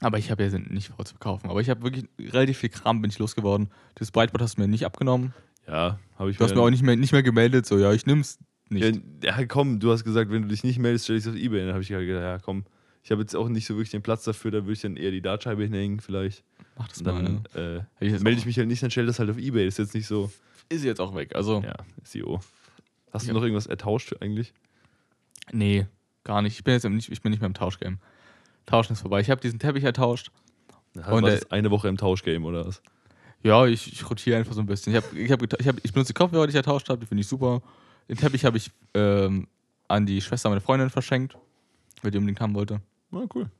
Aber 0.00 0.18
ich 0.18 0.32
habe 0.32 0.44
ja 0.44 0.58
nicht 0.58 0.88
vor 0.88 1.04
zu 1.04 1.12
verkaufen. 1.12 1.48
Aber 1.48 1.60
ich 1.60 1.70
habe 1.70 1.82
wirklich 1.82 2.06
relativ 2.18 2.58
viel 2.58 2.70
Kram 2.70 3.00
bin 3.00 3.10
ich 3.12 3.18
losgeworden. 3.20 3.70
Das 3.94 4.10
Breitbart 4.10 4.42
hast 4.42 4.56
du 4.56 4.62
mir 4.62 4.66
nicht 4.66 4.84
abgenommen. 4.84 5.32
Ja, 5.68 6.00
habe 6.18 6.32
ich 6.32 6.38
Du 6.38 6.44
hast 6.44 6.56
mir 6.56 6.60
auch 6.62 6.70
nicht 6.70 6.82
mehr, 6.82 6.96
nicht 6.96 7.12
mehr 7.12 7.22
gemeldet, 7.22 7.66
so, 7.66 7.78
ja, 7.78 7.92
ich 7.92 8.06
nimm's 8.06 8.38
nicht. 8.70 9.00
Ja, 9.22 9.38
ja, 9.38 9.46
komm, 9.46 9.80
du 9.80 9.90
hast 9.92 10.04
gesagt, 10.04 10.30
wenn 10.30 10.42
du 10.42 10.48
dich 10.48 10.64
nicht 10.64 10.78
meldest, 10.78 11.04
stell 11.04 11.16
dich 11.18 11.28
auf 11.28 11.34
Ebay. 11.36 11.60
Dann 11.60 11.72
habe 11.74 11.82
ich 11.82 11.92
halt 11.92 12.06
gedacht, 12.06 12.22
ja, 12.22 12.38
komm. 12.38 12.64
Ich 13.02 13.10
habe 13.10 13.22
jetzt 13.22 13.34
auch 13.34 13.48
nicht 13.48 13.66
so 13.66 13.74
wirklich 13.74 13.90
den 13.90 14.02
Platz 14.02 14.24
dafür, 14.24 14.50
da 14.50 14.58
würde 14.58 14.72
ich 14.72 14.80
dann 14.82 14.96
eher 14.96 15.10
die 15.10 15.22
Dartscheibe 15.22 15.62
hinhängen, 15.62 16.00
vielleicht. 16.00 16.44
Mach 16.76 16.88
das 16.88 16.98
Und 17.00 17.06
mal. 17.06 17.22
dann 17.22 17.44
ja. 17.54 17.76
äh, 17.78 17.82
ich 18.00 18.12
jetzt 18.12 18.22
melde 18.22 18.38
ich 18.38 18.46
mich 18.46 18.58
halt 18.58 18.68
nicht, 18.68 18.82
dann 18.82 18.90
stell 18.90 19.06
das 19.06 19.18
halt 19.18 19.30
auf 19.30 19.38
Ebay. 19.38 19.64
Das 19.64 19.74
ist 19.74 19.78
jetzt 19.78 19.94
nicht 19.94 20.06
so, 20.06 20.30
Ist 20.68 20.84
jetzt 20.84 21.00
auch 21.00 21.14
weg. 21.14 21.34
Also, 21.34 21.62
ja, 21.64 21.74
SEO. 22.04 22.40
Hast 23.12 23.24
du 23.24 23.28
Ja. 23.28 23.34
noch 23.34 23.42
irgendwas 23.42 23.66
ertauscht 23.66 24.14
eigentlich? 24.20 24.52
nee, 25.52 25.86
gar 26.24 26.42
nicht. 26.42 26.58
Ich 26.58 26.64
bin 26.64 26.74
jetzt 26.74 26.84
nicht, 26.88 27.10
ich 27.10 27.22
bin 27.22 27.30
nicht 27.30 27.40
mehr 27.40 27.46
im 27.46 27.54
Tauschgame. 27.54 27.96
Tauschen 28.66 28.92
ist 28.92 29.00
vorbei. 29.00 29.20
Ich 29.20 29.30
habe 29.30 29.40
diesen 29.40 29.58
Teppich 29.58 29.84
ertauscht. 29.84 30.30
Ja, 30.94 31.08
Und 31.12 31.22
das 31.24 31.50
eine 31.50 31.70
Woche 31.70 31.88
im 31.88 31.96
Tauschgame 31.96 32.44
oder 32.46 32.66
was? 32.66 32.82
Ja, 33.42 33.64
ich, 33.66 33.90
ich 33.90 34.10
rotiere 34.10 34.36
einfach 34.36 34.52
so 34.52 34.60
ein 34.60 34.66
bisschen. 34.66 34.92
Ich, 34.94 35.02
hab, 35.02 35.12
ich, 35.14 35.30
hab, 35.30 35.42
ich, 35.60 35.68
hab, 35.68 35.76
ich 35.82 35.92
benutze 35.92 36.12
die 36.12 36.18
Kopfhörer, 36.18 36.46
die 36.46 36.50
ich 36.50 36.56
ertauscht 36.56 36.88
habe, 36.90 37.00
die 37.00 37.06
finde 37.06 37.22
ich 37.22 37.26
super. 37.28 37.62
Den 38.08 38.16
Teppich 38.16 38.44
habe 38.44 38.56
ich 38.56 38.70
ähm, 38.94 39.46
an 39.88 40.06
die 40.06 40.20
Schwester 40.20 40.48
meiner 40.48 40.60
Freundin 40.60 40.90
verschenkt, 40.90 41.36
weil 42.02 42.10
die 42.10 42.18
unbedingt 42.18 42.40
haben 42.40 42.54
wollte. 42.54 42.80
Na, 43.10 43.26
cool. 43.34 43.50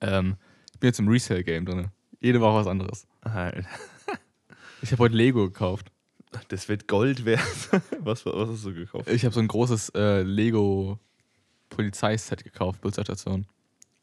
Ähm, 0.00 0.36
ich 0.72 0.80
bin 0.80 0.88
jetzt 0.88 0.98
im 0.98 1.08
Resale-Game 1.08 1.64
drin. 1.66 1.88
Jede 2.20 2.40
Woche 2.40 2.54
was 2.56 2.66
anderes. 2.66 3.06
Alter, 3.22 3.64
Ich 4.82 4.92
habe 4.92 5.02
heute 5.04 5.16
Lego 5.16 5.44
gekauft. 5.44 5.90
Das 6.48 6.68
wird 6.68 6.88
Gold 6.88 7.24
wert. 7.24 7.40
was, 8.00 8.26
was 8.26 8.48
hast 8.48 8.64
du 8.64 8.74
gekauft? 8.74 9.08
Ich 9.08 9.24
habe 9.24 9.32
so 9.34 9.40
ein 9.40 9.46
großes 9.48 9.90
äh, 9.90 10.22
Lego-Polizeiset 10.22 12.42
gekauft, 12.44 12.80
Polizeistation. 12.80 13.46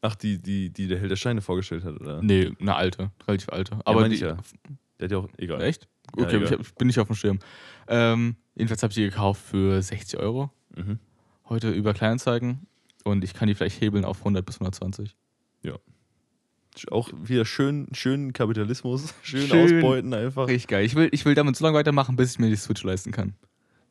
Ach, 0.00 0.14
die, 0.16 0.38
die, 0.38 0.70
die 0.70 0.88
der 0.88 0.98
Held 0.98 1.10
der 1.12 1.16
Steine 1.16 1.42
vorgestellt 1.42 1.84
hat, 1.84 2.00
oder? 2.00 2.20
Nee, 2.22 2.50
eine 2.60 2.74
alte, 2.74 3.10
relativ 3.28 3.50
alte. 3.50 3.78
Aber 3.84 4.00
meine 4.00 4.08
die, 4.08 4.14
ich 4.16 4.20
ja. 4.22 4.36
Der 4.98 5.04
hat 5.04 5.12
ja 5.12 5.18
auch, 5.18 5.28
egal. 5.36 5.60
Echt? 5.62 5.86
Ja, 6.16 6.24
Okay, 6.24 6.36
egal. 6.36 6.46
ich, 6.46 6.52
hab, 6.52 6.60
ich 6.60 6.74
bin 6.74 6.86
nicht 6.88 6.98
auf 6.98 7.06
dem 7.06 7.14
Schirm. 7.16 7.38
Ähm, 7.86 8.34
jedenfalls 8.54 8.82
habe 8.82 8.90
ich 8.90 8.96
die 8.96 9.04
gekauft 9.04 9.42
für 9.42 9.80
60 9.80 10.18
Euro. 10.18 10.50
Mhm. 10.76 10.98
Heute 11.48 11.70
über 11.70 11.94
Kleinanzeigen. 11.94 12.66
Und 13.04 13.24
ich 13.24 13.34
kann 13.34 13.48
die 13.48 13.54
vielleicht 13.54 13.80
hebeln 13.80 14.04
auf 14.04 14.18
100 14.18 14.46
bis 14.46 14.56
120. 14.56 15.16
Auch 16.90 17.10
wieder 17.14 17.44
schön, 17.44 17.88
schön 17.92 18.32
Kapitalismus, 18.32 19.14
schön, 19.22 19.46
Schön. 19.46 19.76
ausbeuten 19.76 20.14
einfach. 20.14 20.48
Richtig 20.48 20.68
geil. 20.68 20.84
Ich 20.84 20.94
will, 20.94 21.08
ich 21.12 21.24
will 21.24 21.34
damit 21.34 21.56
so 21.56 21.64
lange 21.64 21.76
weitermachen, 21.76 22.16
bis 22.16 22.32
ich 22.32 22.38
mir 22.38 22.48
die 22.48 22.56
Switch 22.56 22.82
leisten 22.82 23.12
kann. 23.12 23.34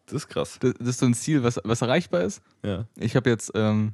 Das 0.08 0.16
ist 0.16 0.28
krass. 0.30 0.58
Das, 0.60 0.74
das 0.80 0.88
ist 0.88 1.00
so 1.00 1.06
ein 1.06 1.14
Ziel, 1.14 1.44
was, 1.44 1.60
was 1.64 1.82
erreichbar 1.82 2.22
ist. 2.22 2.42
Ja. 2.64 2.86
Ich 2.96 3.16
habe 3.16 3.30
jetzt, 3.30 3.52
ähm, 3.56 3.94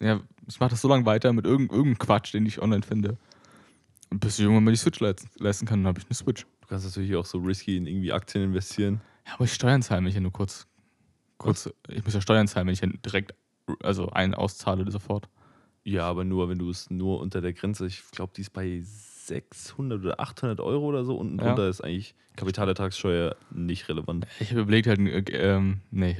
ja, 0.00 0.20
ich 0.46 0.60
mache 0.60 0.70
das 0.70 0.82
so 0.82 0.88
lange 0.88 1.06
weiter 1.06 1.32
mit 1.32 1.46
irgend, 1.46 1.72
irgendeinem 1.72 1.98
Quatsch, 1.98 2.34
den 2.34 2.44
ich 2.44 2.60
online 2.60 2.82
finde. 2.82 3.16
Und 4.10 4.20
bis 4.20 4.38
ich 4.38 4.44
irgendwann 4.44 4.64
mal 4.64 4.70
die 4.70 4.76
Switch 4.76 5.00
leisten, 5.00 5.28
leisten 5.38 5.66
kann, 5.66 5.80
dann 5.80 5.88
habe 5.88 5.98
ich 5.98 6.06
eine 6.06 6.14
Switch. 6.14 6.46
Du 6.60 6.68
kannst 6.68 6.84
natürlich 6.84 7.16
auch 7.16 7.26
so 7.26 7.38
risky 7.38 7.76
in 7.76 7.86
irgendwie 7.86 8.12
Aktien 8.12 8.44
investieren. 8.44 9.00
Aber 9.38 9.44
ich 9.44 9.52
Steuern 9.54 9.82
zahlen, 9.82 10.02
wenn 10.04 10.08
ich 10.08 10.14
ja 10.16 10.20
nur 10.20 10.32
kurz, 10.32 10.66
kurz, 11.38 11.70
ich 11.88 12.04
muss 12.04 12.12
ja 12.14 12.20
Steuern 12.20 12.48
zahlen, 12.48 12.66
wenn 12.66 12.74
ich 12.74 12.80
ja 12.80 12.88
direkt, 12.88 13.34
also 13.84 14.08
einen 14.10 14.34
auszahle 14.34 14.90
sofort. 14.90 15.28
Ja, 15.84 16.06
aber 16.08 16.24
nur, 16.24 16.48
wenn 16.48 16.58
du 16.58 16.68
es 16.70 16.90
nur 16.90 17.20
unter 17.20 17.40
der 17.40 17.52
Grenze, 17.52 17.86
ich 17.86 18.02
glaube, 18.10 18.32
die 18.36 18.40
ist 18.40 18.50
bei 18.52 18.80
600 18.82 20.00
oder 20.00 20.18
800 20.20 20.58
Euro 20.60 20.86
oder 20.86 21.04
so. 21.04 21.16
Unten 21.16 21.38
Ja. 21.38 21.44
drunter 21.46 21.68
ist 21.68 21.80
eigentlich 21.82 22.14
Kapitalertragssteuer 22.36 23.36
nicht 23.50 23.88
relevant. 23.88 24.26
Ich 24.40 24.50
habe 24.50 24.62
überlegt 24.62 24.86
halt, 24.88 24.98
äh, 24.98 25.20
ähm, 25.36 25.80
nee, 25.90 26.16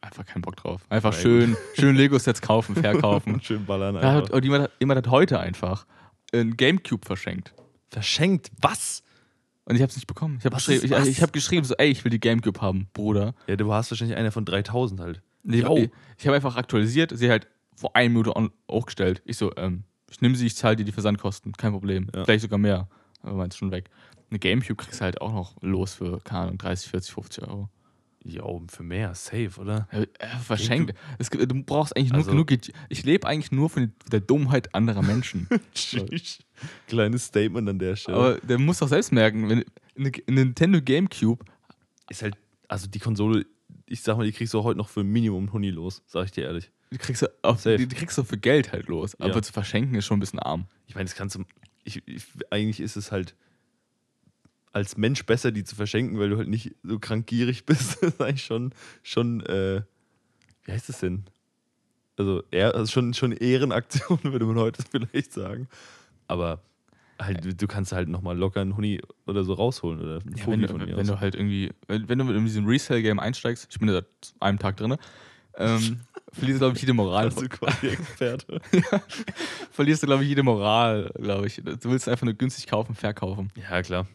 einfach 0.00 0.24
keinen 0.24 0.42
Bock 0.42 0.56
drauf. 0.56 0.82
Einfach 0.88 1.12
Na 1.12 1.18
schön, 1.18 1.56
schön 1.74 1.96
Lego-Sets 1.96 2.40
kaufen, 2.40 2.74
verkaufen. 2.76 3.34
Und 3.34 3.44
schön 3.44 3.66
ballern 3.66 3.94
Da 3.96 4.12
hat, 4.14 4.22
einfach. 4.24 4.34
und 4.36 4.44
jemand, 4.44 4.64
hat- 4.64 4.72
jemand 4.80 4.98
hat 4.98 5.08
heute 5.10 5.38
einfach 5.38 5.86
ein 6.32 6.56
Gamecube 6.56 7.04
verschenkt. 7.04 7.54
Verschenkt? 7.90 8.50
Was? 8.60 9.02
Und 9.66 9.74
ich 9.74 9.82
habe 9.82 9.90
es 9.90 9.96
nicht 9.96 10.06
bekommen. 10.06 10.36
Ich 10.38 10.44
habe 10.44 10.54
geschrieben, 10.54 10.84
ich, 10.84 10.90
was? 10.92 11.06
ich 11.08 11.22
hab 11.22 11.32
geschrieben, 11.32 11.64
so, 11.64 11.74
ey, 11.74 11.88
ich 11.90 12.04
will 12.04 12.10
die 12.10 12.20
Gamecube 12.20 12.60
haben, 12.60 12.88
Bruder. 12.92 13.34
Ja, 13.48 13.56
du 13.56 13.72
hast 13.72 13.90
wahrscheinlich 13.90 14.16
einer 14.16 14.30
von 14.30 14.44
3000 14.44 15.00
halt. 15.00 15.22
Nee, 15.42 15.60
Jo. 15.60 15.76
ich 15.76 15.90
ich 16.18 16.26
habe 16.26 16.36
einfach 16.36 16.56
aktualisiert, 16.56 17.12
sie 17.14 17.28
halt 17.28 17.48
vor 17.74 17.94
einer 17.94 18.08
Minute 18.08 18.32
hochgestellt. 18.70 19.22
Ich 19.24 19.36
so, 19.36 19.54
ähm, 19.56 19.82
ich 20.08 20.20
nehme 20.20 20.36
sie, 20.36 20.46
ich 20.46 20.56
zahle 20.56 20.76
dir 20.76 20.84
die 20.84 20.92
Versandkosten, 20.92 21.52
kein 21.52 21.72
Problem. 21.72 22.08
Ja. 22.14 22.24
Vielleicht 22.24 22.42
sogar 22.42 22.58
mehr. 22.58 22.88
Aber 23.22 23.34
meins 23.34 23.56
schon 23.56 23.72
weg. 23.72 23.90
Eine 24.30 24.38
Gamecube 24.38 24.76
kriegst 24.76 25.00
du 25.00 25.04
halt 25.04 25.20
auch 25.20 25.32
noch 25.32 25.60
los 25.62 25.94
für, 25.94 26.20
keine 26.20 26.42
Ahnung, 26.42 26.58
30, 26.58 26.90
40, 26.90 27.14
50 27.14 27.48
Euro. 27.48 27.68
Jo, 28.28 28.64
für 28.68 28.82
mehr, 28.82 29.14
safe, 29.14 29.50
oder? 29.60 29.88
Ja, 29.92 30.38
verschenkt. 30.38 30.94
Es, 31.18 31.30
gibt- 31.30 31.48
du 31.50 31.62
brauchst 31.62 31.96
eigentlich 31.96 32.10
nur 32.10 32.18
Also- 32.18 32.32
genug. 32.32 32.50
Ich 32.88 33.04
lebe 33.04 33.26
eigentlich 33.26 33.52
nur 33.52 33.70
von 33.70 33.92
der 34.10 34.20
Dummheit 34.20 34.74
anderer 34.74 35.02
Menschen. 35.02 35.48
Kleines 36.88 37.26
Statement 37.26 37.68
an 37.68 37.78
der 37.78 37.96
Stelle. 37.96 38.16
Aber 38.16 38.34
der 38.40 38.58
muss 38.58 38.78
doch 38.78 38.88
selbst 38.88 39.12
merken, 39.12 39.48
wenn 39.48 39.64
eine 39.98 40.12
eine 40.26 40.44
Nintendo 40.44 40.80
Gamecube, 40.82 41.44
ist 42.10 42.22
halt, 42.22 42.36
also 42.68 42.86
die 42.86 42.98
Konsole, 42.98 43.46
ich 43.86 44.02
sag 44.02 44.16
mal, 44.16 44.24
die 44.26 44.32
kriegst 44.32 44.54
du 44.54 44.62
heute 44.62 44.78
noch 44.78 44.88
für 44.88 45.04
Minimum 45.04 45.52
Huni 45.52 45.70
los, 45.70 46.02
sag 46.06 46.26
ich 46.26 46.32
dir 46.32 46.44
ehrlich. 46.44 46.70
die 46.92 46.98
kriegst 46.98 47.22
du, 47.22 47.26
auf, 47.42 47.62
die, 47.62 47.86
die 47.86 47.94
kriegst 47.96 48.16
du 48.18 48.24
für 48.24 48.38
Geld 48.38 48.72
halt 48.72 48.88
los. 48.88 49.14
Aber 49.20 49.34
Ja. 49.34 49.42
zu 49.42 49.52
verschenken 49.52 49.94
ist 49.96 50.04
schon 50.06 50.16
ein 50.18 50.20
bisschen 50.20 50.38
arm. 50.38 50.66
Ich 50.86 50.94
meine, 50.94 51.04
das 51.06 51.14
kannst 51.14 51.34
du, 51.36 51.44
ich, 51.84 52.02
ich, 52.06 52.24
eigentlich 52.50 52.80
ist 52.80 52.96
es 52.96 53.10
halt 53.12 53.34
als 54.76 54.98
Mensch 54.98 55.24
besser, 55.24 55.52
die 55.52 55.64
zu 55.64 55.74
verschenken, 55.74 56.18
weil 56.18 56.28
du 56.28 56.36
halt 56.36 56.48
nicht 56.48 56.74
so 56.82 56.98
krank 56.98 57.26
gierig 57.26 57.64
bist. 57.66 58.02
Das 58.02 58.10
ist 58.12 58.20
eigentlich 58.20 58.44
schon, 58.44 58.72
schon, 59.02 59.40
äh, 59.46 59.80
wie 60.64 60.72
heißt 60.72 60.90
das 60.90 61.00
denn? 61.00 61.24
Also, 62.18 62.42
eher, 62.50 62.74
also 62.74 62.92
schon, 62.92 63.14
schon 63.14 63.32
Ehrenaktion, 63.32 64.18
würde 64.22 64.44
man 64.44 64.56
heute 64.58 64.82
vielleicht 64.90 65.32
sagen. 65.32 65.66
Aber 66.28 66.60
halt, 67.18 67.60
du 67.60 67.66
kannst 67.66 67.92
halt 67.92 68.10
nochmal 68.10 68.36
locker 68.36 68.60
einen 68.60 68.76
Huni 68.76 69.00
oder 69.26 69.44
so 69.44 69.54
rausholen 69.54 69.98
oder 70.02 70.20
einen 70.20 70.36
Ja, 70.36 70.46
wenn, 70.46 70.60
du, 70.60 70.78
wenn 70.78 70.94
aus. 71.00 71.06
du 71.06 71.20
halt 71.20 71.34
irgendwie, 71.34 71.72
wenn, 71.86 72.06
wenn 72.10 72.18
du 72.18 72.30
in 72.34 72.44
diesem 72.44 72.66
Resale-Game 72.66 73.18
einsteigst, 73.18 73.68
ich 73.70 73.78
bin 73.78 73.88
ja 73.88 73.94
seit 73.94 74.06
einem 74.40 74.58
Tag 74.58 74.76
drin, 74.76 74.96
ähm, 75.56 76.00
verlierst 76.34 76.60
du, 76.60 76.64
glaube 76.66 76.74
ich, 76.76 76.82
jede 76.82 76.92
Moral. 76.92 77.24
also 77.24 77.48
quasi 77.48 77.86
Experte. 77.88 78.60
verlierst 79.70 80.02
du, 80.02 80.06
glaube 80.06 80.22
ich, 80.22 80.28
jede 80.28 80.42
Moral, 80.42 81.10
glaube 81.18 81.46
ich. 81.46 81.62
Du 81.64 81.90
willst 81.90 82.10
einfach 82.10 82.26
nur 82.26 82.34
günstig 82.34 82.66
kaufen, 82.66 82.94
verkaufen. 82.94 83.50
ja, 83.56 83.80
klar. 83.82 84.06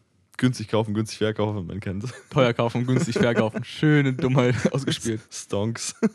Günstig 0.42 0.70
kaufen, 0.70 0.96
günstig 0.96 1.20
verkaufen, 1.20 1.68
man 1.68 1.80
kennt 1.80 2.04
es. 2.04 2.12
Teuer 2.32 2.52
kaufen, 2.52 2.88
günstig 2.88 3.14
verkaufen. 3.14 3.64
Schöne 3.64 4.14
Dummheit 4.14 4.74
ausgespielt. 4.74 5.22
Stonks. 5.30 5.96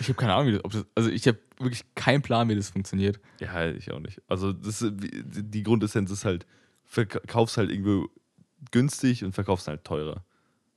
Ich 0.00 0.08
habe 0.08 0.14
keine 0.14 0.32
Ahnung, 0.32 0.46
wie 0.46 0.52
das, 0.52 0.64
ob 0.64 0.70
das, 0.70 0.86
also 0.94 1.10
ich 1.10 1.26
habe 1.26 1.38
wirklich 1.58 1.82
keinen 1.96 2.22
Plan, 2.22 2.48
wie 2.48 2.54
das 2.54 2.70
funktioniert. 2.70 3.20
Ja, 3.40 3.68
ich 3.68 3.90
auch 3.90 3.98
nicht. 3.98 4.22
Also 4.28 4.52
das, 4.52 4.84
die 4.88 5.62
Grundessenz 5.64 6.10
ist 6.12 6.24
halt, 6.24 6.46
verkaufst 6.84 7.56
halt 7.56 7.68
irgendwo 7.68 8.08
günstig 8.70 9.24
und 9.24 9.32
verkaufst 9.32 9.66
halt 9.66 9.82
teurer. 9.82 10.24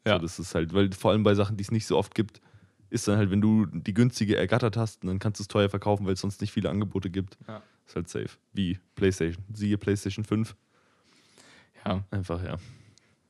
Ja. 0.05 0.15
So, 0.15 0.23
das 0.23 0.39
ist 0.39 0.55
halt, 0.55 0.73
weil 0.73 0.91
vor 0.91 1.11
allem 1.11 1.21
bei 1.21 1.35
Sachen, 1.35 1.55
die 1.55 1.61
es 1.61 1.71
nicht 1.71 1.85
so 1.85 1.97
oft 1.97 2.15
gibt, 2.15 2.41
ist 2.89 3.07
dann 3.07 3.17
halt, 3.17 3.29
wenn 3.29 3.41
du 3.41 3.67
die 3.67 3.93
günstige 3.93 4.35
ergattert 4.37 4.75
hast, 4.75 5.03
dann 5.03 5.19
kannst 5.19 5.39
du 5.39 5.43
es 5.43 5.47
teuer 5.47 5.69
verkaufen, 5.69 6.07
weil 6.07 6.13
es 6.13 6.21
sonst 6.21 6.41
nicht 6.41 6.51
viele 6.51 6.71
Angebote 6.71 7.11
gibt. 7.11 7.37
Ja. 7.47 7.61
Ist 7.85 7.95
halt 7.95 8.09
safe. 8.09 8.31
Wie 8.53 8.79
PlayStation. 8.95 9.45
Siehe 9.53 9.77
PlayStation 9.77 10.25
5. 10.25 10.55
Ja, 11.85 12.03
Einfach, 12.11 12.43
ja. 12.43 12.57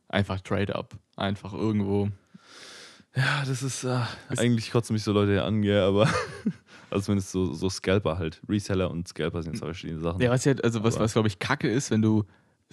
einfach 0.09 0.39
Trade-up. 0.41 0.95
Einfach 1.15 1.53
irgendwo. 1.53 2.09
Ja, 3.15 3.43
das 3.45 3.63
ist, 3.63 3.83
äh, 3.83 3.99
Ist- 4.29 4.39
eigentlich 4.39 4.71
kotzen 4.71 4.93
mich 4.93 5.03
so 5.03 5.13
Leute 5.13 5.33
ja 5.35 5.45
an, 5.45 5.63
ja, 5.63 5.87
aber 5.87 6.09
also 6.89 7.05
zumindest 7.05 7.31
so, 7.31 7.53
so 7.53 7.69
Scalper 7.69 8.17
halt. 8.17 8.41
Reseller 8.49 8.91
und 8.91 9.07
Scalper 9.07 9.41
sind 9.43 9.57
zwei 9.57 9.67
verschiedene 9.67 10.01
Sachen. 10.01 10.21
Ja, 10.21 10.29
was 10.29 10.43
ja, 10.45 10.53
also 10.63 10.83
was, 10.83 10.99
was 10.99 11.13
glaube 11.13 11.27
ich 11.29 11.39
kacke 11.39 11.69
ist, 11.69 11.91
wenn 11.91 12.01
du, 12.01 12.25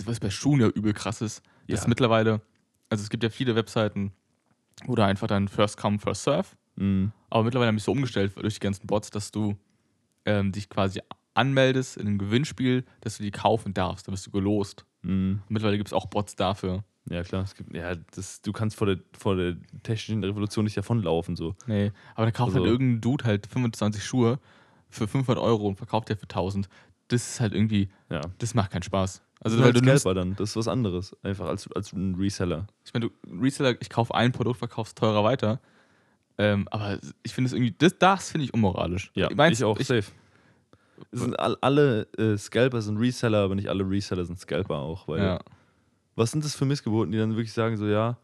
was 0.05 0.19
bei 0.19 0.31
Schuhen 0.31 0.61
ja 0.61 0.69
übel 0.69 0.93
krass 0.95 1.21
ist, 1.21 1.43
Ja. 1.69 1.75
ist 1.77 1.87
mittlerweile, 1.87 2.41
also 2.91 3.03
es 3.03 3.09
gibt 3.11 3.23
ja 3.23 3.31
viele 3.31 3.55
Webseiten, 3.55 4.13
wo 4.87 4.97
du 4.97 5.05
einfach 5.05 5.29
dann 5.29 5.47
First 5.49 5.77
Come, 5.77 5.99
First 6.01 6.25
Serve, 6.25 6.49
Mhm. 6.77 7.13
aber 7.31 7.45
mittlerweile 7.45 7.69
haben 7.69 7.77
die 7.77 7.83
so 7.83 7.93
umgestellt 7.93 8.33
durch 8.37 8.55
die 8.55 8.61
ganzen 8.61 8.87
Bots, 8.87 9.11
dass 9.11 9.31
du 9.31 9.57
ähm, 10.25 10.51
dich 10.53 10.69
quasi 10.69 11.01
anmeldest 11.35 11.97
in 11.99 12.07
einem 12.09 12.19
Gewinnspiel, 12.19 12.85
dass 13.01 13.19
du 13.19 13.23
die 13.23 13.31
kaufen 13.31 13.75
darfst, 13.75 14.07
dann 14.09 14.13
bist 14.13 14.27
du 14.27 14.31
gelost. 14.33 14.85
Mhm. 15.03 15.43
Mittlerweile 15.49 15.77
gibt 15.79 15.89
es 15.89 15.93
auch 15.93 16.07
Bots 16.07 16.37
dafür. 16.37 16.85
Ja, 17.11 17.23
klar. 17.25 17.43
Es 17.43 17.55
gibt, 17.57 17.75
ja, 17.75 17.95
das, 18.15 18.43
du 18.43 18.53
kannst 18.53 18.77
vor 18.77 18.87
der, 18.87 18.99
vor 19.19 19.35
der 19.37 19.57
technischen 19.83 20.23
Revolution 20.23 20.65
nicht 20.65 20.77
davonlaufen. 20.77 21.35
So. 21.37 21.57
Nee, 21.67 21.91
aber 22.15 22.27
dann 22.27 22.33
kauft 22.33 22.51
Also- 22.55 22.61
halt 22.61 22.71
irgendein 22.73 23.01
Dude 23.01 23.25
halt 23.25 23.47
25 23.49 24.05
Schuhe 24.05 24.39
für 24.89 25.09
500 25.09 25.43
Euro 25.43 25.67
und 25.67 25.77
verkauft 25.77 26.09
der 26.09 26.17
für 26.17 26.29
1000. 26.29 26.69
Das 27.09 27.29
ist 27.29 27.41
halt 27.41 27.55
irgendwie, 27.55 27.89
Ja. 28.11 28.21
das 28.39 28.55
macht 28.55 28.71
keinen 28.71 28.83
Spaß. 28.85 29.23
Also, 29.41 29.57
weil 29.59 29.65
halt 29.65 29.77
du 29.77 29.81
nimmst, 29.81 30.07
dann. 30.07 30.37
Das 30.37 30.51
ist 30.51 30.57
was 30.57 30.69
anderes. 30.69 31.17
Einfach 31.25 31.47
als, 31.49 31.71
als 31.73 31.93
ein 31.93 32.15
Reseller. 32.15 32.69
ich 32.85 32.95
meine, 32.95 33.09
du 33.09 33.13
Reseller, 33.43 33.75
ich 33.81 33.91
kaufe 33.91 34.15
ein 34.15 34.31
Produkt, 34.31 34.59
verkaufst 34.59 34.97
teurer 34.97 35.25
weiter. 35.25 35.61
Ähm, 36.39 36.69
aber 36.71 36.99
ich 37.25 37.35
finde 37.35 37.49
es 37.49 37.53
irgendwie, 37.53 37.75
das, 37.77 37.99
das 37.99 38.31
finde 38.31 38.45
ich 38.45 38.55
unmoralisch. 38.55 39.11
Meinst- 39.35 39.61
ich 39.61 39.65
auch. 39.65 39.77
safe. 39.81 40.05
Es 41.11 41.21
sind 41.21 41.39
all, 41.39 41.57
alle 41.61 42.03
äh, 42.19 42.37
Scalper 42.37 42.83
sind 42.83 42.99
Reseller, 42.99 43.39
aber 43.39 43.55
nicht 43.55 43.69
alle 43.69 43.89
Reseller 43.89 44.25
sind 44.25 44.39
Scalper 44.39 44.77
auch. 44.77 45.09
Weil 45.09 45.23
ja. 45.23 45.41
Was 46.15 46.31
sind 46.31 46.45
das 46.45 46.55
für 46.55 46.67
Missgeburten, 46.67 47.11
die 47.13 47.19
dann 47.19 47.31
wirklich 47.37 47.55
sagen, 47.55 47.77
so, 47.79 47.87
ja, 47.87 48.19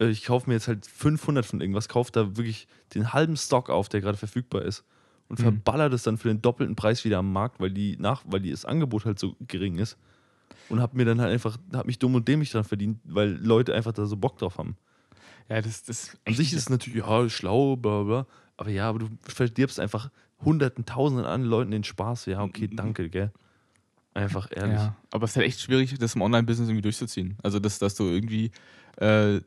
äh, 0.00 0.08
ich 0.08 0.24
kaufe 0.24 0.50
mir 0.50 0.54
jetzt 0.54 0.66
halt 0.68 0.84
500 0.86 1.46
von 1.46 1.60
irgendwas, 1.60 1.88
kaufe 1.88 2.10
da 2.12 2.36
wirklich 2.36 2.66
den 2.94 3.12
halben 3.12 3.36
Stock 3.36 3.70
auf, 3.70 3.88
der 3.88 4.00
gerade 4.00 4.18
verfügbar 4.18 4.62
ist 4.62 4.84
und 5.28 5.38
Mhm. 5.38 5.44
verballer 5.44 5.88
das 5.88 6.02
dann 6.02 6.18
für 6.18 6.28
den 6.28 6.42
doppelten 6.42 6.74
Preis 6.74 7.04
wieder 7.04 7.18
am 7.18 7.32
Markt, 7.32 7.60
weil 7.60 7.70
die 7.70 7.96
nach, 7.98 8.22
weil 8.26 8.40
die 8.40 8.50
das 8.50 8.64
Angebot 8.64 9.04
halt 9.04 9.18
so 9.20 9.36
gering 9.46 9.78
ist 9.78 9.96
und 10.68 10.80
hab 10.80 10.94
mir 10.94 11.04
dann 11.04 11.20
halt 11.20 11.32
einfach, 11.32 11.58
hab 11.72 11.86
mich 11.86 11.98
dumm 11.98 12.14
und 12.16 12.26
dämlich 12.26 12.50
dran 12.50 12.64
verdient, 12.64 12.98
weil 13.04 13.30
Leute 13.40 13.72
einfach 13.74 13.92
da 13.92 14.04
so 14.06 14.16
Bock 14.16 14.38
drauf 14.38 14.58
haben. 14.58 14.76
ja, 15.48 15.60
das, 15.62 15.84
das 15.84 16.16
An 16.24 16.34
sich 16.34 16.52
ist 16.52 16.58
es 16.62 16.70
natürlich, 16.70 17.04
ja, 17.04 17.28
schlau, 17.28 17.76
bla 17.76 18.02
bla, 18.02 18.26
aber 18.56 18.70
ja, 18.70 18.88
aber 18.88 18.98
du 18.98 19.08
verdirbst 19.22 19.78
einfach 19.78 20.10
Hunderten, 20.44 20.84
Tausenden 20.84 21.26
an 21.26 21.44
Leuten 21.44 21.70
den 21.70 21.84
Spaß. 21.84 22.26
Ja, 22.26 22.42
okay, 22.42 22.68
danke, 22.72 23.08
gell. 23.08 23.32
Einfach 24.14 24.48
ehrlich. 24.50 24.78
Ja, 24.78 24.96
aber 25.10 25.24
es 25.24 25.30
ist 25.30 25.36
halt 25.36 25.46
echt 25.46 25.60
schwierig, 25.60 25.96
das 25.98 26.14
im 26.14 26.22
Online-Business 26.22 26.68
irgendwie 26.68 26.82
durchzuziehen. 26.82 27.36
Also, 27.42 27.58
dass, 27.58 27.78
dass 27.78 27.94
du 27.94 28.04
irgendwie, 28.04 28.50
äh, 28.96 29.40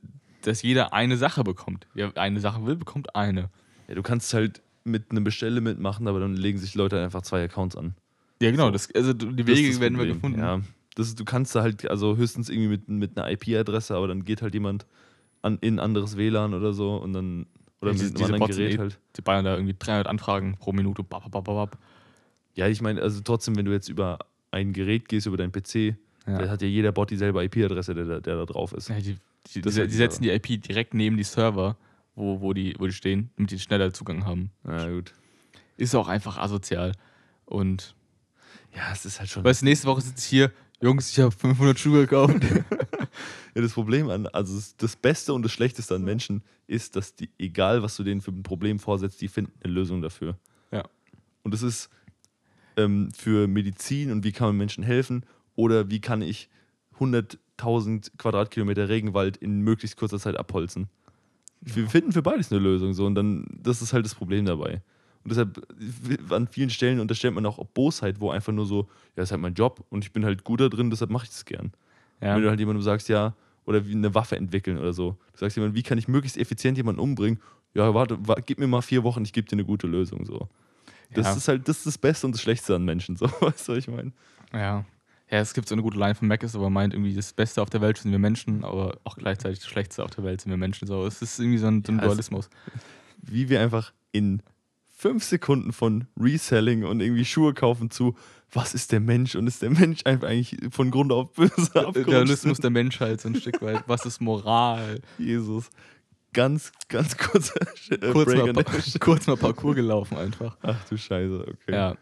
dass 0.44 0.62
jeder 0.62 0.94
eine 0.94 1.18
Sache 1.18 1.44
bekommt. 1.44 1.88
Wer 1.94 2.16
eine 2.18 2.40
Sache 2.40 2.66
will, 2.66 2.76
bekommt 2.76 3.16
eine. 3.16 3.50
Ja, 3.88 3.96
du 3.96 4.02
kannst 4.02 4.34
halt 4.34 4.62
mit 4.84 5.12
einem 5.12 5.24
Bestelle 5.24 5.62
mitmachen, 5.62 6.08
aber 6.08 6.20
dann 6.20 6.36
legen 6.36 6.58
sich 6.58 6.76
Leute 6.76 7.02
einfach 7.04 7.22
zwei 7.22 7.44
Accounts 7.44 7.76
an. 7.76 7.96
Ja, 8.42 8.52
genau. 8.52 8.66
So. 8.66 8.72
Das, 8.72 8.96
also 8.96 9.14
die 9.14 9.46
Wege 9.46 9.80
werden 9.80 9.98
wir 9.98 10.08
gefunden. 10.08 10.40
Ja, 10.40 10.62
das 10.96 11.16
du 11.16 11.26
kannst 11.26 11.56
da 11.56 11.62
halt, 11.62 11.90
also 11.90 12.18
höchstens 12.18 12.50
irgendwie 12.50 12.70
mit, 12.70 12.90
mit 12.90 13.18
einer 13.18 13.32
IP-Adresse, 13.32 13.96
aber 13.96 14.08
dann 14.08 14.26
geht 14.26 14.42
halt 14.42 14.54
jemand 14.54 14.86
an, 15.42 15.58
in 15.62 15.76
ein 15.76 15.80
anderes 15.80 16.18
WLAN 16.18 16.54
oder 16.54 16.74
so 16.74 16.98
und 16.98 17.14
dann, 17.14 17.46
oder 17.82 17.92
Ja, 17.92 17.98
mit 17.98 18.02
diese- 18.02 18.16
einem 18.16 18.24
anderen 18.26 18.40
Bots 18.40 18.56
sind 18.56 18.66
Gerät 18.66 18.80
halt. 18.80 19.00
Die 19.18 19.22
bayern 19.22 19.46
da 19.46 19.56
irgendwie 19.56 19.76
300 19.78 20.08
Anfragen 20.08 20.58
pro 20.58 20.72
Minute. 20.72 21.04
Bap, 21.04 21.24
bap, 21.32 21.32
bap, 21.32 21.46
bap. 21.46 21.78
Ja, 22.56 22.68
ich 22.68 22.82
meine, 22.82 23.02
also 23.02 23.22
trotzdem, 23.22 23.56
wenn 23.56 23.66
du 23.66 23.72
jetzt 23.72 23.90
über 23.90 24.20
ein 24.52 24.74
Gerät 24.74 25.08
gehst, 25.08 25.26
über 25.28 25.38
deinen 25.38 25.52
PC, 25.52 25.96
Ja. 26.28 26.38
da 26.38 26.50
hat 26.50 26.62
ja 26.62 26.68
jeder 26.68 26.92
Bot 26.92 27.10
dieselbe 27.10 27.44
IP-Adresse, 27.44 27.96
der, 27.96 28.06
da- 28.06 28.20
der 28.20 28.36
da 28.38 28.46
drauf 28.46 28.74
ist. 28.74 28.90
Ja, 28.90 28.96
die, 29.00 29.16
die, 29.54 29.62
die, 29.62 29.62
die 29.62 29.72
setzen 29.90 30.24
die 30.24 30.30
IP 30.30 30.58
direkt 30.62 30.94
neben 30.94 31.18
die 31.18 31.24
Server, 31.24 31.78
wo, 32.16 32.42
wo, 32.42 32.54
die, 32.54 32.76
wo 32.78 32.86
die 32.86 32.94
stehen, 32.94 33.30
damit 33.38 33.52
die 33.52 33.60
schneller 33.60 33.94
Zugang 33.94 34.26
haben. 34.26 34.52
Ja, 34.68 34.90
gut. 34.90 35.14
Ist 35.78 35.96
auch 35.96 36.08
einfach 36.10 36.38
asozial. 36.38 36.92
Und 37.46 37.96
Ja, 38.76 38.92
es 38.92 39.06
ist 39.06 39.20
halt 39.20 39.30
schon. 39.30 39.44
weißt 39.44 39.64
nächste 39.64 39.88
Woche 39.88 40.02
sitze 40.02 40.20
ich 40.20 40.26
hier, 40.30 40.52
Jungs, 40.82 41.12
ich 41.12 41.20
habe 41.20 41.32
500 41.32 41.80
Schuhe 41.80 42.02
gekauft. 42.02 42.36
Ja, 43.54 43.62
das 43.62 43.74
Problem 43.74 44.10
an, 44.10 44.28
also 44.28 44.58
das- 44.78 44.96
Beste 44.96 45.34
und 45.34 45.44
das 45.44 45.52
Schlechteste 45.52 45.94
an 45.96 46.06
Menschen 46.06 46.42
ist, 46.68 46.96
dass 46.96 47.16
die, 47.16 47.30
egal 47.38 47.84
was 47.84 47.98
du 47.98 48.04
denen 48.04 48.22
für 48.22 48.32
ein 48.32 48.44
Problem 48.44 48.80
vorsetzt, 48.80 49.20
die 49.20 49.28
finden 49.28 49.52
eine 49.62 49.74
Lösung 49.74 50.02
dafür. 50.02 50.38
Ja. 50.72 50.86
Und 51.44 51.54
das 51.54 51.62
ist 51.62 51.90
ähm, 52.78 53.12
für 53.12 53.50
Medizin 53.50 54.10
und 54.10 54.24
wie 54.24 54.32
kann 54.32 54.48
man 54.48 54.56
Menschen 54.58 54.86
helfen 54.86 55.26
oder 55.56 55.90
wie 55.90 56.00
kann 56.00 56.22
ich 56.22 56.50
100.000 56.98 58.12
Quadratkilometer 58.18 58.88
Regenwald 58.88 59.36
in 59.36 59.60
möglichst 59.60 59.98
kurzer 59.98 60.18
Zeit 60.20 60.38
abholzen. 60.38 60.88
Wir 61.60 61.90
finden 61.90 62.14
für 62.14 62.22
beides 62.22 62.54
eine 62.54 62.62
Lösung 62.62 62.94
so 62.94 63.06
und 63.06 63.16
dann, 63.16 63.46
das 63.62 63.82
ist 63.82 63.92
halt 63.92 64.06
das 64.06 64.16
Problem 64.16 64.46
dabei. 64.46 64.82
Und 65.24 65.30
deshalb, 65.32 65.62
an 66.32 66.48
vielen 66.48 66.70
Stellen 66.70 67.00
unterstellt 67.00 67.34
man 67.36 67.46
auch 67.46 67.64
Bosheit, 67.66 68.20
wo 68.20 68.32
einfach 68.32 68.54
nur 68.54 68.66
so, 68.66 68.88
ja, 69.16 69.24
ist 69.24 69.32
halt 69.32 69.42
mein 69.42 69.54
Job 69.54 69.86
und 69.90 70.04
ich 70.04 70.12
bin 70.12 70.26
halt 70.26 70.44
gut 70.44 70.62
da 70.62 70.68
drin, 70.70 70.90
deshalb 70.90 71.12
mache 71.12 71.26
ich 71.26 71.32
es 71.32 71.46
gern. 71.46 71.72
Ja. 72.22 72.36
Wenn 72.36 72.44
du 72.44 72.50
halt 72.50 72.60
jemandem 72.60 72.82
sagst, 72.84 73.08
ja, 73.10 73.34
oder 73.66 73.86
wie 73.88 73.94
eine 73.94 74.14
Waffe 74.16 74.36
entwickeln 74.36 74.78
oder 74.80 74.94
so. 74.94 75.18
Du 75.34 75.40
sagst 75.40 75.56
jemandem, 75.56 75.76
wie 75.76 75.84
kann 75.84 75.98
ich 75.98 76.08
möglichst 76.08 76.38
effizient 76.38 76.78
jemanden 76.78 77.00
umbringen? 77.00 77.40
Ja, 77.74 77.94
warte, 77.94 78.18
wa 78.28 78.36
gib 78.46 78.60
mir 78.60 78.68
mal 78.68 78.82
vier 78.82 79.04
Wochen, 79.04 79.24
ich 79.24 79.32
gebe 79.34 79.48
dir 79.48 79.54
eine 79.54 79.66
gute 79.66 79.88
Lösung. 79.88 80.26
So. 80.26 80.50
Das 81.14 81.28
Ja. 81.28 81.34
ist 81.34 81.48
halt 81.48 81.68
das, 81.68 81.78
ist 81.78 81.86
das 81.86 81.98
Beste 81.98 82.26
und 82.26 82.34
das 82.34 82.42
Schlechteste 82.42 82.76
an 82.76 82.84
Menschen. 82.86 83.16
So, 83.18 83.26
weißt 83.28 83.68
du, 83.68 83.72
was 83.74 83.78
ich 83.80 83.88
meine? 83.88 84.12
Ja. 84.54 84.84
Ja, 85.30 85.38
es 85.40 85.54
gibt 85.54 85.70
so 85.70 85.76
eine 85.76 85.82
gute 85.82 85.98
Line 85.98 86.14
von 86.14 86.28
Mac, 86.28 86.44
ist 86.44 86.56
aber 86.58 86.70
meint 86.70 86.94
irgendwie, 86.94 87.14
das 87.16 87.32
Beste 87.32 87.62
auf 87.62 87.70
der 87.70 87.80
Welt 87.80 87.98
sind 87.98 88.12
wir 88.12 88.20
Menschen, 88.20 88.66
aber 88.66 88.98
auch 89.06 89.16
gleichzeitig 89.16 89.60
das 89.60 89.68
Schlechteste 89.70 90.04
auf 90.04 90.12
der 90.12 90.26
Welt 90.26 90.42
sind 90.42 90.50
wir 90.50 90.58
Menschen. 90.58 90.88
So, 90.90 91.06
es 91.06 91.22
ist 91.22 91.40
irgendwie 91.40 91.58
so 91.60 91.68
ein, 91.68 91.84
so 91.86 91.94
ein 91.94 92.00
Ja, 92.00 92.04
Dualismus. 92.06 92.50
Wie 93.22 93.48
wir 93.48 93.62
einfach 93.62 93.94
in 94.12 94.42
fünf 95.02 95.24
Sekunden 95.24 95.74
von 95.74 96.06
Reselling 96.16 96.84
und 96.84 97.02
irgendwie 97.02 97.26
Schuhe 97.26 97.56
kaufen 97.56 97.90
zu, 97.90 98.16
was 98.52 98.76
ist 98.76 98.92
der 98.92 99.00
Mensch? 99.00 99.36
Und 99.36 99.48
ist 99.48 99.64
der 99.64 99.72
Mensch 99.72 100.06
einfach 100.06 100.28
eigentlich 100.28 100.58
von 100.70 100.92
Grund 100.92 101.12
auf 101.12 101.34
böse? 101.34 101.72
Dualismus 102.06 102.60
der 102.60 102.70
Menschheit 102.70 103.20
so 103.20 103.30
ein 103.30 103.36
Stück 103.36 103.64
weit. 103.64 103.84
Was 103.88 104.06
ist 104.06 104.22
Moral? 104.22 105.02
Jesus. 105.18 105.72
Ganz, 106.34 106.72
ganz 106.88 107.18
kurzer 107.18 107.60
äh, 107.90 108.12
Kurz 108.12 108.34
mal, 108.36 108.54
kurz 109.00 109.28
mal 109.28 109.38
Parcours 109.38 109.76
gelaufen 109.76 110.18
einfach. 110.18 110.56
Ach 110.62 110.86
du 110.88 110.98
Scheiße, 110.98 111.46
okay. 111.48 111.74
Ja. 111.74 111.98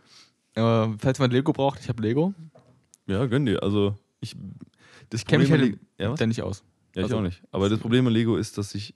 Aber 0.55 0.93
falls 0.99 1.19
man 1.19 1.31
Lego 1.31 1.53
braucht, 1.53 1.79
ich 1.79 1.87
habe 1.87 2.03
Lego. 2.03 2.33
Ja, 3.07 3.25
gönn 3.27 3.45
dir. 3.45 3.63
Also, 3.63 3.97
ich. 4.19 4.35
Das 5.09 5.21
Ich 5.21 5.25
kenne 5.25 5.43
mich 5.43 5.51
halt 5.51 5.79
ja, 5.97 6.13
da 6.13 6.27
nicht 6.27 6.41
aus. 6.41 6.63
Ja, 6.95 6.99
ich 6.99 7.03
also- 7.05 7.17
auch 7.19 7.21
nicht. 7.21 7.41
Aber 7.51 7.69
das 7.69 7.79
Problem 7.79 8.05
an 8.07 8.13
Lego 8.13 8.35
ist, 8.35 8.57
dass 8.57 8.75
ich 8.75 8.93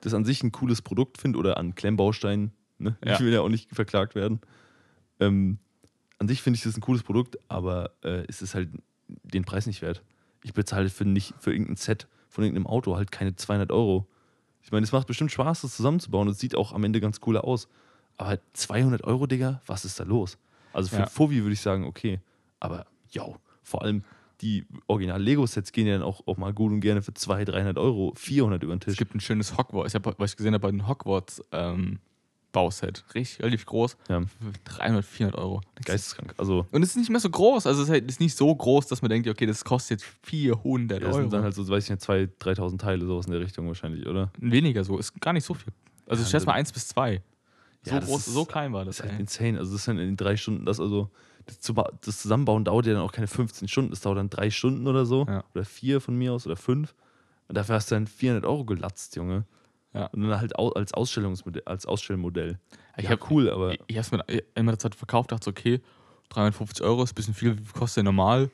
das 0.00 0.12
an 0.12 0.24
sich 0.24 0.42
ein 0.42 0.50
cooles 0.50 0.82
Produkt 0.82 1.18
finde 1.18 1.38
oder 1.38 1.56
an 1.56 1.76
Klemmbausteinen. 1.76 2.52
Ne? 2.84 2.96
Ja. 3.04 3.14
Ich 3.14 3.20
will 3.20 3.32
ja 3.32 3.40
auch 3.40 3.48
nicht 3.48 3.70
verklagt 3.74 4.14
werden. 4.14 4.40
Ähm, 5.20 5.58
an 6.18 6.28
sich 6.28 6.42
finde 6.42 6.56
ich 6.58 6.62
das 6.62 6.76
ein 6.76 6.80
cooles 6.80 7.02
Produkt, 7.02 7.36
aber 7.48 7.90
äh, 8.02 8.24
es 8.28 8.40
ist 8.42 8.54
halt 8.54 8.68
den 9.08 9.44
Preis 9.44 9.66
nicht 9.66 9.82
wert. 9.82 10.02
Ich 10.42 10.52
bezahle 10.54 10.88
für, 10.88 11.04
nicht, 11.04 11.34
für 11.40 11.52
irgendein 11.52 11.76
Set 11.76 12.06
von 12.28 12.44
irgendeinem 12.44 12.66
Auto 12.66 12.96
halt 12.96 13.10
keine 13.10 13.34
200 13.34 13.72
Euro. 13.72 14.06
Ich 14.62 14.72
meine, 14.72 14.84
es 14.84 14.92
macht 14.92 15.06
bestimmt 15.06 15.30
Spaß, 15.32 15.62
das 15.62 15.76
zusammenzubauen. 15.76 16.28
Es 16.28 16.38
sieht 16.38 16.54
auch 16.54 16.72
am 16.72 16.84
Ende 16.84 17.00
ganz 17.00 17.20
cool 17.26 17.36
aus. 17.36 17.68
Aber 18.16 18.28
halt 18.30 18.40
200 18.54 19.04
Euro, 19.04 19.26
Digga, 19.26 19.60
was 19.66 19.84
ist 19.84 19.98
da 20.00 20.04
los? 20.04 20.38
Also 20.72 20.88
für 20.90 20.96
Ja. 20.96 21.02
ein 21.02 21.08
Fovi 21.08 21.42
würde 21.42 21.52
ich 21.54 21.60
sagen, 21.60 21.84
okay. 21.84 22.20
Aber 22.60 22.86
ja, 23.10 23.24
vor 23.62 23.82
allem 23.82 24.04
die 24.40 24.64
Original-Lego-Sets 24.88 25.72
gehen 25.72 25.86
ja 25.86 25.94
dann 25.94 26.02
auch, 26.02 26.26
auch 26.26 26.36
mal 26.36 26.52
gut 26.52 26.72
und 26.72 26.80
gerne 26.80 27.02
für 27.02 27.14
200, 27.14 27.54
300 27.54 27.78
Euro, 27.78 28.12
400 28.16 28.62
über 28.62 28.74
den 28.74 28.78
Es 28.80 28.84
Tisch. 28.86 28.96
gibt 28.96 29.14
ein 29.14 29.20
schönes 29.20 29.56
Hogwarts. 29.56 29.92
Ich 29.92 29.94
habe, 29.94 30.14
was 30.18 30.32
ich 30.32 30.36
gesehen 30.36 30.54
habe, 30.54 30.68
ein 30.68 30.86
Hogwarts 30.88 31.42
ähm, 31.52 31.98
Bauset. 32.54 33.04
Richtig, 33.14 33.40
relativ 33.42 33.66
groß. 33.66 33.98
Ja, 34.08 34.20
Für 34.22 34.26
300, 34.64 35.04
400 35.04 35.38
Euro. 35.38 35.60
geisteskrank. 35.84 36.32
Also, 36.38 36.66
Und 36.70 36.82
es 36.82 36.90
ist 36.90 36.96
nicht 36.96 37.10
mehr 37.10 37.20
so 37.20 37.28
groß. 37.28 37.66
Also 37.66 37.82
es 37.82 37.88
ist, 37.88 37.92
halt, 37.92 38.08
ist 38.10 38.20
nicht 38.20 38.34
so 38.34 38.54
groß, 38.54 38.86
dass 38.86 39.02
man 39.02 39.10
denkt, 39.10 39.28
okay, 39.28 39.44
das 39.44 39.62
kostet 39.64 40.00
jetzt 40.00 40.10
400 40.22 41.00
ja, 41.02 41.06
das 41.08 41.14
Euro. 41.14 41.22
sind 41.24 41.32
dann 41.34 41.42
halt 41.42 41.54
so, 41.54 41.68
weiß 41.68 41.84
ich 41.84 41.90
nicht, 41.90 42.02
2.000, 42.02 42.28
3.000 42.38 42.78
Teile, 42.78 43.04
sowas 43.04 43.26
in 43.26 43.32
der 43.32 43.40
Richtung 43.42 43.66
wahrscheinlich, 43.66 44.06
oder? 44.06 44.30
Weniger 44.38 44.84
so. 44.84 44.96
Ist 44.98 45.20
gar 45.20 45.32
nicht 45.34 45.44
so 45.44 45.52
viel. 45.52 45.72
Also 46.06 46.22
Ja, 46.22 46.26
ich 46.26 46.30
schätze 46.30 46.46
mal 46.46 46.52
dann- 46.52 46.60
1 46.60 46.72
bis 46.72 46.88
2. 46.88 47.20
So, 47.82 47.90
Ja, 47.90 48.00
das 48.00 48.08
groß, 48.08 48.26
ist- 48.28 48.32
so 48.32 48.44
klein 48.46 48.72
war 48.72 48.84
das. 48.86 48.96
Das 48.96 49.04
ist 49.06 49.10
halt 49.10 49.18
ey. 49.18 49.20
insane. 49.20 49.58
Also, 49.58 49.72
das 49.72 49.80
ist 49.82 49.88
dann 49.88 49.98
in 49.98 50.16
drei 50.16 50.36
Stunden, 50.38 50.64
das 50.64 50.80
also, 50.80 51.10
das, 51.46 51.58
das 52.02 52.22
Zusammenbauen 52.22 52.64
dauert 52.64 52.86
ja 52.86 52.94
dann 52.94 53.02
auch 53.02 53.12
keine 53.12 53.26
15 53.26 53.68
Stunden, 53.68 53.90
das 53.90 54.00
dauert 54.00 54.16
dann 54.16 54.30
drei 54.30 54.48
Stunden 54.50 54.86
oder 54.86 55.04
so. 55.04 55.26
Ja. 55.28 55.44
Oder 55.54 55.64
vier 55.66 56.00
von 56.00 56.16
mir 56.16 56.32
aus 56.32 56.46
oder 56.46 56.56
fünf. 56.56 56.94
Und 57.48 57.58
dafür 57.58 57.74
hast 57.74 57.90
du 57.90 57.96
dann 57.96 58.06
400 58.06 58.46
Euro 58.46 58.64
gelatzt, 58.64 59.16
Junge. 59.16 59.44
Ja. 59.94 60.06
Und 60.06 60.22
dann 60.28 60.40
halt 60.40 60.58
als 60.58 60.92
Ausstellungsmodell, 60.92 61.62
als 61.66 61.86
Ausstellmodell. 61.86 62.58
Ich 62.96 63.04
ja, 63.04 63.10
hab- 63.10 63.30
cool, 63.30 63.48
aber 63.48 63.72
Ich, 63.74 63.80
ich 63.86 63.96
habe 63.96 64.00
es 64.00 64.10
mir 64.12 64.42
immer 64.54 64.72
der 64.72 64.78
Zeit 64.78 64.94
verkauft, 64.94 65.32
dachte 65.32 65.48
okay, 65.50 65.80
350 66.30 66.84
Euro 66.84 67.02
ist 67.04 67.12
ein 67.12 67.14
bisschen 67.14 67.34
viel, 67.34 67.58
wie 67.58 67.62
kostet 67.72 67.98
der 67.98 68.04
normal? 68.04 68.50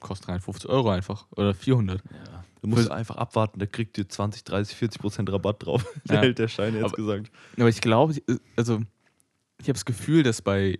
Kostet 0.00 0.28
350 0.28 0.70
Euro 0.70 0.90
einfach. 0.90 1.26
Oder 1.36 1.52
400. 1.54 2.02
ja, 2.10 2.44
du 2.62 2.68
musst 2.68 2.86
Für- 2.88 2.94
einfach 2.94 3.16
abwarten, 3.16 3.58
der 3.58 3.68
kriegt 3.68 3.96
dir 3.98 4.08
20, 4.08 4.44
30, 4.44 4.74
40 4.76 5.00
Prozent 5.00 5.30
Rabatt 5.30 5.64
drauf. 5.66 5.84
Der 6.08 6.16
Ja. 6.16 6.22
hält 6.22 6.38
der 6.38 6.48
Schein 6.48 6.74
jetzt 6.74 6.84
Aber- 6.84 6.96
gesagt. 6.96 7.30
Aber 7.58 7.68
ich 7.68 7.80
glaube, 7.82 8.14
also 8.56 8.80
ich 9.58 9.64
habe 9.64 9.74
das 9.74 9.84
Gefühl, 9.84 10.22
dass 10.22 10.40
bei, 10.40 10.78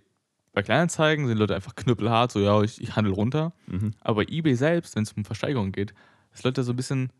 bei 0.53 0.63
Kleinanzeigen 0.63 1.27
sind 1.27 1.37
Leute 1.37 1.53
einfach 1.53 1.75
knüppelhart, 1.75 2.31
so 2.31 2.39
ja, 2.39 2.59
ich, 2.63 2.81
ich 2.81 2.95
handle 2.95 3.13
runter. 3.13 3.53
Mhm. 3.67 3.93
Aber 4.01 4.23
bei 4.25 4.31
eBay 4.31 4.55
selbst, 4.55 4.95
wenn 4.95 5.03
es 5.03 5.13
um 5.13 5.23
Versteigerungen 5.25 5.71
geht, 5.71 5.93
dass 6.31 6.43
Leute 6.43 6.63
so 6.63 6.73
ein 6.73 6.75
bisschen 6.75 7.11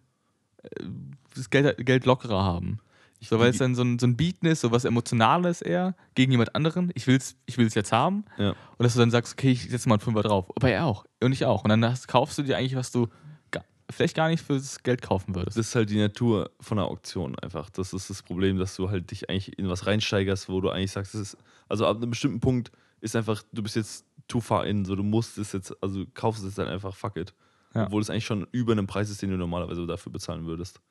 das 1.36 1.50
Geld, 1.50 1.86
Geld 1.86 2.06
lockerer 2.06 2.44
haben. 2.44 2.80
So, 3.24 3.40
weil 3.40 3.52
es 3.52 3.60
dann 3.60 3.76
so 3.76 3.84
ein, 3.84 4.00
so 4.00 4.08
ein 4.08 4.18
Bieten 4.18 4.48
ist, 4.48 4.62
so 4.62 4.72
was 4.72 4.84
Emotionales 4.84 5.62
eher 5.62 5.96
gegen 6.16 6.32
jemand 6.32 6.56
anderen. 6.56 6.92
Ich 6.96 7.06
will 7.06 7.18
es 7.18 7.36
ich 7.46 7.58
will's 7.58 7.76
jetzt 7.76 7.92
haben. 7.92 8.26
Ja. 8.38 8.50
Und 8.50 8.84
dass 8.84 8.94
du 8.94 9.00
dann 9.00 9.12
sagst, 9.12 9.34
okay, 9.34 9.52
ich 9.52 9.70
setze 9.70 9.88
mal 9.88 9.96
einen 9.96 10.02
Fünfer 10.02 10.24
drauf. 10.24 10.52
Aber 10.56 10.72
er 10.72 10.86
auch. 10.86 11.06
Und 11.22 11.32
ich 11.32 11.46
auch. 11.46 11.64
Und 11.64 11.70
dann 11.70 11.86
hast, 11.86 12.08
kaufst 12.08 12.40
du 12.40 12.44
dir 12.44 12.58
eigentlich, 12.58 12.76
was 12.76 12.92
du 12.92 13.08
ga, 13.52 13.64
vielleicht 13.92 14.16
gar 14.16 14.28
nicht 14.28 14.44
fürs 14.44 14.82
Geld 14.82 15.04
kaufen 15.04 15.36
würdest. 15.36 15.56
Das 15.56 15.68
ist 15.68 15.76
halt 15.76 15.92
die 15.92 16.00
Natur 16.00 16.50
von 16.60 16.80
einer 16.80 16.88
Auktion 16.88 17.38
einfach. 17.38 17.70
Das 17.70 17.94
ist 17.94 18.10
das 18.10 18.24
Problem, 18.24 18.58
dass 18.58 18.76
du 18.76 18.90
halt 18.90 19.12
dich 19.12 19.30
eigentlich 19.30 19.58
in 19.60 19.70
was 19.70 19.86
reinsteigerst, 19.86 20.50
wo 20.50 20.60
du 20.60 20.72
eigentlich 20.72 20.92
sagst, 20.92 21.14
ist, 21.14 21.38
also 21.70 21.86
ab 21.86 21.98
einem 21.98 22.10
bestimmten 22.10 22.40
Punkt 22.40 22.72
ist 23.02 23.16
einfach, 23.16 23.44
du 23.52 23.62
bist 23.62 23.76
jetzt 23.76 24.06
too 24.28 24.40
far 24.40 24.66
in, 24.66 24.84
so 24.84 24.96
du 24.96 25.04
musst 25.04 25.38
es 25.38 25.52
jetzt, 25.52 25.76
also 25.84 26.06
kaufst 26.16 26.44
es 26.44 26.56
dann 26.56 26.68
einfach, 26.68 26.96
fuck 26.96 27.18
it. 27.18 27.36
Ja. 27.74 27.86
Obwohl 27.86 28.02
es 28.02 28.10
eigentlich 28.10 28.26
schon 28.26 28.48
über 28.52 28.74
einem 28.74 28.88
Preis 28.88 29.10
ist, 29.10 29.22
den 29.22 29.30
du 29.32 29.38
normalerweise 29.38 29.86
dafür 29.88 30.12
bezahlen 30.12 30.46
würdest. 30.46 30.82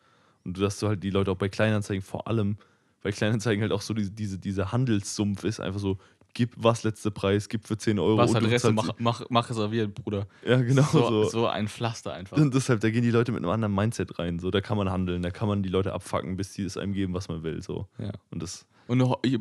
Und 0.45 0.59
dass 0.59 0.78
du 0.78 0.89
halt 0.89 1.03
die 1.03 1.11
Leute 1.11 1.31
auch 1.31 1.37
bei 1.37 1.49
Kleinanzeigen 1.51 2.03
vor 2.03 2.26
allem, 2.26 2.57
bei 3.03 3.12
Kleinanzeigen 3.12 3.61
halt 3.62 3.72
auch 3.72 3.83
so 3.83 3.93
diese, 3.95 4.11
diese, 4.11 4.39
dieser 4.39 4.72
Handelssumpf 4.72 5.45
ist, 5.45 5.61
einfach 5.61 5.81
so, 5.81 5.99
gib 6.33 6.53
was 6.57 6.83
letzter 6.85 7.11
Preis, 7.11 7.49
gib 7.49 7.66
für 7.66 7.76
10 7.76 7.99
Euro. 7.99 8.16
was 8.16 8.35
Adresse, 8.35 8.68
zahlst- 8.68 8.74
mach, 8.74 8.95
mach, 8.99 9.22
mach 9.28 9.51
reserviert, 9.51 9.95
Bruder. 9.95 10.26
Ja, 10.47 10.57
genau 10.62 10.83
so, 10.85 11.24
so. 11.24 11.28
so 11.28 11.47
ein 11.49 11.68
Pflaster 11.68 12.12
einfach. 12.14 12.37
Und 12.39 12.55
deshalb, 12.55 12.81
da 12.81 12.89
gehen 12.91 13.03
die 13.03 13.11
Leute 13.11 13.33
mit 13.33 13.43
einem 13.43 13.51
anderen 13.51 13.74
Mindset 13.74 14.18
rein. 14.18 14.39
So, 14.39 14.51
da 14.51 14.61
kann 14.62 14.76
man 14.78 14.91
handeln, 14.91 15.20
da 15.22 15.31
kann 15.31 15.49
man 15.49 15.62
die 15.62 15.68
Leute 15.68 15.93
abfacken, 15.93 16.37
bis 16.37 16.53
die 16.55 16.62
es 16.62 16.76
einem 16.78 16.93
geben, 16.95 17.12
was 17.12 17.28
man 17.28 17.43
will. 17.43 17.61
So. 17.62 17.89
Ja. 17.99 18.12
Und 18.31 18.43
das. 18.43 18.64
Und 18.87 18.99
noch- 18.99 19.18
ich, 19.22 19.39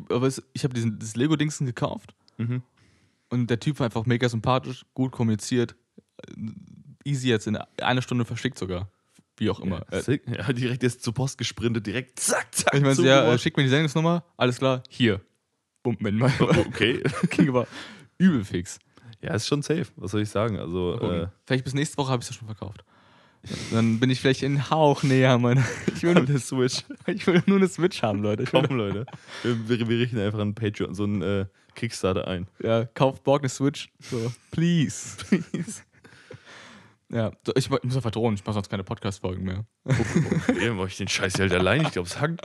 ich 0.52 0.64
habe 0.64 0.74
das 0.98 1.16
Lego-Dingsen 1.16 1.64
gekauft 1.66 2.14
Mhm. 2.38 2.62
und 3.30 3.48
der 3.50 3.60
Typ 3.60 3.78
war 3.78 3.84
einfach 3.86 4.04
mega 4.06 4.28
sympathisch, 4.28 4.84
gut 4.94 5.12
kommuniziert, 5.12 5.74
easy 7.04 7.28
jetzt 7.28 7.46
in 7.46 7.56
einer 7.56 8.02
Stunde 8.02 8.24
verschickt 8.24 8.58
sogar. 8.58 8.88
Wie 9.36 9.48
auch 9.48 9.60
immer. 9.60 9.86
Ja, 9.90 10.02
sick. 10.02 10.22
ja, 10.28 10.52
direkt 10.52 10.82
jetzt 10.82 11.02
zur 11.02 11.14
Post 11.14 11.38
gesprintet, 11.38 11.86
direkt 11.86 12.20
zack, 12.20 12.54
zack. 12.54 12.74
ich 12.74 12.82
meine, 12.82 12.94
zum 12.94 13.06
ja, 13.06 13.38
schick 13.38 13.56
mir 13.56 13.62
die 13.62 13.70
Sendungsnummer, 13.70 14.22
alles 14.36 14.58
klar, 14.58 14.82
hier. 14.88 15.20
Bumm, 15.82 15.96
wenn 16.00 16.16
mal. 16.16 16.32
okay. 16.40 17.02
Ging 17.30 17.48
aber 17.48 17.66
übel 18.18 18.44
fix. 18.44 18.78
Ja, 19.22 19.34
ist 19.34 19.46
schon 19.46 19.62
safe. 19.62 19.86
Was 19.96 20.10
soll 20.10 20.22
ich 20.22 20.28
sagen? 20.28 20.58
Also, 20.58 20.94
äh, 21.00 21.28
vielleicht 21.46 21.64
bis 21.64 21.74
nächste 21.74 21.96
Woche 21.96 22.12
habe 22.12 22.22
ich 22.22 22.28
es 22.28 22.34
ja 22.34 22.38
schon 22.38 22.48
verkauft. 22.48 22.84
Dann 23.70 23.98
bin 23.98 24.10
ich 24.10 24.20
vielleicht 24.20 24.42
in 24.42 24.68
Hauch 24.68 25.02
näher, 25.02 25.38
meine. 25.38 25.64
Ich 25.94 26.02
will, 26.02 26.14
der 26.14 26.38
Switch. 26.38 26.84
ich 27.06 27.26
will 27.26 27.42
nur 27.46 27.56
eine 27.56 27.68
Switch 27.68 28.02
haben, 28.02 28.22
Leute. 28.22 28.42
Ich 28.42 28.50
Komm, 28.50 28.64
Leute. 28.76 29.06
Wir, 29.42 29.68
wir, 29.68 29.88
wir 29.88 29.98
richten 29.98 30.18
einfach 30.18 30.38
einen 30.38 30.54
Patreon, 30.54 30.94
so 30.94 31.04
einen 31.04 31.22
äh, 31.22 31.46
Kickstarter 31.74 32.26
ein. 32.28 32.46
ja, 32.62 32.84
kauft 32.84 33.24
Borg 33.24 33.42
eine 33.42 33.48
Switch. 33.48 33.90
So, 34.00 34.32
please. 34.50 35.16
please. 35.28 35.82
Ja, 37.12 37.32
ich, 37.56 37.64
ich 37.66 37.70
muss 37.70 37.96
einfach 37.96 38.10
drohen, 38.12 38.34
ich 38.34 38.44
mache 38.44 38.54
sonst 38.54 38.68
keine 38.70 38.84
Podcast-Folgen 38.84 39.42
mehr. 39.44 39.64
Okay, 39.84 40.70
mach 40.70 40.86
ich 40.86 40.96
den 40.96 41.08
Scheiß 41.08 41.38
halt 41.40 41.52
allein. 41.52 41.82
Ich 41.82 41.90
glaube, 41.92 42.06
es 42.08 42.20
hackt. 42.20 42.40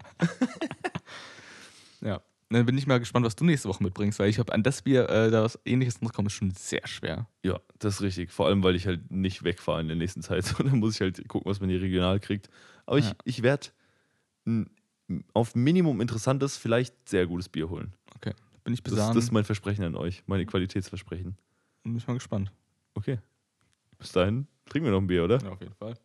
Ja. 2.01 2.21
Dann 2.49 2.65
bin 2.65 2.77
ich 2.77 2.85
mal 2.87 2.99
gespannt, 2.99 3.25
was 3.25 3.35
du 3.35 3.43
nächste 3.43 3.67
Woche 3.69 3.83
mitbringst, 3.83 4.19
weil 4.19 4.29
ich 4.29 4.37
habe 4.39 4.53
an 4.53 4.61
das 4.63 4.83
Bier 4.83 5.09
äh, 5.09 5.31
da 5.31 5.43
was 5.43 5.59
ähnliches 5.65 5.99
kommen, 6.13 6.27
ist 6.27 6.33
schon 6.33 6.51
sehr 6.51 6.85
schwer. 6.87 7.27
Ja, 7.43 7.59
das 7.79 7.95
ist 7.95 8.01
richtig. 8.01 8.31
Vor 8.31 8.47
allem, 8.47 8.63
weil 8.63 8.75
ich 8.75 8.85
halt 8.85 9.11
nicht 9.11 9.43
wegfahre 9.43 9.81
in 9.81 9.87
der 9.87 9.97
nächsten 9.97 10.21
Zeit. 10.21 10.53
Dann 10.59 10.77
muss 10.79 10.95
ich 10.95 11.01
halt 11.01 11.27
gucken, 11.27 11.49
was 11.49 11.59
man 11.59 11.69
hier 11.69 11.81
regional 11.81 12.19
kriegt. 12.19 12.49
Aber 12.85 12.97
ich, 12.99 13.05
Ja. 13.05 13.13
ich 13.23 13.41
werde 13.43 13.67
auf 15.33 15.55
Minimum 15.55 16.01
interessantes, 16.01 16.55
vielleicht 16.57 17.09
sehr 17.09 17.25
gutes 17.27 17.49
Bier 17.49 17.69
holen. 17.69 17.93
Okay. 18.15 18.33
Bin 18.63 18.73
ich 18.73 18.81
Das, 18.83 18.93
besahen. 18.93 19.15
das 19.15 19.25
ist 19.25 19.31
mein 19.31 19.43
Versprechen 19.43 19.83
an 19.83 19.95
euch, 19.95 20.23
meine 20.27 20.45
Qualitätsversprechen. 20.45 21.35
bin 21.83 21.95
ich 21.97 22.07
mal 22.07 22.13
gespannt. 22.13 22.51
Okay. 22.93 23.19
Bis 23.97 24.11
dahin 24.11 24.47
trinken 24.69 24.85
wir 24.85 24.91
noch 24.91 25.01
ein 25.01 25.07
Bier, 25.07 25.23
oder? 25.23 25.39
Ja, 25.41 25.49
auf 25.49 25.61
jeden 25.61 25.75
Fall. 25.75 25.95